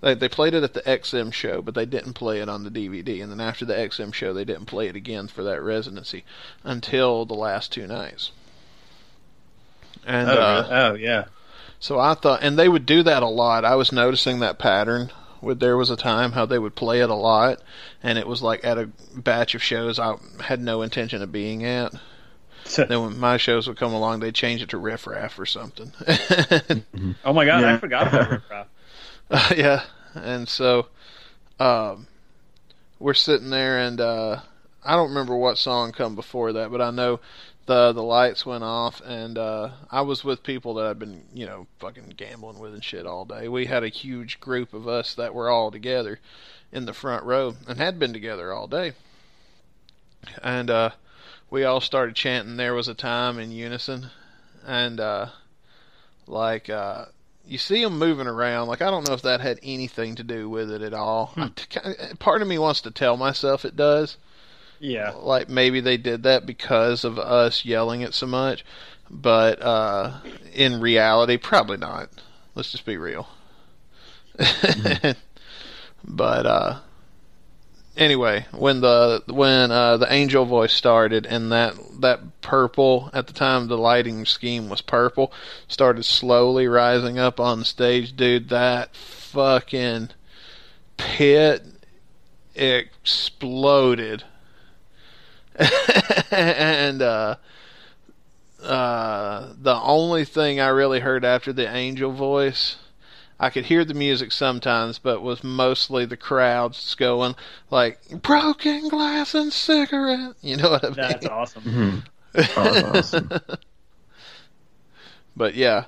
they, 0.00 0.14
they 0.14 0.28
played 0.28 0.54
it 0.54 0.62
at 0.62 0.74
the 0.74 0.82
XM 0.82 1.32
show, 1.32 1.60
but 1.62 1.74
they 1.74 1.86
didn't 1.86 2.12
play 2.14 2.40
it 2.40 2.48
on 2.48 2.64
the 2.64 2.70
DVD. 2.70 3.22
And 3.22 3.30
then 3.32 3.40
after 3.40 3.64
the 3.64 3.74
XM 3.74 4.12
show, 4.14 4.32
they 4.32 4.44
didn't 4.44 4.66
play 4.66 4.88
it 4.88 4.96
again 4.96 5.28
for 5.28 5.42
that 5.44 5.62
residency 5.62 6.24
until 6.64 7.24
the 7.24 7.34
last 7.34 7.72
two 7.72 7.86
nights. 7.86 8.30
And 10.06 10.30
Oh, 10.30 10.32
uh, 10.34 10.62
really? 10.62 10.74
oh 10.74 10.94
yeah. 10.94 11.24
so 11.80 11.98
I 11.98 12.14
thought, 12.14 12.42
and 12.42 12.58
they 12.58 12.68
would 12.68 12.86
do 12.86 13.02
that 13.02 13.22
a 13.22 13.28
lot. 13.28 13.64
I 13.64 13.74
was 13.74 13.92
noticing 13.92 14.40
that 14.40 14.58
pattern. 14.58 15.10
With 15.40 15.60
there 15.60 15.76
was 15.76 15.88
a 15.90 15.96
time 15.96 16.32
how 16.32 16.46
they 16.46 16.58
would 16.58 16.74
play 16.74 17.00
it 17.00 17.10
a 17.10 17.14
lot, 17.14 17.60
and 18.02 18.18
it 18.18 18.26
was 18.26 18.42
like 18.42 18.64
at 18.64 18.76
a 18.76 18.90
batch 19.14 19.54
of 19.54 19.62
shows 19.62 19.96
I 20.00 20.16
had 20.40 20.60
no 20.60 20.82
intention 20.82 21.22
of 21.22 21.30
being 21.30 21.64
at. 21.64 21.92
then 22.76 23.00
when 23.02 23.18
my 23.20 23.36
shows 23.36 23.68
would 23.68 23.76
come 23.76 23.92
along, 23.94 24.18
they'd 24.18 24.34
change 24.34 24.62
it 24.62 24.70
to 24.70 24.78
riff 24.78 25.06
raff 25.06 25.38
or 25.38 25.46
something. 25.46 25.92
Oh 27.24 27.32
my 27.32 27.44
god, 27.44 27.62
I 27.62 27.76
forgot 27.78 28.08
about 28.08 28.30
Riff 28.30 28.42
Raff. 28.50 28.66
yeah, 29.54 29.82
and 30.14 30.48
so, 30.48 30.86
um, 31.60 32.06
we're 32.98 33.12
sitting 33.12 33.50
there, 33.50 33.78
and 33.78 34.00
uh, 34.00 34.40
I 34.82 34.96
don't 34.96 35.10
remember 35.10 35.36
what 35.36 35.58
song 35.58 35.92
come 35.92 36.14
before 36.14 36.54
that, 36.54 36.70
but 36.70 36.80
I 36.80 36.90
know 36.90 37.20
the 37.66 37.92
the 37.92 38.02
lights 38.02 38.46
went 38.46 38.64
off, 38.64 39.02
and 39.04 39.36
uh, 39.36 39.70
I 39.90 40.00
was 40.00 40.24
with 40.24 40.42
people 40.42 40.72
that 40.74 40.86
I'd 40.86 40.98
been, 40.98 41.24
you 41.34 41.44
know, 41.44 41.66
fucking 41.78 42.14
gambling 42.16 42.58
with 42.58 42.72
and 42.72 42.82
shit 42.82 43.04
all 43.04 43.26
day. 43.26 43.48
We 43.48 43.66
had 43.66 43.84
a 43.84 43.88
huge 43.88 44.40
group 44.40 44.72
of 44.72 44.88
us 44.88 45.14
that 45.14 45.34
were 45.34 45.50
all 45.50 45.70
together 45.70 46.20
in 46.72 46.86
the 46.86 46.94
front 46.94 47.24
row 47.24 47.54
and 47.66 47.78
had 47.78 47.98
been 47.98 48.14
together 48.14 48.50
all 48.50 48.66
day, 48.66 48.92
and 50.42 50.70
uh, 50.70 50.90
we 51.50 51.64
all 51.64 51.82
started 51.82 52.14
chanting 52.14 52.56
"There 52.56 52.72
was 52.72 52.88
a 52.88 52.94
time" 52.94 53.38
in 53.38 53.52
unison, 53.52 54.08
and 54.66 54.98
uh, 54.98 55.26
like. 56.26 56.70
You 57.48 57.58
see 57.58 57.82
them 57.82 57.98
moving 57.98 58.26
around. 58.26 58.68
Like 58.68 58.82
I 58.82 58.90
don't 58.90 59.08
know 59.08 59.14
if 59.14 59.22
that 59.22 59.40
had 59.40 59.58
anything 59.62 60.14
to 60.16 60.22
do 60.22 60.48
with 60.48 60.70
it 60.70 60.82
at 60.82 60.94
all. 60.94 61.32
I 61.36 61.50
t- 61.54 61.80
part 62.18 62.42
of 62.42 62.48
me 62.48 62.58
wants 62.58 62.82
to 62.82 62.90
tell 62.90 63.16
myself 63.16 63.64
it 63.64 63.76
does. 63.76 64.16
Yeah. 64.80 65.12
Like 65.16 65.48
maybe 65.48 65.80
they 65.80 65.96
did 65.96 66.22
that 66.24 66.46
because 66.46 67.04
of 67.04 67.18
us 67.18 67.64
yelling 67.64 68.02
it 68.02 68.14
so 68.14 68.26
much, 68.26 68.64
but 69.10 69.60
uh, 69.62 70.20
in 70.54 70.80
reality, 70.80 71.36
probably 71.36 71.78
not. 71.78 72.10
Let's 72.54 72.70
just 72.70 72.84
be 72.86 72.96
real. 72.96 73.28
but 76.04 76.46
uh, 76.46 76.78
anyway, 77.98 78.46
when 78.52 78.80
the 78.80 79.22
when 79.26 79.70
uh, 79.70 79.98
the 79.98 80.10
angel 80.10 80.46
voice 80.46 80.72
started 80.72 81.26
and 81.26 81.52
that 81.52 81.74
that 82.00 82.40
purple 82.40 83.10
at 83.12 83.26
the 83.26 83.32
time 83.32 83.66
the 83.66 83.76
lighting 83.76 84.24
scheme 84.24 84.68
was 84.68 84.80
purple 84.80 85.32
started 85.66 86.04
slowly 86.04 86.66
rising 86.66 87.18
up 87.18 87.38
on 87.38 87.58
the 87.58 87.64
stage, 87.64 88.16
dude, 88.16 88.48
that 88.48 88.94
fucking 88.96 90.10
pit 90.96 91.64
exploded. 92.54 94.24
and 96.30 97.02
uh 97.02 97.34
uh 98.62 99.52
the 99.60 99.74
only 99.74 100.24
thing 100.24 100.60
I 100.60 100.68
really 100.68 101.00
heard 101.00 101.24
after 101.24 101.52
the 101.52 101.68
angel 101.68 102.12
voice 102.12 102.76
I 103.40 103.50
could 103.50 103.66
hear 103.66 103.84
the 103.84 103.94
music 103.94 104.32
sometimes, 104.32 104.98
but 104.98 105.22
was 105.22 105.44
mostly 105.44 106.04
the 106.04 106.16
crowds 106.16 106.94
going 106.96 107.36
like 107.70 108.22
broken 108.22 108.88
glass 108.88 109.34
and 109.34 109.52
cigarette. 109.52 110.34
You 110.42 110.56
know 110.56 110.70
what 110.70 110.84
I 110.84 110.88
mean? 110.88 110.96
That's 110.96 111.26
awesome. 111.26 111.62
Mhm. 112.34 112.46
Oh, 112.56 112.72
that's 112.72 113.14
awesome. 113.14 113.30
But 115.36 115.54
yeah, 115.54 115.84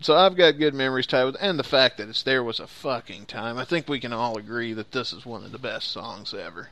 so 0.00 0.16
I've 0.16 0.36
got 0.36 0.58
good 0.58 0.74
memories 0.74 1.06
tied 1.06 1.24
with, 1.24 1.36
and 1.40 1.58
the 1.58 1.64
fact 1.64 1.98
that 1.98 2.08
it's 2.08 2.22
there 2.22 2.42
was 2.42 2.58
a 2.58 2.66
fucking 2.66 3.26
time. 3.26 3.58
I 3.58 3.64
think 3.64 3.88
we 3.88 4.00
can 4.00 4.12
all 4.12 4.36
agree 4.38 4.72
that 4.72 4.92
this 4.92 5.12
is 5.12 5.24
one 5.24 5.44
of 5.44 5.52
the 5.52 5.58
best 5.58 5.90
songs 5.90 6.34
ever. 6.34 6.68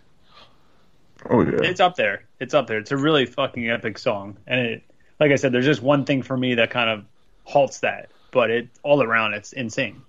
Oh 1.29 1.43
yeah. 1.43 1.61
It's 1.63 1.81
up 1.81 1.95
there. 1.97 2.25
It's 2.41 2.53
up 2.55 2.67
there. 2.67 2.79
It's 2.79 2.91
a 2.91 2.97
really 2.97 3.27
fucking 3.27 3.71
epic 3.71 3.99
song, 3.99 4.37
and 4.47 4.61
it, 4.61 4.83
like 5.21 5.31
I 5.31 5.37
said, 5.37 5.53
there's 5.53 5.67
just 5.67 5.83
one 5.83 6.05
thing 6.05 6.23
for 6.23 6.37
me 6.37 6.55
that 6.57 6.71
kind 6.71 6.91
of 6.91 7.05
halts 7.45 7.81
that, 7.81 8.09
but 8.33 8.51
it 8.51 8.69
all 8.83 9.03
around 9.03 9.35
it's 9.35 9.53
insane. 9.53 10.03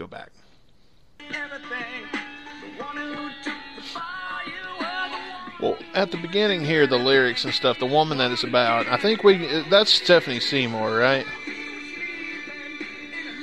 All 0.00 0.06
right, 0.06 0.06
let's 0.06 0.06
go 0.06 0.06
back. 0.06 0.30
Well, 5.60 5.78
at 5.94 6.10
the 6.10 6.16
beginning 6.16 6.64
here, 6.64 6.86
the 6.88 6.96
lyrics 6.98 7.44
and 7.44 7.54
stuff, 7.54 7.78
the 7.78 7.86
woman 7.86 8.18
that 8.18 8.32
it's 8.32 8.42
about, 8.42 8.88
I 8.88 8.96
think 8.96 9.22
we 9.22 9.62
that's 9.70 9.92
Stephanie 9.92 10.40
Seymour, 10.40 10.96
right? 10.98 11.24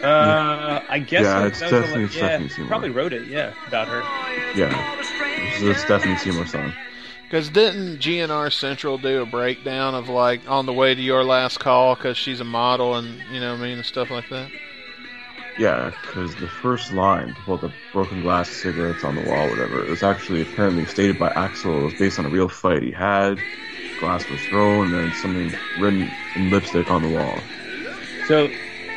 Uh, 0.04 0.82
I 0.89 1.00
guess 1.00 1.24
Yeah, 1.24 1.45
it's 1.47 1.60
definitely 1.60 2.06
the- 2.08 2.12
Stephanie 2.12 2.45
yeah, 2.50 2.56
Seymour. 2.56 2.68
Probably 2.70 2.89
wrote 2.89 3.14
it, 3.14 3.28
yeah, 3.28 3.54
about 3.68 3.88
her. 3.88 4.02
yeah. 4.58 4.97
This 5.54 5.62
is 5.62 5.70
a 5.70 5.76
Stephanie 5.76 6.18
Seymour 6.18 6.45
song. 6.47 6.74
Because 7.24 7.50
didn't 7.50 8.00
GNR 8.00 8.52
Central 8.52 8.97
do 8.97 9.22
a 9.22 9.26
breakdown 9.26 9.93
of 9.95 10.10
like 10.10 10.41
on 10.50 10.66
the 10.66 10.74
way 10.74 10.95
to 10.95 11.02
your 11.02 11.24
last 11.24 11.60
call 11.60 11.95
because 11.95 12.18
she's 12.18 12.39
a 12.39 12.45
model 12.45 12.95
and 12.95 13.22
you 13.32 13.39
know 13.39 13.52
what 13.54 13.60
I 13.62 13.64
mean 13.64 13.78
and 13.78 13.86
stuff 13.86 14.10
like 14.10 14.28
that? 14.30 14.50
Yeah, 15.60 15.91
because 16.01 16.38
the 16.38 16.47
first 16.47 16.91
line, 16.91 17.36
well, 17.45 17.57
the 17.60 17.74
broken 17.91 18.22
glass 18.22 18.62
cigarettes 18.62 19.03
on 19.03 19.16
the 19.16 19.22
wall, 19.22 19.49
whatever, 19.49 19.84
it 19.86 19.89
was 19.89 20.03
actually 20.03 20.41
apparently 20.41 20.86
stated 20.86 21.18
by 21.20 21.30
Axl. 21.32 21.82
It 21.82 21.84
was 21.84 21.95
based 21.95 22.18
on 22.18 22.26
a 22.26 22.30
real 22.30 22.49
fight 22.49 22.84
he 22.84 22.91
had. 22.91 23.43
Glass 23.97 24.30
was 24.30 24.45
thrown, 24.45 24.93
and 24.93 25.03
then 25.03 25.14
something 25.14 25.53
written 25.76 26.18
in 26.36 26.49
lipstick 26.49 26.89
on 26.89 27.01
the 27.03 27.10
wall. 27.10 27.51
So, 28.24 28.55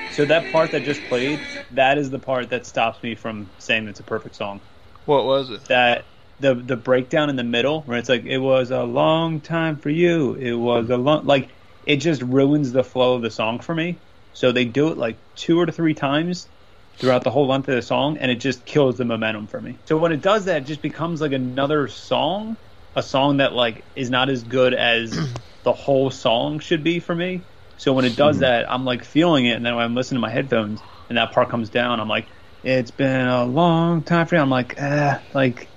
so 0.09 0.25
that 0.27 0.51
part 0.51 0.71
that 0.73 0.81
just 0.83 1.05
played, 1.05 1.49
that 1.71 1.99
is 1.99 2.11
the 2.11 2.21
part 2.21 2.51
that 2.51 2.67
stops 2.67 3.03
me 3.03 3.17
from 3.17 3.53
saying 3.59 3.89
it's 3.89 4.01
a 4.01 4.05
perfect 4.05 4.37
song. 4.37 4.63
What 5.05 5.25
was 5.27 5.51
it? 5.51 5.65
That 5.69 6.07
the 6.39 6.55
the 6.55 6.77
breakdown 6.77 7.31
in 7.31 7.37
the 7.37 7.45
middle 7.45 7.83
where 7.83 7.99
it's 7.99 8.09
like 8.09 8.25
it 8.25 8.39
was 8.39 8.71
a 8.71 8.85
long 8.85 9.41
time 9.41 9.79
for 9.79 9.91
you. 9.91 10.35
It 10.35 10.55
was 10.55 10.91
a 10.91 10.97
long 10.97 11.25
like 11.27 11.57
it 11.83 11.97
just 11.97 12.23
ruins 12.23 12.73
the 12.73 12.85
flow 12.85 13.15
of 13.15 13.23
the 13.23 13.31
song 13.31 13.61
for 13.61 13.75
me. 13.75 14.03
So 14.33 14.53
they 14.53 14.65
do 14.65 14.89
it 14.89 14.99
like 14.99 15.21
two 15.35 15.59
or 15.61 15.67
three 15.67 15.95
times 15.95 16.51
throughout 16.99 17.25
the 17.25 17.31
whole 17.31 17.49
length 17.49 17.69
of 17.69 17.75
the 17.75 17.83
song, 17.83 18.17
and 18.19 18.31
it 18.31 18.37
just 18.37 18.65
kills 18.67 18.97
the 18.97 19.05
momentum 19.05 19.49
for 19.49 19.61
me. 19.61 19.81
So 19.87 19.99
when 19.99 20.13
it 20.13 20.21
does 20.23 20.45
that, 20.47 20.63
it 20.63 20.67
just 20.67 20.83
becomes 20.83 21.21
like 21.21 21.33
another 21.33 21.89
song, 21.89 22.57
a 22.95 23.03
song 23.03 23.39
that 23.39 23.53
like 23.53 23.87
is 23.95 24.11
not 24.11 24.31
as 24.31 24.45
good 24.45 24.75
as 24.75 25.21
the 25.65 25.73
whole 25.73 26.11
song 26.11 26.59
should 26.61 26.85
be 26.85 27.01
for 27.01 27.15
me. 27.15 27.47
So 27.77 27.93
when 27.93 28.05
it 28.05 28.17
does 28.17 28.39
that, 28.41 28.71
I'm 28.71 28.85
like 28.85 29.05
feeling 29.05 29.47
it, 29.47 29.53
and 29.57 29.67
then 29.67 29.75
when 29.75 29.85
I'm 29.85 29.95
listening 29.95 30.19
to 30.19 30.27
my 30.27 30.31
headphones 30.31 30.85
and 31.09 31.19
that 31.19 31.33
part 31.33 31.51
comes 31.51 31.71
down, 31.71 32.01
I'm 32.01 32.09
like, 32.09 32.31
it's 32.63 32.93
been 32.93 33.27
a 33.27 33.45
long 33.45 34.05
time 34.05 34.27
for 34.27 34.37
you. 34.37 34.41
I'm 34.41 34.51
like, 34.51 34.75
ah, 34.81 35.23
like 35.35 35.73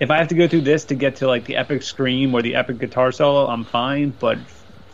if 0.00 0.10
I 0.10 0.18
have 0.18 0.28
to 0.28 0.34
go 0.34 0.48
through 0.48 0.62
this 0.62 0.86
to 0.86 0.94
get 0.94 1.16
to 1.16 1.28
like 1.28 1.44
the 1.44 1.56
epic 1.56 1.82
scream 1.82 2.34
or 2.34 2.42
the 2.42 2.56
epic 2.56 2.78
guitar 2.78 3.12
solo, 3.12 3.46
I'm 3.46 3.64
fine. 3.64 4.10
But 4.12 4.38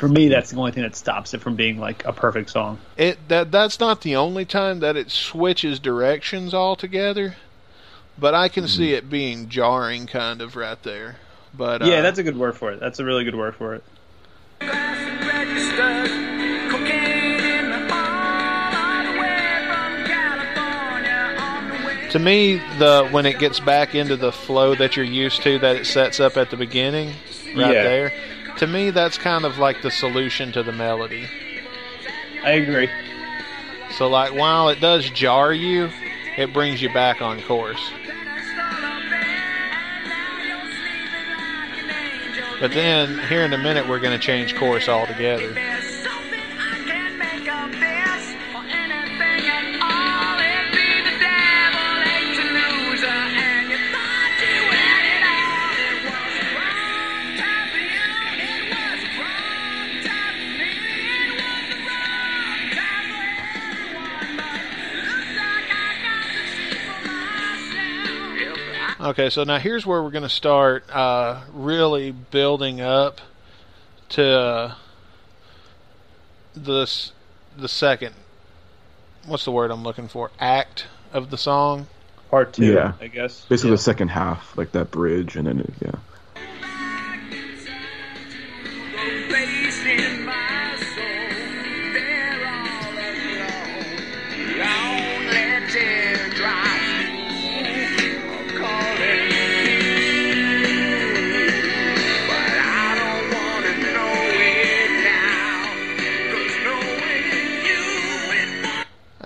for 0.00 0.08
me, 0.08 0.28
that's 0.28 0.50
the 0.50 0.56
only 0.56 0.72
thing 0.72 0.82
that 0.82 0.96
stops 0.96 1.34
it 1.34 1.42
from 1.42 1.56
being 1.56 1.78
like 1.78 2.06
a 2.06 2.12
perfect 2.14 2.48
song. 2.48 2.78
It 2.96 3.18
that 3.28 3.52
that's 3.52 3.78
not 3.78 4.00
the 4.00 4.16
only 4.16 4.46
time 4.46 4.80
that 4.80 4.96
it 4.96 5.10
switches 5.10 5.78
directions 5.78 6.54
altogether, 6.54 7.36
but 8.18 8.34
I 8.34 8.48
can 8.48 8.66
see 8.66 8.94
it 8.94 9.10
being 9.10 9.50
jarring 9.50 10.06
kind 10.06 10.40
of 10.40 10.56
right 10.56 10.82
there. 10.84 11.16
But 11.52 11.82
uh, 11.82 11.84
yeah, 11.84 12.00
that's 12.00 12.18
a 12.18 12.22
good 12.22 12.38
word 12.38 12.56
for 12.56 12.72
it. 12.72 12.80
That's 12.80 12.98
a 12.98 13.04
really 13.04 13.24
good 13.24 13.34
word 13.34 13.54
for 13.54 13.74
it. 13.74 13.84
to 22.10 22.18
me 22.18 22.56
the 22.78 23.06
when 23.12 23.24
it 23.26 23.38
gets 23.38 23.60
back 23.60 23.94
into 23.94 24.16
the 24.16 24.32
flow 24.32 24.74
that 24.74 24.96
you're 24.96 25.04
used 25.04 25.42
to 25.42 25.58
that 25.60 25.76
it 25.76 25.86
sets 25.86 26.18
up 26.18 26.36
at 26.36 26.50
the 26.50 26.56
beginning 26.56 27.08
right 27.54 27.72
Yeah. 27.72 27.82
there. 27.84 28.12
To 28.60 28.66
me, 28.66 28.90
that's 28.90 29.16
kind 29.16 29.46
of 29.46 29.56
like 29.56 29.80
the 29.80 29.90
solution 29.90 30.52
to 30.52 30.62
the 30.62 30.70
melody. 30.70 31.26
I 32.44 32.50
agree. 32.50 32.90
So 33.96 34.06
like 34.06 34.34
while 34.34 34.68
it 34.68 34.80
does 34.80 35.08
jar 35.08 35.54
you, 35.54 35.88
it 36.36 36.52
brings 36.52 36.82
you 36.82 36.92
back 36.92 37.22
on 37.22 37.40
course. 37.40 37.80
But 42.60 42.72
then 42.72 43.18
here 43.28 43.46
in 43.46 43.54
a 43.54 43.58
minute 43.58 43.88
we're 43.88 43.98
going 43.98 44.12
to 44.12 44.22
change 44.22 44.54
course 44.54 44.90
altogether. 44.90 45.54
Okay, 69.00 69.30
so 69.30 69.44
now 69.44 69.58
here's 69.58 69.86
where 69.86 70.02
we're 70.02 70.10
going 70.10 70.24
to 70.24 70.28
start 70.28 70.84
uh, 70.90 71.40
really 71.54 72.10
building 72.10 72.82
up 72.82 73.22
to 74.10 74.22
uh, 74.22 74.74
this 76.54 77.12
the 77.56 77.68
second. 77.68 78.14
What's 79.24 79.46
the 79.46 79.52
word 79.52 79.70
I'm 79.70 79.84
looking 79.84 80.08
for? 80.08 80.30
Act 80.38 80.86
of 81.14 81.30
the 81.30 81.38
song. 81.38 81.86
Part 82.30 82.52
two, 82.52 82.74
Yeah. 82.74 82.92
I 83.00 83.06
guess. 83.06 83.46
Basically, 83.48 83.70
the 83.70 83.78
second 83.78 84.08
half, 84.08 84.56
like 84.58 84.72
that 84.72 84.90
bridge, 84.90 85.34
and 85.34 85.46
then 85.46 85.60
it, 85.60 85.72
yeah. 85.80 85.92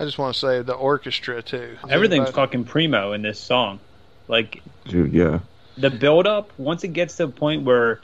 Just 0.05 0.17
want 0.17 0.33
to 0.33 0.39
say 0.39 0.61
the 0.61 0.73
orchestra 0.73 1.41
too. 1.41 1.77
Everything's 1.89 2.27
anybody- 2.27 2.31
fucking 2.35 2.63
primo 2.65 3.13
in 3.13 3.21
this 3.21 3.39
song. 3.39 3.79
Like 4.27 4.61
Dude, 4.87 5.13
yeah. 5.13 5.39
the 5.77 5.89
build 5.89 6.25
up 6.27 6.51
once 6.57 6.83
it 6.83 6.89
gets 6.89 7.17
to 7.17 7.27
the 7.27 7.31
point 7.31 7.63
where 7.63 8.01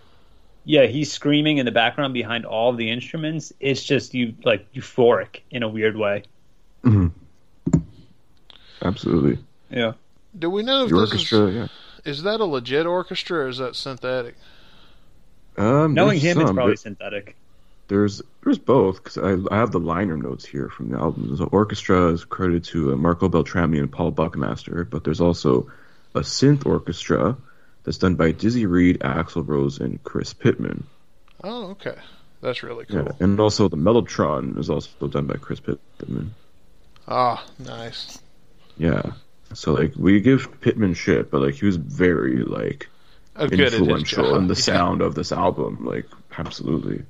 yeah 0.65 0.85
he's 0.85 1.11
screaming 1.11 1.57
in 1.57 1.65
the 1.65 1.71
background 1.71 2.13
behind 2.13 2.45
all 2.45 2.69
of 2.69 2.77
the 2.77 2.91
instruments 2.91 3.51
it's 3.59 3.81
just 3.83 4.13
you 4.13 4.35
like 4.43 4.71
euphoric 4.73 5.39
in 5.49 5.63
a 5.63 5.67
weird 5.67 5.97
way 5.97 6.21
hmm 6.83 7.07
Absolutely. 8.83 9.39
yeah 9.71 9.93
Do 10.37 10.49
we 10.49 10.63
know 10.63 10.83
if 10.83 10.89
The 10.89 10.99
this 10.99 11.11
orchestra, 11.11 11.39
is 11.47 11.55
yeah. 11.55 11.67
is 12.05 12.23
that 12.23 12.39
a 12.39 12.45
legit 12.45 12.85
orchestra 12.85 13.39
or 13.39 13.47
is 13.47 13.57
that 13.57 13.75
synthetic? 13.75 14.35
Um, 15.57 15.93
knowing 15.93 16.19
there's 16.19 16.35
him 16.37 16.41
it's 16.41 16.51
probably 16.51 16.73
but 16.73 16.79
synthetic 16.79 17.35
There's 17.91 18.21
there's 18.41 18.57
both 18.57 19.03
because 19.03 19.17
I, 19.17 19.35
I 19.53 19.57
have 19.57 19.73
the 19.73 19.79
liner 19.79 20.15
notes 20.15 20.45
here 20.45 20.69
from 20.69 20.91
the 20.91 20.97
album. 20.97 21.35
The 21.35 21.43
orchestra 21.43 22.07
is 22.13 22.23
credited 22.23 22.63
to 22.71 22.93
uh, 22.93 22.95
Marco 22.95 23.27
Beltrami 23.27 23.79
and 23.79 23.91
Paul 23.91 24.11
Buckmaster, 24.11 24.85
but 24.85 25.03
there's 25.03 25.19
also 25.19 25.69
a 26.15 26.21
synth 26.21 26.65
orchestra 26.65 27.35
that's 27.83 27.97
done 27.97 28.15
by 28.15 28.31
Dizzy 28.31 28.65
Reed, 28.65 28.99
Axl 29.01 29.45
Rose, 29.45 29.79
and 29.79 30.01
Chris 30.05 30.31
Pitman. 30.33 30.85
Oh, 31.43 31.71
okay. 31.71 31.95
That's 32.39 32.63
really 32.63 32.85
cool. 32.85 33.03
Yeah, 33.03 33.11
and 33.19 33.37
also 33.41 33.67
the 33.67 33.75
Mellotron 33.75 34.57
is 34.57 34.69
also 34.69 35.07
done 35.09 35.25
by 35.27 35.35
Chris 35.35 35.59
Pitman. 35.59 36.33
Ah, 37.09 37.43
nice. 37.59 38.19
Yeah, 38.77 39.11
so 39.53 39.73
like 39.73 39.95
we 39.97 40.21
give 40.21 40.61
Pitman 40.61 40.93
shit, 40.93 41.29
but 41.29 41.41
like 41.41 41.55
he 41.55 41.65
was 41.65 41.75
very 41.75 42.37
like 42.43 42.87
Oh, 43.35 43.47
good 43.47 43.59
at 43.59 43.73
his 43.73 43.81
influential 43.81 44.35
in 44.37 44.47
the 44.47 44.53
Yeah. 44.57 44.61
sound 44.61 45.01
of 45.01 45.13
this 45.13 45.33
album. 45.33 45.83
Like 45.85 46.05
absolutely. 46.37 47.03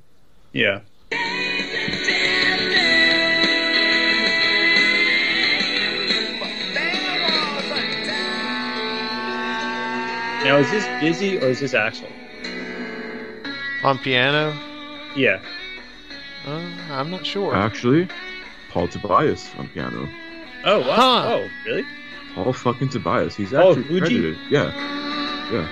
Yeah 0.52 0.80
now 10.44 10.56
is 10.56 10.70
this 10.70 10.84
Dizzy 11.00 11.38
or 11.38 11.46
is 11.48 11.60
this 11.60 11.72
Axl 11.74 12.10
On 13.84 13.98
piano? 13.98 14.52
yeah 15.16 15.40
Uh, 16.46 16.58
I'm 16.90 17.08
not 17.08 17.24
sure. 17.24 17.54
Actually, 17.54 18.08
Paul 18.70 18.88
Tobias 18.88 19.48
on 19.58 19.68
piano. 19.68 20.08
oh 20.64 20.80
wow 20.80 20.96
Huh. 20.96 21.28
oh 21.34 21.48
really 21.66 21.84
Paul 22.34 22.52
fucking 22.52 22.88
Tobias. 22.88 23.36
He's 23.36 23.52
Oh, 23.52 23.70
actually 23.70 23.84
Fuji? 23.84 24.00
credited. 24.00 24.38
Yeah, 24.50 24.72
yeah. 25.52 25.68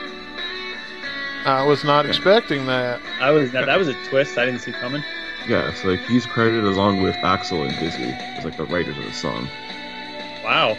I 1.44 1.64
was 1.64 1.84
not 1.84 2.06
expecting 2.06 2.66
that. 2.66 3.00
i 3.20 3.30
was 3.30 3.50
that, 3.52 3.66
that 3.66 3.78
was 3.78 3.88
a 3.88 3.94
twist 4.08 4.36
i 4.36 4.44
didn't 4.44 4.60
see 4.60 4.72
coming 4.72 5.02
Yeah, 5.48 5.72
so 5.74 5.88
like 5.88 6.00
he's 6.06 6.26
credited 6.26 6.64
along 6.64 7.02
with 7.02 7.14
Axl 7.16 7.66
and 7.66 7.78
Dizzy 7.78 8.04
as 8.36 8.44
like 8.44 8.56
the 8.56 8.66
writers 8.66 8.96
of 8.98 9.04
the 9.04 9.12
song. 9.12 9.48
wow 10.44 10.76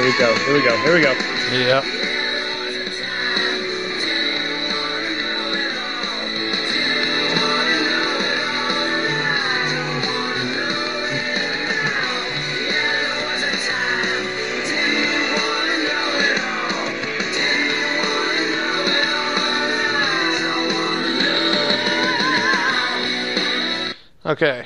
Here 0.00 0.04
we 0.04 0.18
go. 0.18 0.34
Here 0.44 0.54
we 0.54 0.62
go. 0.62 0.76
Here 0.78 0.94
we 0.94 1.02
go. 1.02 1.12
Yep. 1.52 1.99
Okay. 24.30 24.64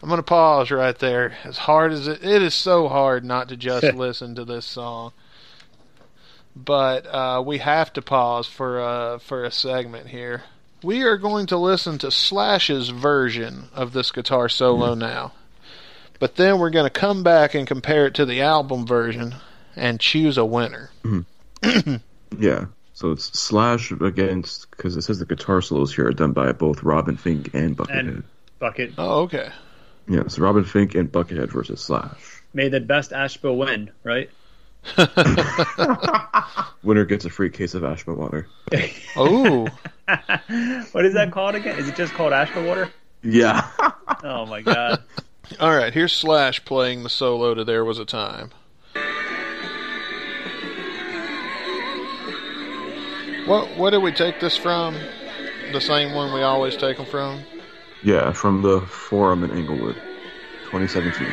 I'm 0.00 0.08
going 0.08 0.20
to 0.20 0.22
pause 0.22 0.70
right 0.70 0.96
there. 0.96 1.36
As 1.42 1.58
hard 1.58 1.90
as 1.90 2.06
it, 2.06 2.22
it 2.22 2.42
is 2.42 2.54
so 2.54 2.86
hard 2.86 3.24
not 3.24 3.48
to 3.48 3.56
just 3.56 3.92
listen 3.94 4.36
to 4.36 4.44
this 4.44 4.64
song. 4.64 5.12
But 6.54 7.06
uh, 7.06 7.42
we 7.44 7.58
have 7.58 7.92
to 7.94 8.02
pause 8.02 8.46
for 8.46 8.80
uh, 8.80 9.18
for 9.18 9.42
a 9.42 9.50
segment 9.50 10.08
here. 10.08 10.44
We 10.84 11.02
are 11.02 11.16
going 11.16 11.46
to 11.46 11.58
listen 11.58 11.98
to 11.98 12.12
Slash's 12.12 12.90
version 12.90 13.68
of 13.74 13.92
this 13.92 14.12
guitar 14.12 14.48
solo 14.48 14.94
now. 14.94 15.32
But 16.20 16.36
then 16.36 16.60
we're 16.60 16.70
going 16.70 16.86
to 16.86 17.00
come 17.00 17.24
back 17.24 17.54
and 17.54 17.66
compare 17.66 18.06
it 18.06 18.14
to 18.14 18.24
the 18.24 18.42
album 18.42 18.86
version 18.86 19.34
and 19.74 19.98
choose 19.98 20.38
a 20.38 20.44
winner. 20.44 20.90
Yeah. 22.38 22.66
So 23.00 23.12
it's 23.12 23.32
Slash 23.38 23.92
against 23.92 24.70
because 24.72 24.94
it 24.94 25.00
says 25.00 25.18
the 25.20 25.24
guitar 25.24 25.62
solos 25.62 25.94
here 25.94 26.06
are 26.08 26.12
done 26.12 26.32
by 26.32 26.52
both 26.52 26.82
Robin 26.82 27.16
Fink 27.16 27.54
and 27.54 27.74
Buckethead. 27.74 27.98
And 27.98 28.22
bucket 28.58 28.92
Oh, 28.98 29.22
okay. 29.22 29.48
yeah, 30.06 30.28
so 30.28 30.42
Robin 30.42 30.64
Fink 30.64 30.94
and 30.94 31.10
Buckethead 31.10 31.50
versus 31.50 31.80
Slash. 31.80 32.42
may 32.52 32.68
the 32.68 32.78
best 32.78 33.14
Asheville 33.14 33.56
win, 33.56 33.90
right? 34.04 34.28
Winner 36.82 37.06
gets 37.06 37.24
a 37.24 37.30
free 37.30 37.48
case 37.48 37.72
of 37.72 37.84
Ashma 37.84 38.14
water. 38.14 38.46
Oh, 39.16 39.66
what 40.92 41.06
is 41.06 41.14
that 41.14 41.30
called 41.32 41.54
again? 41.54 41.78
Is 41.78 41.88
it 41.88 41.96
just 41.96 42.12
called 42.12 42.34
Asheville 42.34 42.64
water? 42.64 42.90
Yeah. 43.22 43.66
Oh 44.22 44.44
my 44.44 44.60
god. 44.60 45.02
all 45.60 45.74
right. 45.74 45.94
Here's 45.94 46.12
Slash 46.12 46.62
playing 46.66 47.02
the 47.02 47.08
solo 47.08 47.54
to 47.54 47.64
"There 47.64 47.82
Was 47.82 47.98
a 47.98 48.04
Time." 48.04 48.50
What 53.46 53.76
what 53.76 53.90
did 53.90 54.02
we 54.02 54.12
take 54.12 54.38
this 54.40 54.56
from? 54.56 54.94
The 55.72 55.80
same 55.80 56.14
one 56.14 56.32
we 56.32 56.42
always 56.42 56.76
take 56.76 56.96
them 56.96 57.06
from. 57.06 57.42
yeah, 58.02 58.32
from 58.32 58.62
the 58.62 58.80
forum 58.82 59.44
in 59.44 59.56
Inglewood, 59.56 59.96
2017. 60.70 61.26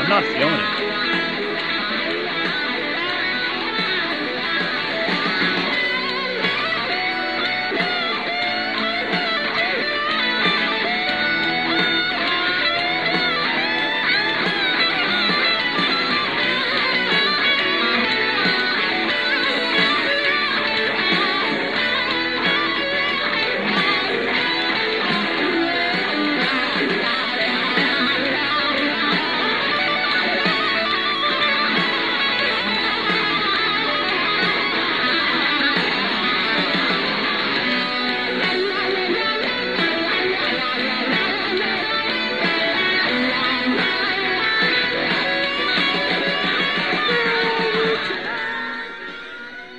I'm 0.00 0.08
not 0.08 0.24
feeling 0.24 0.57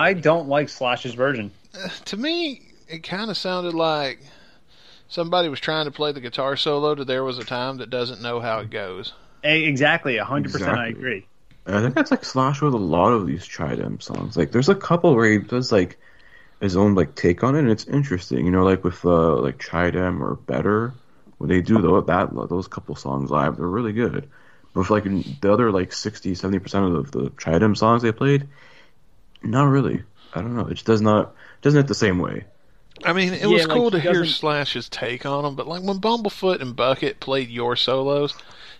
I 0.09 0.13
don't 0.13 0.47
like 0.47 0.69
Slash's 0.69 1.13
version. 1.13 1.51
To 2.05 2.17
me, 2.17 2.61
it 2.87 3.03
kind 3.03 3.29
of 3.29 3.37
sounded 3.37 3.75
like 3.75 4.19
somebody 5.07 5.49
was 5.49 5.59
trying 5.59 5.85
to 5.85 5.91
play 5.91 6.11
the 6.11 6.19
guitar 6.19 6.55
solo 6.57 6.95
to 6.95 7.05
"There 7.05 7.23
Was 7.23 7.37
a 7.37 7.43
Time" 7.43 7.77
that 7.77 7.91
doesn't 7.91 8.19
know 8.19 8.39
how 8.39 8.59
it 8.59 8.71
goes. 8.71 9.13
Eh, 9.43 9.53
Exactly, 9.53 10.15
100% 10.17 10.67
I 10.67 10.87
agree. 10.87 11.25
I 11.67 11.81
think 11.81 11.93
that's 11.93 12.09
like 12.09 12.25
Slash 12.25 12.61
with 12.61 12.73
a 12.73 12.77
lot 12.77 13.11
of 13.11 13.27
these 13.27 13.47
Chidem 13.47 14.01
songs. 14.01 14.35
Like, 14.35 14.51
there's 14.51 14.69
a 14.69 14.73
couple 14.75 15.15
where 15.15 15.29
he 15.29 15.37
does 15.37 15.71
like 15.71 15.99
his 16.59 16.75
own 16.75 16.95
like 16.95 17.13
take 17.13 17.43
on 17.43 17.55
it, 17.55 17.59
and 17.59 17.69
it's 17.69 17.85
interesting. 17.85 18.45
You 18.45 18.51
know, 18.51 18.63
like 18.63 18.83
with 18.83 19.05
uh, 19.05 19.35
like 19.35 19.59
Chidem 19.59 20.21
or 20.21 20.35
Better, 20.37 20.93
when 21.37 21.49
they 21.49 21.61
do 21.61 21.79
tho- 21.79 22.01
that 22.01 22.31
those 22.49 22.67
couple 22.67 22.95
songs 22.95 23.29
live, 23.29 23.57
they're 23.57 23.67
really 23.67 23.93
good. 23.93 24.27
But 24.73 24.79
with 24.79 24.89
like 24.89 25.03
the 25.03 25.53
other 25.53 25.71
like 25.71 25.93
60, 25.93 26.33
70 26.33 26.57
percent 26.57 26.85
of 26.85 27.11
the, 27.11 27.19
the 27.19 27.29
Chidem 27.31 27.77
songs 27.77 28.01
they 28.01 28.11
played, 28.11 28.47
not 29.43 29.65
really. 29.65 30.03
I 30.33 30.41
don't 30.41 30.55
know. 30.55 30.67
It 30.67 30.75
just 30.75 30.85
does 30.85 31.01
not 31.01 31.33
doesn't 31.61 31.77
hit 31.79 31.87
the 31.87 31.95
same 31.95 32.19
way. 32.19 32.45
I 33.03 33.13
mean, 33.13 33.33
it 33.33 33.41
Yeah, 33.41 33.47
was 33.47 33.67
like, 33.67 33.77
cool 33.77 33.91
to 33.91 33.97
he 33.97 34.03
hear 34.03 34.13
doesn't- 34.21 34.27
Slash's 34.35 34.89
take 34.89 35.25
on 35.25 35.43
them, 35.43 35.55
but 35.55 35.67
like 35.67 35.81
when 35.83 35.99
Bumblefoot 35.99 36.61
and 36.61 36.75
Bucket 36.75 37.19
played 37.19 37.49
your 37.49 37.75
solos, 37.75 38.33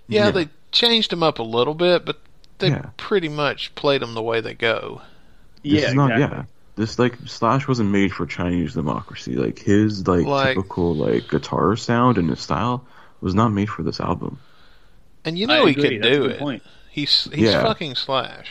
yeah, 0.07 0.25
Yeah. 0.25 0.31
they 0.31 0.49
changed 0.71 1.11
them 1.11 1.23
up 1.23 1.39
a 1.39 1.43
little 1.43 1.73
bit, 1.73 2.05
but 2.05 2.19
they 2.59 2.69
Yeah. 2.69 2.87
pretty 2.97 3.29
much 3.29 3.73
played 3.75 4.01
them 4.01 4.13
the 4.15 4.21
way 4.21 4.41
they 4.41 4.53
go. 4.53 5.01
This 5.63 5.81
yeah, 5.81 5.87
is 5.89 5.93
not 5.93 6.11
exactly. 6.11 6.37
yeah. 6.39 6.43
This 6.75 6.99
like 6.99 7.15
Slash 7.25 7.67
wasn't 7.67 7.89
made 7.91 8.13
for 8.13 8.25
Chinese 8.25 8.73
democracy. 8.73 9.35
Like 9.35 9.59
his 9.59 10.07
like, 10.07 10.25
Like- 10.25 10.55
typical 10.55 10.95
like 10.95 11.29
guitar 11.29 11.75
sound 11.77 12.17
and 12.17 12.29
his 12.29 12.39
style 12.41 12.85
was 13.21 13.33
not 13.33 13.49
made 13.49 13.69
for 13.69 13.83
this 13.83 13.99
album. 13.99 14.39
And 15.25 15.37
you 15.37 15.45
I 15.49 15.57
know 15.59 15.65
he 15.65 15.71
agree, 15.71 15.89
can 15.99 16.01
that's 16.01 16.15
do 16.17 16.25
it. 16.25 16.39
point. 16.39 16.63
He's 16.89 17.27
he's 17.33 17.49
Yeah. 17.49 17.63
fucking 17.63 17.95
Slash. 17.95 18.47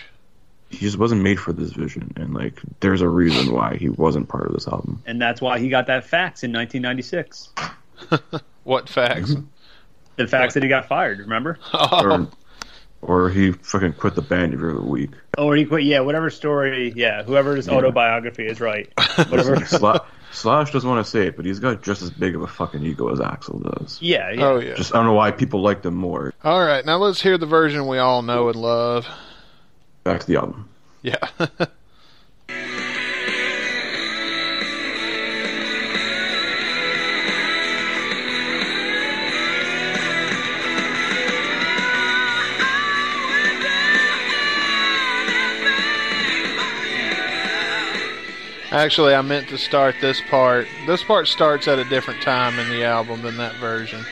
He 0.71 0.79
just 0.79 0.99
wasn't 0.99 1.23
made 1.23 1.41
for 1.41 1.53
this 1.53 1.73
vision, 1.73 2.13
and 2.17 2.35
like 2.35 2.61
there's 2.81 3.01
a 3.01 3.09
reason 3.09 3.55
why 3.55 3.77
he 3.77 3.89
wasn't 3.89 4.29
part 4.29 4.47
of 4.47 4.53
this 4.53 4.69
album. 4.69 5.03
And 5.07 5.21
that's 5.21 5.41
why 5.41 5.59
he 5.59 5.69
got 5.71 5.87
that 5.87 6.05
fax 6.05 6.43
in 6.45 6.53
1996. 6.53 7.49
What 8.65 8.87
fax? 8.89 9.31
Mm-hmm. 9.31 9.47
The 10.17 10.27
fax 10.27 10.53
that 10.55 10.63
he 10.63 10.69
got 10.69 10.89
fired, 10.89 11.21
remember? 11.21 11.59
Oh. 11.73 12.29
Or, 13.01 13.25
or 13.25 13.31
he 13.31 13.53
fucking 13.53 13.95
quit 13.95 14.15
the 14.15 14.21
band 14.23 14.53
every 14.53 14.73
other 14.73 14.83
week. 14.83 15.11
Or 15.39 15.57
he 15.57 15.65
quit, 15.65 15.85
yeah, 15.85 16.01
whatever 16.01 16.29
story, 16.29 16.93
yeah, 16.95 17.23
whoever's 17.23 17.69
autobiography 17.69 18.47
is 18.47 18.61
right. 18.61 18.93
Whatever. 19.31 19.57
Sla- 19.57 20.05
Slash 20.33 20.73
doesn't 20.73 20.89
want 20.89 21.03
to 21.05 21.11
say 21.11 21.29
it, 21.29 21.37
but 21.37 21.47
he's 21.47 21.61
got 21.61 21.83
just 21.83 22.03
as 22.03 22.11
big 22.11 22.35
of 22.35 22.43
a 22.43 22.47
fucking 22.47 22.85
ego 22.85 23.09
as 23.11 23.19
Axl 23.21 23.63
does. 23.63 23.99
yeah, 24.03 24.31
yeah. 24.33 24.45
Oh 24.45 24.59
yeah. 24.59 24.75
Just 24.75 24.93
I 24.95 24.99
don't 24.99 25.07
know 25.07 25.15
why 25.15 25.31
people 25.31 25.63
liked 25.63 25.87
him 25.87 25.95
more. 25.95 26.35
All 26.45 26.61
right, 26.63 26.85
now 26.85 26.99
let's 26.99 27.23
hear 27.23 27.39
the 27.39 27.47
version 27.47 27.87
we 27.87 27.99
all 27.99 28.21
know 28.23 28.49
and 28.49 28.57
love. 28.57 29.07
Back 30.09 30.21
to 30.21 30.27
the 30.27 30.37
album. 30.37 30.67
Yeah. 31.03 31.19
Actually, 48.71 49.15
I 49.15 49.21
meant 49.21 49.49
to 49.51 49.59
start 49.59 49.97
this 50.01 50.23
part. 50.31 50.67
This 50.87 51.05
part 51.05 51.29
starts 51.29 51.69
at 51.69 51.79
a 51.79 51.85
different 51.85 52.23
time 52.23 52.59
in 52.59 52.71
the 52.71 52.83
album 52.85 53.21
than 53.21 53.37
that 53.37 53.57
version. 53.57 54.07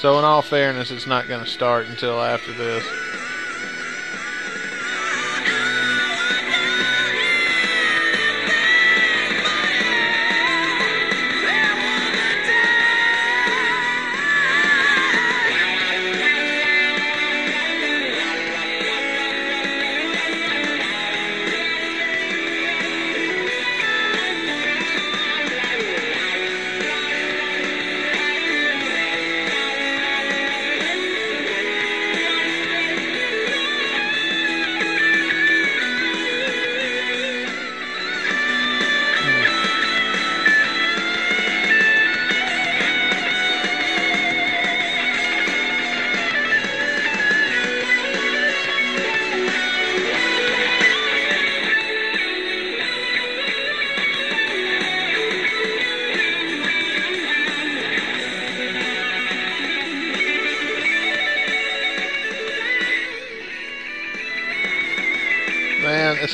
So, 0.00 0.18
in 0.18 0.24
all 0.24 0.40
fairness, 0.40 0.90
it's 0.90 1.06
not 1.06 1.28
going 1.28 1.44
to 1.44 1.50
start 1.50 1.86
until 1.86 2.22
after 2.22 2.54
this. 2.54 3.19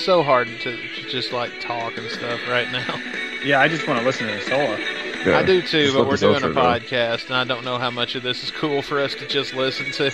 So 0.06 0.22
hard 0.22 0.46
to, 0.60 0.76
to 0.76 1.08
just 1.08 1.32
like 1.32 1.50
talk 1.60 1.98
and 1.98 2.08
stuff 2.08 2.40
right 2.48 2.70
now. 2.70 3.02
Yeah, 3.44 3.60
I 3.60 3.68
just 3.68 3.86
want 3.86 4.00
to 4.00 4.04
listen 4.04 4.26
to 4.26 4.34
the 4.34 4.40
solo. 4.40 4.76
Yeah, 5.24 5.38
I 5.38 5.44
do 5.44 5.62
too, 5.62 5.92
but 5.94 6.08
we're 6.08 6.16
doing 6.16 6.42
a 6.42 6.48
outro 6.48 6.54
go. 6.54 6.60
podcast, 6.62 7.26
and 7.26 7.36
I 7.36 7.44
don't 7.44 7.64
know 7.64 7.78
how 7.78 7.92
much 7.92 8.16
of 8.16 8.24
this 8.24 8.42
is 8.42 8.50
cool 8.50 8.82
for 8.82 8.98
us 8.98 9.14
to 9.14 9.26
just 9.28 9.54
listen 9.54 9.92
to. 9.92 10.06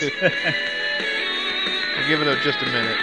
I'll 1.97 2.09
give 2.09 2.21
it 2.21 2.29
up 2.29 2.39
just 2.41 2.61
a 2.61 2.67
minute. 2.67 2.99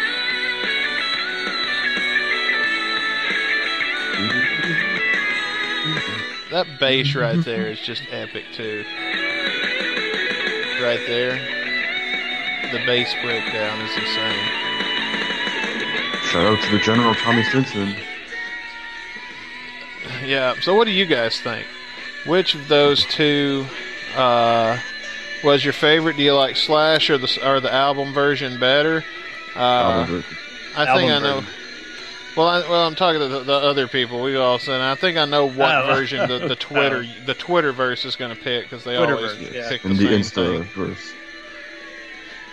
That 6.52 6.68
bass 6.80 7.16
right 7.16 7.44
there 7.44 7.72
is 7.72 7.80
just 7.80 8.04
epic 8.12 8.46
too. 8.54 8.84
Right 10.84 11.02
there, 11.08 11.40
the 12.72 12.86
bass 12.86 13.12
breakdown 13.24 13.82
is 13.82 13.98
insane. 13.98 14.89
Shout 16.32 16.46
out 16.46 16.62
to 16.64 16.72
the 16.72 16.80
General 16.80 17.14
Tommy 17.16 17.44
Stinson. 17.44 17.96
Yeah. 20.26 20.56
So, 20.62 20.76
what 20.76 20.86
do 20.86 20.92
you 20.92 21.06
guys 21.06 21.40
think? 21.42 21.66
Which 22.26 22.54
of 22.56 22.68
those 22.68 23.06
two 23.06 23.66
uh, 24.16 24.78
was 25.44 25.64
your 25.64 25.74
favorite? 25.74 26.18
Do 26.18 26.24
you 26.24 26.34
like 26.34 26.56
Slash 26.56 27.10
or 27.10 27.18
the 27.18 27.40
or 27.48 27.60
the 27.60 27.74
album 27.74 28.14
version 28.14 28.60
better? 28.60 29.04
Uh, 29.56 29.60
Album 29.60 30.16
version. 30.18 30.38
I 30.76 30.86
Album 30.86 30.96
think 30.98 31.12
I 31.12 31.20
know. 31.20 31.36
version. 31.42 31.54
Well, 32.38 32.48
I, 32.48 32.60
well, 32.70 32.88
I'm 32.88 32.96
talking 32.96 33.20
to 33.22 33.28
the, 33.28 33.40
the 33.44 33.54
other 33.54 33.88
people. 33.88 34.22
We 34.22 34.36
all 34.36 34.60
said. 34.60 34.80
I 34.82 34.96
think 34.96 35.18
I 35.18 35.26
know 35.26 35.46
what 35.48 35.76
Oh. 35.76 35.88
version 35.96 36.28
the, 36.30 36.48
the 36.48 36.56
Twitter 36.60 37.06
the 37.26 37.34
Twitter 37.34 37.72
verse 37.72 38.06
is 38.06 38.16
going 38.16 38.36
to 38.36 38.42
pick 38.42 38.66
because 38.66 38.84
they 38.84 38.96
always 38.98 39.32
Twitterverse, 39.34 39.54
yeah. 39.54 39.70
pick 39.70 39.82
the 39.82 39.90
And 39.90 39.98
the 39.98 40.06
Insta 40.06 40.34
thing. 40.60 40.64
verse. 40.76 41.14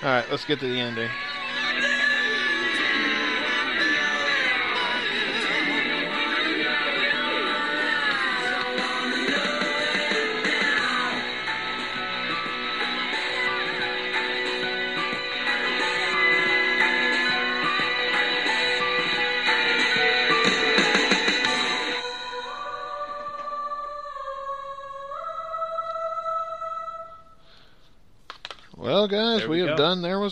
All 0.03 0.09
right, 0.09 0.25
let's 0.31 0.45
get 0.45 0.61
to 0.61 0.69
the 0.69 0.81
ending. 0.81 1.11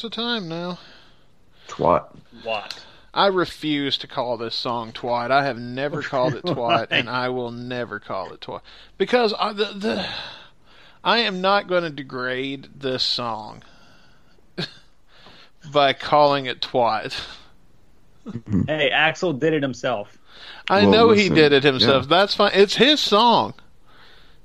Done. 0.09 0.12
A 0.12 0.39
time 0.40 0.48
now. 0.48 0.78
Twat. 1.68 2.14
What? 2.43 2.85
I 3.12 3.26
refuse 3.28 3.97
to 3.98 4.06
call 4.06 4.36
this 4.36 4.55
song 4.55 4.93
"twat." 4.93 5.31
I 5.31 5.44
have 5.44 5.59
never 5.59 6.02
called 6.02 6.35
it 6.35 6.43
"twat," 6.44 6.89
and 6.90 7.09
I 7.09 7.28
will 7.28 7.51
never 7.52 8.01
call 8.01 8.32
it 8.32 8.40
"twat" 8.40 8.60
because 8.98 9.32
I, 9.39 9.52
the, 9.52 9.64
the 9.76 10.06
I 11.05 11.18
am 11.18 11.40
not 11.40 11.68
going 11.68 11.85
to 11.85 11.90
degrade 11.90 12.68
this 12.76 13.02
song 13.02 13.62
by 15.72 15.93
calling 15.93 16.47
it 16.47 16.60
"twat." 16.60 17.14
Hey, 18.66 18.90
Axl 18.90 19.39
did 19.39 19.52
it 19.52 19.62
himself. 19.62 20.16
I 20.70 20.82
Well, 20.85 20.90
know 20.90 21.10
he 21.10 21.28
did 21.28 21.52
it 21.52 21.62
himself. 21.62 22.05
yeah. 22.05 22.09
That's 22.09 22.35
fine. 22.35 22.52
It's 22.55 22.74
his 22.74 22.98
song, 22.98 23.52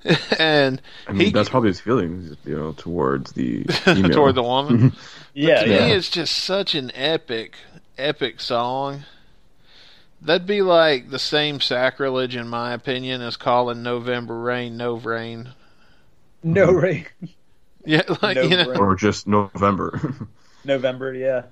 and 0.38 0.82
I 1.08 1.14
mean, 1.14 1.28
he 1.28 1.32
that's 1.32 1.48
probably 1.48 1.70
his 1.70 1.80
feelings, 1.80 2.36
you 2.46 2.58
know, 2.58 2.74
towards 2.74 3.32
the 3.32 3.66
email. 3.88 4.10
toward 4.12 4.36
the 4.36 4.44
woman. 4.44 4.92
Yeah, 5.34 5.64
to 5.64 5.70
yeah. 5.70 5.88
me, 5.88 5.92
it's 5.94 6.10
just 6.10 6.36
such 6.36 6.76
an 6.76 6.92
epic, 6.96 7.56
epic 7.98 8.40
song. 8.40 9.04
That'd 10.22 10.48
be 10.48 10.62
like 10.62 11.10
the 11.12 11.20
same 11.20 11.62
sacrilege, 11.62 12.36
in 12.36 12.48
my 12.50 12.74
opinion, 12.74 13.22
as 13.22 13.38
calling 13.38 13.84
November 13.84 14.38
Rain 14.40 14.76
No 14.76 14.96
Rain. 14.96 15.54
No 16.44 16.68
mm-hmm. 16.68 16.78
rain. 16.78 17.06
Yeah, 17.86 18.02
like 18.22 18.36
No 18.36 18.42
you 18.44 18.58
know, 18.58 18.70
Rain. 18.70 18.78
or 18.80 18.96
just 18.96 19.26
November. 19.26 20.28
November, 20.66 21.14
yeah. 21.14 21.44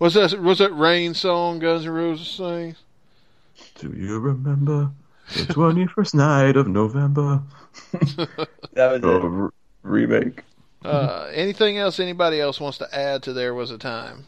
was 0.00 0.14
that 0.14 0.42
was 0.42 0.58
that 0.58 0.72
Rain 0.74 1.14
song 1.14 1.60
Guns 1.60 1.86
N' 1.86 1.92
Roses 1.92 2.26
sing? 2.26 2.74
Do 3.76 3.92
you 3.96 4.18
remember 4.18 4.90
the 5.34 5.46
twenty-first 5.52 6.14
night 6.16 6.56
of 6.56 6.66
November? 6.66 7.42
That 8.74 8.92
was 8.92 9.00
Oh, 9.04 9.46
it. 9.46 9.52
remake. 9.84 10.42
Uh, 10.84 11.30
anything 11.34 11.76
else 11.78 11.98
anybody 12.00 12.40
else 12.40 12.60
wants 12.60 12.78
to 12.78 12.94
add 12.94 13.22
to 13.24 13.32
There 13.32 13.54
Was 13.54 13.70
a 13.70 13.78
Time? 13.78 14.26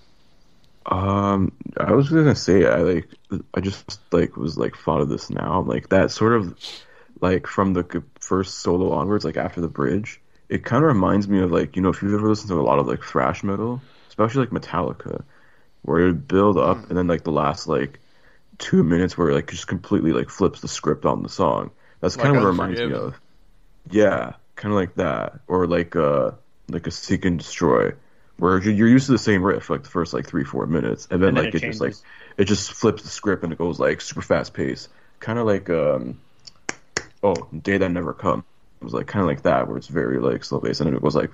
Um, 0.87 1.53
I 1.77 1.93
was 1.93 2.09
gonna 2.09 2.35
say 2.35 2.65
I 2.67 2.77
like 2.79 3.09
I 3.55 3.61
just 3.61 4.01
like 4.13 4.37
was 4.37 4.57
like 4.57 4.75
thought 4.77 5.01
of 5.03 5.09
this 5.11 5.29
now 5.29 5.61
like 5.63 5.91
that 5.91 6.11
sort 6.11 6.35
of 6.35 6.57
like 7.21 7.47
from 7.47 7.75
the 7.75 8.05
first 8.21 8.61
solo 8.61 8.93
onwards, 8.93 9.25
like 9.25 9.37
after 9.37 9.61
the 9.61 9.69
bridge, 9.69 10.21
it 10.49 10.65
kind 10.65 10.85
of 10.85 10.89
reminds 10.89 11.29
me 11.29 11.41
of 11.43 11.53
like 11.53 11.77
you 11.77 11.83
know 11.83 11.91
if 11.91 12.03
you've 12.03 12.15
ever 12.15 12.29
listened 12.29 12.49
to 12.51 12.61
a 12.61 12.63
lot 12.63 12.79
of 12.79 12.87
like 12.87 13.03
thrash 13.05 13.45
metal, 13.45 13.83
especially 14.09 14.43
like 14.47 14.51
Metallica, 14.63 15.25
where 15.83 16.01
it 16.01 16.07
would 16.07 16.29
build 16.29 16.59
up 16.59 16.89
and 16.91 16.99
then 16.99 17.09
like 17.09 17.25
the 17.25 17.33
last 17.33 17.69
like 17.69 18.01
two 18.59 18.85
minutes 18.85 19.19
where 19.19 19.31
it, 19.31 19.35
like 19.35 19.51
just 19.51 19.69
completely 19.69 20.13
like 20.13 20.31
flips 20.31 20.61
the 20.63 20.69
script 20.69 21.07
on 21.07 21.23
the 21.23 21.29
song. 21.31 21.71
That's 22.01 22.17
Like 22.17 22.23
kind 22.23 22.33
of 22.35 22.39
what 22.39 22.45
it 22.45 22.47
reminds 22.49 22.83
me 22.85 22.93
of. 22.95 23.21
Yeah, 23.91 24.35
kind 24.59 24.73
of 24.73 24.77
like 24.77 24.97
that, 24.97 25.41
or 25.47 25.67
like 25.67 25.97
uh 25.97 26.33
like 26.69 26.87
a 26.87 26.91
Seek 26.91 27.25
and 27.25 27.39
Destroy, 27.39 27.93
where 28.37 28.61
you're 28.61 28.89
used 28.89 29.07
to 29.07 29.13
the 29.13 29.19
same 29.19 29.43
riff 29.43 29.65
for, 29.65 29.75
like 29.75 29.85
the 29.85 29.89
first 29.89 30.13
like 30.13 30.27
three 30.27 30.45
four 30.45 30.67
minutes, 30.67 31.09
and 31.11 31.23
then 31.23 31.29
And 31.29 31.37
then 31.39 31.45
like 31.47 31.55
it 31.55 31.63
it, 31.65 31.67
just 31.69 31.81
like 31.81 31.95
it 32.37 32.45
just 32.45 32.73
flips 32.73 33.03
the 33.03 33.09
script 33.09 33.43
and 33.43 33.53
it 33.53 33.59
goes 33.59 33.81
like 33.81 34.03
super 34.03 34.21
fast 34.21 34.53
pace, 34.53 34.89
kind 35.21 35.39
of 35.39 35.47
like 35.47 35.71
um 35.71 36.21
oh 37.23 37.35
Day 37.63 37.79
That 37.79 37.91
Never 37.91 38.13
Come. 38.13 38.45
It 38.81 38.85
was 38.85 38.93
like 38.93 39.07
kind 39.07 39.23
of 39.23 39.29
like 39.29 39.43
that, 39.43 39.67
where 39.67 39.77
it's 39.77 39.89
very 39.89 40.19
like 40.19 40.45
slow 40.45 40.61
paced, 40.61 40.81
and 40.83 40.95
it 40.95 41.03
goes 41.03 41.17
like 41.17 41.31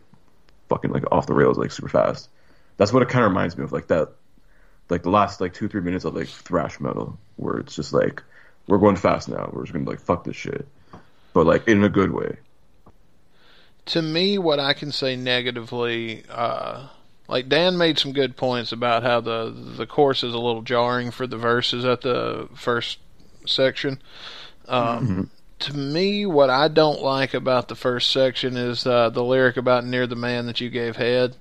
fucking 0.68 0.92
like 0.92 1.04
off 1.10 1.26
the 1.26 1.34
rails 1.34 1.58
like 1.58 1.72
super 1.72 1.88
fast. 1.88 2.28
That's 2.76 2.92
what 2.92 3.02
it 3.02 3.08
kind 3.08 3.24
of 3.24 3.30
reminds 3.30 3.56
me 3.56 3.64
of, 3.64 3.72
like 3.72 3.88
that, 3.88 4.10
like 4.88 5.02
the 5.02 5.10
last 5.10 5.40
like 5.40 5.54
two 5.54 5.68
three 5.68 5.82
minutes 5.82 6.04
of 6.04 6.14
like 6.14 6.28
thrash 6.28 6.80
metal, 6.80 7.18
where 7.36 7.58
it's 7.58 7.74
just 7.74 7.92
like 7.92 8.22
we're 8.66 8.78
going 8.78 8.96
fast 8.96 9.28
now, 9.28 9.50
we're 9.52 9.62
just 9.64 9.72
gonna 9.72 9.88
like 9.88 10.00
fuck 10.00 10.24
this 10.24 10.36
shit, 10.36 10.66
but 11.32 11.46
like 11.46 11.68
in 11.68 11.84
a 11.84 11.88
good 11.88 12.12
way. 12.12 12.38
To 13.86 14.02
me, 14.02 14.38
what 14.38 14.58
I 14.60 14.72
can 14.72 14.92
say 14.92 15.16
negatively, 15.16 16.24
uh, 16.30 16.88
like 17.28 17.48
Dan 17.48 17.76
made 17.76 17.98
some 17.98 18.12
good 18.12 18.36
points 18.36 18.72
about 18.72 19.02
how 19.02 19.20
the 19.20 19.50
the 19.50 19.86
chorus 19.86 20.22
is 20.22 20.34
a 20.34 20.38
little 20.38 20.62
jarring 20.62 21.10
for 21.10 21.26
the 21.26 21.36
verses 21.38 21.84
at 21.84 22.02
the 22.02 22.48
first 22.54 22.98
section. 23.46 24.00
Um, 24.68 25.30
To 25.60 25.72
me, 25.74 26.26
what 26.26 26.50
I 26.50 26.68
don't 26.68 27.00
like 27.00 27.32
about 27.32 27.68
the 27.68 27.76
first 27.76 28.10
section 28.10 28.56
is 28.56 28.86
uh, 28.86 29.08
the 29.08 29.22
lyric 29.24 29.56
about 29.56 29.84
"near 29.86 30.06
the 30.06 30.16
man 30.16 30.46
that 30.46 30.60
you 30.60 30.68
gave 30.68 30.96
head," 30.96 31.36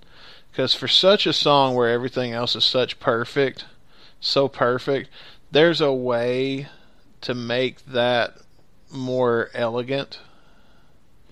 because 0.52 0.74
for 0.74 0.88
such 0.88 1.26
a 1.26 1.34
song 1.34 1.76
where 1.76 1.90
everything 1.90 2.32
else 2.32 2.56
is 2.56 2.64
such 2.64 3.00
perfect, 3.00 3.66
so 4.22 4.48
perfect, 4.48 5.10
there's 5.52 5.82
a 5.82 5.92
way 5.92 6.68
to 7.22 7.34
make 7.34 7.86
that 7.86 8.38
more 8.92 9.50
elegant. 9.54 10.20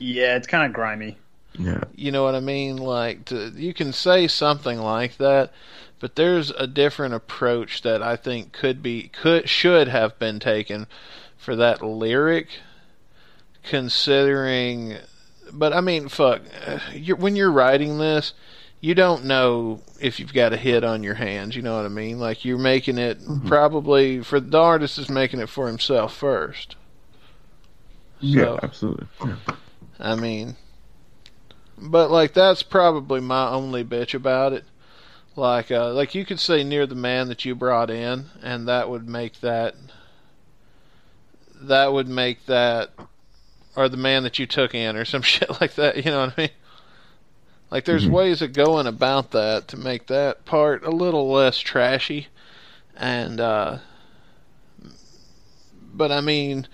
Yeah, 0.01 0.35
it's 0.35 0.47
kind 0.47 0.65
of 0.65 0.73
grimy. 0.73 1.15
Yeah, 1.59 1.83
You 1.95 2.11
know 2.11 2.23
what 2.23 2.33
I 2.33 2.39
mean? 2.39 2.77
Like, 2.77 3.25
to, 3.25 3.51
you 3.55 3.71
can 3.73 3.93
say 3.93 4.27
something 4.27 4.79
like 4.79 5.17
that, 5.17 5.51
but 5.99 6.15
there's 6.15 6.49
a 6.49 6.65
different 6.65 7.13
approach 7.13 7.83
that 7.83 8.01
I 8.01 8.15
think 8.15 8.51
could 8.51 8.81
be, 8.81 9.09
could, 9.09 9.47
should 9.47 9.87
have 9.89 10.17
been 10.17 10.39
taken 10.39 10.87
for 11.37 11.55
that 11.57 11.83
lyric, 11.83 12.47
considering. 13.63 14.95
But 15.53 15.71
I 15.73 15.81
mean, 15.81 16.07
fuck, 16.07 16.41
uh, 16.65 16.79
you're, 16.93 17.17
when 17.17 17.35
you're 17.35 17.51
writing 17.51 17.99
this, 17.99 18.33
you 18.79 18.95
don't 18.95 19.25
know 19.25 19.81
if 19.99 20.19
you've 20.19 20.33
got 20.33 20.53
a 20.53 20.57
hit 20.57 20.83
on 20.83 21.03
your 21.03 21.13
hands. 21.15 21.55
You 21.55 21.61
know 21.61 21.75
what 21.75 21.85
I 21.85 21.89
mean? 21.89 22.17
Like, 22.17 22.43
you're 22.43 22.57
making 22.57 22.97
it 22.97 23.19
probably 23.45 24.23
for 24.23 24.39
the 24.39 24.57
artist 24.57 24.97
is 24.97 25.09
making 25.09 25.41
it 25.41 25.49
for 25.49 25.67
himself 25.67 26.15
first. 26.15 26.75
yeah, 28.19 28.57
absolutely. 28.63 29.05
Yeah. 29.23 29.35
I 30.01 30.15
mean, 30.15 30.55
but 31.77 32.09
like 32.09 32.33
that's 32.33 32.63
probably 32.63 33.21
my 33.21 33.49
only 33.49 33.83
bitch 33.83 34.13
about 34.13 34.53
it. 34.53 34.65
Like, 35.35 35.71
uh, 35.71 35.93
like 35.93 36.13
you 36.13 36.25
could 36.25 36.39
say 36.39 36.63
near 36.63 36.85
the 36.85 36.95
man 36.95 37.29
that 37.29 37.45
you 37.45 37.55
brought 37.55 37.89
in, 37.89 38.25
and 38.41 38.67
that 38.67 38.89
would 38.89 39.07
make 39.07 39.39
that. 39.41 39.75
That 41.61 41.93
would 41.93 42.07
make 42.07 42.47
that, 42.47 42.91
or 43.75 43.87
the 43.87 43.95
man 43.95 44.23
that 44.23 44.39
you 44.39 44.47
took 44.47 44.73
in, 44.73 44.95
or 44.95 45.05
some 45.05 45.21
shit 45.33 45.61
like 45.61 45.75
that. 45.75 45.97
You 45.97 46.11
know 46.11 46.21
what 46.21 46.33
I 46.37 46.41
mean? 46.41 46.49
Like, 47.69 47.85
there's 47.85 48.05
ways 48.05 48.41
of 48.41 48.51
going 48.51 48.85
about 48.85 49.31
that 49.31 49.69
to 49.69 49.77
make 49.77 50.07
that 50.07 50.43
part 50.43 50.83
a 50.83 50.91
little 50.91 51.31
less 51.31 51.59
trashy, 51.59 52.27
and. 52.97 53.39
uh 53.39 53.77
But 55.93 56.11
I 56.11 56.19
mean, 56.19 56.67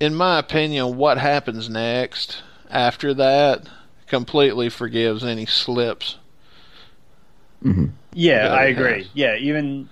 in 0.00 0.14
my 0.14 0.38
opinion, 0.38 0.96
what 0.98 1.16
happens 1.16 1.70
next 1.70 2.42
after 2.70 3.14
that 3.14 3.68
completely 4.06 4.68
forgives 4.68 5.24
any 5.24 5.46
slips. 5.46 6.16
Mm-hmm. 7.64 7.86
Yeah, 8.12 8.44
Yeah, 8.44 8.52
I 8.52 8.64
agree. 8.64 9.02
has. 9.02 9.10
Yeah, 9.14 9.36
even 9.36 9.88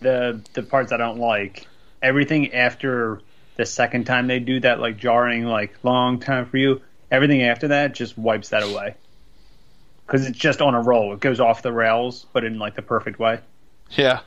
the 0.00 0.40
the 0.52 0.62
parts 0.62 0.92
I 0.92 0.96
don't 0.96 1.18
like, 1.18 1.66
everything 2.02 2.52
after 2.52 3.20
the 3.56 3.66
second 3.66 4.04
time 4.04 4.26
they 4.26 4.38
do 4.40 4.60
that 4.60 4.80
like 4.80 4.96
jarring 4.96 5.44
like 5.44 5.74
long 5.82 6.20
time 6.20 6.46
for 6.46 6.56
you, 6.56 6.82
everything 7.10 7.42
after 7.42 7.68
that 7.68 7.94
just 7.94 8.16
wipes 8.18 8.50
that 8.50 8.62
away. 8.62 8.94
Cuz 10.06 10.26
it's 10.26 10.38
just 10.38 10.60
on 10.60 10.74
a 10.74 10.80
roll. 10.82 11.14
It 11.14 11.20
goes 11.20 11.40
off 11.40 11.62
the 11.62 11.72
rails, 11.72 12.26
but 12.32 12.44
in 12.44 12.58
like 12.58 12.74
the 12.74 12.82
perfect 12.82 13.18
way. 13.18 13.40
Yeah. 13.90 14.20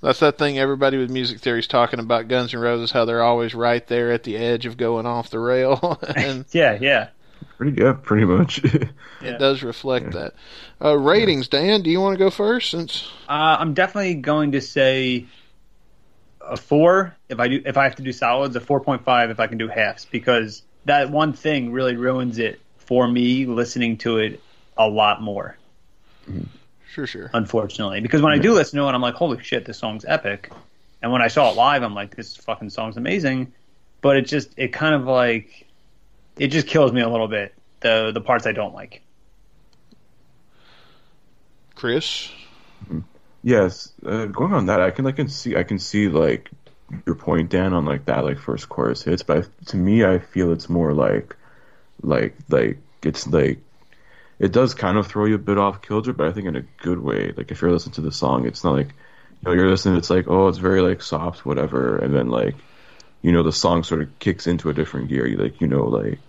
That's 0.00 0.20
that 0.20 0.38
thing 0.38 0.58
everybody 0.58 0.96
with 0.96 1.10
music 1.10 1.40
theory 1.40 1.58
is 1.58 1.66
talking 1.66 1.98
about 1.98 2.28
Guns 2.28 2.54
N' 2.54 2.60
Roses, 2.60 2.92
how 2.92 3.04
they're 3.04 3.22
always 3.22 3.54
right 3.54 3.84
there 3.88 4.12
at 4.12 4.22
the 4.22 4.36
edge 4.36 4.64
of 4.64 4.76
going 4.76 5.06
off 5.06 5.30
the 5.30 5.40
rail. 5.40 5.98
and 6.16 6.44
Yeah, 6.52 6.78
yeah. 6.80 7.08
Pretty, 7.56 7.80
yeah, 7.80 7.94
pretty 8.00 8.24
much. 8.24 8.62
Yeah. 9.20 9.30
it 9.30 9.38
does 9.40 9.64
reflect 9.64 10.12
that. 10.12 10.34
Uh, 10.80 10.96
ratings, 10.96 11.48
Dan, 11.48 11.82
do 11.82 11.90
you 11.90 12.00
want 12.00 12.14
to 12.14 12.18
go 12.24 12.30
first? 12.30 12.70
Since 12.70 13.10
Uh, 13.28 13.56
I'm 13.58 13.74
definitely 13.74 14.14
going 14.14 14.52
to 14.52 14.60
say 14.60 15.26
a 16.40 16.56
four 16.56 17.16
if 17.28 17.40
I 17.40 17.48
do 17.48 17.60
if 17.66 17.76
I 17.76 17.82
have 17.82 17.96
to 17.96 18.02
do 18.02 18.12
solids, 18.12 18.54
a 18.54 18.60
four 18.60 18.80
point 18.80 19.04
five 19.04 19.30
if 19.30 19.40
I 19.40 19.48
can 19.48 19.58
do 19.58 19.66
halves 19.66 20.04
because 20.04 20.62
that 20.84 21.10
one 21.10 21.32
thing 21.32 21.72
really 21.72 21.96
ruins 21.96 22.38
it 22.38 22.60
for 22.76 23.08
me 23.08 23.44
listening 23.44 23.96
to 23.98 24.18
it 24.18 24.40
a 24.76 24.88
lot 24.88 25.20
more. 25.20 25.56
Sure, 26.98 27.06
sure. 27.06 27.30
Unfortunately, 27.32 28.00
because 28.00 28.22
when 28.22 28.32
I 28.32 28.38
do 28.38 28.54
listen 28.54 28.76
to 28.80 28.88
it, 28.88 28.90
I'm 28.90 29.00
like, 29.00 29.14
holy 29.14 29.40
shit, 29.40 29.64
this 29.64 29.78
song's 29.78 30.04
epic. 30.04 30.50
And 31.00 31.12
when 31.12 31.22
I 31.22 31.28
saw 31.28 31.52
it 31.52 31.54
live, 31.54 31.84
I'm 31.84 31.94
like, 31.94 32.16
this 32.16 32.34
fucking 32.34 32.70
song's 32.70 32.96
amazing. 32.96 33.52
But 34.00 34.16
it 34.16 34.22
just 34.22 34.50
it 34.56 34.72
kind 34.72 34.96
of 34.96 35.04
like 35.04 35.68
it 36.38 36.48
just 36.48 36.66
kills 36.66 36.90
me 36.90 37.00
a 37.00 37.08
little 37.08 37.28
bit 37.28 37.54
the 37.82 38.10
the 38.12 38.20
parts 38.20 38.48
I 38.48 38.52
don't 38.52 38.74
like. 38.74 39.02
Chris? 41.76 42.32
Yes, 43.44 43.92
uh, 44.04 44.26
going 44.26 44.52
on 44.52 44.66
that, 44.66 44.80
I 44.80 44.90
can 44.90 45.06
I 45.06 45.12
can 45.12 45.28
see 45.28 45.54
I 45.54 45.62
can 45.62 45.78
see 45.78 46.08
like 46.08 46.50
your 47.06 47.14
point, 47.14 47.48
Dan, 47.48 47.74
on 47.74 47.84
like 47.84 48.06
that 48.06 48.24
like 48.24 48.40
first 48.40 48.68
chorus 48.68 49.04
hits, 49.04 49.22
but 49.22 49.38
I, 49.38 49.64
to 49.66 49.76
me, 49.76 50.04
I 50.04 50.18
feel 50.18 50.50
it's 50.50 50.68
more 50.68 50.92
like 50.94 51.36
like 52.02 52.34
like 52.48 52.78
it's 53.04 53.24
like 53.28 53.60
it 54.38 54.52
does 54.52 54.74
kind 54.74 54.96
of 54.96 55.06
throw 55.06 55.24
you 55.24 55.34
a 55.34 55.38
bit 55.38 55.58
off 55.58 55.82
kilter, 55.82 56.12
but 56.12 56.28
I 56.28 56.32
think 56.32 56.46
in 56.46 56.56
a 56.56 56.62
good 56.82 57.00
way. 57.00 57.32
Like 57.36 57.50
if 57.50 57.60
you're 57.60 57.72
listening 57.72 57.94
to 57.94 58.00
the 58.02 58.12
song, 58.12 58.46
it's 58.46 58.62
not 58.62 58.74
like 58.74 58.88
you 58.88 59.42
know 59.42 59.52
you're 59.52 59.70
listening, 59.70 59.96
it's 59.98 60.10
like 60.10 60.28
oh, 60.28 60.48
it's 60.48 60.58
very 60.58 60.80
like 60.80 61.02
soft, 61.02 61.44
whatever, 61.44 61.96
and 61.96 62.14
then 62.14 62.28
like 62.28 62.54
you 63.22 63.32
know 63.32 63.42
the 63.42 63.52
song 63.52 63.82
sort 63.82 64.02
of 64.02 64.18
kicks 64.18 64.46
into 64.46 64.70
a 64.70 64.74
different 64.74 65.08
gear. 65.08 65.26
You 65.26 65.36
like 65.36 65.60
you 65.60 65.66
know 65.66 65.84
like 65.84 66.20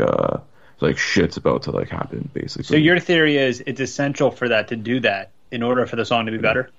uh 0.00 0.38
like 0.80 0.98
shit's 0.98 1.36
about 1.36 1.64
to 1.64 1.72
like 1.72 1.88
happen 1.88 2.30
basically. 2.32 2.64
So 2.64 2.76
your 2.76 3.00
theory 3.00 3.36
is 3.36 3.62
it's 3.66 3.80
essential 3.80 4.30
for 4.30 4.48
that 4.48 4.68
to 4.68 4.76
do 4.76 5.00
that 5.00 5.32
in 5.50 5.62
order 5.62 5.86
for 5.86 5.96
the 5.96 6.04
song 6.04 6.26
to 6.26 6.32
be 6.32 6.38
better. 6.38 6.70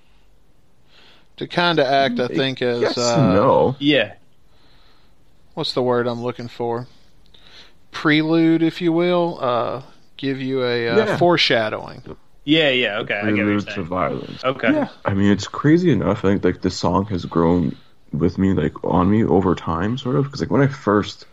To 1.37 1.47
kind 1.47 1.79
of 1.79 1.85
act, 1.85 2.19
I 2.19 2.27
think, 2.27 2.61
as 2.61 2.81
yes, 2.81 2.97
uh, 2.97 3.33
no. 3.33 3.75
Yeah. 3.79 4.15
what's 5.53 5.73
the 5.73 5.81
word 5.81 6.05
I'm 6.05 6.21
looking 6.21 6.49
for? 6.49 6.87
Prelude, 7.91 8.61
if 8.61 8.81
you 8.81 8.91
will. 8.91 9.39
Uh, 9.41 9.81
give 10.19 10.41
you 10.41 10.63
a 10.63 10.89
uh, 10.89 10.97
Yeah. 10.97 11.17
foreshadowing. 11.17 12.03
Yeah, 12.43 12.69
yeah, 12.69 12.99
okay. 12.99 13.15
I 13.15 13.31
get 13.31 13.31
what 13.31 13.35
you're 13.35 13.61
Prelude 13.61 13.67
to 13.75 13.83
violence. 13.83 14.43
Okay. 14.43 14.71
Yeah, 14.73 14.89
I 15.05 15.13
mean 15.13 15.31
it's 15.31 15.47
crazy 15.47 15.91
enough. 15.91 16.19
I 16.25 16.29
think 16.29 16.43
like 16.43 16.61
the 16.61 16.69
song 16.71 17.05
has 17.07 17.25
grown 17.25 17.75
with 18.11 18.37
me, 18.37 18.53
like 18.53 18.83
on 18.83 19.09
me 19.09 19.23
over 19.23 19.55
time, 19.55 19.97
sort 19.97 20.15
of. 20.15 20.25
Because 20.25 20.41
like 20.41 20.51
when 20.51 20.61
I 20.61 20.67
first 20.67 21.25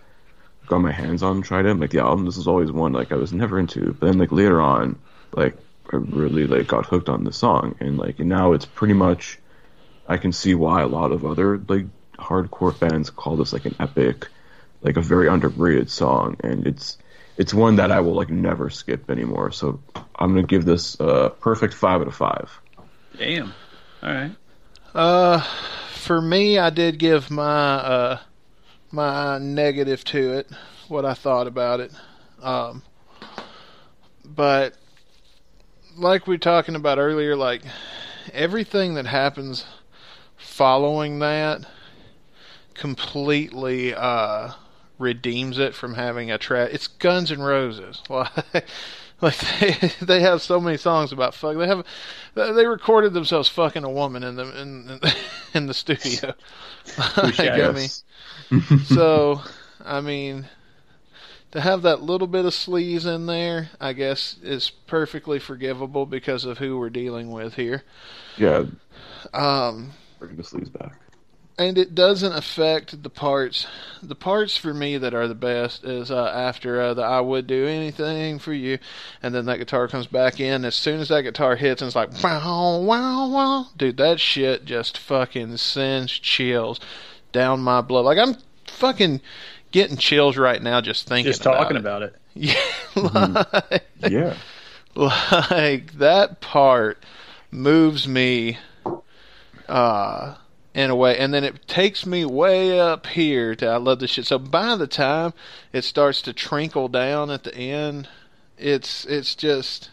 got 0.67 0.79
my 0.79 0.93
hands 0.93 1.23
on 1.23 1.43
Trident, 1.43 1.81
like 1.81 1.91
the 1.91 2.01
album, 2.01 2.27
this 2.27 2.37
was 2.37 2.47
always 2.47 2.71
one 2.71 2.93
like 2.93 3.13
I 3.13 3.17
was 3.17 3.33
never 3.33 3.59
into. 3.59 3.95
But 3.95 4.07
then 4.07 4.19
like 4.19 4.33
later 4.33 4.61
on, 4.61 4.99
like 5.33 5.57
I 5.93 5.97
really 5.97 6.47
like 6.47 6.67
got 6.67 6.87
hooked 6.87 7.09
on 7.09 7.25
the 7.25 7.33
song, 7.33 7.77
and 7.81 7.99
like 7.99 8.19
now 8.19 8.53
it's 8.53 8.67
pretty 8.67 8.95
much. 8.95 9.39
I 10.09 10.19
can 10.19 10.31
see 10.33 10.55
why 10.55 10.83
a 10.83 10.87
lot 10.87 11.11
of 11.11 11.25
other 11.25 11.59
like 11.69 11.87
hardcore 12.19 12.77
fans 12.77 13.11
call 13.11 13.37
this 13.37 13.53
like 13.53 13.65
an 13.65 13.75
epic, 13.81 14.29
like 14.83 14.97
a 14.97 15.01
very 15.01 15.29
underrated 15.29 15.91
song, 15.91 16.37
and 16.45 16.67
it's 16.67 16.99
it's 17.37 17.53
one 17.53 17.77
that 17.77 17.91
I 17.91 18.01
will 18.01 18.15
like 18.15 18.31
never 18.31 18.71
skip 18.71 19.11
anymore. 19.11 19.53
So 19.53 19.81
I'm 20.15 20.35
gonna 20.35 20.47
give 20.47 20.65
this 20.65 20.99
a 21.01 21.31
perfect 21.41 21.75
five 21.75 22.01
out 22.01 22.07
of 22.07 22.15
five. 22.15 22.61
Damn. 23.17 23.55
All 24.03 24.13
right. 24.13 24.33
Uh, 24.95 25.41
for 25.93 26.21
me, 26.21 26.59
I 26.59 26.71
did 26.71 26.99
give 26.99 27.31
my 27.31 27.45
uh 27.45 28.19
my 28.91 29.39
negative 29.39 30.05
to 30.05 30.35
it, 30.35 30.49
what 30.89 31.05
I 31.05 31.15
thought 31.15 31.47
about 31.47 31.81
it. 31.81 31.93
Um, 32.41 32.83
but 34.25 34.75
like 35.97 36.27
we 36.27 36.35
were 36.35 36.39
talking 36.39 36.77
about 36.77 36.99
earlier, 36.99 37.37
like 37.37 37.63
everything 38.33 38.95
that 38.95 39.07
happens 39.07 39.65
following 40.37 41.19
that 41.21 41.63
completely 42.75 43.95
uh, 43.95 44.53
redeems 44.99 45.59
it 45.59 45.75
from 45.75 45.95
having 45.95 46.31
a 46.31 46.39
track. 46.39 46.71
It's 46.73 46.87
Guns 46.87 47.31
N' 47.33 47.43
Roses. 47.43 48.03
Like, 48.11 48.65
like 49.23 49.39
they, 49.61 49.93
they 50.05 50.21
have 50.21 50.43
so 50.43 50.61
many 50.61 50.77
songs 50.77 51.11
about 51.11 51.35
fuck. 51.35 51.57
They 51.57 51.67
have 51.67 51.87
they 52.35 52.67
recorded 52.67 53.15
themselves 53.15 53.49
fucking 53.49 53.83
a 53.85 53.91
woman 53.91 54.23
in 54.23 54.37
the 54.37 54.61
in 54.61 55.01
in 55.55 55.67
the 55.67 55.75
studio. 55.75 56.35
like, 57.17 57.41
I 57.41 57.71
mean, 57.71 57.89
so 58.85 59.41
I 59.83 60.01
mean, 60.03 60.49
to 61.53 61.61
have 61.61 61.83
that 61.83 62.03
little 62.03 62.27
bit 62.27 62.45
of 62.45 62.53
sleaze 62.53 63.07
in 63.07 63.27
there, 63.27 63.71
I 63.81 63.95
guess 63.95 64.37
is 64.43 64.69
perfectly 64.71 65.39
forgivable 65.39 66.05
because 66.07 66.45
of 66.45 66.59
who 66.59 66.79
we're 66.79 66.91
dealing 66.91 67.31
with 67.31 67.55
here. 67.55 67.85
Yeah, 68.37 68.65
Um, 69.33 69.93
bring 70.19 70.37
the 70.37 70.43
sleaze 70.43 70.73
back. 70.73 71.01
And 71.59 71.79
it 71.79 71.95
doesn't 71.95 72.33
affect 72.33 73.03
the 73.03 73.09
parts. 73.11 73.67
The 74.03 74.15
parts 74.15 74.57
for 74.57 74.75
me 74.75 74.99
that 74.99 75.15
are 75.15 75.27
the 75.27 75.35
best 75.35 75.85
is 75.85 76.11
uh, 76.11 76.27
after 76.27 76.81
uh, 76.81 76.95
the 76.95 77.03
"I 77.03 77.21
would 77.21 77.47
do 77.47 77.67
anything 77.67 78.39
for 78.39 78.53
you," 78.53 78.79
and 79.23 79.35
then 79.35 79.47
that 79.47 79.59
guitar 79.59 79.89
comes 79.89 80.07
back 80.07 80.39
in. 80.41 80.65
As 80.65 80.75
soon 80.75 81.01
as 81.01 81.09
that 81.09 81.23
guitar 81.23 81.57
hits, 81.57 81.81
and 81.83 81.87
it's 81.89 81.97
like 81.97 82.13
wow, 82.23 82.79
wow, 82.81 83.29
wow, 83.29 83.67
dude, 83.77 83.97
that 83.97 84.21
shit 84.21 84.65
just 84.65 84.99
fucking 84.99 85.57
sends 85.57 86.13
chills 86.13 86.79
down 87.33 87.61
my 87.61 87.81
blood. 87.81 88.05
Like 88.05 88.19
I'm 88.19 88.37
fucking 88.67 89.21
getting 89.73 89.97
chills 89.97 90.37
right 90.37 90.63
now 90.63 90.81
just 90.81 91.09
thinking, 91.09 91.31
Just 91.31 91.43
talking 91.43 91.77
about 91.77 92.03
about 92.03 92.03
it. 92.03 92.15
it. 92.15 92.21
Yeah, 92.95 93.45
like, 93.71 93.85
Yeah, 94.01 94.37
like 94.95 95.95
that 95.99 96.41
part 96.43 97.03
moves 97.51 98.07
me 98.07 98.59
uh 99.69 100.35
in 100.77 100.91
a 100.91 100.95
way 100.95 101.17
and 101.17 101.33
then 101.33 101.43
it 101.43 101.67
takes 101.67 102.05
me 102.05 102.23
way 102.27 102.79
up 102.79 103.07
here 103.07 103.57
to 103.57 103.67
I 103.67 103.79
love 103.79 103.99
this 103.99 104.11
shit. 104.11 104.27
So 104.27 104.39
by 104.39 104.77
the 104.77 104.87
time 104.87 105.33
it 105.73 105.85
starts 105.85 106.21
to 106.23 106.35
trinkle 106.35 106.93
down 106.93 107.31
at 107.31 107.45
the 107.45 107.55
end, 107.57 108.09
it's 108.59 109.07
it's 109.07 109.35
just 109.35 109.89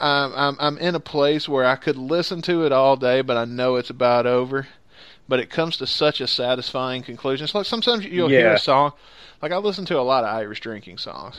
I'm 0.00 0.32
I'm 0.34 0.56
I'm 0.58 0.78
in 0.78 0.94
a 0.94 1.00
place 1.00 1.50
where 1.50 1.66
I 1.66 1.76
could 1.76 1.98
listen 1.98 2.40
to 2.42 2.64
it 2.64 2.72
all 2.72 2.96
day, 2.96 3.20
but 3.20 3.36
I 3.36 3.44
know 3.44 3.76
it's 3.76 3.90
about 3.90 4.26
over. 4.26 4.68
But 5.28 5.38
it 5.38 5.50
comes 5.50 5.76
to 5.76 5.86
such 5.86 6.20
a 6.20 6.26
satisfying 6.26 7.02
conclusion. 7.02 7.44
It's 7.44 7.54
like 7.54 7.66
sometimes 7.66 8.06
you'll 8.06 8.28
hear 8.28 8.54
a 8.54 8.58
song. 8.58 8.92
Like 9.42 9.52
I 9.52 9.58
listen 9.58 9.84
to 9.86 9.98
a 9.98 10.02
lot 10.02 10.24
of 10.24 10.34
Irish 10.34 10.60
drinking 10.60 10.96
songs. 10.96 11.36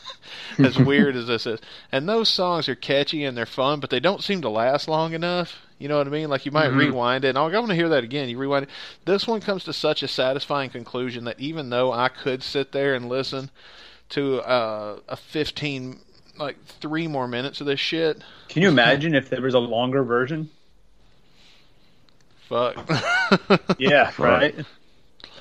as 0.58 0.78
weird 0.78 1.16
as 1.16 1.26
this 1.26 1.46
is. 1.46 1.60
And 1.90 2.08
those 2.08 2.28
songs 2.28 2.68
are 2.68 2.74
catchy 2.74 3.24
and 3.24 3.36
they're 3.36 3.46
fun, 3.46 3.80
but 3.80 3.90
they 3.90 4.00
don't 4.00 4.22
seem 4.22 4.42
to 4.42 4.48
last 4.48 4.88
long 4.88 5.12
enough. 5.12 5.65
You 5.78 5.88
know 5.88 5.98
what 5.98 6.06
I 6.06 6.10
mean? 6.10 6.28
Like 6.28 6.46
you 6.46 6.52
might 6.52 6.68
rewind 6.68 7.24
it, 7.24 7.30
and 7.30 7.38
I'll, 7.38 7.54
I 7.54 7.58
want 7.58 7.68
to 7.68 7.74
hear 7.74 7.90
that 7.90 8.02
again. 8.04 8.28
You 8.28 8.38
rewind 8.38 8.64
it. 8.64 8.70
This 9.04 9.26
one 9.26 9.40
comes 9.40 9.64
to 9.64 9.72
such 9.74 10.02
a 10.02 10.08
satisfying 10.08 10.70
conclusion 10.70 11.24
that 11.24 11.38
even 11.38 11.68
though 11.70 11.92
I 11.92 12.08
could 12.08 12.42
sit 12.42 12.72
there 12.72 12.94
and 12.94 13.08
listen 13.08 13.50
to 14.10 14.40
uh, 14.40 15.00
a 15.08 15.16
15, 15.16 15.98
like 16.38 16.56
three 16.64 17.06
more 17.06 17.28
minutes 17.28 17.60
of 17.60 17.66
this 17.66 17.80
shit, 17.80 18.22
Can 18.48 18.62
you 18.62 18.68
imagine 18.68 19.14
if 19.14 19.28
there 19.28 19.42
was 19.42 19.54
a 19.54 19.58
longer 19.58 20.02
version? 20.02 20.48
fuck. 22.48 22.76
Yeah, 23.78 24.12
right. 24.18 24.54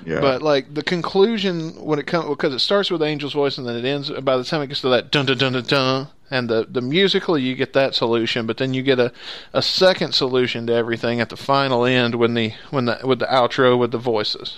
Yeah. 0.05 0.19
But 0.19 0.41
like 0.41 0.73
the 0.73 0.84
conclusion 0.84 1.72
when 1.84 1.99
it 1.99 2.07
comes 2.07 2.27
because 2.30 2.53
it 2.53 2.59
starts 2.59 2.91
with 2.91 3.01
Angel's 3.01 3.34
voice 3.34 3.57
and 3.57 3.67
then 3.67 3.76
it 3.76 3.85
ends. 3.85 4.09
By 4.09 4.38
the 4.38 4.43
time 4.43 4.61
it 4.61 4.67
gets 4.67 4.81
to 4.81 4.89
that 4.89 5.11
dun 5.11 5.26
dun 5.26 5.38
dun 5.38 5.53
dun 5.53 5.63
dun, 5.63 6.07
and 6.30 6.49
the 6.49 6.67
the 6.69 6.81
musically 6.81 7.41
you 7.41 7.55
get 7.55 7.73
that 7.73 7.95
solution, 7.95 8.45
but 8.45 8.57
then 8.57 8.73
you 8.73 8.84
get 8.84 8.99
a 8.99 9.11
a 9.53 9.61
second 9.61 10.13
solution 10.13 10.67
to 10.67 10.73
everything 10.73 11.22
at 11.22 11.30
the 11.30 11.38
final 11.38 11.85
end 11.85 12.15
when 12.15 12.34
the 12.34 12.53
when 12.72 12.85
the 12.85 12.99
with 13.03 13.19
the 13.19 13.27
outro 13.27 13.77
with 13.77 13.91
the 13.91 13.97
voices. 13.97 14.57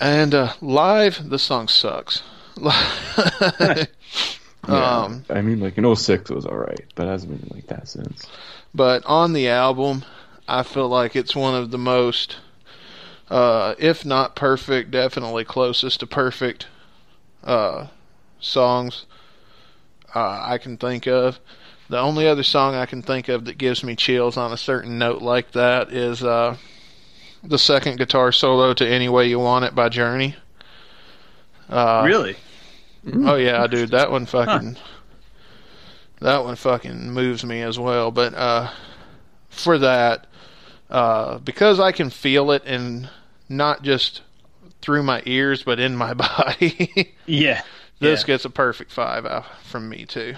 And 0.00 0.34
uh, 0.34 0.52
live, 0.60 1.28
the 1.28 1.38
song 1.38 1.68
sucks. 1.68 2.22
yeah. 2.60 3.86
um, 4.64 5.24
I 5.28 5.40
mean, 5.42 5.60
like 5.60 5.76
in 5.78 5.96
06 5.96 6.30
it 6.30 6.34
was 6.34 6.46
all 6.46 6.56
right, 6.56 6.84
but 6.94 7.06
it 7.06 7.10
hasn't 7.10 7.40
been 7.40 7.56
like 7.56 7.66
that 7.68 7.88
since. 7.88 8.26
but 8.74 9.04
on 9.06 9.32
the 9.32 9.48
album, 9.48 10.04
I 10.48 10.62
feel 10.62 10.88
like 10.88 11.16
it's 11.16 11.34
one 11.34 11.54
of 11.54 11.70
the 11.70 11.78
most, 11.78 12.36
uh, 13.30 13.74
if 13.78 14.04
not 14.04 14.34
perfect, 14.36 14.90
definitely 14.90 15.44
closest 15.44 16.00
to 16.00 16.06
perfect 16.06 16.66
uh, 17.44 17.86
songs 18.40 19.06
uh, 20.14 20.42
I 20.44 20.58
can 20.58 20.76
think 20.76 21.06
of. 21.06 21.38
The 21.88 21.98
only 21.98 22.26
other 22.28 22.42
song 22.42 22.74
I 22.74 22.86
can 22.86 23.02
think 23.02 23.28
of 23.28 23.44
that 23.46 23.58
gives 23.58 23.82
me 23.82 23.96
chills 23.96 24.36
on 24.36 24.52
a 24.52 24.56
certain 24.56 24.98
note 24.98 25.22
like 25.22 25.52
that 25.52 25.92
is 25.92 26.22
uh, 26.22 26.56
the 27.42 27.58
second 27.58 27.98
guitar 27.98 28.32
solo 28.32 28.74
to 28.74 28.86
"Any 28.86 29.08
Way 29.08 29.28
You 29.28 29.38
Want 29.40 29.64
It" 29.64 29.74
by 29.74 29.88
Journey. 29.88 30.36
Uh, 31.68 32.02
really? 32.04 32.36
Oh 33.24 33.36
yeah, 33.36 33.66
dude, 33.66 33.90
that 33.90 34.10
one 34.10 34.26
fucking 34.26 34.76
that 36.20 36.44
one 36.44 36.56
fucking 36.56 37.10
moves 37.10 37.44
me 37.44 37.62
as 37.62 37.78
well. 37.78 38.10
But 38.10 38.34
uh 38.34 38.70
for 39.48 39.78
that, 39.78 40.26
uh 40.90 41.38
because 41.38 41.80
I 41.80 41.92
can 41.92 42.10
feel 42.10 42.50
it 42.50 42.62
and 42.66 43.08
not 43.50 43.82
just 43.82 44.22
through 44.80 45.02
my 45.02 45.22
ears 45.26 45.62
but 45.62 45.78
in 45.78 45.94
my 45.96 46.14
body, 46.14 47.12
Yeah. 47.26 47.60
this 47.98 48.20
Yeah. 48.22 48.26
gets 48.26 48.44
a 48.46 48.50
perfect 48.50 48.90
five 48.92 49.26
out 49.26 49.44
from 49.64 49.88
me 49.90 50.06
too. 50.06 50.36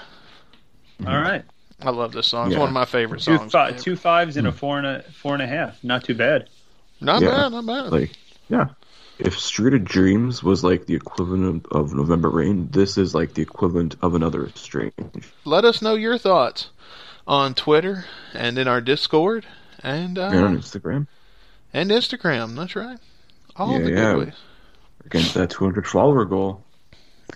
All 1.06 1.16
right. 1.18 1.44
I 1.80 1.90
love 1.90 2.12
this 2.12 2.28
song. 2.28 2.46
It's 2.48 2.54
Yeah. 2.54 2.60
one 2.60 2.68
of 2.68 2.74
my 2.74 2.84
favorite 2.84 3.20
Two, 3.22 3.36
songs. 3.36 3.52
fi- 3.52 3.72
two 3.72 3.96
fives 3.96 4.36
and 4.36 4.46
a 4.46 4.52
four 4.52 4.78
and 4.78 4.86
a 4.86 5.02
four 5.02 5.34
and 5.34 5.42
a 5.42 5.46
half. 5.46 5.82
Not 5.84 6.04
too 6.04 6.14
bad. 6.14 6.48
Not 7.00 7.22
Yeah. 7.22 7.28
bad, 7.28 7.52
not 7.52 7.66
bad. 7.66 7.92
Like, 7.92 8.12
yeah. 8.48 8.68
If 9.18 9.38
Street 9.38 9.74
of 9.74 9.84
Dreams 9.84 10.42
was 10.42 10.64
like 10.64 10.86
the 10.86 10.94
equivalent 10.94 11.66
of 11.70 11.92
November 11.92 12.30
Rain, 12.30 12.68
this 12.70 12.96
is 12.96 13.14
like 13.14 13.34
the 13.34 13.42
equivalent 13.42 13.94
of 14.00 14.14
another 14.14 14.46
Estranged. 14.46 15.26
Let 15.44 15.64
us 15.64 15.82
know 15.82 15.94
your 15.94 16.18
thoughts 16.18 16.70
on 17.26 17.54
Twitter 17.54 18.04
and 18.32 18.58
in 18.58 18.66
our 18.68 18.80
Discord 18.80 19.44
and 19.82 20.18
uh, 20.18 20.30
And 20.32 20.44
on 20.44 20.58
Instagram. 20.58 21.06
And 21.72 21.90
Instagram. 21.90 22.56
That's 22.56 22.74
right. 22.76 22.98
All 23.56 23.72
Yeah, 23.72 23.78
the 23.78 23.84
good 23.90 23.98
yeah. 23.98 24.16
ways. 24.16 24.34
Against 25.06 25.34
that 25.34 25.50
200 25.50 25.86
follower 25.86 26.24
goal. 26.24 26.62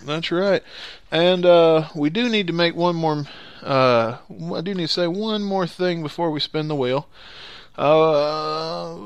That's 0.03 0.31
right. 0.31 0.63
And 1.11 1.45
uh, 1.45 1.87
we 1.95 2.09
do 2.09 2.29
need 2.29 2.47
to 2.47 2.53
make 2.53 2.75
one 2.75 2.95
more. 2.95 3.25
Uh, 3.63 4.17
I 4.53 4.61
do 4.61 4.73
need 4.73 4.87
to 4.87 4.93
say 4.93 5.07
one 5.07 5.43
more 5.43 5.65
thing 5.67 6.01
before 6.03 6.29
we 6.31 6.39
spin 6.39 6.67
the 6.67 6.75
wheel. 6.75 7.07
Uh, 7.77 8.97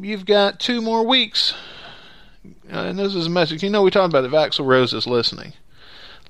you've 0.00 0.24
got 0.26 0.60
two 0.60 0.80
more 0.80 1.04
weeks. 1.06 1.54
Uh, 2.72 2.76
and 2.78 2.98
this 2.98 3.14
is 3.14 3.26
a 3.26 3.30
message. 3.30 3.62
You 3.62 3.70
know, 3.70 3.82
we 3.82 3.90
talked 3.90 4.12
about 4.12 4.24
if 4.24 4.32
Axl 4.32 4.66
Rose 4.66 4.92
is 4.92 5.06
listening. 5.06 5.52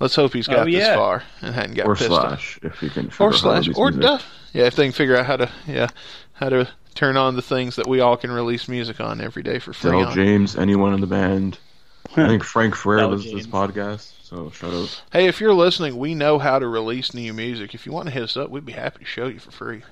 Let's 0.00 0.14
hope 0.14 0.34
he's 0.34 0.46
got 0.46 0.66
Oh, 0.66 0.70
this 0.70 0.88
far 0.88 1.22
and 1.40 1.54
hadn't 1.54 1.74
got 1.74 1.86
or 1.86 1.94
pissed 1.96 2.10
off. 2.10 2.28
slash, 2.28 2.58
if 2.62 2.82
you 2.82 2.90
can 2.90 3.08
figure 3.10 3.24
Or 3.26 3.28
out 3.28 3.34
how 3.40 3.54
to 3.54 3.62
slash. 3.64 3.76
Or 3.76 3.90
music. 3.90 4.02
duh. 4.02 4.18
Yeah, 4.52 4.64
if 4.64 4.76
they 4.76 4.84
can 4.84 4.92
figure 4.92 5.16
out 5.16 5.26
how 5.26 5.36
to. 5.36 5.50
Yeah, 5.66 5.88
how 6.34 6.50
to 6.50 6.68
turn 6.97 7.16
on 7.16 7.36
the 7.36 7.43
things 7.43 7.77
that 7.77 7.86
we 7.86 8.01
all 8.01 8.16
can 8.16 8.31
release 8.31 8.68
music 8.68 9.01
on 9.01 9.20
every 9.20 9.43
day 9.43 9.59
for 9.59 9.73
free. 9.73 9.93
Del 9.93 10.06
on. 10.06 10.14
James, 10.14 10.56
anyone 10.56 10.94
in 10.94 11.01
the 11.01 11.06
band. 11.06 11.59
I 12.16 12.28
think 12.28 12.44
Frank 12.44 12.74
Ferrer 12.74 13.06
listens 13.06 13.31
to 13.32 13.36
this 13.36 13.47
podcast, 13.47 14.12
so 14.23 14.51
shout 14.51 14.73
out. 14.73 15.02
Hey, 15.12 15.27
if 15.27 15.40
you're 15.40 15.52
listening, 15.55 15.97
we 15.97 16.14
know 16.14 16.39
how 16.39 16.59
to 16.59 16.66
release 16.66 17.12
new 17.14 17.32
music. 17.32 17.74
If 17.74 17.85
you 17.85 17.93
want 17.93 18.06
to 18.06 18.12
hit 18.14 18.23
us 18.23 18.36
up, 18.36 18.48
we'd 18.51 18.64
be 18.64 18.73
happy 18.73 19.01
to 19.01 19.05
show 19.05 19.27
you 19.27 19.39
for 19.39 19.51
free. 19.51 19.82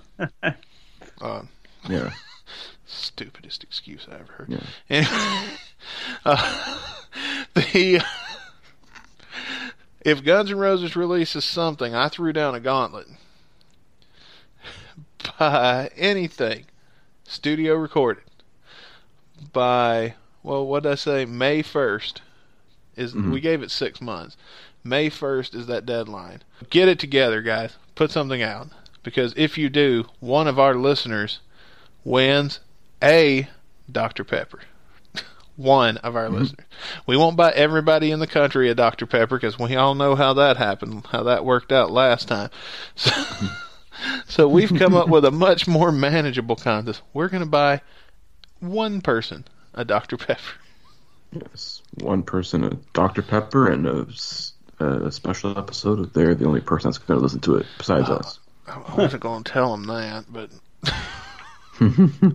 uh, 1.20 1.42
Yeah. 1.88 2.12
stupidest 2.86 3.62
excuse 3.62 4.06
I 4.10 4.14
ever 4.14 4.32
heard. 4.32 4.48
Yeah. 4.48 4.60
Anyway, 4.88 5.56
uh, 6.24 6.78
the 7.54 8.02
if 10.00 10.24
Guns 10.24 10.50
N' 10.50 10.58
Roses 10.58 10.96
releases 10.96 11.44
something, 11.44 11.94
I 11.94 12.08
threw 12.08 12.32
down 12.32 12.54
a 12.54 12.60
gauntlet. 12.60 13.06
By 15.38 15.90
anything, 15.96 16.66
studio 17.34 17.74
recorded 17.74 18.24
by 19.52 20.14
well, 20.42 20.66
what 20.66 20.82
did 20.82 20.92
I 20.92 20.96
say? 20.96 21.24
May 21.24 21.62
first 21.62 22.20
is 22.96 23.14
mm-hmm. 23.14 23.32
we 23.32 23.40
gave 23.40 23.62
it 23.62 23.70
six 23.70 24.00
months. 24.00 24.36
May 24.84 25.08
first 25.08 25.54
is 25.54 25.66
that 25.66 25.86
deadline. 25.86 26.42
Get 26.68 26.88
it 26.88 26.98
together, 26.98 27.40
guys. 27.40 27.76
Put 27.94 28.10
something 28.10 28.42
out 28.42 28.68
because 29.02 29.32
if 29.36 29.56
you 29.56 29.70
do, 29.70 30.04
one 30.20 30.46
of 30.46 30.58
our 30.58 30.74
listeners 30.74 31.40
wins 32.04 32.60
a 33.02 33.48
Dr. 33.90 34.24
Pepper. 34.24 34.60
One 35.56 35.98
of 35.98 36.16
our 36.16 36.24
mm-hmm. 36.26 36.34
listeners. 36.34 36.66
We 37.06 37.16
won't 37.16 37.36
buy 37.36 37.52
everybody 37.52 38.10
in 38.10 38.18
the 38.18 38.26
country 38.26 38.68
a 38.68 38.74
Dr. 38.74 39.06
Pepper 39.06 39.36
because 39.36 39.58
we 39.58 39.76
all 39.76 39.94
know 39.94 40.16
how 40.16 40.34
that 40.34 40.56
happened, 40.56 41.06
how 41.12 41.22
that 41.22 41.44
worked 41.44 41.70
out 41.70 41.90
last 41.90 42.28
time. 42.28 42.50
So, 42.96 43.10
mm-hmm. 43.10 43.63
So 44.26 44.48
we've 44.48 44.74
come 44.74 44.94
up 44.94 45.08
with 45.08 45.24
a 45.24 45.30
much 45.30 45.66
more 45.66 45.92
manageable 45.92 46.56
contest. 46.56 47.02
We're 47.12 47.28
going 47.28 47.42
to 47.42 47.48
buy 47.48 47.80
one 48.60 49.00
person 49.00 49.44
a 49.74 49.84
Dr. 49.84 50.16
Pepper. 50.16 50.40
Yes. 51.32 51.82
One 52.00 52.22
person, 52.22 52.64
a 52.64 52.70
Dr. 52.92 53.22
Pepper, 53.22 53.68
and 53.68 53.86
a 53.86 55.10
special 55.10 55.58
episode 55.58 55.98
of 55.98 56.12
They're 56.12 56.34
the 56.34 56.46
only 56.46 56.60
person 56.60 56.90
that's 56.90 56.98
going 56.98 57.18
to 57.18 57.22
listen 57.22 57.40
to 57.40 57.56
it 57.56 57.66
besides 57.76 58.08
us. 58.08 58.38
I 58.66 58.78
wasn't 58.96 59.22
going 59.22 59.44
to 59.44 59.52
tell 59.52 59.76
them 59.76 59.86
that, 59.86 60.24
but 60.32 60.50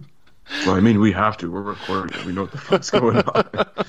Well, 0.65 0.75
I 0.75 0.79
mean, 0.79 0.99
we 0.99 1.11
have 1.11 1.37
to. 1.37 1.51
We're 1.51 1.61
recording 1.61 2.19
it. 2.19 2.25
We 2.25 2.33
know 2.33 2.41
what 2.41 2.51
the 2.51 2.57
fuck's 2.57 2.89
going 2.89 3.17
on. 3.17 3.49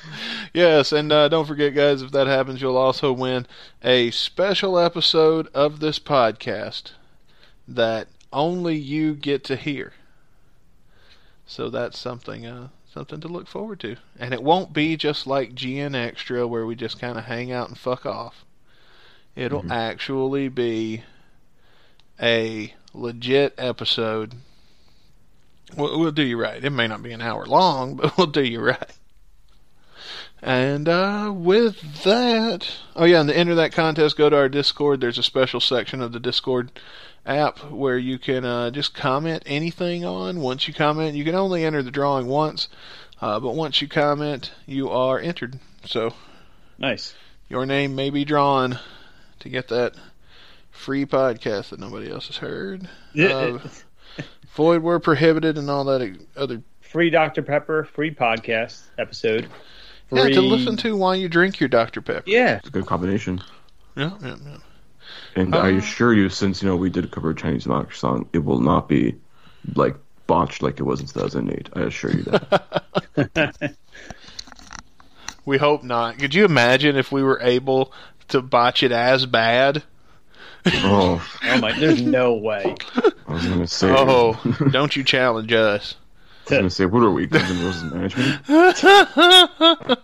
Yes, 0.53 0.91
and 0.91 1.13
uh, 1.13 1.29
don't 1.29 1.47
forget, 1.47 1.77
guys, 1.77 2.03
if 2.03 2.11
that 2.11 2.27
happens, 2.27 2.61
you'll 2.61 2.77
also 2.77 3.13
win 3.13 3.47
a 3.85 4.11
special 4.11 4.81
episode 4.81 5.47
of 5.55 5.79
this 5.79 6.01
podcast 6.01 6.91
that 7.71 8.09
only 8.33 8.77
you 8.77 9.15
get 9.15 9.45
to 9.45 9.57
hear. 9.57 9.93
So 11.47 11.71
that's 11.71 11.99
something, 11.99 12.47
uh, 12.47 12.69
something 12.93 13.21
to 13.21 13.29
look 13.29 13.49
forward 13.49 13.81
to. 13.81 13.97
And 14.19 14.35
it 14.35 14.43
won't 14.43 14.73
be 14.73 14.97
just 14.97 15.27
like 15.27 15.55
GN 15.55 15.95
Extra, 15.95 16.47
where 16.47 16.67
we 16.67 16.75
just 16.75 17.01
kind 17.01 17.19
of 17.19 17.25
hang 17.25 17.51
out 17.51 17.69
and 17.69 17.79
fuck 17.79 18.05
off. 18.05 18.45
It'll 19.37 19.73
actually 19.73 20.49
be 20.49 21.05
a 22.21 22.75
legit 22.93 23.55
episode. 23.57 24.35
We'll, 25.77 25.99
we'll 25.99 26.13
do 26.13 26.23
you 26.23 26.39
right. 26.39 26.63
It 26.63 26.71
may 26.71 26.89
not 26.89 27.03
be 27.03 27.13
an 27.13 27.23
hour 27.23 27.47
long, 27.47 27.95
but 27.97 28.17
we'll 28.17 28.27
do 28.27 28.45
you 28.45 28.61
right. 28.61 28.93
And 30.43 30.89
uh, 30.89 31.33
with 31.35 32.03
that, 32.03 32.67
oh 32.97 33.05
yeah, 33.05 33.21
and 33.21 33.29
to 33.29 33.37
enter 33.37 33.55
that 33.57 33.73
contest, 33.73 34.17
go 34.17 34.31
to 34.31 34.37
our 34.37 34.49
Discord. 34.49 35.01
There's 35.01 35.19
a 35.19 35.23
special 35.23 35.61
section 35.61 36.01
of 36.01 36.13
the 36.13 36.21
Discord 36.21 36.73
app 37.27 37.59
where 37.71 37.99
you 37.99 38.19
can 38.19 38.45
uh, 38.45 38.71
just 38.71 38.95
comment 38.95 39.43
anything 39.47 40.05
on. 40.05 40.41
Once 40.41 40.67
you 40.67 40.75
comment, 40.75 41.15
you 41.17 41.25
can 41.25 41.35
only 41.35 41.65
enter 41.65 41.83
the 41.83 41.91
drawing 41.91 42.27
once, 42.27 42.69
uh, 43.21 43.39
but 43.41 43.55
once 43.55 43.81
you 43.83 43.89
comment, 43.89 44.53
you 44.67 44.91
are 44.91 45.19
entered. 45.19 45.59
So 45.85 46.15
Nice. 46.79 47.15
your 47.49 47.67
name 47.67 47.95
may 47.95 48.11
be 48.11 48.25
drawn 48.25 48.79
to 49.41 49.49
get 49.49 49.69
that 49.69 49.95
free 50.71 51.05
podcast 51.07 51.71
that 51.71 51.81
nobody 51.81 52.11
else 52.11 52.27
has 52.29 52.37
heard. 52.39 52.89
Uh, 53.19 53.59
Void 54.55 54.83
were 54.83 54.99
prohibited 54.99 55.57
and 55.59 55.71
all 55.71 55.85
that 55.85 56.19
other 56.37 56.63
Free 56.81 57.09
Dr. 57.11 57.43
Pepper, 57.43 57.85
free 57.85 58.13
podcast 58.13 58.83
episode. 58.99 59.49
yeah, 60.11 60.29
to 60.29 60.41
listen 60.41 60.77
to 60.79 60.97
while 60.97 61.15
you 61.15 61.29
drink 61.29 61.61
your 61.61 61.69
Dr 61.69 62.01
Pepper. 62.03 62.25
Yeah. 62.27 62.57
It's 62.57 62.67
a 62.69 62.73
good 62.73 62.87
combination. 62.87 63.41
Yeah, 63.97 64.11
yeah, 64.21 64.37
yeah. 64.45 64.57
And 65.37 65.55
I 65.55 65.71
uh-huh. 65.71 65.79
assure 65.79 66.13
you, 66.13 66.29
since 66.29 66.63
you 66.63 66.69
know 66.69 66.77
we 66.77 66.91
did 66.91 67.05
a 67.05 67.09
cover 67.09 67.31
a 67.31 67.35
Chinese 67.35 67.67
monarch 67.67 67.95
song, 67.95 68.29
it 68.33 68.45
will 68.45 68.61
not 68.61 68.89
be 68.89 69.17
like 69.75 69.97
botched 70.27 70.63
like 70.63 70.81
it 70.81 70.85
was 70.85 71.01
in 71.01 71.07
2008. 71.07 71.71
I 71.75 71.81
assure 71.83 72.13
you 72.13 72.23
that. 72.25 73.75
We 75.45 75.59
hope 75.59 75.83
not. 75.83 76.19
Could 76.19 76.35
you 76.35 76.45
imagine 76.45 76.97
if 76.97 77.11
we 77.11 77.23
were 77.23 77.41
able 77.41 77.93
to 78.29 78.43
botch 78.43 78.83
it 78.83 78.93
as 78.93 79.25
bad? 79.27 79.83
oh, 80.67 81.27
Oh 81.43 81.59
my, 81.59 81.73
there's 81.73 82.03
no 82.03 82.35
way. 82.35 82.75
I 83.27 83.33
was 83.33 83.47
gonna 83.47 83.67
say. 83.67 83.91
Oh, 83.91 84.39
don't 84.71 84.95
you 84.95 85.03
challenge 85.03 85.51
us. 85.53 85.97
I 86.47 86.51
was 86.51 86.59
gonna 86.59 86.71
say, 86.71 86.87
what 86.87 87.03
are 87.03 87.11
we? 87.11 87.27
Guns 87.27 87.51
N' 87.51 87.65
Roses 87.65 87.93
management? 87.93 88.47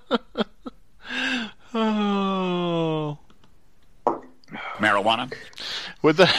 Oh. 1.79 3.19
Marijuana. 4.87 5.33
With 6.03 6.19
the, 6.19 6.31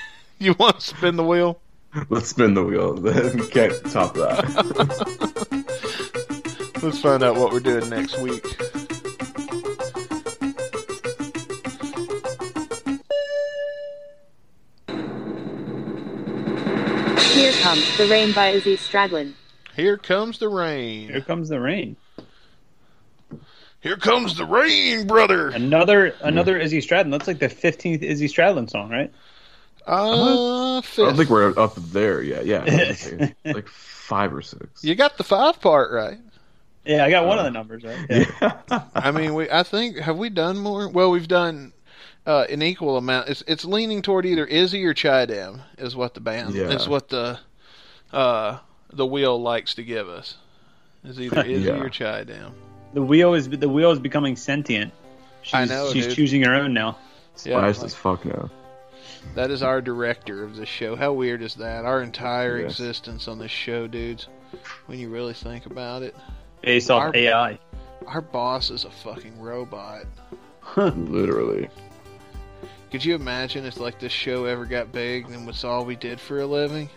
you 0.38 0.54
want 0.58 0.80
to 0.80 0.86
spin 0.86 1.16
the 1.16 1.24
wheel? 1.24 1.60
Let's 2.08 2.28
spin 2.28 2.54
the 2.54 2.64
wheel. 2.64 2.94
we 3.34 3.46
can't 3.48 3.74
top 3.90 4.14
that. 4.14 4.42
Let's 6.82 7.00
find 7.00 7.22
out 7.22 7.36
what 7.36 7.52
we're 7.52 7.60
doing 7.60 7.88
next 7.88 8.18
week. 8.18 8.44
Here 17.34 17.52
comes 17.62 17.96
the 17.98 18.08
rain 18.10 18.32
by 18.32 18.48
Izzy 18.48 18.76
Stradlin. 18.76 19.34
Here 19.76 19.96
comes 19.96 20.38
the 20.40 20.48
rain. 20.48 21.08
Here 21.08 21.20
comes 21.20 21.50
the 21.50 21.60
rain. 21.60 21.96
Here 23.82 23.96
comes 23.96 24.36
the 24.36 24.44
rain, 24.46 25.06
brother. 25.06 25.48
Another 25.50 26.14
another 26.20 26.56
Izzy 26.58 26.78
Stradlin. 26.80 27.10
That's 27.10 27.26
like 27.26 27.40
the 27.40 27.48
fifteenth 27.48 28.02
Izzy 28.02 28.28
Stradlin 28.28 28.70
song, 28.70 28.90
right? 28.90 29.12
Uh, 29.86 30.78
I 30.78 30.82
don't 30.96 31.16
think 31.16 31.28
we're 31.28 31.58
up 31.58 31.74
there 31.74 32.22
yet. 32.22 32.46
Yeah, 32.46 32.58
I 32.60 32.64
was 32.64 32.74
gonna 32.80 32.94
say, 32.94 33.34
like 33.44 33.66
five 33.68 34.32
or 34.32 34.40
six. 34.40 34.84
You 34.84 34.94
got 34.94 35.18
the 35.18 35.24
five 35.24 35.60
part 35.60 35.90
right. 35.92 36.18
Yeah, 36.84 37.04
I 37.04 37.10
got 37.10 37.26
one 37.26 37.38
of 37.38 37.44
the 37.44 37.50
numbers 37.50 37.82
right. 37.82 38.06
Yeah. 38.08 38.82
I 38.94 39.10
mean, 39.10 39.34
we. 39.34 39.50
I 39.50 39.64
think 39.64 39.98
have 39.98 40.16
we 40.16 40.30
done 40.30 40.58
more? 40.58 40.88
Well, 40.88 41.10
we've 41.10 41.26
done 41.28 41.72
uh, 42.26 42.46
an 42.48 42.62
equal 42.62 42.96
amount. 42.96 43.28
It's 43.28 43.42
it's 43.48 43.64
leaning 43.64 44.02
toward 44.02 44.24
either 44.26 44.46
Izzy 44.46 44.84
or 44.84 44.94
Chidam 44.94 45.60
is 45.78 45.96
what 45.96 46.14
the 46.14 46.20
band 46.20 46.54
Yeah. 46.54 46.68
is 46.70 46.88
what 46.88 47.08
the 47.08 47.40
uh, 48.12 48.58
the 48.92 49.06
wheel 49.06 49.40
likes 49.42 49.74
to 49.74 49.82
give 49.82 50.08
us. 50.08 50.36
Is 51.04 51.20
either 51.20 51.40
Izzy 51.46 51.64
Yeah. 51.66 51.80
or 51.80 51.90
Chidam. 51.90 52.52
The 52.92 53.02
wheel 53.02 53.34
is 53.34 53.48
the 53.48 53.68
wheel 53.68 53.90
is 53.90 53.98
becoming 53.98 54.36
sentient. 54.36 54.92
She's, 55.42 55.54
I 55.54 55.64
know, 55.64 55.90
she's 55.92 56.06
dude. 56.06 56.16
choosing 56.16 56.42
her 56.42 56.54
own 56.54 56.72
now. 56.74 56.98
Yeah, 57.44 57.58
Spiced 57.58 57.78
like- 57.80 57.86
as 57.86 57.94
fuck 57.94 58.24
now. 58.24 58.50
That 59.34 59.50
is 59.50 59.62
our 59.62 59.80
director 59.80 60.42
of 60.44 60.56
the 60.56 60.66
show. 60.66 60.96
How 60.96 61.12
weird 61.12 61.42
is 61.42 61.54
that? 61.56 61.84
Our 61.84 62.02
entire 62.02 62.60
Yes. 62.60 62.72
existence 62.72 63.28
on 63.28 63.38
this 63.38 63.50
show, 63.52 63.86
dudes. 63.86 64.26
When 64.86 64.98
you 64.98 65.08
really 65.10 65.32
think 65.32 65.66
about 65.66 66.02
it, 66.02 66.14
Based 66.60 66.90
off 66.90 67.02
Our- 67.02 67.16
AI. 67.16 67.58
our 68.06 68.20
boss 68.20 68.70
is 68.70 68.84
a 68.84 68.90
fucking 68.90 69.40
robot. 69.40 70.04
Literally. 70.76 71.68
Could 72.90 73.04
you 73.04 73.14
imagine 73.14 73.64
if 73.64 73.78
like 73.80 73.98
this 73.98 74.12
show 74.12 74.44
ever 74.44 74.66
got 74.66 74.92
big 74.92 75.30
and 75.30 75.46
was 75.46 75.64
all 75.64 75.84
we 75.84 75.96
did 75.96 76.20
for 76.20 76.40
a 76.40 76.46
living? 76.46 76.88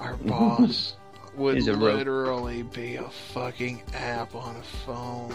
Our 0.00 0.16
boss 0.24 0.96
would 1.36 1.56
He's 1.56 1.68
a 1.68 1.74
ro- 1.74 1.94
literally 1.94 2.62
be 2.62 2.96
a 2.96 3.08
fucking 3.08 3.82
app 3.94 4.34
on 4.34 4.56
a 4.56 4.62
phone. 4.62 5.34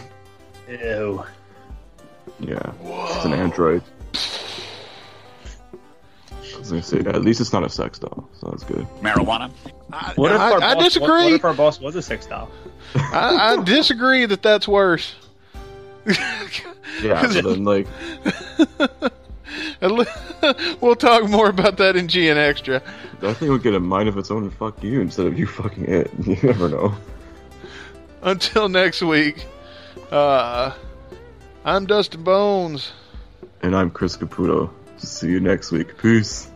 Ew. 0.69 1.23
Yeah. 2.39 2.57
Whoa. 2.81 3.05
It's 3.15 3.25
an 3.25 3.33
android. 3.33 3.81
I 6.55 6.59
was 6.59 6.69
gonna 6.71 6.81
say, 6.83 6.99
at 6.99 7.21
least 7.21 7.39
it's 7.39 7.53
not 7.53 7.63
a 7.63 7.69
sex 7.69 7.99
doll, 7.99 8.27
so 8.39 8.47
that's 8.49 8.63
good. 8.63 8.85
Marijuana. 9.01 9.51
I, 9.93 10.13
What 10.15 10.31
if 10.31 10.39
I, 10.39 10.51
our 10.53 10.61
I 10.61 10.73
boss, 10.73 10.83
disagree. 10.85 11.07
What, 11.09 11.23
what 11.25 11.33
if 11.33 11.45
our 11.45 11.53
boss 11.53 11.79
was 11.79 11.95
a 11.95 12.01
sex 12.01 12.25
doll? 12.25 12.49
I, 12.95 13.55
I 13.59 13.63
disagree 13.63 14.25
that 14.25 14.41
that's 14.41 14.67
worse. 14.67 15.15
Yeah, 17.01 17.27
so 17.29 17.41
then 17.41 17.63
like, 17.63 17.85
At 18.25 18.79
le- 19.01 19.11
we'll 20.81 20.95
talk 20.95 21.29
more 21.29 21.49
about 21.49 21.77
that 21.77 21.95
in 21.95 22.07
GN 22.07 22.35
Extra. 22.35 22.77
I 22.77 23.19
think 23.19 23.37
thing 23.37 23.49
would 23.49 23.63
get 23.63 23.73
a 23.73 23.79
mind 23.79 24.09
of 24.09 24.17
its 24.17 24.31
own 24.31 24.43
and 24.43 24.53
fuck 24.53 24.83
you 24.83 25.01
instead 25.01 25.25
of 25.25 25.37
you 25.37 25.47
fucking 25.47 25.85
it. 25.85 26.11
You 26.25 26.37
never 26.43 26.69
know. 26.69 26.95
Until 28.21 28.67
next 28.67 29.01
week, 29.01 29.45
uh, 30.11 30.73
I'm 31.63 31.85
Dustin 31.85 32.23
Bones. 32.23 32.91
And 33.61 33.75
I'm 33.75 33.89
Chris 33.91 34.17
Caputo. 34.17 34.69
See 34.97 35.29
you 35.29 35.39
next 35.39 35.71
week. 35.71 35.97
Peace. 35.97 36.49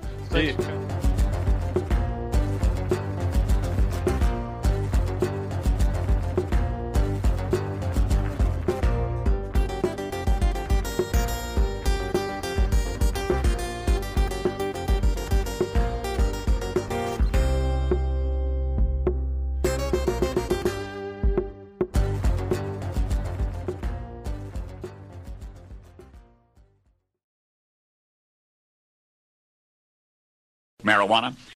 Marijuana. 31.12 31.36